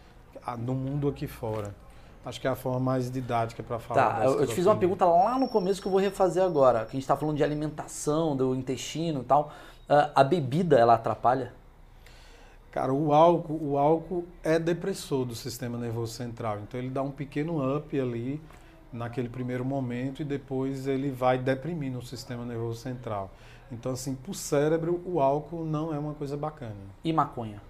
no 0.60 0.76
mundo 0.76 1.08
aqui 1.08 1.26
fora. 1.26 1.74
Acho 2.24 2.40
que 2.40 2.46
é 2.46 2.50
a 2.50 2.56
forma 2.56 2.80
mais 2.80 3.10
didática 3.10 3.62
para 3.62 3.78
falar. 3.78 4.20
Tá, 4.20 4.24
eu 4.24 4.46
te 4.46 4.54
fiz 4.54 4.64
uma 4.64 4.76
pergunta 4.76 5.04
lá 5.04 5.38
no 5.38 5.46
começo 5.46 5.80
que 5.80 5.86
eu 5.86 5.92
vou 5.92 6.00
refazer 6.00 6.42
agora. 6.42 6.80
Que 6.80 6.90
a 6.90 6.92
gente 6.92 7.02
está 7.02 7.16
falando 7.16 7.36
de 7.36 7.44
alimentação, 7.44 8.34
do 8.34 8.54
intestino 8.54 9.20
e 9.20 9.24
tal. 9.24 9.52
Uh, 9.88 10.10
a 10.14 10.24
bebida, 10.24 10.78
ela 10.78 10.94
atrapalha? 10.94 11.52
Cara, 12.72 12.92
o 12.92 13.12
álcool, 13.12 13.58
o 13.62 13.78
álcool 13.78 14.24
é 14.42 14.58
depressor 14.58 15.24
do 15.24 15.34
sistema 15.34 15.78
nervoso 15.78 16.12
central. 16.12 16.58
Então 16.60 16.80
ele 16.80 16.88
dá 16.88 17.02
um 17.02 17.10
pequeno 17.10 17.76
up 17.76 18.00
ali 18.00 18.40
naquele 18.92 19.28
primeiro 19.28 19.64
momento 19.64 20.22
e 20.22 20.24
depois 20.24 20.86
ele 20.86 21.10
vai 21.10 21.36
deprimindo 21.36 21.98
o 21.98 22.02
sistema 22.02 22.44
nervoso 22.44 22.80
central. 22.80 23.30
Então 23.70 23.92
assim, 23.92 24.14
para 24.14 24.30
o 24.30 24.34
cérebro, 24.34 25.02
o 25.04 25.20
álcool 25.20 25.64
não 25.64 25.94
é 25.94 25.98
uma 25.98 26.14
coisa 26.14 26.36
bacana. 26.36 26.74
E 27.04 27.12
maconha? 27.12 27.60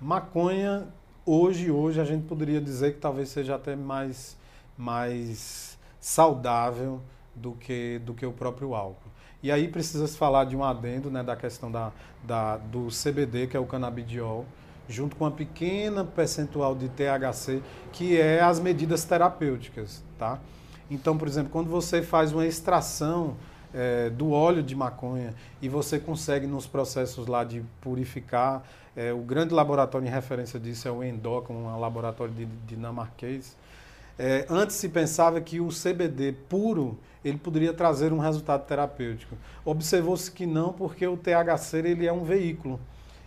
Maconha 0.00 0.86
hoje, 1.26 1.70
hoje 1.70 2.00
a 2.00 2.04
gente 2.04 2.24
poderia 2.24 2.60
dizer 2.60 2.94
que 2.94 3.00
talvez 3.00 3.28
seja 3.28 3.56
até 3.56 3.74
mais, 3.74 4.36
mais 4.78 5.76
saudável 6.00 7.02
do 7.34 7.52
que, 7.52 8.00
do 8.04 8.14
que 8.14 8.24
o 8.24 8.32
próprio 8.32 8.74
álcool. 8.74 9.10
E 9.42 9.50
aí 9.50 9.68
precisa 9.68 10.06
se 10.06 10.16
falar 10.16 10.44
de 10.44 10.56
um 10.56 10.64
adendo 10.64 11.10
né, 11.10 11.22
da 11.22 11.36
questão 11.36 11.70
da, 11.70 11.92
da, 12.24 12.56
do 12.56 12.88
CBD, 12.88 13.48
que 13.48 13.56
é 13.56 13.60
o 13.60 13.66
canabidiol, 13.66 14.46
junto 14.88 15.16
com 15.16 15.24
uma 15.24 15.30
pequena 15.30 16.04
percentual 16.04 16.74
de 16.74 16.88
THC, 16.88 17.60
que 17.92 18.18
é 18.18 18.40
as 18.40 18.60
medidas 18.60 19.04
terapêuticas. 19.04 20.02
Tá? 20.18 20.38
Então, 20.90 21.18
por 21.18 21.28
exemplo, 21.28 21.50
quando 21.50 21.68
você 21.68 22.02
faz 22.02 22.32
uma 22.32 22.46
extração 22.46 23.36
é, 23.74 24.08
do 24.10 24.30
óleo 24.30 24.62
de 24.62 24.74
maconha 24.74 25.34
e 25.60 25.68
você 25.68 25.98
consegue 25.98 26.46
nos 26.46 26.66
processos 26.66 27.26
lá 27.26 27.44
de 27.44 27.62
purificar 27.80 28.64
é, 28.96 29.12
o 29.12 29.18
grande 29.18 29.52
laboratório 29.52 30.06
em 30.06 30.10
referência 30.10 30.58
disso 30.58 30.88
é 30.88 30.90
o 30.90 31.04
Endocon, 31.04 31.52
um 31.52 31.78
laboratório 31.78 32.32
de, 32.32 32.46
dinamarquês. 32.66 33.54
É, 34.18 34.46
antes 34.48 34.76
se 34.76 34.88
pensava 34.88 35.40
que 35.40 35.60
o 35.60 35.68
CBD 35.68 36.32
puro 36.48 36.98
ele 37.22 37.36
poderia 37.36 37.72
trazer 37.72 38.12
um 38.12 38.18
resultado 38.18 38.64
terapêutico. 38.66 39.36
Observou-se 39.64 40.30
que 40.30 40.46
não, 40.46 40.72
porque 40.72 41.06
o 41.06 41.16
THC 41.16 41.78
ele 41.78 42.06
é 42.06 42.12
um 42.12 42.24
veículo. 42.24 42.80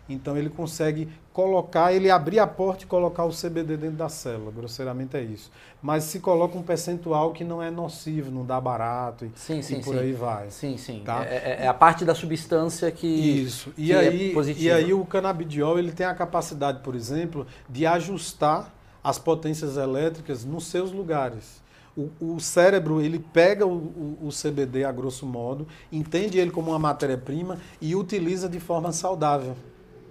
Então 0.09 0.35
ele 0.35 0.49
consegue 0.49 1.07
colocar, 1.31 1.93
ele 1.93 2.09
abrir 2.09 2.39
a 2.39 2.47
porta 2.47 2.83
e 2.83 2.87
colocar 2.87 3.23
o 3.23 3.29
CBD 3.29 3.77
dentro 3.77 3.95
da 3.95 4.09
célula, 4.09 4.51
grosseiramente 4.51 5.15
é 5.15 5.21
isso. 5.21 5.49
Mas 5.81 6.03
se 6.03 6.19
coloca 6.19 6.57
um 6.57 6.63
percentual 6.63 7.31
que 7.31 7.45
não 7.45 7.63
é 7.63 7.71
nocivo, 7.71 8.29
não 8.29 8.45
dá 8.45 8.59
barato 8.59 9.23
e, 9.23 9.31
sim, 9.35 9.61
sim, 9.61 9.77
e 9.77 9.83
por 9.83 9.93
sim. 9.93 10.01
aí 10.01 10.11
vai. 10.11 10.49
Sim, 10.49 10.75
sim. 10.77 11.01
Tá? 11.05 11.23
É, 11.23 11.35
é, 11.35 11.57
é, 11.61 11.67
a 11.67 11.73
parte 11.73 12.03
da 12.03 12.13
substância 12.13 12.91
que 12.91 13.07
Isso. 13.07 13.71
E 13.77 13.85
que 13.85 13.93
é 13.93 13.99
aí, 13.99 14.31
é 14.31 14.33
positiva. 14.33 14.65
E 14.65 14.71
aí 14.71 14.93
o 14.93 15.05
canabidiol 15.05 15.79
ele 15.79 15.91
tem 15.91 16.05
a 16.05 16.13
capacidade, 16.13 16.79
por 16.79 16.95
exemplo, 16.95 17.45
de 17.69 17.85
ajustar 17.85 18.73
as 19.01 19.17
potências 19.17 19.77
elétricas 19.77 20.43
nos 20.43 20.65
seus 20.65 20.91
lugares. 20.91 21.61
O, 21.95 22.35
o, 22.35 22.39
cérebro 22.39 23.01
ele 23.01 23.19
pega 23.19 23.65
o, 23.65 23.71
o, 23.71 24.27
o, 24.27 24.29
CBD 24.29 24.83
a 24.83 24.91
grosso 24.91 25.25
modo, 25.25 25.67
entende 25.91 26.37
ele 26.37 26.51
como 26.51 26.71
uma 26.71 26.79
matéria-prima 26.79 27.57
e 27.81 27.95
utiliza 27.95 28.47
de 28.47 28.59
forma 28.59 28.91
saudável 28.91 29.55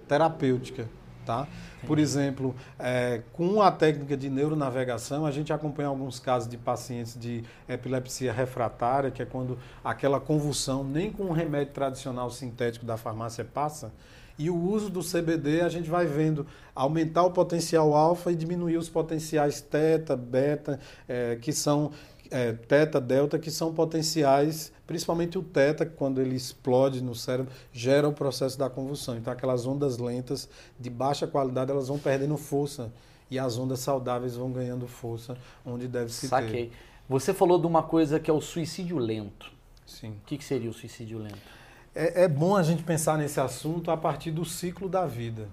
terapêutica. 0.09 0.89
Tá? 1.25 1.47
Por 1.85 1.99
exemplo, 1.99 2.55
é, 2.79 3.21
com 3.33 3.61
a 3.61 3.71
técnica 3.71 4.17
de 4.17 4.31
neuronavegação, 4.31 5.27
a 5.27 5.31
gente 5.31 5.53
acompanha 5.53 5.87
alguns 5.87 6.19
casos 6.19 6.49
de 6.49 6.57
pacientes 6.57 7.15
de 7.19 7.43
epilepsia 7.67 8.33
refratária, 8.33 9.11
que 9.11 9.21
é 9.21 9.25
quando 9.25 9.59
aquela 9.83 10.19
convulsão 10.19 10.83
nem 10.83 11.11
com 11.11 11.25
um 11.25 11.31
remédio 11.31 11.71
tradicional 11.71 12.31
sintético 12.31 12.83
da 12.83 12.97
farmácia 12.97 13.45
passa. 13.45 13.93
E 14.39 14.49
o 14.49 14.55
uso 14.55 14.89
do 14.89 15.01
CBD 15.01 15.61
a 15.61 15.69
gente 15.69 15.89
vai 15.89 16.07
vendo 16.07 16.47
aumentar 16.73 17.23
o 17.23 17.31
potencial 17.31 17.93
alfa 17.93 18.31
e 18.31 18.35
diminuir 18.35 18.77
os 18.77 18.89
potenciais 18.89 19.61
teta, 19.61 20.15
beta, 20.15 20.79
é, 21.07 21.35
que 21.35 21.51
são 21.51 21.91
é, 22.31 22.53
teta, 22.53 22.99
delta, 22.99 23.39
que 23.39 23.49
são 23.51 23.73
potenciais, 23.73 24.71
principalmente 24.85 25.37
o 25.37 25.43
teta, 25.43 25.85
quando 25.85 26.21
ele 26.21 26.35
explode 26.35 27.01
no 27.01 27.15
cérebro, 27.15 27.51
gera 27.71 28.07
o 28.07 28.13
processo 28.13 28.57
da 28.57 28.69
convulsão. 28.69 29.17
Então, 29.17 29.31
aquelas 29.31 29.65
ondas 29.65 29.97
lentas 29.97 30.49
de 30.79 30.89
baixa 30.89 31.27
qualidade, 31.27 31.71
elas 31.71 31.87
vão 31.87 31.97
perdendo 31.97 32.37
força 32.37 32.91
e 33.29 33.37
as 33.37 33.57
ondas 33.57 33.79
saudáveis 33.79 34.35
vão 34.35 34.51
ganhando 34.51 34.87
força 34.87 35.37
onde 35.65 35.87
deve 35.87 36.11
se 36.11 36.27
Saquei. 36.27 36.67
ter. 36.67 36.71
Você 37.07 37.33
falou 37.33 37.59
de 37.59 37.67
uma 37.67 37.83
coisa 37.83 38.19
que 38.19 38.29
é 38.29 38.33
o 38.33 38.41
suicídio 38.41 38.97
lento. 38.97 39.51
Sim. 39.85 40.11
O 40.11 40.25
que, 40.25 40.37
que 40.37 40.43
seria 40.43 40.69
o 40.69 40.73
suicídio 40.73 41.19
lento? 41.19 41.59
é, 41.99 42.23
é, 42.23 42.27
bom 42.27 42.55
a 42.55 42.63
gente 42.63 42.83
pensar 42.83 43.17
nesse 43.17 43.39
assunto 43.39 43.91
a 43.91 43.97
partir 43.97 44.31
do 44.31 44.45
ciclo 44.45 44.87
da 44.87 45.05
vida. 45.05 45.47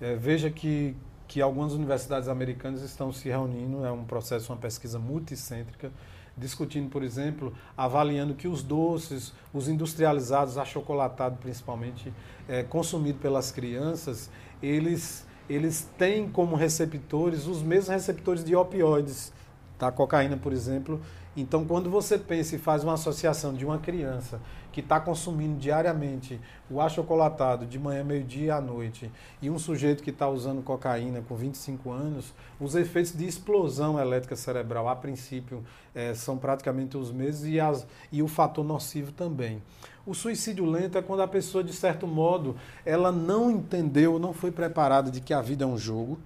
É, 0.00 0.16
veja 0.16 0.50
que, 0.50 0.96
que 1.28 1.40
algumas 1.40 1.72
universidades 1.72 2.28
americanas 2.28 2.82
estão 2.82 3.12
se 3.12 3.28
reunindo, 3.28 3.84
é 3.84 3.92
um 3.92 4.04
processo, 4.04 4.52
uma 4.52 4.58
pesquisa 4.58 4.98
multicêntrica, 4.98 5.92
discutindo, 6.36 6.90
por 6.90 7.02
exemplo, 7.02 7.52
avaliando 7.76 8.34
que 8.34 8.48
os 8.48 8.62
doces, 8.62 9.32
os 9.52 9.68
industrializados, 9.68 10.58
achocolatados 10.58 11.38
principalmente, 11.38 12.12
é, 12.48 12.62
consumidos 12.62 13.20
pelas 13.20 13.52
crianças, 13.52 14.30
eles, 14.62 15.26
eles 15.48 15.88
têm 15.96 16.28
como 16.28 16.56
receptores 16.56 17.46
os 17.46 17.62
mesmos 17.62 17.88
receptores 17.88 18.44
de 18.44 18.56
opioides, 18.56 19.32
da 19.78 19.92
cocaína, 19.92 20.36
por 20.36 20.52
exemplo. 20.52 21.00
Então, 21.36 21.64
quando 21.64 21.90
você 21.90 22.16
pensa 22.16 22.54
e 22.54 22.58
faz 22.58 22.84
uma 22.84 22.94
associação 22.94 23.52
de 23.52 23.64
uma 23.64 23.78
criança 23.78 24.40
que 24.70 24.80
está 24.80 25.00
consumindo 25.00 25.58
diariamente 25.58 26.40
o 26.70 26.80
achocolatado 26.80 27.66
de 27.66 27.78
manhã, 27.78 28.04
meio-dia 28.04 28.56
à 28.56 28.60
noite, 28.60 29.10
e 29.42 29.50
um 29.50 29.58
sujeito 29.58 30.02
que 30.02 30.10
está 30.10 30.28
usando 30.28 30.62
cocaína 30.62 31.22
com 31.28 31.34
25 31.34 31.90
anos, 31.90 32.32
os 32.60 32.74
efeitos 32.74 33.12
de 33.12 33.26
explosão 33.26 33.98
elétrica 33.98 34.36
cerebral, 34.36 34.88
a 34.88 34.94
princípio, 34.94 35.64
é, 35.94 36.14
são 36.14 36.36
praticamente 36.36 36.96
os 36.96 37.10
mesmos 37.10 37.46
e, 37.46 37.58
as, 37.58 37.86
e 38.12 38.22
o 38.22 38.28
fator 38.28 38.64
nocivo 38.64 39.10
também. 39.10 39.60
O 40.06 40.14
suicídio 40.14 40.66
lento 40.66 40.98
é 40.98 41.02
quando 41.02 41.22
a 41.22 41.28
pessoa, 41.28 41.64
de 41.64 41.72
certo 41.72 42.06
modo, 42.06 42.56
ela 42.84 43.10
não 43.10 43.50
entendeu, 43.50 44.18
não 44.18 44.32
foi 44.32 44.52
preparada 44.52 45.10
de 45.10 45.20
que 45.20 45.32
a 45.32 45.40
vida 45.40 45.64
é 45.64 45.66
um 45.66 45.78
jogo, 45.78 46.18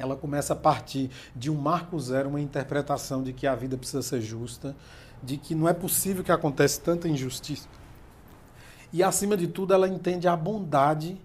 ela 0.00 0.16
começa 0.16 0.54
a 0.54 0.56
partir 0.56 1.10
de 1.36 1.50
um 1.50 1.54
marco 1.54 1.98
zero, 2.00 2.28
uma 2.28 2.40
interpretação 2.40 3.22
de 3.22 3.32
que 3.32 3.46
a 3.46 3.54
vida 3.54 3.76
precisa 3.76 4.02
ser 4.02 4.20
justa, 4.20 4.74
de 5.22 5.36
que 5.36 5.54
não 5.54 5.68
é 5.68 5.72
possível 5.72 6.24
que 6.24 6.32
aconteça 6.32 6.80
tanta 6.80 7.08
injustiça. 7.08 7.68
E 8.92 9.02
acima 9.02 9.36
de 9.36 9.46
tudo, 9.46 9.72
ela 9.72 9.86
entende 9.86 10.26
a 10.26 10.34
bondade 10.34 11.20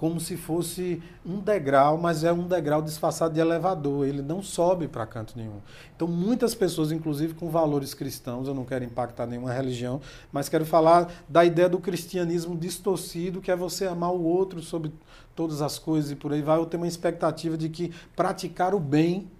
como 0.00 0.18
se 0.18 0.34
fosse 0.34 1.02
um 1.26 1.40
degrau, 1.40 1.98
mas 1.98 2.24
é 2.24 2.32
um 2.32 2.48
degrau 2.48 2.80
disfarçado 2.80 3.34
de 3.34 3.40
elevador, 3.40 4.06
ele 4.06 4.22
não 4.22 4.42
sobe 4.42 4.88
para 4.88 5.04
canto 5.04 5.34
nenhum. 5.36 5.60
Então, 5.94 6.08
muitas 6.08 6.54
pessoas, 6.54 6.90
inclusive 6.90 7.34
com 7.34 7.50
valores 7.50 7.92
cristãos, 7.92 8.48
eu 8.48 8.54
não 8.54 8.64
quero 8.64 8.82
impactar 8.82 9.26
nenhuma 9.26 9.52
religião, 9.52 10.00
mas 10.32 10.48
quero 10.48 10.64
falar 10.64 11.12
da 11.28 11.44
ideia 11.44 11.68
do 11.68 11.78
cristianismo 11.78 12.56
distorcido, 12.56 13.42
que 13.42 13.50
é 13.50 13.56
você 13.56 13.84
amar 13.84 14.10
o 14.10 14.22
outro 14.22 14.62
sobre 14.62 14.90
todas 15.36 15.60
as 15.60 15.78
coisas 15.78 16.10
e 16.10 16.16
por 16.16 16.32
aí 16.32 16.40
vai, 16.40 16.56
eu 16.56 16.64
tenho 16.64 16.82
uma 16.82 16.88
expectativa 16.88 17.58
de 17.58 17.68
que 17.68 17.92
praticar 18.16 18.74
o 18.74 18.80
bem 18.80 19.30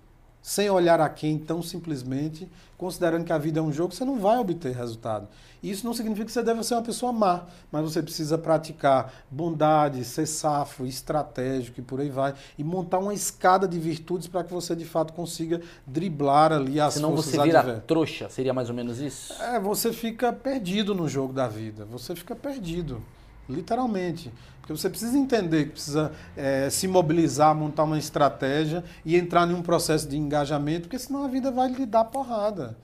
sem 0.42 0.70
olhar 0.70 1.00
a 1.00 1.08
quem 1.08 1.38
tão 1.38 1.62
simplesmente, 1.62 2.48
considerando 2.76 3.24
que 3.24 3.32
a 3.32 3.38
vida 3.38 3.60
é 3.60 3.62
um 3.62 3.72
jogo, 3.72 3.94
você 3.94 4.04
não 4.04 4.18
vai 4.18 4.38
obter 4.38 4.74
resultado. 4.74 5.28
Isso 5.62 5.84
não 5.84 5.92
significa 5.92 6.24
que 6.24 6.32
você 6.32 6.42
deve 6.42 6.64
ser 6.64 6.74
uma 6.74 6.82
pessoa 6.82 7.12
má, 7.12 7.44
mas 7.70 7.82
você 7.82 8.02
precisa 8.02 8.38
praticar 8.38 9.12
bondade, 9.30 10.02
ser 10.04 10.26
safo, 10.26 10.86
estratégico 10.86 11.80
e 11.80 11.82
por 11.82 12.00
aí 12.00 12.08
vai, 12.08 12.34
e 12.56 12.64
montar 12.64 12.98
uma 12.98 13.12
escada 13.12 13.68
de 13.68 13.78
virtudes 13.78 14.26
para 14.26 14.42
que 14.42 14.52
você 14.52 14.74
de 14.74 14.86
fato 14.86 15.12
consiga 15.12 15.60
driblar 15.86 16.52
ali 16.52 16.80
as 16.80 16.94
Senão 16.94 17.10
forças 17.10 17.32
você 17.32 17.42
vira 17.42 17.84
trouxa, 17.86 18.30
seria 18.30 18.54
mais 18.54 18.70
ou 18.70 18.74
menos 18.74 18.98
isso? 18.98 19.34
É, 19.42 19.60
você 19.60 19.92
fica 19.92 20.32
perdido 20.32 20.94
no 20.94 21.06
jogo 21.06 21.34
da 21.34 21.46
vida, 21.46 21.84
você 21.84 22.16
fica 22.16 22.34
perdido, 22.34 23.02
literalmente. 23.50 24.32
Porque 24.60 24.72
você 24.72 24.88
precisa 24.88 25.18
entender 25.18 25.66
que 25.66 25.70
precisa 25.72 26.12
é, 26.36 26.70
se 26.70 26.86
mobilizar, 26.86 27.54
montar 27.54 27.84
uma 27.84 27.98
estratégia 27.98 28.84
e 29.04 29.16
entrar 29.16 29.48
em 29.50 29.54
um 29.54 29.62
processo 29.62 30.08
de 30.08 30.16
engajamento, 30.16 30.82
porque 30.82 30.98
senão 30.98 31.24
a 31.24 31.28
vida 31.28 31.50
vai 31.50 31.68
lhe 31.68 31.84
dar 31.84 32.04
porrada. 32.04 32.76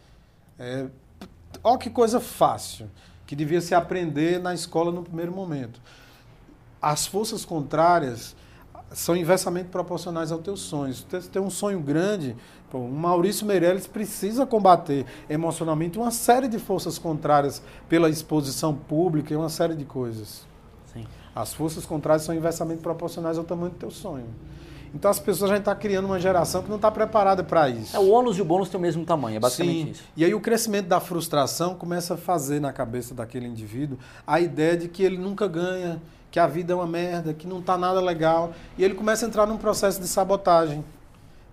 É, 0.59 0.87
olha 1.62 1.79
que 1.79 1.91
coisa 1.91 2.19
fácil, 2.19 2.91
que 3.27 3.37
devia 3.37 3.61
se 3.61 3.75
aprender 3.75 4.41
na 4.41 4.53
escola 4.53 4.91
no 4.91 5.03
primeiro 5.03 5.33
momento. 5.33 5.81
As 6.83 7.07
forças 7.07 7.45
contrárias 7.45 8.35
são 8.93 9.17
inversamente 9.17 9.69
proporcionais 9.69 10.31
aos 10.31 10.43
teus 10.43 10.61
sonhos. 10.61 11.05
Você 11.09 11.29
tem 11.29 11.43
um 11.43 11.51
sonho 11.51 11.81
grande, 11.81 12.37
o 12.73 12.89
Maurício 12.89 13.47
Meirelles 13.47 13.87
precisa 13.87 14.45
combater 14.45 15.07
emocionalmente 15.31 15.99
uma 15.99 16.11
série 16.11 16.49
de 16.49 16.59
forças 16.59 16.99
contrárias 16.99 17.62
pela 17.89 18.11
exposição 18.11 18.75
pública 18.75 19.33
e 19.33 19.37
uma 19.37 19.49
série 19.49 19.75
de 19.75 19.85
coisas. 19.85 20.47
As 21.37 21.53
forças 21.53 21.84
contrárias 21.84 22.22
são 22.22 22.34
inversamente 22.34 22.80
proporcionais 22.80 23.37
ao 23.37 23.45
tamanho 23.45 23.70
do 23.70 23.76
teu 23.76 23.91
sonho. 23.91 24.24
Então 24.95 25.11
as 25.11 25.18
pessoas 25.18 25.51
já 25.51 25.59
estão 25.59 25.74
tá 25.74 25.78
criando 25.78 26.07
uma 26.07 26.18
geração 26.18 26.62
que 26.62 26.70
não 26.70 26.76
está 26.76 26.91
preparada 26.91 27.45
para 27.45 27.68
isso. 27.68 27.95
É, 27.95 28.01
o 28.01 28.09
ônus 28.09 28.39
e 28.39 28.41
o 28.41 28.45
bônus 28.47 28.70
têm 28.70 28.78
o 28.78 28.80
mesmo 28.80 29.05
tamanho, 29.05 29.37
é 29.37 29.41
basicamente 29.41 29.84
Sim. 29.84 29.91
isso. 29.91 30.05
E 30.16 30.24
aí 30.24 30.32
o 30.32 30.41
crescimento 30.41 30.87
da 30.87 30.99
frustração 30.99 31.74
começa 31.74 32.14
a 32.14 32.16
fazer 32.16 32.59
na 32.59 32.72
cabeça 32.72 33.14
daquele 33.14 33.47
indivíduo 33.47 33.99
a 34.26 34.41
ideia 34.41 34.78
de 34.78 34.89
que 34.89 35.03
ele 35.03 35.18
nunca 35.18 35.47
ganha, 35.47 36.01
que 36.30 36.41
a 36.41 36.47
vida 36.47 36.72
é 36.72 36.76
uma 36.76 36.87
merda, 36.87 37.34
que 37.34 37.47
não 37.47 37.59
está 37.59 37.76
nada 37.76 38.01
legal. 38.01 38.55
E 38.78 38.82
ele 38.82 38.95
começa 38.95 39.26
a 39.26 39.28
entrar 39.28 39.47
num 39.47 39.59
processo 39.59 40.01
de 40.01 40.09
sabotagem 40.09 40.82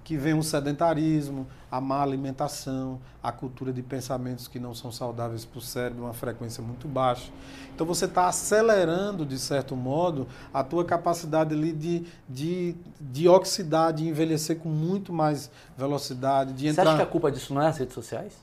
que 0.06 0.16
vem 0.16 0.34
o 0.34 0.44
sedentarismo, 0.44 1.46
a 1.74 1.82
má 1.82 2.04
alimentação, 2.04 3.02
a 3.22 3.32
cultura 3.32 3.74
de 3.74 3.82
pensamentos 3.82 4.48
que 4.48 4.60
não 4.60 4.76
são 4.76 4.92
saudáveis 4.92 5.44
para 5.44 5.58
o 5.58 5.62
cérebro, 5.62 6.04
uma 6.04 6.14
frequência 6.14 6.62
muito 6.62 6.88
baixa. 6.88 7.32
Então 7.74 7.84
você 7.84 8.06
está 8.06 8.28
acelerando, 8.28 9.26
de 9.26 9.40
certo 9.40 9.76
modo, 9.76 10.28
a 10.54 10.64
tua 10.64 10.86
capacidade 10.86 11.56
ali 11.56 11.74
de, 11.74 12.06
de, 12.30 12.76
de 13.02 13.28
oxidar, 13.28 13.92
de 13.92 14.08
envelhecer 14.08 14.60
com 14.60 14.70
muito 14.70 15.12
mais 15.12 15.50
velocidade. 15.76 16.54
De 16.54 16.68
entrar... 16.68 16.84
Você 16.84 16.90
acha 16.90 16.98
que 16.98 17.04
a 17.04 17.08
culpa 17.08 17.32
disso 17.32 17.56
não 17.56 17.62
é 17.64 17.70
as 17.70 17.78
redes 17.80 17.96
sociais? 17.96 18.34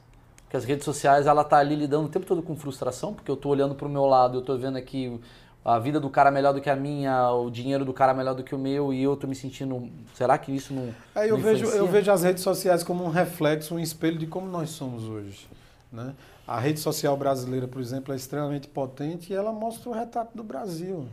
Porque 0.43 0.57
as 0.57 0.64
redes 0.64 0.85
sociais, 0.85 1.28
ela 1.28 1.43
está 1.43 1.59
ali 1.59 1.76
lidando 1.76 2.07
o 2.07 2.09
tempo 2.09 2.26
todo 2.26 2.43
com 2.43 2.57
frustração, 2.57 3.14
porque 3.14 3.31
eu 3.31 3.37
estou 3.37 3.53
olhando 3.53 3.76
para 3.76 3.87
o 3.87 3.89
meu 3.89 4.07
lado, 4.07 4.39
eu 4.39 4.41
estou 4.41 4.59
vendo 4.59 4.76
aqui 4.76 5.20
a 5.64 5.78
vida 5.78 6.00
do 6.00 6.08
cara 6.08 6.30
é 6.30 6.32
melhor 6.32 6.54
do 6.54 6.61
que 6.61 6.70
a 6.70 6.76
minha, 6.76 7.30
o 7.32 7.50
dinheiro 7.50 7.84
do 7.84 7.92
cara 7.92 8.12
é 8.12 8.14
melhor 8.14 8.34
do 8.34 8.42
que 8.42 8.54
o 8.54 8.58
meu 8.58 8.92
e 8.92 9.02
eu 9.02 9.14
tô 9.14 9.26
me 9.26 9.34
sentindo. 9.34 9.90
Será 10.14 10.38
que 10.38 10.50
isso 10.50 10.72
não. 10.72 10.94
É, 11.14 11.30
eu, 11.30 11.36
vejo, 11.36 11.66
eu 11.66 11.86
vejo 11.86 12.11
as 12.11 12.22
redes 12.22 12.42
sociais 12.42 12.82
como 12.82 13.04
um 13.04 13.11
reflexo, 13.11 13.74
um 13.74 13.78
espelho 13.78 14.18
de 14.18 14.26
como 14.26 14.48
nós 14.48 14.70
somos 14.70 15.04
hoje. 15.04 15.46
Né? 15.92 16.14
A 16.46 16.58
rede 16.58 16.80
social 16.80 17.16
brasileira, 17.16 17.68
por 17.68 17.80
exemplo, 17.80 18.14
é 18.14 18.16
extremamente 18.16 18.68
potente 18.68 19.32
e 19.32 19.36
ela 19.36 19.52
mostra 19.52 19.90
o 19.90 19.92
retrato 19.92 20.34
do 20.34 20.42
Brasil. 20.42 21.06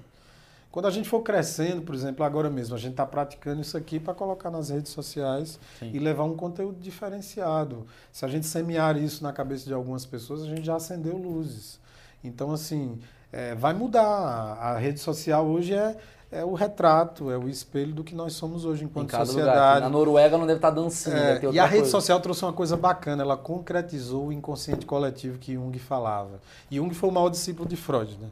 Quando 0.72 0.86
a 0.86 0.92
gente 0.92 1.10
for 1.10 1.22
crescendo, 1.22 1.82
por 1.82 1.96
exemplo, 1.96 2.24
agora 2.24 2.50
mesmo, 2.50 2.76
a 2.76 2.78
gente 2.78 2.92
está 2.92 3.06
praticando 3.06 3.62
isso 3.62 3.76
aqui 3.76 4.00
para 4.00 4.14
colocar 4.14 4.52
nas 4.52 4.70
redes 4.70 4.92
sociais 4.92 5.60
Sim. 5.80 5.92
e 5.94 6.00
levar 6.00 6.24
um 6.24 6.36
conteúdo 6.36 6.80
diferenciado. 6.80 7.86
Se 8.12 8.24
a 8.24 8.28
gente 8.28 8.46
semear 8.46 8.96
isso 8.98 9.24
na 9.24 9.34
cabeça 9.34 9.66
de 9.66 9.74
algumas 9.74 10.06
pessoas, 10.06 10.44
a 10.44 10.46
gente 10.46 10.64
já 10.64 10.76
acendeu 10.76 11.18
luzes. 11.18 11.80
Então, 12.24 12.52
assim, 12.52 13.00
é, 13.32 13.56
vai 13.56 13.74
mudar. 13.74 14.04
A 14.04 14.78
rede 14.78 15.00
social 15.00 15.46
hoje 15.46 15.74
é, 15.74 15.96
é 16.32 16.44
o 16.44 16.54
retrato, 16.54 17.32
é 17.32 17.38
o 17.38 17.48
espelho 17.48 17.94
do 17.94 18.04
que 18.04 18.14
nós 18.14 18.34
somos 18.34 18.66
hoje 18.66 18.84
enquanto 18.84 19.14
em 19.14 19.18
sociedade. 19.18 19.50
Lugar. 19.50 19.82
Na 19.82 19.90
Noruega 19.90 20.38
não 20.38 20.46
deve 20.46 20.58
estar 20.58 20.72
dançando. 20.72 21.16
É, 21.16 21.40
e 21.52 21.60
a 21.60 21.66
rede 21.66 21.84
coisa. 21.84 21.92
social 21.92 22.20
trouxe 22.20 22.44
uma 22.44 22.54
coisa 22.54 22.76
bacana, 22.76 23.24
ela 23.24 23.38
concretizou 23.38 24.28
o 24.28 24.34
inconsciente 24.34 24.86
coletivo 24.86 25.38
que 25.38 25.54
Jung 25.54 25.78
falava. 25.80 26.40
E 26.70 26.78
Jung 26.78 26.94
foi 26.94 27.10
o 27.10 27.12
maior 27.12 27.30
discípulo 27.30 27.68
de 27.68 27.76
Freud, 27.76 28.18
né? 28.20 28.30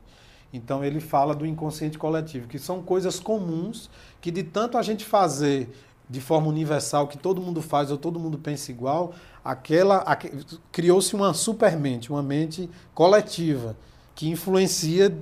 Então 0.53 0.83
ele 0.83 1.01
fala 1.01 1.35
do 1.35 1.45
inconsciente 1.45 1.97
coletivo, 1.97 2.47
que 2.47 2.57
são 2.57 2.81
coisas 2.81 3.19
comuns 3.19 3.89
que 4.21 4.31
de 4.31 4.43
tanto 4.43 4.77
a 4.77 4.81
gente 4.81 5.03
fazer 5.03 5.69
de 6.09 6.21
forma 6.21 6.47
universal, 6.47 7.07
que 7.07 7.17
todo 7.17 7.41
mundo 7.41 7.61
faz 7.61 7.91
ou 7.91 7.97
todo 7.97 8.19
mundo 8.19 8.37
pensa 8.37 8.71
igual, 8.71 9.13
aquela, 9.43 9.97
aqu... 9.97 10.27
criou-se 10.71 11.15
uma 11.15 11.33
supermente, 11.33 12.11
uma 12.11 12.21
mente 12.21 12.69
coletiva 12.93 13.75
que 14.15 14.29
influencia 14.29 15.13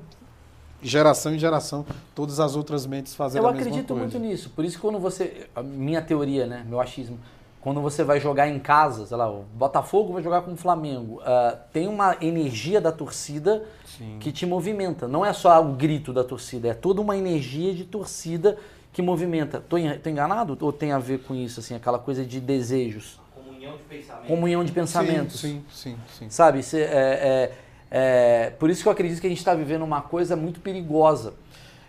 geração 0.82 1.34
em 1.34 1.40
geração 1.40 1.86
todas 2.14 2.40
as 2.40 2.56
outras 2.56 2.86
mentes 2.86 3.16
fazendo 3.16 3.42
Eu 3.42 3.48
a 3.48 3.52
mesma 3.52 3.64
coisa. 3.64 3.78
Eu 3.78 3.84
acredito 3.84 3.96
muito 3.96 4.20
nisso. 4.20 4.50
Por 4.50 4.64
isso 4.64 4.76
que 4.76 4.82
quando 4.82 5.00
você, 5.00 5.48
a 5.56 5.64
minha 5.64 6.02
teoria, 6.02 6.46
né, 6.46 6.66
meu 6.68 6.80
achismo, 6.80 7.18
quando 7.62 7.82
você 7.82 8.04
vai 8.04 8.20
jogar 8.20 8.50
em 8.50 8.60
casa, 8.60 9.08
sei 9.08 9.16
lá, 9.16 9.32
o 9.32 9.46
Botafogo 9.54 10.12
vai 10.14 10.22
jogar 10.22 10.42
com 10.42 10.52
o 10.52 10.58
Flamengo, 10.58 11.22
uh, 11.22 11.58
tem 11.72 11.88
uma 11.88 12.18
energia 12.20 12.82
da 12.82 12.92
torcida 12.92 13.64
Sim. 13.86 14.18
que 14.20 14.34
te 14.34 14.46
movimenta. 14.46 15.08
Não 15.08 15.26
é 15.26 15.32
só 15.32 15.62
o 15.64 15.74
grito 15.74 16.12
da 16.12 16.26
torcida, 16.26 16.68
é 16.68 16.74
toda 16.74 17.00
uma 17.00 17.16
energia 17.16 17.74
de 17.74 17.86
torcida 17.86 18.58
que 18.92 19.02
movimenta. 19.02 19.62
Tô, 19.62 19.78
tô 20.02 20.10
enganado 20.10 20.58
ou 20.60 20.74
tem 20.74 20.92
a 20.92 21.00
ver 21.00 21.20
com 21.20 21.34
isso, 21.34 21.62
assim, 21.62 21.74
aquela 21.74 21.98
coisa 21.98 22.26
de 22.26 22.42
desejos? 22.42 23.18
Comunhão 23.34 23.78
de 23.78 23.84
pensamentos. 23.84 24.28
Comunhão 24.28 24.66
de 24.66 24.72
pensamentos. 24.74 25.40
Sim, 25.40 25.64
sim, 25.72 25.96
sim. 25.96 25.98
sim. 26.20 26.30
Sabe, 26.30 26.62
cê, 26.62 26.82
é, 26.82 26.86
é 26.86 27.63
é, 27.96 28.50
por 28.50 28.72
isso 28.72 28.82
que 28.82 28.88
eu 28.88 28.92
acredito 28.92 29.22
que 29.22 29.28
a 29.28 29.30
gente 29.30 29.38
está 29.38 29.54
vivendo 29.54 29.84
uma 29.84 30.02
coisa 30.02 30.36
muito 30.36 30.60
perigosa. 30.60 31.36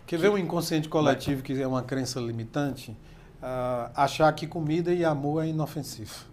Quer 0.06 0.18
ver 0.18 0.28
um 0.28 0.36
inconsciente 0.36 0.86
coletivo 0.86 1.43
que 1.43 1.59
é 1.59 1.66
uma 1.66 1.82
crença 1.82 2.20
limitante? 2.20 2.90
Uh, 2.90 3.90
achar 3.97 4.31
que 4.35 4.47
comida 4.47 4.93
e 4.93 5.02
amor 5.02 5.43
é 5.43 5.48
inofensivo. 5.48 6.26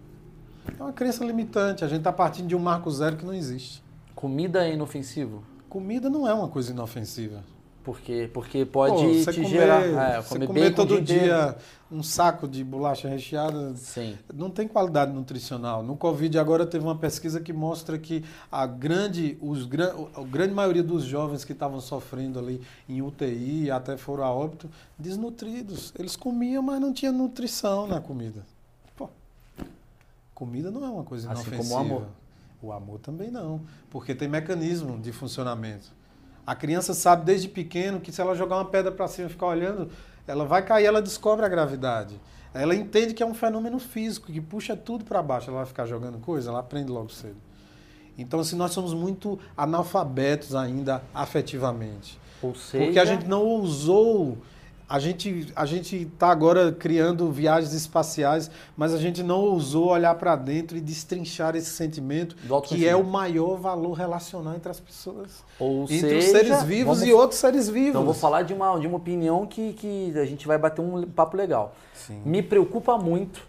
É 0.78 0.82
uma 0.82 0.92
crença 0.92 1.24
limitante. 1.24 1.86
A 1.86 1.88
gente 1.88 2.00
está 2.00 2.12
partindo 2.12 2.48
de 2.48 2.54
um 2.54 2.58
marco 2.58 2.90
zero 2.90 3.16
que 3.16 3.24
não 3.24 3.32
existe. 3.32 3.82
Comida 4.14 4.62
é 4.62 4.74
inofensivo? 4.74 5.42
Comida 5.70 6.10
não 6.10 6.28
é 6.28 6.34
uma 6.34 6.48
coisa 6.48 6.70
inofensiva. 6.70 7.42
Porque, 7.84 8.30
porque 8.32 8.64
pode 8.64 9.24
Pô, 9.24 9.32
te 9.32 9.34
comer, 9.34 9.48
gerar. 9.48 9.82
É, 9.82 10.22
comer, 10.22 10.46
comer 10.46 10.74
todo 10.74 11.00
dia 11.00 11.56
um 11.92 12.02
saco 12.02 12.48
de 12.48 12.64
bolacha 12.64 13.06
recheada 13.06 13.74
Sim. 13.76 14.16
não 14.32 14.50
tem 14.50 14.66
qualidade 14.66 15.12
nutricional. 15.12 15.82
No 15.82 15.94
Covid 15.94 16.38
agora 16.38 16.64
teve 16.64 16.84
uma 16.84 16.96
pesquisa 16.96 17.38
que 17.40 17.52
mostra 17.52 17.98
que 17.98 18.24
a 18.50 18.66
grande, 18.66 19.36
os, 19.42 19.68
a 20.16 20.22
grande 20.22 20.54
maioria 20.54 20.82
dos 20.82 21.04
jovens 21.04 21.44
que 21.44 21.52
estavam 21.52 21.80
sofrendo 21.80 22.38
ali 22.38 22.62
em 22.88 23.02
UTI, 23.02 23.70
até 23.70 23.96
foram 23.96 24.24
a 24.24 24.32
óbito, 24.32 24.70
desnutridos. 24.98 25.92
Eles 25.98 26.16
comiam, 26.16 26.62
mas 26.62 26.80
não 26.80 26.92
tinha 26.92 27.12
nutrição 27.12 27.86
na 27.86 28.00
comida. 28.00 28.46
Pô, 28.96 29.10
comida 30.34 30.70
não 30.70 30.84
é 30.84 30.88
uma 30.88 31.04
coisa 31.04 31.30
assim 31.30 31.42
inofensiva. 31.42 31.78
Como 31.78 31.94
o 31.94 31.96
amor. 31.96 32.06
O 32.62 32.72
amor 32.72 33.00
também 33.00 33.28
não, 33.28 33.60
porque 33.90 34.14
tem 34.14 34.28
mecanismo 34.28 34.98
de 34.98 35.10
funcionamento. 35.10 35.92
A 36.46 36.54
criança 36.54 36.94
sabe 36.94 37.24
desde 37.24 37.48
pequeno 37.48 38.00
que 38.00 38.10
se 38.10 38.20
ela 38.20 38.34
jogar 38.34 38.56
uma 38.56 38.64
pedra 38.64 38.90
para 38.90 39.06
cima 39.08 39.28
e 39.28 39.30
ficar 39.30 39.46
olhando, 39.46 39.90
ela 40.26 40.44
vai 40.44 40.62
cair, 40.64 40.86
ela 40.86 41.00
descobre 41.00 41.44
a 41.44 41.48
gravidade. 41.48 42.20
Ela 42.54 42.74
entende 42.74 43.14
que 43.14 43.22
é 43.22 43.26
um 43.26 43.34
fenômeno 43.34 43.78
físico, 43.78 44.30
que 44.30 44.40
puxa 44.40 44.76
tudo 44.76 45.04
para 45.04 45.22
baixo. 45.22 45.48
Ela 45.48 45.58
vai 45.58 45.66
ficar 45.66 45.86
jogando 45.86 46.18
coisa, 46.18 46.50
ela 46.50 46.60
aprende 46.60 46.90
logo 46.90 47.10
cedo. 47.10 47.36
Então, 48.18 48.40
assim, 48.40 48.56
nós 48.56 48.72
somos 48.72 48.92
muito 48.92 49.38
analfabetos 49.56 50.54
ainda 50.54 51.02
afetivamente. 51.14 52.20
Seja... 52.56 52.84
Porque 52.84 52.98
a 52.98 53.04
gente 53.04 53.26
não 53.26 53.44
usou 53.46 54.36
a 54.92 54.98
gente 54.98 55.50
a 55.56 55.64
gente 55.64 56.02
está 56.02 56.28
agora 56.28 56.70
criando 56.70 57.32
viagens 57.32 57.72
espaciais, 57.72 58.50
mas 58.76 58.92
a 58.92 58.98
gente 58.98 59.22
não 59.22 59.40
ousou 59.40 59.88
olhar 59.88 60.14
para 60.16 60.36
dentro 60.36 60.76
e 60.76 60.82
destrinchar 60.82 61.56
esse 61.56 61.70
sentimento 61.70 62.36
que 62.64 62.86
é 62.86 62.94
o 62.94 63.02
maior 63.02 63.56
valor 63.56 63.94
relacional 63.94 64.54
entre 64.54 64.70
as 64.70 64.78
pessoas, 64.78 65.42
Ou 65.58 65.84
entre 65.84 65.98
seja, 65.98 66.18
os 66.18 66.24
seres 66.24 66.62
vivos 66.64 66.98
vamos, 66.98 67.08
e 67.08 67.12
outros 67.14 67.40
seres 67.40 67.70
vivos. 67.70 67.88
Então 67.88 68.04
vou 68.04 68.12
falar 68.12 68.42
de 68.42 68.52
uma 68.52 68.78
de 68.78 68.86
uma 68.86 68.98
opinião 68.98 69.46
que, 69.46 69.72
que 69.72 70.12
a 70.14 70.26
gente 70.26 70.46
vai 70.46 70.58
bater 70.58 70.82
um 70.82 71.06
papo 71.06 71.38
legal. 71.38 71.74
Sim. 71.94 72.20
Me 72.22 72.42
preocupa 72.42 72.98
muito 72.98 73.46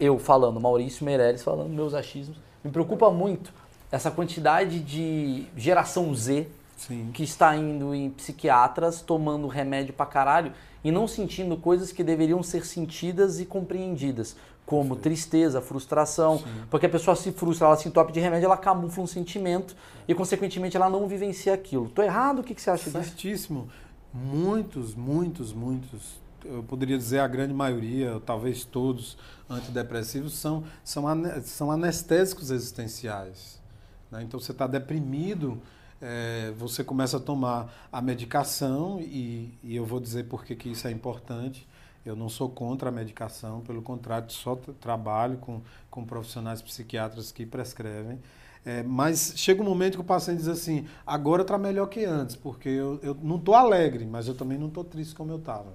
eu 0.00 0.18
falando 0.18 0.60
Maurício 0.60 1.04
Meirelles 1.04 1.44
falando 1.44 1.70
meus 1.70 1.94
achismos, 1.94 2.38
me 2.64 2.72
preocupa 2.72 3.08
muito 3.08 3.52
essa 3.92 4.10
quantidade 4.10 4.80
de 4.80 5.46
geração 5.56 6.12
Z 6.12 6.48
Sim. 6.76 7.10
que 7.12 7.22
está 7.22 7.56
indo 7.56 7.94
em 7.94 8.10
psiquiatras 8.10 9.00
tomando 9.00 9.46
remédio 9.48 9.94
pra 9.94 10.06
caralho 10.06 10.52
e 10.84 10.90
não 10.90 11.08
sentindo 11.08 11.56
coisas 11.56 11.90
que 11.90 12.04
deveriam 12.04 12.42
ser 12.42 12.64
sentidas 12.64 13.40
e 13.40 13.46
compreendidas, 13.46 14.36
como 14.64 14.94
Sim. 14.94 15.00
tristeza, 15.00 15.60
frustração, 15.60 16.38
Sim. 16.38 16.44
porque 16.70 16.86
a 16.86 16.88
pessoa 16.88 17.16
se 17.16 17.32
frustra, 17.32 17.66
ela 17.66 17.76
se 17.76 17.88
entope 17.88 18.12
de 18.12 18.20
remédio, 18.20 18.46
ela 18.46 18.56
camufla 18.56 19.02
um 19.02 19.06
sentimento 19.06 19.74
e 20.06 20.14
consequentemente 20.14 20.76
ela 20.76 20.90
não 20.90 21.08
vivencia 21.08 21.54
aquilo. 21.54 21.88
Tô 21.88 22.02
errado? 22.02 22.40
O 22.40 22.44
que, 22.44 22.54
que 22.54 22.60
você 22.60 22.70
acha 22.70 22.84
disso? 22.84 23.02
Certíssimo. 23.02 23.68
Muitos, 24.12 24.94
muitos, 24.94 25.52
muitos, 25.52 26.20
eu 26.44 26.62
poderia 26.62 26.96
dizer 26.96 27.18
a 27.18 27.26
grande 27.26 27.52
maioria, 27.52 28.20
talvez 28.24 28.64
todos, 28.64 29.16
antidepressivos 29.48 30.34
são, 30.34 30.64
são, 30.84 31.04
são 31.42 31.70
anestésicos 31.70 32.50
existenciais. 32.50 33.60
Né? 34.10 34.22
Então 34.22 34.38
você 34.38 34.52
está 34.52 34.66
deprimido, 34.66 35.60
é, 36.00 36.52
você 36.56 36.84
começa 36.84 37.16
a 37.16 37.20
tomar 37.20 37.72
a 37.90 38.00
medicação 38.02 39.00
e, 39.00 39.52
e 39.62 39.74
eu 39.76 39.84
vou 39.84 40.00
dizer 40.00 40.24
por 40.24 40.44
que 40.44 40.68
isso 40.68 40.86
é 40.86 40.90
importante. 40.90 41.66
Eu 42.04 42.14
não 42.14 42.28
sou 42.28 42.48
contra 42.48 42.88
a 42.88 42.92
medicação, 42.92 43.60
pelo 43.62 43.82
contrário, 43.82 44.30
só 44.30 44.54
trabalho 44.80 45.38
com, 45.38 45.60
com 45.90 46.04
profissionais 46.04 46.62
psiquiatras 46.62 47.32
que 47.32 47.44
prescrevem. 47.44 48.20
É, 48.64 48.82
mas 48.82 49.32
chega 49.36 49.62
um 49.62 49.64
momento 49.64 49.94
que 49.94 50.00
o 50.00 50.04
paciente 50.04 50.38
diz 50.38 50.48
assim: 50.48 50.86
agora 51.06 51.42
está 51.42 51.58
melhor 51.58 51.86
que 51.86 52.04
antes, 52.04 52.36
porque 52.36 52.68
eu, 52.68 53.00
eu 53.02 53.16
não 53.22 53.36
estou 53.36 53.54
alegre, 53.54 54.04
mas 54.04 54.28
eu 54.28 54.34
também 54.34 54.58
não 54.58 54.68
estou 54.68 54.84
triste 54.84 55.14
como 55.14 55.32
eu 55.32 55.38
estava. 55.38 55.72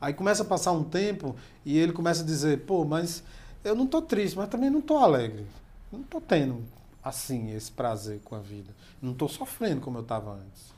Aí 0.00 0.14
começa 0.14 0.42
a 0.42 0.46
passar 0.46 0.72
um 0.72 0.84
tempo 0.84 1.34
e 1.64 1.76
ele 1.76 1.92
começa 1.92 2.22
a 2.22 2.26
dizer: 2.26 2.60
pô, 2.60 2.84
mas 2.84 3.22
eu 3.62 3.74
não 3.74 3.84
estou 3.84 4.00
triste, 4.00 4.36
mas 4.36 4.48
também 4.48 4.70
não 4.70 4.80
estou 4.80 4.98
alegre. 4.98 5.46
Não 5.92 6.00
estou 6.00 6.20
tendo 6.20 6.62
assim 7.04 7.54
esse 7.54 7.70
prazer 7.70 8.20
com 8.24 8.34
a 8.34 8.40
vida. 8.40 8.70
Não 9.02 9.12
estou 9.12 9.28
sofrendo 9.28 9.80
como 9.80 9.98
eu 9.98 10.02
estava 10.02 10.32
antes. 10.32 10.72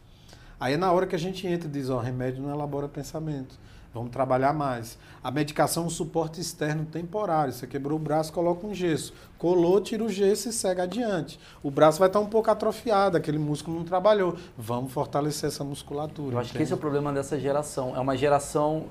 Aí 0.59 0.75
é 0.75 0.77
na 0.77 0.91
hora 0.91 1.07
que 1.07 1.15
a 1.15 1.19
gente 1.19 1.47
entra 1.47 1.69
e 1.69 1.71
diz, 1.71 1.89
ó, 1.91 1.99
remédio 1.99 2.43
não 2.43 2.51
elabora 2.51 2.89
pensamento. 2.89 3.59
Vamos 3.95 4.11
trabalhar 4.11 4.53
mais. 4.53 4.99
A 5.25 5.31
medicação 5.31 5.85
é 5.85 5.87
um 5.87 5.91
suporte 5.91 6.39
externo 6.39 6.85
temporário. 6.85 7.53
Você 7.53 7.67
quebrou 7.67 7.99
o 7.99 8.03
braço, 8.03 8.31
coloca 8.31 8.67
um 8.67 8.75
gesso. 8.75 9.15
Colou, 9.39 9.81
tira 9.81 10.05
o 10.05 10.09
gesso 10.09 10.51
e 10.51 10.53
segue 10.53 10.83
adiante. 10.83 11.41
O 11.63 11.71
braço 11.71 11.99
vai 11.99 12.09
estar 12.09 12.21
um 12.21 12.27
pouco 12.27 12.51
atrofiado, 12.51 13.17
aquele 13.17 13.39
músculo 13.39 13.79
não 13.79 13.85
trabalhou. 13.85 14.37
Vamos 14.57 14.93
fortalecer 14.93 15.49
essa 15.49 15.65
musculatura. 15.65 16.35
Eu 16.35 16.39
acho 16.39 16.51
entende? 16.51 16.59
que 16.59 16.63
esse 16.65 16.73
é 16.73 16.77
o 16.77 16.79
problema 16.79 17.11
dessa 17.11 17.41
geração. 17.41 17.97
É 17.97 18.01
uma 18.01 18.17
geração 18.17 18.85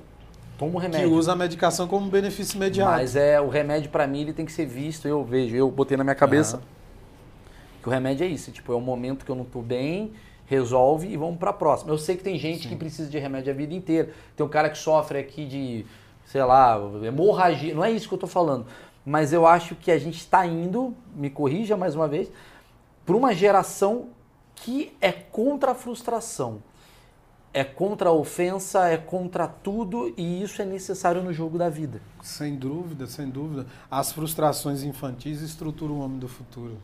toma 0.58 0.74
o 0.74 0.78
remédio. 0.78 1.08
Que 1.08 1.14
usa 1.14 1.32
a 1.32 1.36
medicação 1.36 1.86
como 1.86 2.10
benefício 2.10 2.56
imediato. 2.56 2.90
Mas 2.90 3.14
é 3.14 3.40
o 3.40 3.48
remédio 3.48 3.90
para 3.90 4.08
mim 4.08 4.22
ele 4.22 4.32
tem 4.32 4.44
que 4.44 4.52
ser 4.52 4.66
visto. 4.66 5.06
Eu 5.06 5.22
vejo, 5.22 5.54
eu 5.54 5.70
botei 5.70 5.96
na 5.96 6.02
minha 6.02 6.16
cabeça. 6.16 6.56
Uhum 6.56 6.75
o 7.88 7.92
remédio 7.92 8.24
é 8.24 8.28
isso, 8.28 8.50
tipo, 8.50 8.72
é 8.72 8.76
um 8.76 8.80
momento 8.80 9.24
que 9.24 9.30
eu 9.30 9.36
não 9.36 9.44
estou 9.44 9.62
bem, 9.62 10.12
resolve 10.46 11.08
e 11.08 11.16
vamos 11.16 11.38
para 11.38 11.50
a 11.50 11.52
próxima. 11.52 11.92
Eu 11.92 11.98
sei 11.98 12.16
que 12.16 12.22
tem 12.22 12.38
gente 12.38 12.64
Sim. 12.64 12.68
que 12.70 12.76
precisa 12.76 13.10
de 13.10 13.18
remédio 13.18 13.52
a 13.52 13.56
vida 13.56 13.74
inteira. 13.74 14.12
Tem 14.34 14.44
um 14.46 14.48
cara 14.48 14.70
que 14.70 14.78
sofre 14.78 15.18
aqui 15.18 15.44
de, 15.44 15.86
sei 16.24 16.42
lá, 16.44 16.78
hemorragia. 17.02 17.74
Não 17.74 17.84
é 17.84 17.90
isso 17.90 18.08
que 18.08 18.14
eu 18.14 18.16
estou 18.16 18.28
falando. 18.28 18.66
Mas 19.04 19.32
eu 19.32 19.46
acho 19.46 19.74
que 19.76 19.90
a 19.90 19.98
gente 19.98 20.18
está 20.18 20.46
indo, 20.46 20.94
me 21.14 21.30
corrija 21.30 21.76
mais 21.76 21.94
uma 21.94 22.08
vez, 22.08 22.30
para 23.04 23.16
uma 23.16 23.34
geração 23.34 24.08
que 24.56 24.92
é 25.00 25.12
contra 25.12 25.72
a 25.72 25.74
frustração. 25.74 26.62
É 27.52 27.64
contra 27.64 28.10
a 28.10 28.12
ofensa, 28.12 28.88
é 28.88 28.98
contra 28.98 29.46
tudo 29.48 30.12
e 30.16 30.42
isso 30.42 30.60
é 30.60 30.64
necessário 30.64 31.22
no 31.22 31.32
jogo 31.32 31.56
da 31.56 31.70
vida. 31.70 32.02
Sem 32.22 32.56
dúvida, 32.56 33.06
sem 33.06 33.30
dúvida. 33.30 33.66
As 33.90 34.12
frustrações 34.12 34.82
infantis 34.82 35.40
estruturam 35.40 35.94
o 35.94 36.00
homem 36.00 36.18
do 36.18 36.28
futuro. 36.28 36.76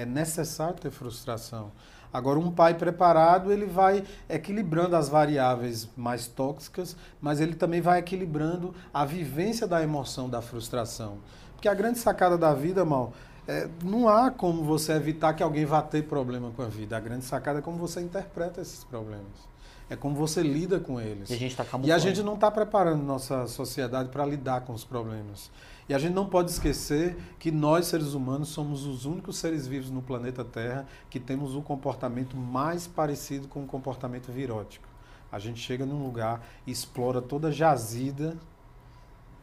É 0.00 0.06
necessário 0.06 0.76
ter 0.76 0.90
frustração. 0.90 1.70
Agora, 2.10 2.38
um 2.38 2.50
pai 2.50 2.74
preparado, 2.74 3.52
ele 3.52 3.66
vai 3.66 4.02
equilibrando 4.28 4.96
as 4.96 5.08
variáveis 5.08 5.88
mais 5.96 6.26
tóxicas, 6.26 6.96
mas 7.20 7.38
ele 7.38 7.54
também 7.54 7.80
vai 7.80 7.98
equilibrando 7.98 8.74
a 8.94 9.04
vivência 9.04 9.66
da 9.66 9.82
emoção 9.82 10.28
da 10.28 10.40
frustração. 10.40 11.18
Porque 11.52 11.68
a 11.68 11.74
grande 11.74 11.98
sacada 11.98 12.38
da 12.38 12.54
vida, 12.54 12.82
mal, 12.82 13.12
é, 13.46 13.68
não 13.84 14.08
há 14.08 14.30
como 14.30 14.64
você 14.64 14.92
evitar 14.92 15.34
que 15.34 15.42
alguém 15.42 15.66
vá 15.66 15.82
ter 15.82 16.04
problema 16.04 16.50
com 16.50 16.62
a 16.62 16.66
vida. 16.66 16.96
A 16.96 17.00
grande 17.00 17.26
sacada 17.26 17.58
é 17.58 17.62
como 17.62 17.76
você 17.76 18.00
interpreta 18.00 18.62
esses 18.62 18.82
problemas. 18.84 19.50
É 19.90 19.96
como 19.96 20.14
você 20.14 20.42
lida 20.42 20.80
com 20.80 21.00
eles. 21.00 21.28
E 21.28 21.34
a 21.34 21.36
gente, 21.36 21.56
tá 21.56 21.66
e 21.82 21.92
a 21.92 21.98
gente 21.98 22.22
não 22.22 22.34
está 22.34 22.50
preparando 22.50 23.02
nossa 23.02 23.46
sociedade 23.48 24.08
para 24.08 24.24
lidar 24.24 24.62
com 24.62 24.72
os 24.72 24.84
problemas. 24.84 25.50
E 25.90 25.94
a 25.94 25.98
gente 25.98 26.14
não 26.14 26.24
pode 26.24 26.52
esquecer 26.52 27.16
que 27.36 27.50
nós, 27.50 27.86
seres 27.86 28.14
humanos, 28.14 28.50
somos 28.50 28.86
os 28.86 29.06
únicos 29.06 29.38
seres 29.38 29.66
vivos 29.66 29.90
no 29.90 30.00
planeta 30.00 30.44
Terra 30.44 30.86
que 31.10 31.18
temos 31.18 31.56
o 31.56 31.62
comportamento 31.62 32.36
mais 32.36 32.86
parecido 32.86 33.48
com 33.48 33.64
o 33.64 33.66
comportamento 33.66 34.30
virótico. 34.30 34.86
A 35.32 35.40
gente 35.40 35.58
chega 35.58 35.84
num 35.84 36.00
lugar, 36.04 36.46
explora 36.64 37.20
toda 37.20 37.50
jazida, 37.50 38.36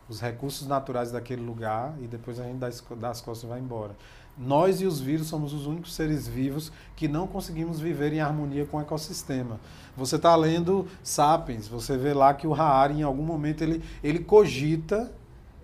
os 0.07 0.21
recursos 0.21 0.65
naturais 0.65 1.11
daquele 1.11 1.41
lugar 1.41 1.93
e 1.99 2.07
depois 2.07 2.39
a 2.39 2.45
gente 2.45 2.59
dá, 2.59 2.69
dá 2.95 3.09
as 3.09 3.19
costas 3.19 3.43
e 3.43 3.51
vai 3.51 3.59
embora. 3.59 3.93
Nós 4.37 4.79
e 4.79 4.85
os 4.85 5.01
vírus 5.01 5.27
somos 5.27 5.51
os 5.51 5.67
únicos 5.67 5.93
seres 5.93 6.29
vivos 6.29 6.71
que 6.95 7.09
não 7.09 7.27
conseguimos 7.27 7.77
viver 7.77 8.13
em 8.13 8.21
harmonia 8.21 8.65
com 8.65 8.77
o 8.77 8.81
ecossistema. 8.81 9.59
Você 9.97 10.15
está 10.15 10.33
lendo 10.33 10.87
Sapiens, 11.03 11.67
você 11.67 11.97
vê 11.97 12.13
lá 12.13 12.33
que 12.33 12.47
o 12.47 12.53
Harari, 12.53 13.01
em 13.01 13.03
algum 13.03 13.23
momento, 13.23 13.63
ele, 13.63 13.83
ele 14.01 14.19
cogita 14.19 15.11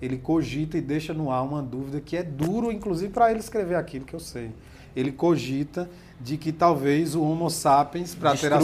ele 0.03 0.17
cogita 0.17 0.77
e 0.77 0.81
deixa 0.81 1.13
no 1.13 1.31
ar 1.31 1.43
uma 1.43 1.61
dúvida 1.61 2.01
que 2.01 2.17
é 2.17 2.23
duro, 2.23 2.71
inclusive, 2.71 3.11
para 3.11 3.31
ele 3.31 3.39
escrever 3.39 3.75
aquilo 3.75 4.03
que 4.03 4.13
eu 4.13 4.19
sei. 4.19 4.51
Ele 4.93 5.13
cogita 5.13 5.89
de 6.19 6.37
que 6.37 6.51
talvez 6.51 7.15
o 7.15 7.23
Homo 7.23 7.49
sapiens, 7.49 8.13
para 8.13 8.35
ter 8.35 8.51
a 8.51 8.59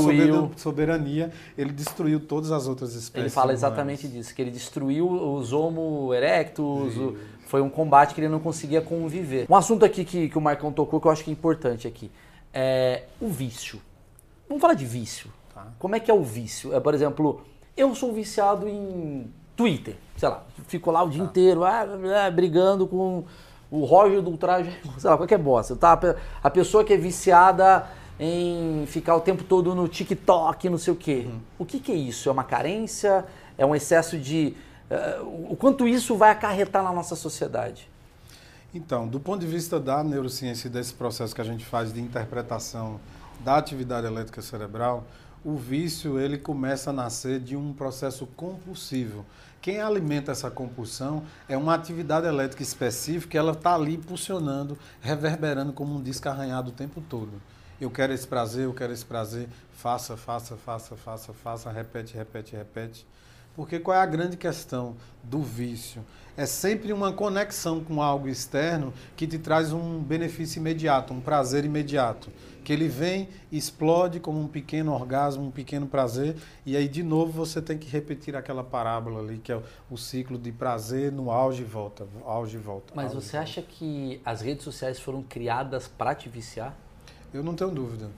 soberania, 0.57 1.31
ele 1.57 1.71
destruiu 1.71 2.19
todas 2.19 2.51
as 2.51 2.67
outras 2.67 2.93
espécies. 2.93 3.15
Ele 3.15 3.29
fala 3.29 3.53
exatamente 3.53 4.05
humanas. 4.05 4.17
disso, 4.17 4.35
que 4.35 4.41
ele 4.41 4.51
destruiu 4.51 5.09
os 5.09 5.53
Homo 5.53 6.13
erectus, 6.13 6.97
o, 6.97 7.17
foi 7.45 7.61
um 7.61 7.69
combate 7.69 8.13
que 8.13 8.19
ele 8.19 8.27
não 8.27 8.41
conseguia 8.41 8.81
conviver. 8.81 9.45
Um 9.49 9.55
assunto 9.55 9.85
aqui 9.85 10.03
que, 10.03 10.27
que 10.27 10.37
o 10.37 10.41
Marcão 10.41 10.73
tocou 10.73 10.99
que 10.99 11.07
eu 11.07 11.11
acho 11.11 11.23
que 11.23 11.29
é 11.29 11.33
importante 11.33 11.87
aqui 11.87 12.11
é 12.53 13.03
o 13.21 13.29
vício. 13.29 13.79
Vamos 14.47 14.61
falar 14.61 14.73
de 14.73 14.85
vício. 14.85 15.29
Tá. 15.53 15.67
Como 15.79 15.95
é 15.95 15.99
que 15.99 16.11
é 16.11 16.13
o 16.13 16.23
vício? 16.23 16.73
É, 16.73 16.79
por 16.79 16.93
exemplo, 16.93 17.41
eu 17.77 17.95
sou 17.95 18.11
viciado 18.11 18.67
em 18.67 19.31
Twitter, 19.55 19.95
sei 20.19 20.27
lá, 20.27 20.43
ficou 20.67 20.91
lá 20.91 21.01
o 21.01 21.09
dia 21.09 21.21
ah. 21.21 21.25
inteiro, 21.25 21.63
ah, 21.63 21.85
ah, 22.25 22.29
brigando 22.29 22.85
com 22.85 23.23
o 23.71 23.85
Roger 23.85 24.21
do 24.21 24.31
Ultraje, 24.31 24.77
sei 24.99 25.09
lá, 25.09 25.15
qualquer 25.15 25.37
bosta. 25.37 25.75
Tá? 25.77 25.97
A 26.43 26.49
pessoa 26.49 26.83
que 26.83 26.93
é 26.93 26.97
viciada 26.97 27.87
em 28.19 28.83
ficar 28.85 29.15
o 29.15 29.21
tempo 29.21 29.45
todo 29.45 29.73
no 29.73 29.87
TikTok, 29.87 30.69
não 30.69 30.77
sei 30.77 30.91
o 30.91 30.95
quê. 30.95 31.25
Uhum. 31.25 31.39
O 31.57 31.65
que, 31.65 31.79
que 31.79 31.91
é 31.91 31.95
isso? 31.95 32.27
É 32.27 32.31
uma 32.33 32.43
carência? 32.43 33.25
É 33.57 33.65
um 33.65 33.73
excesso 33.73 34.17
de. 34.17 34.53
Uh, 34.91 35.53
o 35.53 35.55
quanto 35.55 35.87
isso 35.87 36.17
vai 36.17 36.31
acarretar 36.31 36.83
na 36.83 36.91
nossa 36.91 37.15
sociedade? 37.15 37.89
Então, 38.73 39.07
do 39.07 39.19
ponto 39.19 39.39
de 39.39 39.47
vista 39.47 39.79
da 39.79 40.03
neurociência 40.03 40.67
e 40.67 40.69
desse 40.69 40.93
processo 40.93 41.33
que 41.33 41.39
a 41.39 41.45
gente 41.45 41.63
faz 41.63 41.93
de 41.93 42.01
interpretação 42.01 42.99
da 43.39 43.55
atividade 43.55 44.05
elétrica 44.05 44.41
cerebral, 44.41 45.05
o 45.43 45.55
vício 45.55 46.19
ele 46.19 46.37
começa 46.37 46.89
a 46.89 46.93
nascer 46.93 47.39
de 47.39 47.55
um 47.55 47.71
processo 47.71 48.27
compulsivo. 48.35 49.25
Quem 49.61 49.81
alimenta 49.81 50.31
essa 50.31 50.49
compulsão 50.49 51.23
é 51.47 51.57
uma 51.57 51.73
atividade 51.73 52.25
elétrica 52.25 52.63
específica, 52.63 53.37
ela 53.37 53.51
está 53.51 53.75
ali 53.75 53.97
pulsionando, 53.97 54.77
reverberando 55.01 55.73
como 55.73 55.95
um 55.95 56.01
disco 56.01 56.29
arranhado 56.29 56.69
o 56.69 56.73
tempo 56.73 57.01
todo. 57.01 57.41
Eu 57.79 57.91
quero 57.91 58.13
esse 58.13 58.25
prazer, 58.27 58.65
eu 58.65 58.73
quero 58.73 58.93
esse 58.93 59.05
prazer, 59.05 59.49
faça, 59.73 60.15
faça, 60.15 60.55
faça, 60.55 60.95
faça, 60.95 61.33
faça, 61.33 61.71
repete, 61.71 62.15
repete, 62.15 62.55
repete. 62.55 63.05
Porque 63.55 63.79
qual 63.79 63.97
é 63.97 63.99
a 63.99 64.05
grande 64.05 64.37
questão 64.37 64.95
do 65.21 65.41
vício? 65.41 66.05
É 66.37 66.45
sempre 66.45 66.93
uma 66.93 67.11
conexão 67.11 67.83
com 67.83 68.01
algo 68.01 68.29
externo 68.29 68.93
que 69.17 69.27
te 69.27 69.37
traz 69.37 69.73
um 69.73 69.99
benefício 69.99 70.59
imediato, 70.59 71.13
um 71.13 71.19
prazer 71.19 71.65
imediato 71.65 72.31
que 72.69 72.73
ele 72.73 72.87
vem, 72.87 73.27
explode 73.51 74.19
como 74.19 74.39
um 74.39 74.47
pequeno 74.47 74.93
orgasmo, 74.93 75.43
um 75.43 75.49
pequeno 75.49 75.87
prazer, 75.87 76.35
e 76.63 76.77
aí 76.77 76.87
de 76.87 77.01
novo 77.01 77.31
você 77.31 77.59
tem 77.59 77.75
que 77.75 77.89
repetir 77.89 78.35
aquela 78.35 78.63
parábola 78.63 79.21
ali, 79.21 79.39
que 79.39 79.51
é 79.51 79.59
o, 79.89 79.97
ciclo 79.97 80.37
de 80.37 80.51
prazer 80.51 81.11
no 81.11 81.31
auge 81.31 81.63
e 81.63 81.65
volta, 81.65 82.05
auge 82.23 82.57
e 82.57 82.59
volta. 82.59 82.93
Mas 82.95 83.11
você 83.11 83.37
acha 83.37 83.63
que 83.63 84.21
as 84.23 84.41
redes 84.41 84.63
sociais 84.63 84.99
foram 84.99 85.23
criadas 85.23 85.87
para 85.87 86.13
te 86.13 86.29
viciar? 86.29 86.77
Eu 87.33 87.41
não 87.41 87.55
tenho 87.55 87.71
dúvida. 87.71 88.11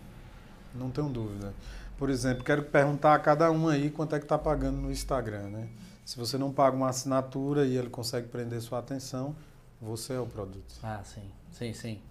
Não 0.75 0.91
tenho 0.91 1.07
dúvida. 1.07 1.53
Por 1.97 2.09
exemplo, 2.09 2.43
quero 2.43 2.63
perguntar 2.63 3.15
a 3.15 3.19
cada 3.19 3.49
um 3.49 3.69
aí 3.69 3.89
quanto 3.89 4.17
é 4.17 4.19
que 4.19 4.25
está 4.25 4.37
pagando 4.37 4.81
no 4.81 4.91
Instagram, 4.91 5.43
né? 5.43 5.69
Se 6.03 6.17
você 6.17 6.37
não 6.37 6.51
paga 6.51 6.75
uma 6.75 6.89
assinatura 6.89 7.65
e 7.65 7.77
ele 7.77 7.89
consegue 7.89 8.27
prender 8.27 8.59
sua 8.59 8.79
atenção, 8.79 9.33
você 9.81 10.11
é 10.11 10.19
o 10.19 10.25
produto. 10.25 10.75
Ah, 10.83 10.99
sim. 11.05 11.31
Sim, 11.53 11.73
sim. 11.73 12.01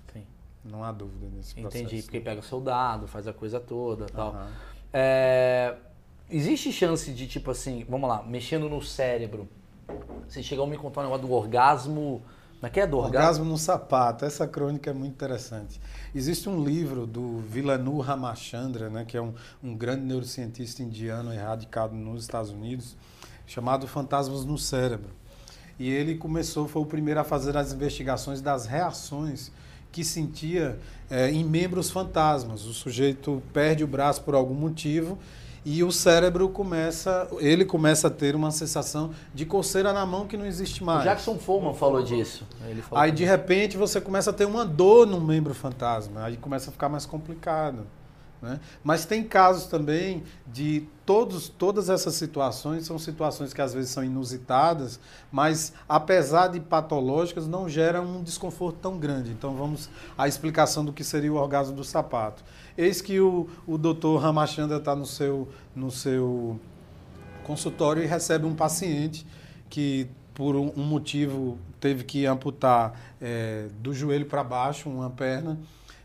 Não 0.65 0.85
há 0.85 0.93
dúvida 0.93 1.27
nesse 1.35 1.55
processo. 1.55 1.85
Entendi, 1.85 2.03
porque 2.03 2.21
pega 2.21 2.41
o 2.41 2.43
seu 2.43 2.61
dado, 2.61 3.07
faz 3.07 3.27
a 3.27 3.33
coisa 3.33 3.59
toda 3.59 4.07
tal. 4.07 4.33
Uhum. 4.33 4.47
É, 4.93 5.77
existe 6.29 6.73
chance 6.73 7.13
de, 7.13 7.27
tipo 7.27 7.51
assim, 7.51 7.85
vamos 7.89 8.09
lá, 8.09 8.23
mexendo 8.23 8.69
no 8.69 8.83
cérebro, 8.83 9.49
você 10.29 10.43
chegar 10.43 10.63
a 10.63 10.67
me 10.67 10.77
contar 10.77 11.01
um 11.01 11.05
negócio 11.05 11.27
do 11.27 11.33
orgasmo. 11.33 12.23
Como 12.55 12.67
é 12.67 12.71
que 12.71 12.79
é 12.79 12.87
do 12.87 12.99
orgasmo? 12.99 13.19
Orgasmo 13.19 13.45
no 13.47 13.57
sapato. 13.57 14.25
Essa 14.27 14.47
crônica 14.47 14.91
é 14.91 14.93
muito 14.93 15.15
interessante. 15.15 15.81
Existe 16.15 16.47
um 16.49 16.63
livro 16.63 17.07
do 17.07 17.39
Vilanu 17.39 17.99
Ramachandra, 18.01 18.91
né, 18.91 19.05
que 19.07 19.17
é 19.17 19.23
um, 19.23 19.33
um 19.63 19.75
grande 19.75 20.03
neurocientista 20.03 20.83
indiano 20.83 21.33
erradicado 21.33 21.95
nos 21.95 22.23
Estados 22.23 22.51
Unidos, 22.51 22.97
chamado 23.47 23.89
Fantasmas 23.89 24.45
no 24.45 24.59
Cérebro. 24.59 25.11
E 25.79 25.89
ele 25.89 26.17
começou, 26.17 26.69
foi 26.69 26.83
o 26.83 26.87
primeiro 26.87 27.19
a 27.21 27.25
fazer 27.25 27.57
as 27.57 27.73
investigações 27.73 28.43
das 28.43 28.67
reações 28.67 29.51
que 29.93 30.05
sentia 30.05 30.79
é, 31.11 31.31
em 31.31 31.45
membros 31.45 31.91
fantasmas. 31.91 32.65
O 32.65 32.73
sujeito 32.73 33.43
perde 33.53 33.83
o 33.85 33.87
braço 33.87 34.23
por 34.23 34.35
algum 34.35 34.55
motivo 34.55 35.19
e 35.65 35.85
o 35.85 35.93
cérebro 35.93 36.49
começa, 36.49 37.29
ele 37.39 37.65
começa 37.65 38.07
a 38.09 38.11
ter 38.11 38.35
uma 38.35 38.51
sensação 38.51 39.11
de 39.35 39.45
coceira 39.45 39.93
na 39.93 40.07
mão 40.07 40.27
que 40.27 40.37
não 40.37 40.47
existe 40.47 40.83
mais. 40.83 41.03
O 41.03 41.05
Jackson 41.05 41.39
Foreman 41.39 41.75
falou 41.75 42.03
disso. 42.03 42.47
Falou 42.89 43.05
aí 43.05 43.13
de 43.13 43.25
repente 43.25 43.77
você 43.77 44.01
começa 44.01 44.31
a 44.31 44.33
ter 44.33 44.47
uma 44.47 44.65
dor 44.65 45.07
no 45.07 45.21
membro 45.21 45.55
fantasma, 45.55 46.25
aí 46.25 46.37
começa 46.37 46.71
a 46.71 46.73
ficar 46.73 46.89
mais 46.89 47.05
complicado. 47.05 47.87
Né? 48.43 48.59
Mas 48.83 49.05
tem 49.05 49.23
casos 49.23 49.67
também 49.67 50.23
de 50.47 50.85
todos, 51.05 51.49
todas 51.49 51.91
essas 51.91 52.15
situações, 52.15 52.87
são 52.87 52.99
situações 52.99 53.53
que 53.53 53.61
às 53.61 53.75
vezes 53.75 53.91
são 53.91 54.03
inusitadas, 54.03 54.99
mas 55.31 55.73
apesar 55.89 56.49
de 56.49 56.61
patológicas, 56.61 57.47
não 57.47 57.69
geram 57.69 58.05
um 58.05 58.23
desconforto 58.23 58.79
tão 58.81 58.99
grande. 58.99 59.31
Então 59.31 59.55
vamos 59.55 59.91
à 60.17 60.27
explicação 60.27 60.85
do 60.85 60.93
que 60.93 61.05
seria 61.05 61.33
o 61.33 61.37
orgasmo 61.37 61.77
do 61.77 61.85
sapato. 61.85 62.43
Eis 62.79 63.03
que 63.03 63.21
o, 63.21 63.49
o 63.67 63.77
doutor 63.77 64.17
Ramachandra 64.19 64.79
está 64.79 64.97
no 64.97 65.07
seu, 65.07 65.49
no 65.75 65.91
seu 65.91 66.59
consultório 67.45 68.03
e 68.03 68.07
recebe 68.07 68.47
um 68.47 68.55
paciente 68.55 69.27
que 69.69 70.09
por 70.33 70.57
um, 70.57 70.73
motivo 70.77 71.59
teve 71.79 72.05
que 72.05 72.25
amputar 72.25 72.99
é, 73.21 73.67
do 73.81 73.93
joelho 73.93 74.25
para 74.25 74.43
baixo 74.43 74.89
uma 74.89 75.11
perna 75.11 75.59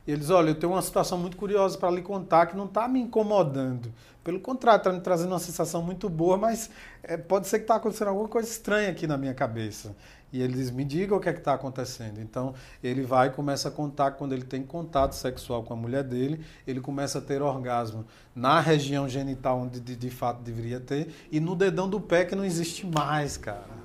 e 0.08 0.12
eles, 0.12 0.30
olha, 0.30 0.50
eu 0.50 0.56
tenho 0.56 0.74
uma 0.74 0.82
situação 0.82 1.18
muito 1.18 1.36
curiosa 1.36 1.78
para 1.78 1.90
lhe 1.90 2.02
contar 2.02 2.46
que 2.46 2.56
não 2.56 2.66
está 2.66 2.88
me 2.88 3.00
incomodando. 3.00 3.92
Pelo 4.24 4.40
contrário, 4.40 4.80
está 4.80 4.92
me 4.92 5.00
trazendo 5.00 5.32
uma 5.32 5.40
sensação 5.40 5.82
muito 5.82 6.10
boa, 6.10 6.38
mas 6.38 6.70
é, 7.04 7.18
pode 7.18 7.48
ser 7.48 7.60
que 7.60 7.64
está 7.64 7.76
acontecendo 7.76 8.10
alguma 8.10 8.28
coisa 8.28 8.48
estranha 8.48 8.90
aqui 8.90 9.08
na 9.08 9.18
minha 9.18 9.34
cabeça. 9.34 9.96
E 10.32 10.42
ele 10.42 10.54
diz, 10.54 10.70
me 10.70 10.84
diga 10.84 11.16
o 11.16 11.20
que 11.20 11.30
é 11.30 11.34
que 11.34 11.40
está 11.40 11.54
acontecendo. 11.54 12.20
Então, 12.20 12.54
ele 12.84 13.04
vai 13.04 13.28
e 13.28 13.32
começa 13.32 13.70
a 13.70 13.72
contar 13.72 14.12
quando 14.12 14.34
ele 14.34 14.44
tem 14.44 14.64
contato 14.64 15.14
sexual 15.14 15.64
com 15.64 15.74
a 15.74 15.78
mulher 15.78 16.04
dele, 16.04 16.44
ele 16.68 16.82
começa 16.82 17.20
a 17.20 17.22
ter 17.22 17.42
orgasmo 17.42 18.06
na 18.36 18.60
região 18.60 19.08
genital 19.08 19.60
onde 19.60 19.80
de, 19.80 19.96
de 19.96 20.10
fato 20.10 20.42
deveria 20.42 20.80
ter 20.80 21.14
e 21.32 21.40
no 21.40 21.56
dedão 21.56 21.88
do 21.90 22.02
pé 22.02 22.26
que 22.26 22.36
não 22.36 22.44
existe 22.44 22.86
mais, 22.86 23.38
cara 23.38 23.85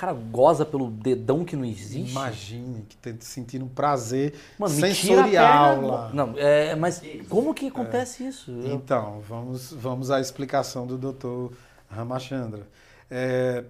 cara 0.00 0.14
goza 0.14 0.64
pelo 0.64 0.90
dedão 0.90 1.44
que 1.44 1.54
não 1.54 1.64
existe. 1.64 2.10
Imagine 2.10 2.86
que 2.88 2.96
tá 2.96 3.10
sentindo 3.20 3.66
um 3.66 3.68
prazer 3.68 4.34
Mano, 4.58 4.74
sensorial 4.74 5.82
lá. 5.82 6.10
Não, 6.14 6.32
é, 6.38 6.74
mas 6.74 7.02
como 7.28 7.52
que 7.52 7.66
acontece 7.66 8.24
é. 8.24 8.28
isso? 8.28 8.50
Então, 8.64 9.20
vamos, 9.28 9.70
vamos 9.74 10.10
à 10.10 10.18
explicação 10.18 10.86
do 10.86 10.96
doutor 10.96 11.52
Ramachandra. 11.90 12.66
É, 13.10 13.62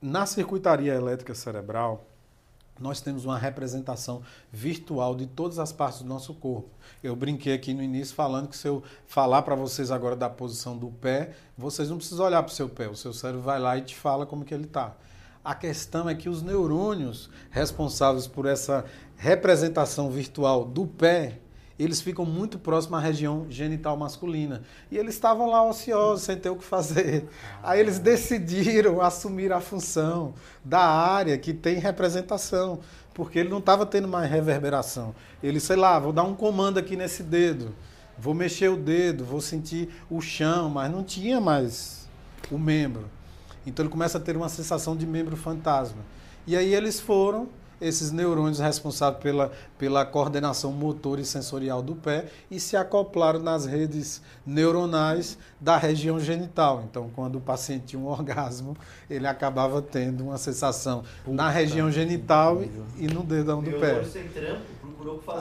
na 0.00 0.24
circuitaria 0.24 0.94
elétrica 0.94 1.34
cerebral, 1.34 2.06
nós 2.80 3.02
temos 3.02 3.26
uma 3.26 3.36
representação 3.36 4.22
virtual 4.50 5.14
de 5.14 5.26
todas 5.26 5.58
as 5.58 5.70
partes 5.70 6.00
do 6.00 6.08
nosso 6.08 6.32
corpo. 6.32 6.70
Eu 7.04 7.14
brinquei 7.14 7.52
aqui 7.52 7.74
no 7.74 7.82
início 7.82 8.14
falando 8.14 8.48
que 8.48 8.56
se 8.56 8.66
eu 8.66 8.82
falar 9.06 9.42
para 9.42 9.54
vocês 9.54 9.90
agora 9.90 10.16
da 10.16 10.30
posição 10.30 10.74
do 10.78 10.88
pé, 10.88 11.34
vocês 11.58 11.90
não 11.90 11.98
precisam 11.98 12.24
olhar 12.24 12.42
para 12.42 12.50
o 12.50 12.54
seu 12.54 12.68
pé, 12.70 12.88
o 12.88 12.96
seu 12.96 13.12
cérebro 13.12 13.42
vai 13.42 13.58
lá 13.58 13.76
e 13.76 13.82
te 13.82 13.94
fala 13.94 14.24
como 14.24 14.42
que 14.42 14.54
ele 14.54 14.64
está. 14.64 14.96
A 15.42 15.54
questão 15.54 16.06
é 16.06 16.14
que 16.14 16.28
os 16.28 16.42
neurônios 16.42 17.30
responsáveis 17.50 18.26
por 18.26 18.44
essa 18.44 18.84
representação 19.16 20.10
virtual 20.10 20.66
do 20.66 20.86
pé, 20.86 21.38
eles 21.78 22.02
ficam 22.02 22.26
muito 22.26 22.58
próximos 22.58 22.98
à 22.98 23.02
região 23.02 23.46
genital 23.48 23.96
masculina. 23.96 24.62
E 24.90 24.98
eles 24.98 25.14
estavam 25.14 25.48
lá 25.48 25.66
ociosos, 25.66 26.24
sem 26.24 26.36
ter 26.36 26.50
o 26.50 26.56
que 26.56 26.64
fazer. 26.64 27.26
Aí 27.62 27.80
eles 27.80 27.98
decidiram 27.98 29.00
assumir 29.00 29.50
a 29.50 29.62
função 29.62 30.34
da 30.62 30.80
área 30.80 31.38
que 31.38 31.54
tem 31.54 31.78
representação, 31.78 32.80
porque 33.14 33.38
ele 33.38 33.48
não 33.48 33.60
estava 33.60 33.86
tendo 33.86 34.08
mais 34.08 34.30
reverberação. 34.30 35.14
Ele, 35.42 35.58
sei 35.58 35.76
lá, 35.76 35.98
vou 35.98 36.12
dar 36.12 36.24
um 36.24 36.34
comando 36.34 36.76
aqui 36.76 36.96
nesse 36.96 37.22
dedo, 37.22 37.74
vou 38.18 38.34
mexer 38.34 38.68
o 38.68 38.76
dedo, 38.76 39.24
vou 39.24 39.40
sentir 39.40 39.88
o 40.10 40.20
chão, 40.20 40.68
mas 40.68 40.92
não 40.92 41.02
tinha 41.02 41.40
mais 41.40 42.06
o 42.50 42.58
membro. 42.58 43.08
Então 43.66 43.84
ele 43.84 43.90
começa 43.90 44.18
a 44.18 44.20
ter 44.20 44.36
uma 44.36 44.48
sensação 44.48 44.96
de 44.96 45.06
membro 45.06 45.36
fantasma. 45.36 46.02
E 46.46 46.56
aí 46.56 46.74
eles 46.74 47.00
foram 47.00 47.48
esses 47.80 48.12
neurônios 48.12 48.58
responsáveis 48.58 49.22
pela, 49.22 49.50
pela 49.78 50.04
coordenação 50.04 50.70
motor 50.70 51.18
e 51.18 51.24
sensorial 51.24 51.82
do 51.82 51.94
pé 51.94 52.26
e 52.50 52.60
se 52.60 52.76
acoplaram 52.76 53.40
nas 53.40 53.64
redes 53.64 54.20
neuronais 54.46 55.38
da 55.58 55.76
região 55.76 56.20
genital. 56.20 56.84
Então, 56.88 57.10
quando 57.14 57.36
o 57.36 57.40
paciente 57.40 57.86
tinha 57.86 58.00
um 58.00 58.06
orgasmo, 58.06 58.76
ele 59.08 59.26
acabava 59.26 59.80
tendo 59.80 60.24
uma 60.24 60.36
sensação 60.36 61.02
Puta 61.24 61.34
na 61.34 61.48
região 61.48 61.90
genital 61.90 62.62
e, 62.62 63.04
e 63.04 63.06
no 63.08 63.22
dedão 63.22 63.62
do 63.62 63.72
pé. 63.72 64.02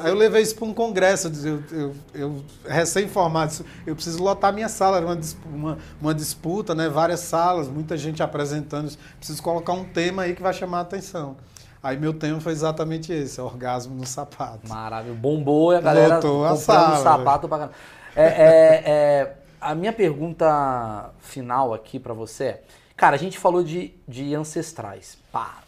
Aí 0.02 0.10
eu 0.10 0.15
levei 0.15 0.41
isso 0.41 0.56
para 0.56 0.65
um 0.65 0.73
congresso, 0.73 1.31
eu, 1.44 1.64
eu, 1.72 1.95
eu 2.14 2.44
recém-formado, 2.65 3.65
eu 3.86 3.95
preciso 3.95 4.23
lotar 4.23 4.53
minha 4.53 4.69
sala, 4.69 4.98
era 4.98 5.06
uma, 5.06 5.19
uma, 5.45 5.77
uma, 6.02 6.14
disputa, 6.14 6.73
né? 6.73 6.88
várias 6.88 7.22
salas, 7.22 7.68
muita 7.68 7.98
gente 7.98 8.23
apresentando, 8.23 8.91
preciso 9.18 9.41
colocar 9.44 9.73
um 9.73 9.86
tema 9.86 10.23
aí 10.23 10.36
que 10.36 10.41
vai 10.41 10.53
chamar 10.53 10.80
a 10.80 10.81
atenção. 10.81 11.36
Aí 11.81 11.98
meu 11.98 12.14
tema 12.14 12.41
foi 12.41 12.52
exatamente 12.52 13.11
esse, 13.14 13.40
orgasmo 13.40 13.95
no 13.95 14.06
sapato. 14.06 14.68
Maravilha, 14.68 15.15
bombou 15.15 15.73
e 15.73 15.77
a 15.77 15.81
galera 15.81 16.15
comprando 16.15 16.45
a 16.45 16.56
sala, 16.56 17.03
sapato 17.03 17.48
pra 17.48 17.57
caramba. 17.57 17.76
É, 18.15 18.23
é, 18.23 18.84
é, 18.86 19.34
a 19.61 19.73
minha 19.73 19.94
pergunta 19.94 21.11
final 21.19 21.73
aqui 21.73 21.99
para 21.99 22.14
você 22.14 22.44
é, 22.44 22.64
cara, 22.98 23.15
a 23.15 23.19
gente 23.19 23.38
falou 23.38 23.64
de, 23.64 23.94
de 24.07 24.36
ancestrais, 24.36 25.18
pá, 25.31 25.60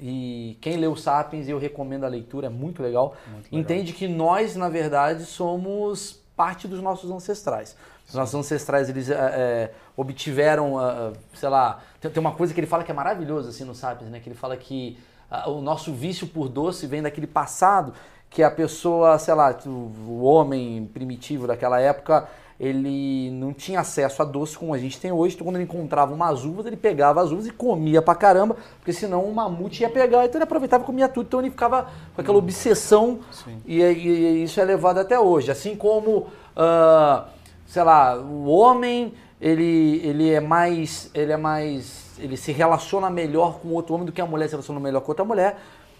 e 0.00 0.58
quem 0.60 0.76
leu 0.76 0.94
Sapiens, 0.96 1.48
eu 1.48 1.58
recomendo 1.58 2.04
a 2.04 2.08
leitura, 2.08 2.46
é 2.46 2.50
muito 2.50 2.82
legal, 2.82 3.16
muito 3.30 3.44
legal. 3.44 3.60
entende 3.60 3.92
que 3.92 4.06
nós, 4.06 4.56
na 4.56 4.68
verdade, 4.68 5.24
somos 5.24 6.20
parte 6.36 6.68
dos 6.68 6.82
nossos 6.82 7.10
ancestrais. 7.10 7.76
Os 8.08 8.14
nossos 8.14 8.34
ancestrais, 8.34 8.88
eles 8.88 9.10
é, 9.10 9.14
é, 9.14 9.72
obtiveram, 9.96 10.74
uh, 10.74 11.12
sei 11.34 11.48
lá, 11.48 11.80
tem, 12.00 12.12
uma 12.18 12.32
coisa 12.32 12.54
que 12.54 12.60
ele 12.60 12.66
fala 12.66 12.84
que 12.84 12.90
é 12.90 12.94
maravilhoso 12.94 13.48
assim 13.48 13.64
no 13.64 13.74
Sapiens, 13.74 14.10
né? 14.10 14.20
Que 14.20 14.28
ele 14.28 14.36
fala 14.36 14.56
que 14.56 14.98
o 15.46 15.60
nosso 15.60 15.92
vício 15.92 16.26
por 16.28 16.48
doce 16.48 16.86
vem 16.86 17.02
daquele 17.02 17.26
passado 17.26 17.92
que 18.30 18.42
a 18.42 18.50
pessoa, 18.50 19.18
sei 19.18 19.34
lá, 19.34 19.56
o 19.66 20.22
homem 20.22 20.88
primitivo 20.92 21.46
daquela 21.46 21.80
época, 21.80 22.28
ele 22.58 23.30
não 23.32 23.52
tinha 23.52 23.80
acesso 23.80 24.22
a 24.22 24.24
doce 24.24 24.56
como 24.56 24.72
a 24.72 24.78
gente 24.78 24.98
tem 24.98 25.12
hoje. 25.12 25.34
Então, 25.34 25.46
quando 25.46 25.56
ele 25.56 25.64
encontrava 25.64 26.14
umas 26.14 26.44
uvas, 26.44 26.66
ele 26.66 26.76
pegava 26.76 27.20
as 27.20 27.30
uvas 27.30 27.46
e 27.46 27.50
comia 27.50 28.00
pra 28.00 28.14
caramba, 28.14 28.56
porque 28.78 28.92
senão 28.92 29.24
o 29.24 29.34
mamute 29.34 29.82
ia 29.82 29.90
pegar. 29.90 30.24
Então, 30.24 30.38
ele 30.38 30.44
aproveitava 30.44 30.82
e 30.82 30.86
comia 30.86 31.08
tudo. 31.08 31.26
Então, 31.26 31.40
ele 31.40 31.50
ficava 31.50 31.90
com 32.14 32.20
aquela 32.20 32.38
obsessão. 32.38 33.20
E, 33.66 33.80
e, 33.80 33.82
e, 33.82 34.44
isso 34.44 34.60
é 34.60 34.64
levado 34.64 34.98
até 34.98 35.18
hoje. 35.20 35.50
Assim 35.50 35.76
como 35.76 36.26
uh, 36.56 37.26
sei 37.66 37.82
lá, 37.82 38.16
o 38.16 38.46
homem 38.46 39.12
ele, 39.40 40.00
ele 40.02 40.30
é 40.30 40.40
mais 40.40 41.10
ele 41.12 41.32
é 41.32 41.36
mais 41.36 42.14
ele 42.18 42.36
se 42.36 42.52
relaciona 42.52 43.10
melhor 43.10 43.58
com 43.60 43.68
outro 43.68 43.94
homem 43.94 44.06
do 44.06 44.12
que 44.12 44.20
a 44.20 44.26
mulher 44.26 44.46
se 44.46 44.52
relaciona 44.52 44.80
melhor 44.80 45.00
com 45.00 45.10
outra 45.10 45.24
mulher. 45.24 45.58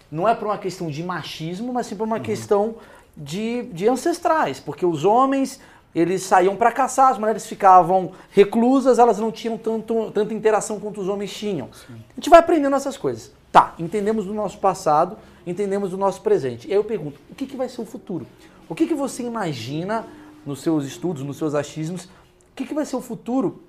Não 0.09 0.27
é 0.27 0.33
por 0.33 0.47
uma 0.47 0.57
questão 0.57 0.87
de 0.89 1.03
machismo, 1.03 1.71
mas 1.73 1.85
sim 1.85 1.95
por 1.95 2.05
uma 2.05 2.15
uhum. 2.15 2.23
questão 2.23 2.75
de, 3.15 3.63
de 3.73 3.87
ancestrais, 3.87 4.59
porque 4.59 4.85
os 4.85 5.03
homens 5.03 5.59
eles 5.93 6.23
saíam 6.23 6.55
para 6.55 6.71
caçar, 6.71 7.11
as 7.11 7.17
mulheres 7.17 7.45
ficavam 7.45 8.11
reclusas, 8.31 8.99
elas 8.99 9.17
não 9.17 9.31
tinham 9.31 9.57
tanto, 9.57 10.11
tanta 10.11 10.33
interação 10.33 10.79
quanto 10.79 11.01
os 11.01 11.07
homens 11.07 11.33
tinham. 11.33 11.69
Sim. 11.73 11.95
A 12.11 12.15
gente 12.15 12.29
vai 12.29 12.39
aprendendo 12.39 12.75
essas 12.75 12.97
coisas. 12.97 13.31
Tá, 13.51 13.73
entendemos 13.79 14.25
do 14.25 14.33
nosso 14.33 14.59
passado, 14.59 15.17
entendemos 15.45 15.91
do 15.91 15.97
nosso 15.97 16.21
presente. 16.21 16.67
E 16.67 16.71
aí 16.71 16.77
eu 16.77 16.83
pergunto, 16.83 17.19
o 17.29 17.35
que, 17.35 17.45
que 17.45 17.55
vai 17.55 17.69
ser 17.69 17.81
o 17.81 17.85
futuro? 17.85 18.27
O 18.69 18.75
que, 18.75 18.85
que 18.85 18.93
você 18.93 19.23
imagina 19.23 20.05
nos 20.45 20.61
seus 20.61 20.85
estudos, 20.85 21.23
nos 21.23 21.37
seus 21.37 21.55
achismos, 21.55 22.05
o 22.05 22.55
que, 22.55 22.65
que 22.65 22.73
vai 22.73 22.85
ser 22.85 22.95
o 22.95 23.01
futuro 23.01 23.63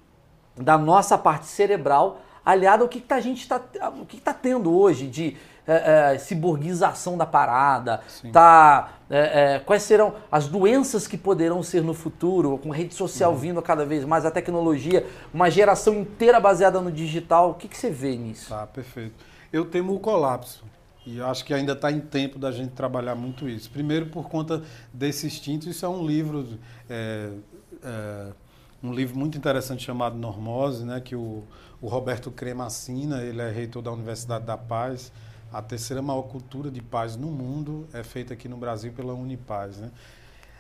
da 0.57 0.77
nossa 0.77 1.17
parte 1.17 1.47
cerebral 1.47 2.21
aliado 2.45 2.83
ao 2.83 2.89
que, 2.89 3.01
que 3.01 3.13
a 3.13 3.21
gente 3.21 3.43
está 3.43 3.61
o 4.01 4.07
que 4.07 4.17
está 4.17 4.33
tendo 4.33 4.75
hoje 4.75 5.07
de 5.07 5.37
é, 5.69 6.15
é, 6.15 6.19
ciborguização 6.19 7.19
da 7.19 7.27
parada, 7.27 8.01
tá, 8.33 8.95
é, 9.11 9.57
é, 9.57 9.59
quais 9.59 9.83
serão 9.83 10.15
as 10.33 10.49
doenças 10.49 11.07
que 11.07 11.19
poderão 11.19 11.63
ser 11.63 11.83
no 11.83 11.93
futuro, 11.93 12.57
com 12.57 12.71
rede 12.71 12.95
social 12.95 13.33
uhum. 13.33 13.39
vindo 13.39 13.63
cada 13.63 13.85
vez 13.85 14.03
mais, 14.03 14.25
a 14.25 14.31
tecnologia, 14.31 15.07
uma 15.33 15.51
geração 15.51 15.95
inteira 15.95 16.41
baseada 16.41 16.81
no 16.81 16.91
digital. 16.91 17.51
O 17.51 17.55
que, 17.55 17.69
que 17.69 17.77
você 17.77 17.91
vê 17.91 18.17
nisso? 18.17 18.49
Tá, 18.49 18.67
perfeito. 18.67 19.15
Eu 19.53 19.67
temo 19.67 19.95
o 19.95 20.01
colapso. 20.01 20.65
E 21.05 21.19
eu 21.19 21.27
acho 21.27 21.45
que 21.45 21.53
ainda 21.53 21.73
está 21.73 21.93
em 21.93 22.01
tempo 22.01 22.39
da 22.39 22.51
gente 22.51 22.73
trabalhar 22.73 23.15
muito 23.15 23.49
isso. 23.49 23.71
Primeiro, 23.71 24.07
por 24.07 24.29
conta 24.29 24.63
desse 24.93 25.27
instinto, 25.27 25.69
isso 25.69 25.85
é 25.85 25.89
um 25.89 26.07
livro, 26.07 26.59
é, 26.89 27.31
é, 27.83 28.27
um 28.83 28.93
livro 28.93 29.19
muito 29.19 29.37
interessante 29.37 29.85
chamado 29.85 30.17
Normose, 30.17 30.85
né, 30.85 31.01
que 31.01 31.17
o, 31.17 31.45
o 31.81 31.89
Roberto 31.89 32.31
Crema 32.31 32.67
assina, 32.67 33.23
ele 33.23 33.41
é 33.41 33.51
reitor 33.51 33.83
da 33.83 33.93
Universidade 33.93 34.45
da 34.45 34.57
Paz. 34.57 35.13
A 35.51 35.63
terceira 35.63 36.03
maior 36.03 36.23
cultura 36.23 36.71
de 36.71 36.83
paz 36.83 37.17
no 37.17 37.29
mundo 37.29 37.89
é 37.95 38.03
feita 38.03 38.35
aqui 38.35 38.49
no 38.49 38.57
Brasil 38.59 38.93
pela 38.93 39.15
Unipaz. 39.15 39.79
Né? 39.79 39.91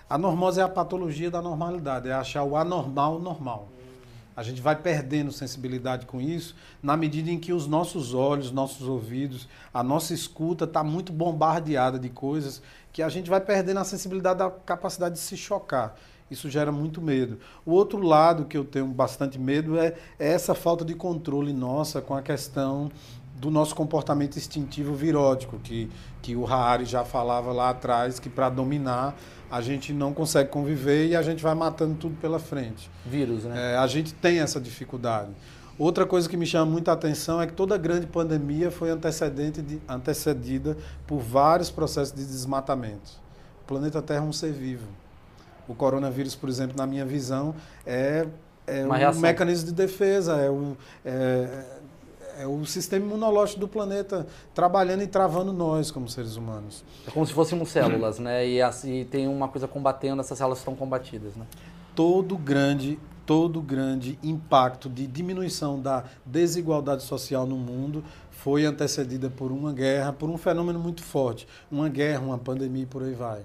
A 0.08 0.16
normose 0.16 0.60
é 0.60 0.62
a 0.62 0.68
patologia 0.68 1.30
da 1.30 1.42
normalidade, 1.42 2.08
é 2.08 2.12
achar 2.12 2.42
o 2.42 2.56
anormal 2.56 3.18
normal. 3.18 3.68
A 4.34 4.42
gente 4.42 4.62
vai 4.62 4.76
perdendo 4.76 5.30
sensibilidade 5.30 6.06
com 6.06 6.20
isso 6.20 6.54
na 6.82 6.96
medida 6.96 7.30
em 7.30 7.38
que 7.38 7.52
os 7.52 7.66
nossos 7.66 8.14
olhos, 8.14 8.50
nossos 8.50 8.88
ouvidos, 8.88 9.46
a 9.74 9.82
nossa 9.82 10.14
escuta 10.14 10.64
está 10.64 10.82
muito 10.82 11.12
bombardeada 11.12 11.98
de 11.98 12.08
coisas 12.08 12.62
que 12.90 13.02
a 13.02 13.10
gente 13.10 13.28
vai 13.28 13.40
perdendo 13.40 13.80
a 13.80 13.84
sensibilidade 13.84 14.38
da 14.38 14.50
capacidade 14.50 15.16
de 15.16 15.20
se 15.20 15.36
chocar. 15.36 15.96
Isso 16.30 16.48
gera 16.48 16.70
muito 16.70 17.00
medo. 17.00 17.38
O 17.64 17.72
outro 17.72 18.00
lado 18.00 18.44
que 18.44 18.56
eu 18.56 18.64
tenho 18.64 18.86
bastante 18.86 19.38
medo 19.38 19.78
é, 19.78 19.94
é 20.18 20.32
essa 20.32 20.54
falta 20.54 20.84
de 20.84 20.94
controle 20.94 21.52
nossa 21.52 22.00
com 22.00 22.14
a 22.14 22.22
questão 22.22 22.90
do 23.38 23.50
nosso 23.50 23.74
comportamento 23.74 24.36
instintivo 24.36 24.94
virótico, 24.94 25.58
que, 25.58 25.88
que 26.20 26.34
o 26.34 26.46
Harari 26.46 26.84
já 26.84 27.04
falava 27.04 27.52
lá 27.52 27.70
atrás, 27.70 28.18
que 28.18 28.28
para 28.28 28.48
dominar 28.48 29.16
a 29.50 29.60
gente 29.60 29.92
não 29.92 30.12
consegue 30.12 30.50
conviver 30.50 31.06
e 31.06 31.16
a 31.16 31.22
gente 31.22 31.42
vai 31.42 31.54
matando 31.54 31.94
tudo 31.94 32.16
pela 32.20 32.38
frente. 32.38 32.90
Vírus, 33.06 33.44
né? 33.44 33.74
É, 33.74 33.76
a 33.76 33.86
gente 33.86 34.12
tem 34.12 34.40
essa 34.40 34.60
dificuldade. 34.60 35.30
Outra 35.78 36.04
coisa 36.04 36.28
que 36.28 36.36
me 36.36 36.44
chama 36.44 36.66
muita 36.66 36.92
atenção 36.92 37.40
é 37.40 37.46
que 37.46 37.52
toda 37.52 37.78
grande 37.78 38.06
pandemia 38.06 38.70
foi 38.70 38.90
antecedente 38.90 39.62
de, 39.62 39.80
antecedida 39.88 40.76
por 41.06 41.20
vários 41.20 41.70
processos 41.70 42.12
de 42.12 42.24
desmatamento. 42.24 43.12
O 43.62 43.66
planeta 43.66 44.02
Terra 44.02 44.24
é 44.24 44.28
um 44.28 44.32
ser 44.32 44.52
vivo. 44.52 44.88
O 45.68 45.74
coronavírus, 45.74 46.34
por 46.34 46.48
exemplo, 46.48 46.76
na 46.76 46.86
minha 46.86 47.04
visão, 47.04 47.54
é, 47.86 48.26
é 48.66 48.84
um 48.84 49.20
mecanismo 49.20 49.66
de 49.66 49.72
defesa, 49.72 50.36
é, 50.36 50.50
um, 50.50 50.74
é, 51.04 51.64
é 52.38 52.46
o 52.46 52.64
sistema 52.64 53.04
imunológico 53.04 53.58
do 53.58 53.68
planeta 53.68 54.26
trabalhando 54.54 55.02
e 55.02 55.06
travando 55.06 55.52
nós 55.52 55.90
como 55.90 56.08
seres 56.08 56.36
humanos. 56.36 56.84
É 57.06 57.10
como 57.10 57.26
se 57.26 57.32
fôssemos 57.32 57.68
células, 57.68 58.18
né? 58.20 58.46
E, 58.46 58.62
assim, 58.62 59.04
tem 59.10 59.26
uma 59.26 59.48
coisa 59.48 59.66
combatendo, 59.66 60.20
essas 60.20 60.38
células 60.38 60.58
estão 60.58 60.76
combatidas, 60.76 61.34
né? 61.34 61.44
Todo 61.96 62.38
grande, 62.38 62.98
todo 63.26 63.60
grande 63.60 64.18
impacto 64.22 64.88
de 64.88 65.06
diminuição 65.06 65.80
da 65.80 66.04
desigualdade 66.24 67.02
social 67.02 67.44
no 67.44 67.56
mundo 67.56 68.04
foi 68.30 68.64
antecedida 68.64 69.28
por 69.28 69.50
uma 69.50 69.72
guerra, 69.72 70.12
por 70.12 70.30
um 70.30 70.38
fenômeno 70.38 70.78
muito 70.78 71.02
forte, 71.02 71.46
uma 71.70 71.88
guerra, 71.88 72.20
uma 72.20 72.38
pandemia 72.38 72.84
e 72.84 72.86
por 72.86 73.02
aí 73.02 73.14
vai. 73.14 73.44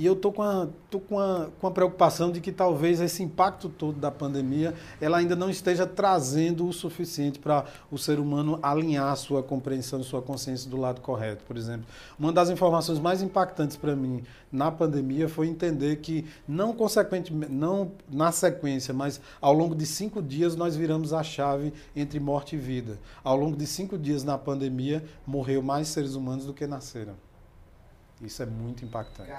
E 0.00 0.06
eu 0.06 0.14
estou 0.14 0.32
com, 0.32 0.42
a, 0.42 0.66
tô 0.88 0.98
com, 0.98 1.20
a, 1.20 1.48
com 1.60 1.66
a 1.66 1.70
preocupação 1.70 2.32
de 2.32 2.40
que 2.40 2.50
talvez 2.50 3.02
esse 3.02 3.22
impacto 3.22 3.68
todo 3.68 4.00
da 4.00 4.10
pandemia 4.10 4.72
ela 4.98 5.18
ainda 5.18 5.36
não 5.36 5.50
esteja 5.50 5.86
trazendo 5.86 6.66
o 6.66 6.72
suficiente 6.72 7.38
para 7.38 7.66
o 7.90 7.98
ser 7.98 8.18
humano 8.18 8.58
alinhar 8.62 9.14
sua 9.16 9.42
compreensão, 9.42 10.02
sua 10.02 10.22
consciência 10.22 10.70
do 10.70 10.78
lado 10.78 11.02
correto. 11.02 11.44
Por 11.44 11.54
exemplo, 11.54 11.84
uma 12.18 12.32
das 12.32 12.48
informações 12.48 12.98
mais 12.98 13.20
impactantes 13.20 13.76
para 13.76 13.94
mim 13.94 14.24
na 14.50 14.72
pandemia 14.72 15.28
foi 15.28 15.48
entender 15.48 15.96
que, 15.96 16.24
não 16.48 16.72
consequentemente, 16.72 17.52
não 17.52 17.92
na 18.10 18.32
sequência, 18.32 18.94
mas 18.94 19.20
ao 19.38 19.52
longo 19.52 19.74
de 19.74 19.84
cinco 19.84 20.22
dias 20.22 20.56
nós 20.56 20.74
viramos 20.74 21.12
a 21.12 21.22
chave 21.22 21.74
entre 21.94 22.18
morte 22.18 22.56
e 22.56 22.58
vida. 22.58 22.98
Ao 23.22 23.36
longo 23.36 23.54
de 23.54 23.66
cinco 23.66 23.98
dias 23.98 24.24
na 24.24 24.38
pandemia, 24.38 25.04
morreu 25.26 25.60
mais 25.60 25.88
seres 25.88 26.14
humanos 26.14 26.46
do 26.46 26.54
que 26.54 26.66
nasceram. 26.66 27.16
Isso 28.22 28.42
é 28.42 28.46
muito 28.46 28.82
impactante. 28.82 29.30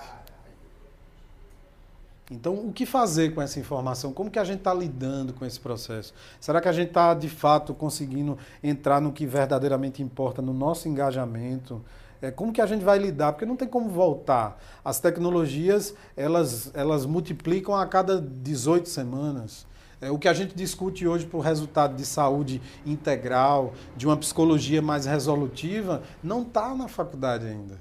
Então, 2.32 2.54
o 2.54 2.72
que 2.72 2.86
fazer 2.86 3.36
com 3.36 3.42
essa 3.42 3.60
informação? 3.60 4.14
Como 4.14 4.32
que 4.32 4.40
a 4.40 4.44
gente 4.46 4.60
está 4.60 4.74
lidando 4.74 5.34
com 5.34 5.46
esse 5.46 5.60
processo? 5.60 6.14
Será 6.40 6.62
que 6.62 6.70
a 6.70 6.72
gente 6.72 6.88
está, 6.88 7.14
de 7.14 7.28
fato, 7.28 7.74
conseguindo 7.74 8.38
entrar 8.64 9.02
no 9.02 9.12
que 9.12 9.26
verdadeiramente 9.26 10.02
importa 10.02 10.42
no 10.42 10.54
nosso 10.54 10.88
engajamento? 10.88 11.84
É, 12.22 12.32
como 12.32 12.54
que 12.54 12.62
a 12.62 12.66
gente 12.66 12.86
vai 12.86 12.98
lidar? 12.98 13.34
Porque 13.34 13.46
não 13.46 13.58
tem 13.58 13.68
como 13.68 13.90
voltar. 13.90 14.58
As 14.84 14.98
tecnologias, 15.02 15.94
elas, 16.16 16.72
elas 16.74 17.06
multiplicam 17.06 17.76
a 17.76 17.86
cada 17.86 18.22
18 18.22 18.88
semanas. 18.88 19.68
É, 20.00 20.10
o 20.10 20.18
que 20.18 20.30
a 20.30 20.34
gente 20.34 20.56
discute 20.56 21.06
hoje 21.06 21.26
para 21.26 21.38
o 21.38 21.42
resultado 21.42 21.98
de 21.98 22.06
saúde 22.06 22.62
integral, 22.86 23.74
de 23.98 24.08
uma 24.08 24.16
psicologia 24.16 24.82
mais 24.82 25.06
resolutiva, 25.06 26.02
não 26.24 26.44
está 26.44 26.74
na 26.74 26.88
faculdade 26.88 27.46
ainda. 27.46 27.78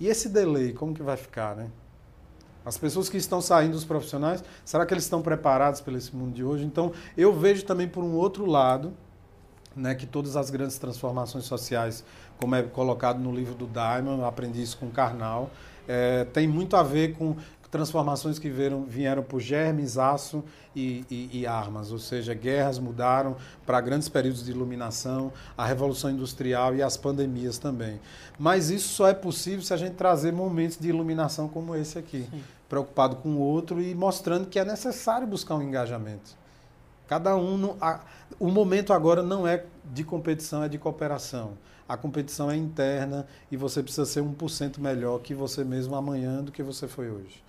E 0.00 0.08
esse 0.08 0.28
delay, 0.28 0.72
como 0.72 0.92
que 0.92 1.02
vai 1.02 1.16
ficar, 1.16 1.54
né? 1.54 1.68
As 2.64 2.78
pessoas 2.78 3.08
que 3.08 3.16
estão 3.16 3.40
saindo 3.40 3.72
dos 3.72 3.84
profissionais, 3.84 4.42
será 4.64 4.86
que 4.86 4.94
eles 4.94 5.04
estão 5.04 5.20
preparados 5.20 5.80
para 5.80 5.94
esse 5.98 6.14
mundo 6.14 6.32
de 6.32 6.42
hoje? 6.42 6.64
Então, 6.64 6.92
eu 7.16 7.32
vejo 7.32 7.64
também 7.64 7.86
por 7.86 8.02
um 8.02 8.14
outro 8.14 8.46
lado, 8.46 8.92
né, 9.76 9.94
que 9.94 10.06
todas 10.06 10.36
as 10.36 10.50
grandes 10.50 10.78
transformações 10.78 11.44
sociais, 11.44 12.04
como 12.38 12.54
é 12.54 12.62
colocado 12.62 13.18
no 13.18 13.34
livro 13.34 13.54
do 13.54 13.66
Diamond, 13.66 14.22
aprendi 14.22 14.62
isso 14.62 14.78
com 14.78 14.86
o 14.86 14.90
Karnal, 14.90 15.50
é, 15.86 16.24
tem 16.24 16.48
muito 16.48 16.76
a 16.76 16.82
ver 16.82 17.14
com 17.14 17.36
transformações 17.74 18.38
que 18.38 18.48
vieram, 18.48 18.84
vieram 18.84 19.20
por 19.20 19.40
germes, 19.40 19.98
aço 19.98 20.44
e, 20.76 21.04
e, 21.10 21.40
e 21.40 21.44
armas, 21.44 21.90
ou 21.90 21.98
seja, 21.98 22.32
guerras 22.32 22.78
mudaram 22.78 23.36
para 23.66 23.80
grandes 23.80 24.08
períodos 24.08 24.44
de 24.44 24.52
iluminação, 24.52 25.32
a 25.58 25.66
Revolução 25.66 26.08
Industrial 26.08 26.76
e 26.76 26.84
as 26.84 26.96
pandemias 26.96 27.58
também. 27.58 27.98
Mas 28.38 28.70
isso 28.70 28.90
só 28.90 29.08
é 29.08 29.12
possível 29.12 29.60
se 29.60 29.74
a 29.74 29.76
gente 29.76 29.94
trazer 29.94 30.32
momentos 30.32 30.78
de 30.78 30.88
iluminação 30.88 31.48
como 31.48 31.74
esse 31.74 31.98
aqui, 31.98 32.28
Sim. 32.30 32.44
preocupado 32.68 33.16
com 33.16 33.30
o 33.30 33.40
outro 33.40 33.82
e 33.82 33.92
mostrando 33.92 34.46
que 34.46 34.60
é 34.60 34.64
necessário 34.64 35.26
buscar 35.26 35.56
um 35.56 35.62
engajamento. 35.62 36.30
Cada 37.08 37.36
um, 37.36 37.58
no, 37.58 37.76
a, 37.80 38.02
o 38.38 38.52
momento 38.52 38.92
agora 38.92 39.20
não 39.20 39.48
é 39.48 39.64
de 39.92 40.04
competição, 40.04 40.62
é 40.62 40.68
de 40.68 40.78
cooperação. 40.78 41.54
A 41.88 41.96
competição 41.96 42.48
é 42.48 42.56
interna 42.56 43.26
e 43.50 43.56
você 43.56 43.82
precisa 43.82 44.06
ser 44.06 44.22
1% 44.22 44.78
melhor 44.78 45.18
que 45.18 45.34
você 45.34 45.64
mesmo 45.64 45.96
amanhã 45.96 46.40
do 46.40 46.52
que 46.52 46.62
você 46.62 46.86
foi 46.86 47.10
hoje. 47.10 47.42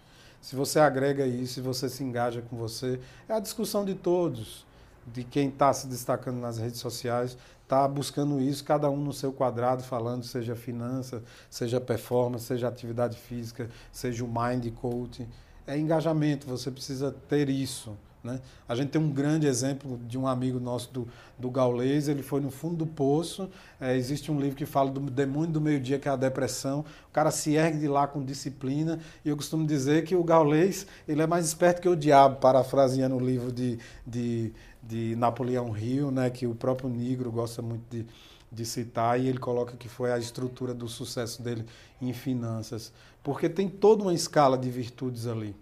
Se 0.46 0.56
você 0.56 0.80
agrega 0.80 1.26
isso, 1.26 1.56
se 1.56 1.60
você 1.60 1.90
se 1.90 2.04
engaja 2.04 2.40
com 2.40 2.56
você, 2.56 3.00
é 3.28 3.34
a 3.34 3.40
discussão 3.40 3.84
de 3.84 3.96
todos, 3.96 4.64
de 5.08 5.24
quem 5.24 5.50
está 5.50 5.74
se 5.74 5.88
destacando 5.88 6.38
nas 6.38 6.60
redes 6.60 6.80
sociais, 6.80 7.36
está 7.64 7.88
buscando 7.88 8.40
isso, 8.40 8.64
cada 8.64 8.88
um 8.88 8.96
no 8.96 9.12
seu 9.12 9.34
quadrado, 9.34 9.82
falando, 9.82 10.24
seja 10.24 10.56
finança, 10.56 11.24
seja 11.50 11.82
performance, 11.82 12.46
seja 12.46 12.68
atividade 12.68 13.18
física, 13.18 13.72
seja 13.92 14.24
o 14.24 14.28
mind 14.28 14.72
coaching. 14.76 15.28
É 15.66 15.76
engajamento, 15.76 16.46
você 16.46 16.70
precisa 16.70 17.12
ter 17.28 17.50
isso. 17.50 17.98
Né? 18.26 18.42
A 18.68 18.74
gente 18.74 18.90
tem 18.90 19.00
um 19.00 19.12
grande 19.12 19.46
exemplo 19.46 20.00
de 20.08 20.18
um 20.18 20.28
amigo 20.28 20.60
nosso 20.60 20.92
do, 20.92 21.08
do 21.38 21.52
Gaulês, 21.52 22.08
ele 22.08 22.24
foi 22.24 22.42
no 22.42 22.50
fundo 22.50 22.76
do 22.76 22.88
poço, 22.88 23.48
é, 23.80 23.96
existe 23.96 24.32
um 24.32 24.40
livro 24.40 24.56
que 24.56 24.66
fala 24.66 24.90
do 24.90 25.00
demônio 25.00 25.52
do 25.52 25.62
meio-dia, 25.62 26.00
que 26.00 26.10
é 26.10 26.12
a 26.12 26.16
depressão, 26.16 26.84
o 27.08 27.14
cara 27.14 27.30
se 27.30 27.54
ergue 27.54 27.78
de 27.78 27.88
lá 27.88 28.08
com 28.08 28.26
disciplina, 28.26 29.00
e 29.24 29.30
eu 29.30 29.38
costumo 29.38 29.64
dizer 29.64 30.06
que 30.06 30.16
o 30.16 30.24
Gaulês 30.24 30.88
ele 31.08 31.22
é 31.22 31.28
mais 31.28 31.46
esperto 31.46 31.80
que 31.80 31.88
o 31.88 31.96
diabo, 31.96 32.38
parafraseando 32.38 33.16
o 33.16 33.20
livro 33.20 33.52
de, 33.52 33.78
de, 34.08 34.52
de 34.82 35.16
Napoleão 35.16 35.78
Hill, 35.78 36.10
né, 36.10 36.32
que 36.32 36.48
o 36.48 36.56
próprio 36.56 36.90
Negro 36.90 37.32
gosta 37.32 37.62
muito 37.62 37.84
de, 37.92 38.08
de 38.52 38.66
citar, 38.66 39.20
e 39.20 39.28
ele 39.28 39.38
coloca 39.38 39.78
que 39.78 39.88
foi 39.88 40.12
a 40.12 40.18
estrutura 40.18 40.74
do 40.74 40.88
sucesso 40.88 41.44
dele 41.44 41.64
em 42.02 42.12
finanças, 42.12 42.92
porque 43.22 43.48
tem 43.48 43.70
toda 43.70 44.02
uma 44.02 44.16
escala 44.16 44.58
de 44.58 44.72
virtudes 44.72 45.28
ali. 45.28 45.56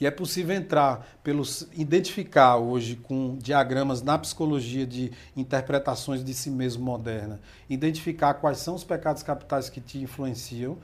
E 0.00 0.06
é 0.06 0.10
possível 0.10 0.54
entrar, 0.54 1.06
pelos, 1.24 1.66
identificar 1.72 2.56
hoje 2.56 2.94
com 2.94 3.36
diagramas 3.36 4.00
na 4.00 4.16
psicologia 4.16 4.86
de 4.86 5.10
interpretações 5.36 6.22
de 6.22 6.32
si 6.32 6.50
mesmo 6.50 6.84
moderna, 6.84 7.40
identificar 7.68 8.34
quais 8.34 8.58
são 8.58 8.76
os 8.76 8.84
pecados 8.84 9.24
capitais 9.24 9.68
que 9.68 9.80
te 9.80 9.98
influenciam, 9.98 10.78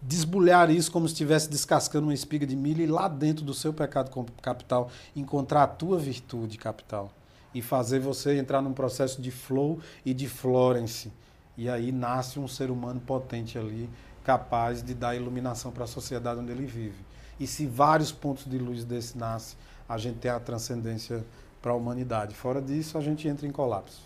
desbulhar 0.00 0.70
isso 0.70 0.90
como 0.90 1.06
se 1.06 1.12
estivesse 1.12 1.50
descascando 1.50 2.06
uma 2.06 2.14
espiga 2.14 2.46
de 2.46 2.56
milho 2.56 2.82
e 2.82 2.86
lá 2.86 3.06
dentro 3.06 3.44
do 3.44 3.52
seu 3.52 3.72
pecado 3.72 4.10
capital 4.40 4.88
encontrar 5.14 5.64
a 5.64 5.66
tua 5.66 5.98
virtude 5.98 6.56
capital 6.56 7.12
e 7.52 7.60
fazer 7.60 7.98
você 7.98 8.38
entrar 8.38 8.62
num 8.62 8.72
processo 8.72 9.20
de 9.20 9.30
flow 9.30 9.80
e 10.04 10.14
de 10.14 10.28
Florence. 10.28 11.12
E 11.56 11.68
aí 11.68 11.90
nasce 11.90 12.38
um 12.38 12.46
ser 12.46 12.70
humano 12.70 13.00
potente 13.00 13.58
ali, 13.58 13.88
capaz 14.22 14.82
de 14.82 14.94
dar 14.94 15.16
iluminação 15.16 15.72
para 15.72 15.84
a 15.84 15.86
sociedade 15.86 16.38
onde 16.40 16.52
ele 16.52 16.66
vive. 16.66 17.05
E 17.38 17.46
se 17.46 17.66
vários 17.66 18.10
pontos 18.12 18.44
de 18.44 18.58
luz 18.58 18.84
desse 18.84 19.16
nascem, 19.16 19.58
a 19.88 19.98
gente 19.98 20.18
tem 20.18 20.30
a 20.30 20.40
transcendência 20.40 21.24
para 21.60 21.72
a 21.72 21.74
humanidade. 21.74 22.34
Fora 22.34 22.60
disso, 22.60 22.96
a 22.96 23.00
gente 23.00 23.28
entra 23.28 23.46
em 23.46 23.50
colapso. 23.50 24.02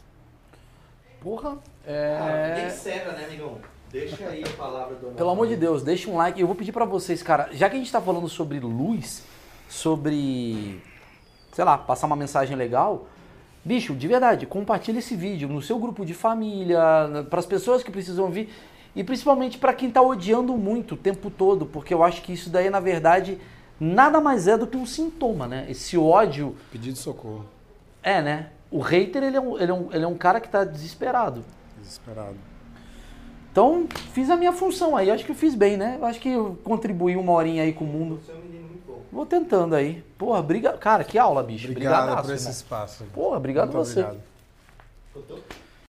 Porra, 1.20 1.59
é... 1.86 2.19
Ah, 2.20 2.66
encerra, 2.66 3.12
né, 3.12 3.27
amigão? 3.27 3.59
Deixa 3.90 4.28
aí 4.28 4.43
a 4.44 4.57
palavra 4.57 4.94
do 4.94 5.15
Pelo 5.15 5.31
amor 5.31 5.48
de 5.48 5.57
Deus, 5.57 5.82
deixa 5.82 6.09
um 6.09 6.16
like. 6.16 6.40
Eu 6.40 6.47
vou 6.47 6.57
pedir 6.57 6.73
para 6.73 6.85
vocês, 6.85 7.23
cara, 7.23 7.48
já 7.52 7.69
que 7.69 7.74
a 7.74 7.78
gente 7.78 7.86
está 7.86 8.01
falando 8.01 8.28
sobre 8.28 8.61
luz, 8.61 9.24
sobre, 9.69 10.81
sei 11.52 11.65
lá, 11.65 11.77
passar 11.77 12.07
uma 12.07 12.16
mensagem 12.16 12.57
legal, 12.57 13.07
Bicho, 13.62 13.94
de 13.94 14.09
verdade, 14.09 14.47
compartilhe 14.47 15.01
esse 15.01 15.15
vídeo 15.15 15.47
no 15.47 15.61
seu 15.61 15.78
grupo 15.78 16.05
de 16.05 16.15
família, 16.15 16.81
para 17.28 17.40
as 17.40 17.44
pessoas 17.44 17.82
que 17.82 17.90
precisam 17.90 18.24
ouvir 18.24 18.48
e 18.94 19.04
principalmente 19.04 19.58
para 19.58 19.72
quem 19.72 19.88
está 19.88 20.02
odiando 20.02 20.56
muito 20.56 20.94
o 20.94 20.98
tempo 20.98 21.30
todo, 21.30 21.66
porque 21.66 21.94
eu 21.94 22.02
acho 22.02 22.22
que 22.22 22.32
isso 22.32 22.50
daí, 22.50 22.70
na 22.70 22.80
verdade, 22.80 23.38
nada 23.78 24.20
mais 24.20 24.48
é 24.48 24.56
do 24.56 24.66
que 24.66 24.76
um 24.76 24.86
sintoma, 24.86 25.46
né? 25.46 25.66
Esse 25.68 25.96
ódio. 25.96 26.56
Pedido 26.72 26.94
de 26.94 26.98
socorro. 26.98 27.46
É, 28.02 28.20
né? 28.20 28.50
O 28.70 28.80
hater, 28.80 29.22
ele 29.22 29.36
é 29.36 29.40
um, 29.40 29.58
ele 29.58 29.70
é 29.70 29.74
um, 29.74 29.88
ele 29.92 30.04
é 30.04 30.08
um 30.08 30.16
cara 30.16 30.40
que 30.40 30.46
está 30.46 30.64
desesperado. 30.64 31.44
Desesperado. 31.78 32.36
Então, 33.50 33.88
fiz 34.12 34.30
a 34.30 34.36
minha 34.36 34.52
função 34.52 34.96
aí. 34.96 35.10
Acho 35.10 35.24
que 35.24 35.32
eu 35.32 35.36
fiz 35.36 35.54
bem, 35.54 35.76
né? 35.76 35.96
Eu 35.98 36.06
acho 36.06 36.20
que 36.20 36.28
eu 36.28 36.58
contribuí 36.62 37.16
uma 37.16 37.32
horinha 37.32 37.64
aí 37.64 37.72
com 37.72 37.84
o 37.84 37.88
mundo. 37.88 38.20
Você 38.24 38.30
é 38.30 38.34
um 38.34 38.38
menino 38.38 38.60
Vou 39.12 39.26
tentando 39.26 39.74
aí. 39.74 40.04
Porra, 40.16 40.40
briga. 40.40 40.72
Cara, 40.78 41.02
que 41.02 41.18
aula, 41.18 41.42
bicho. 41.42 41.68
Obrigado 41.68 42.22
por 42.22 42.32
esse 42.32 42.50
espaço. 42.50 43.04
Porra, 43.12 43.36
obrigado 43.36 43.72
Muito 43.72 43.84
você. 43.84 44.04
Obrigado. 44.04 45.60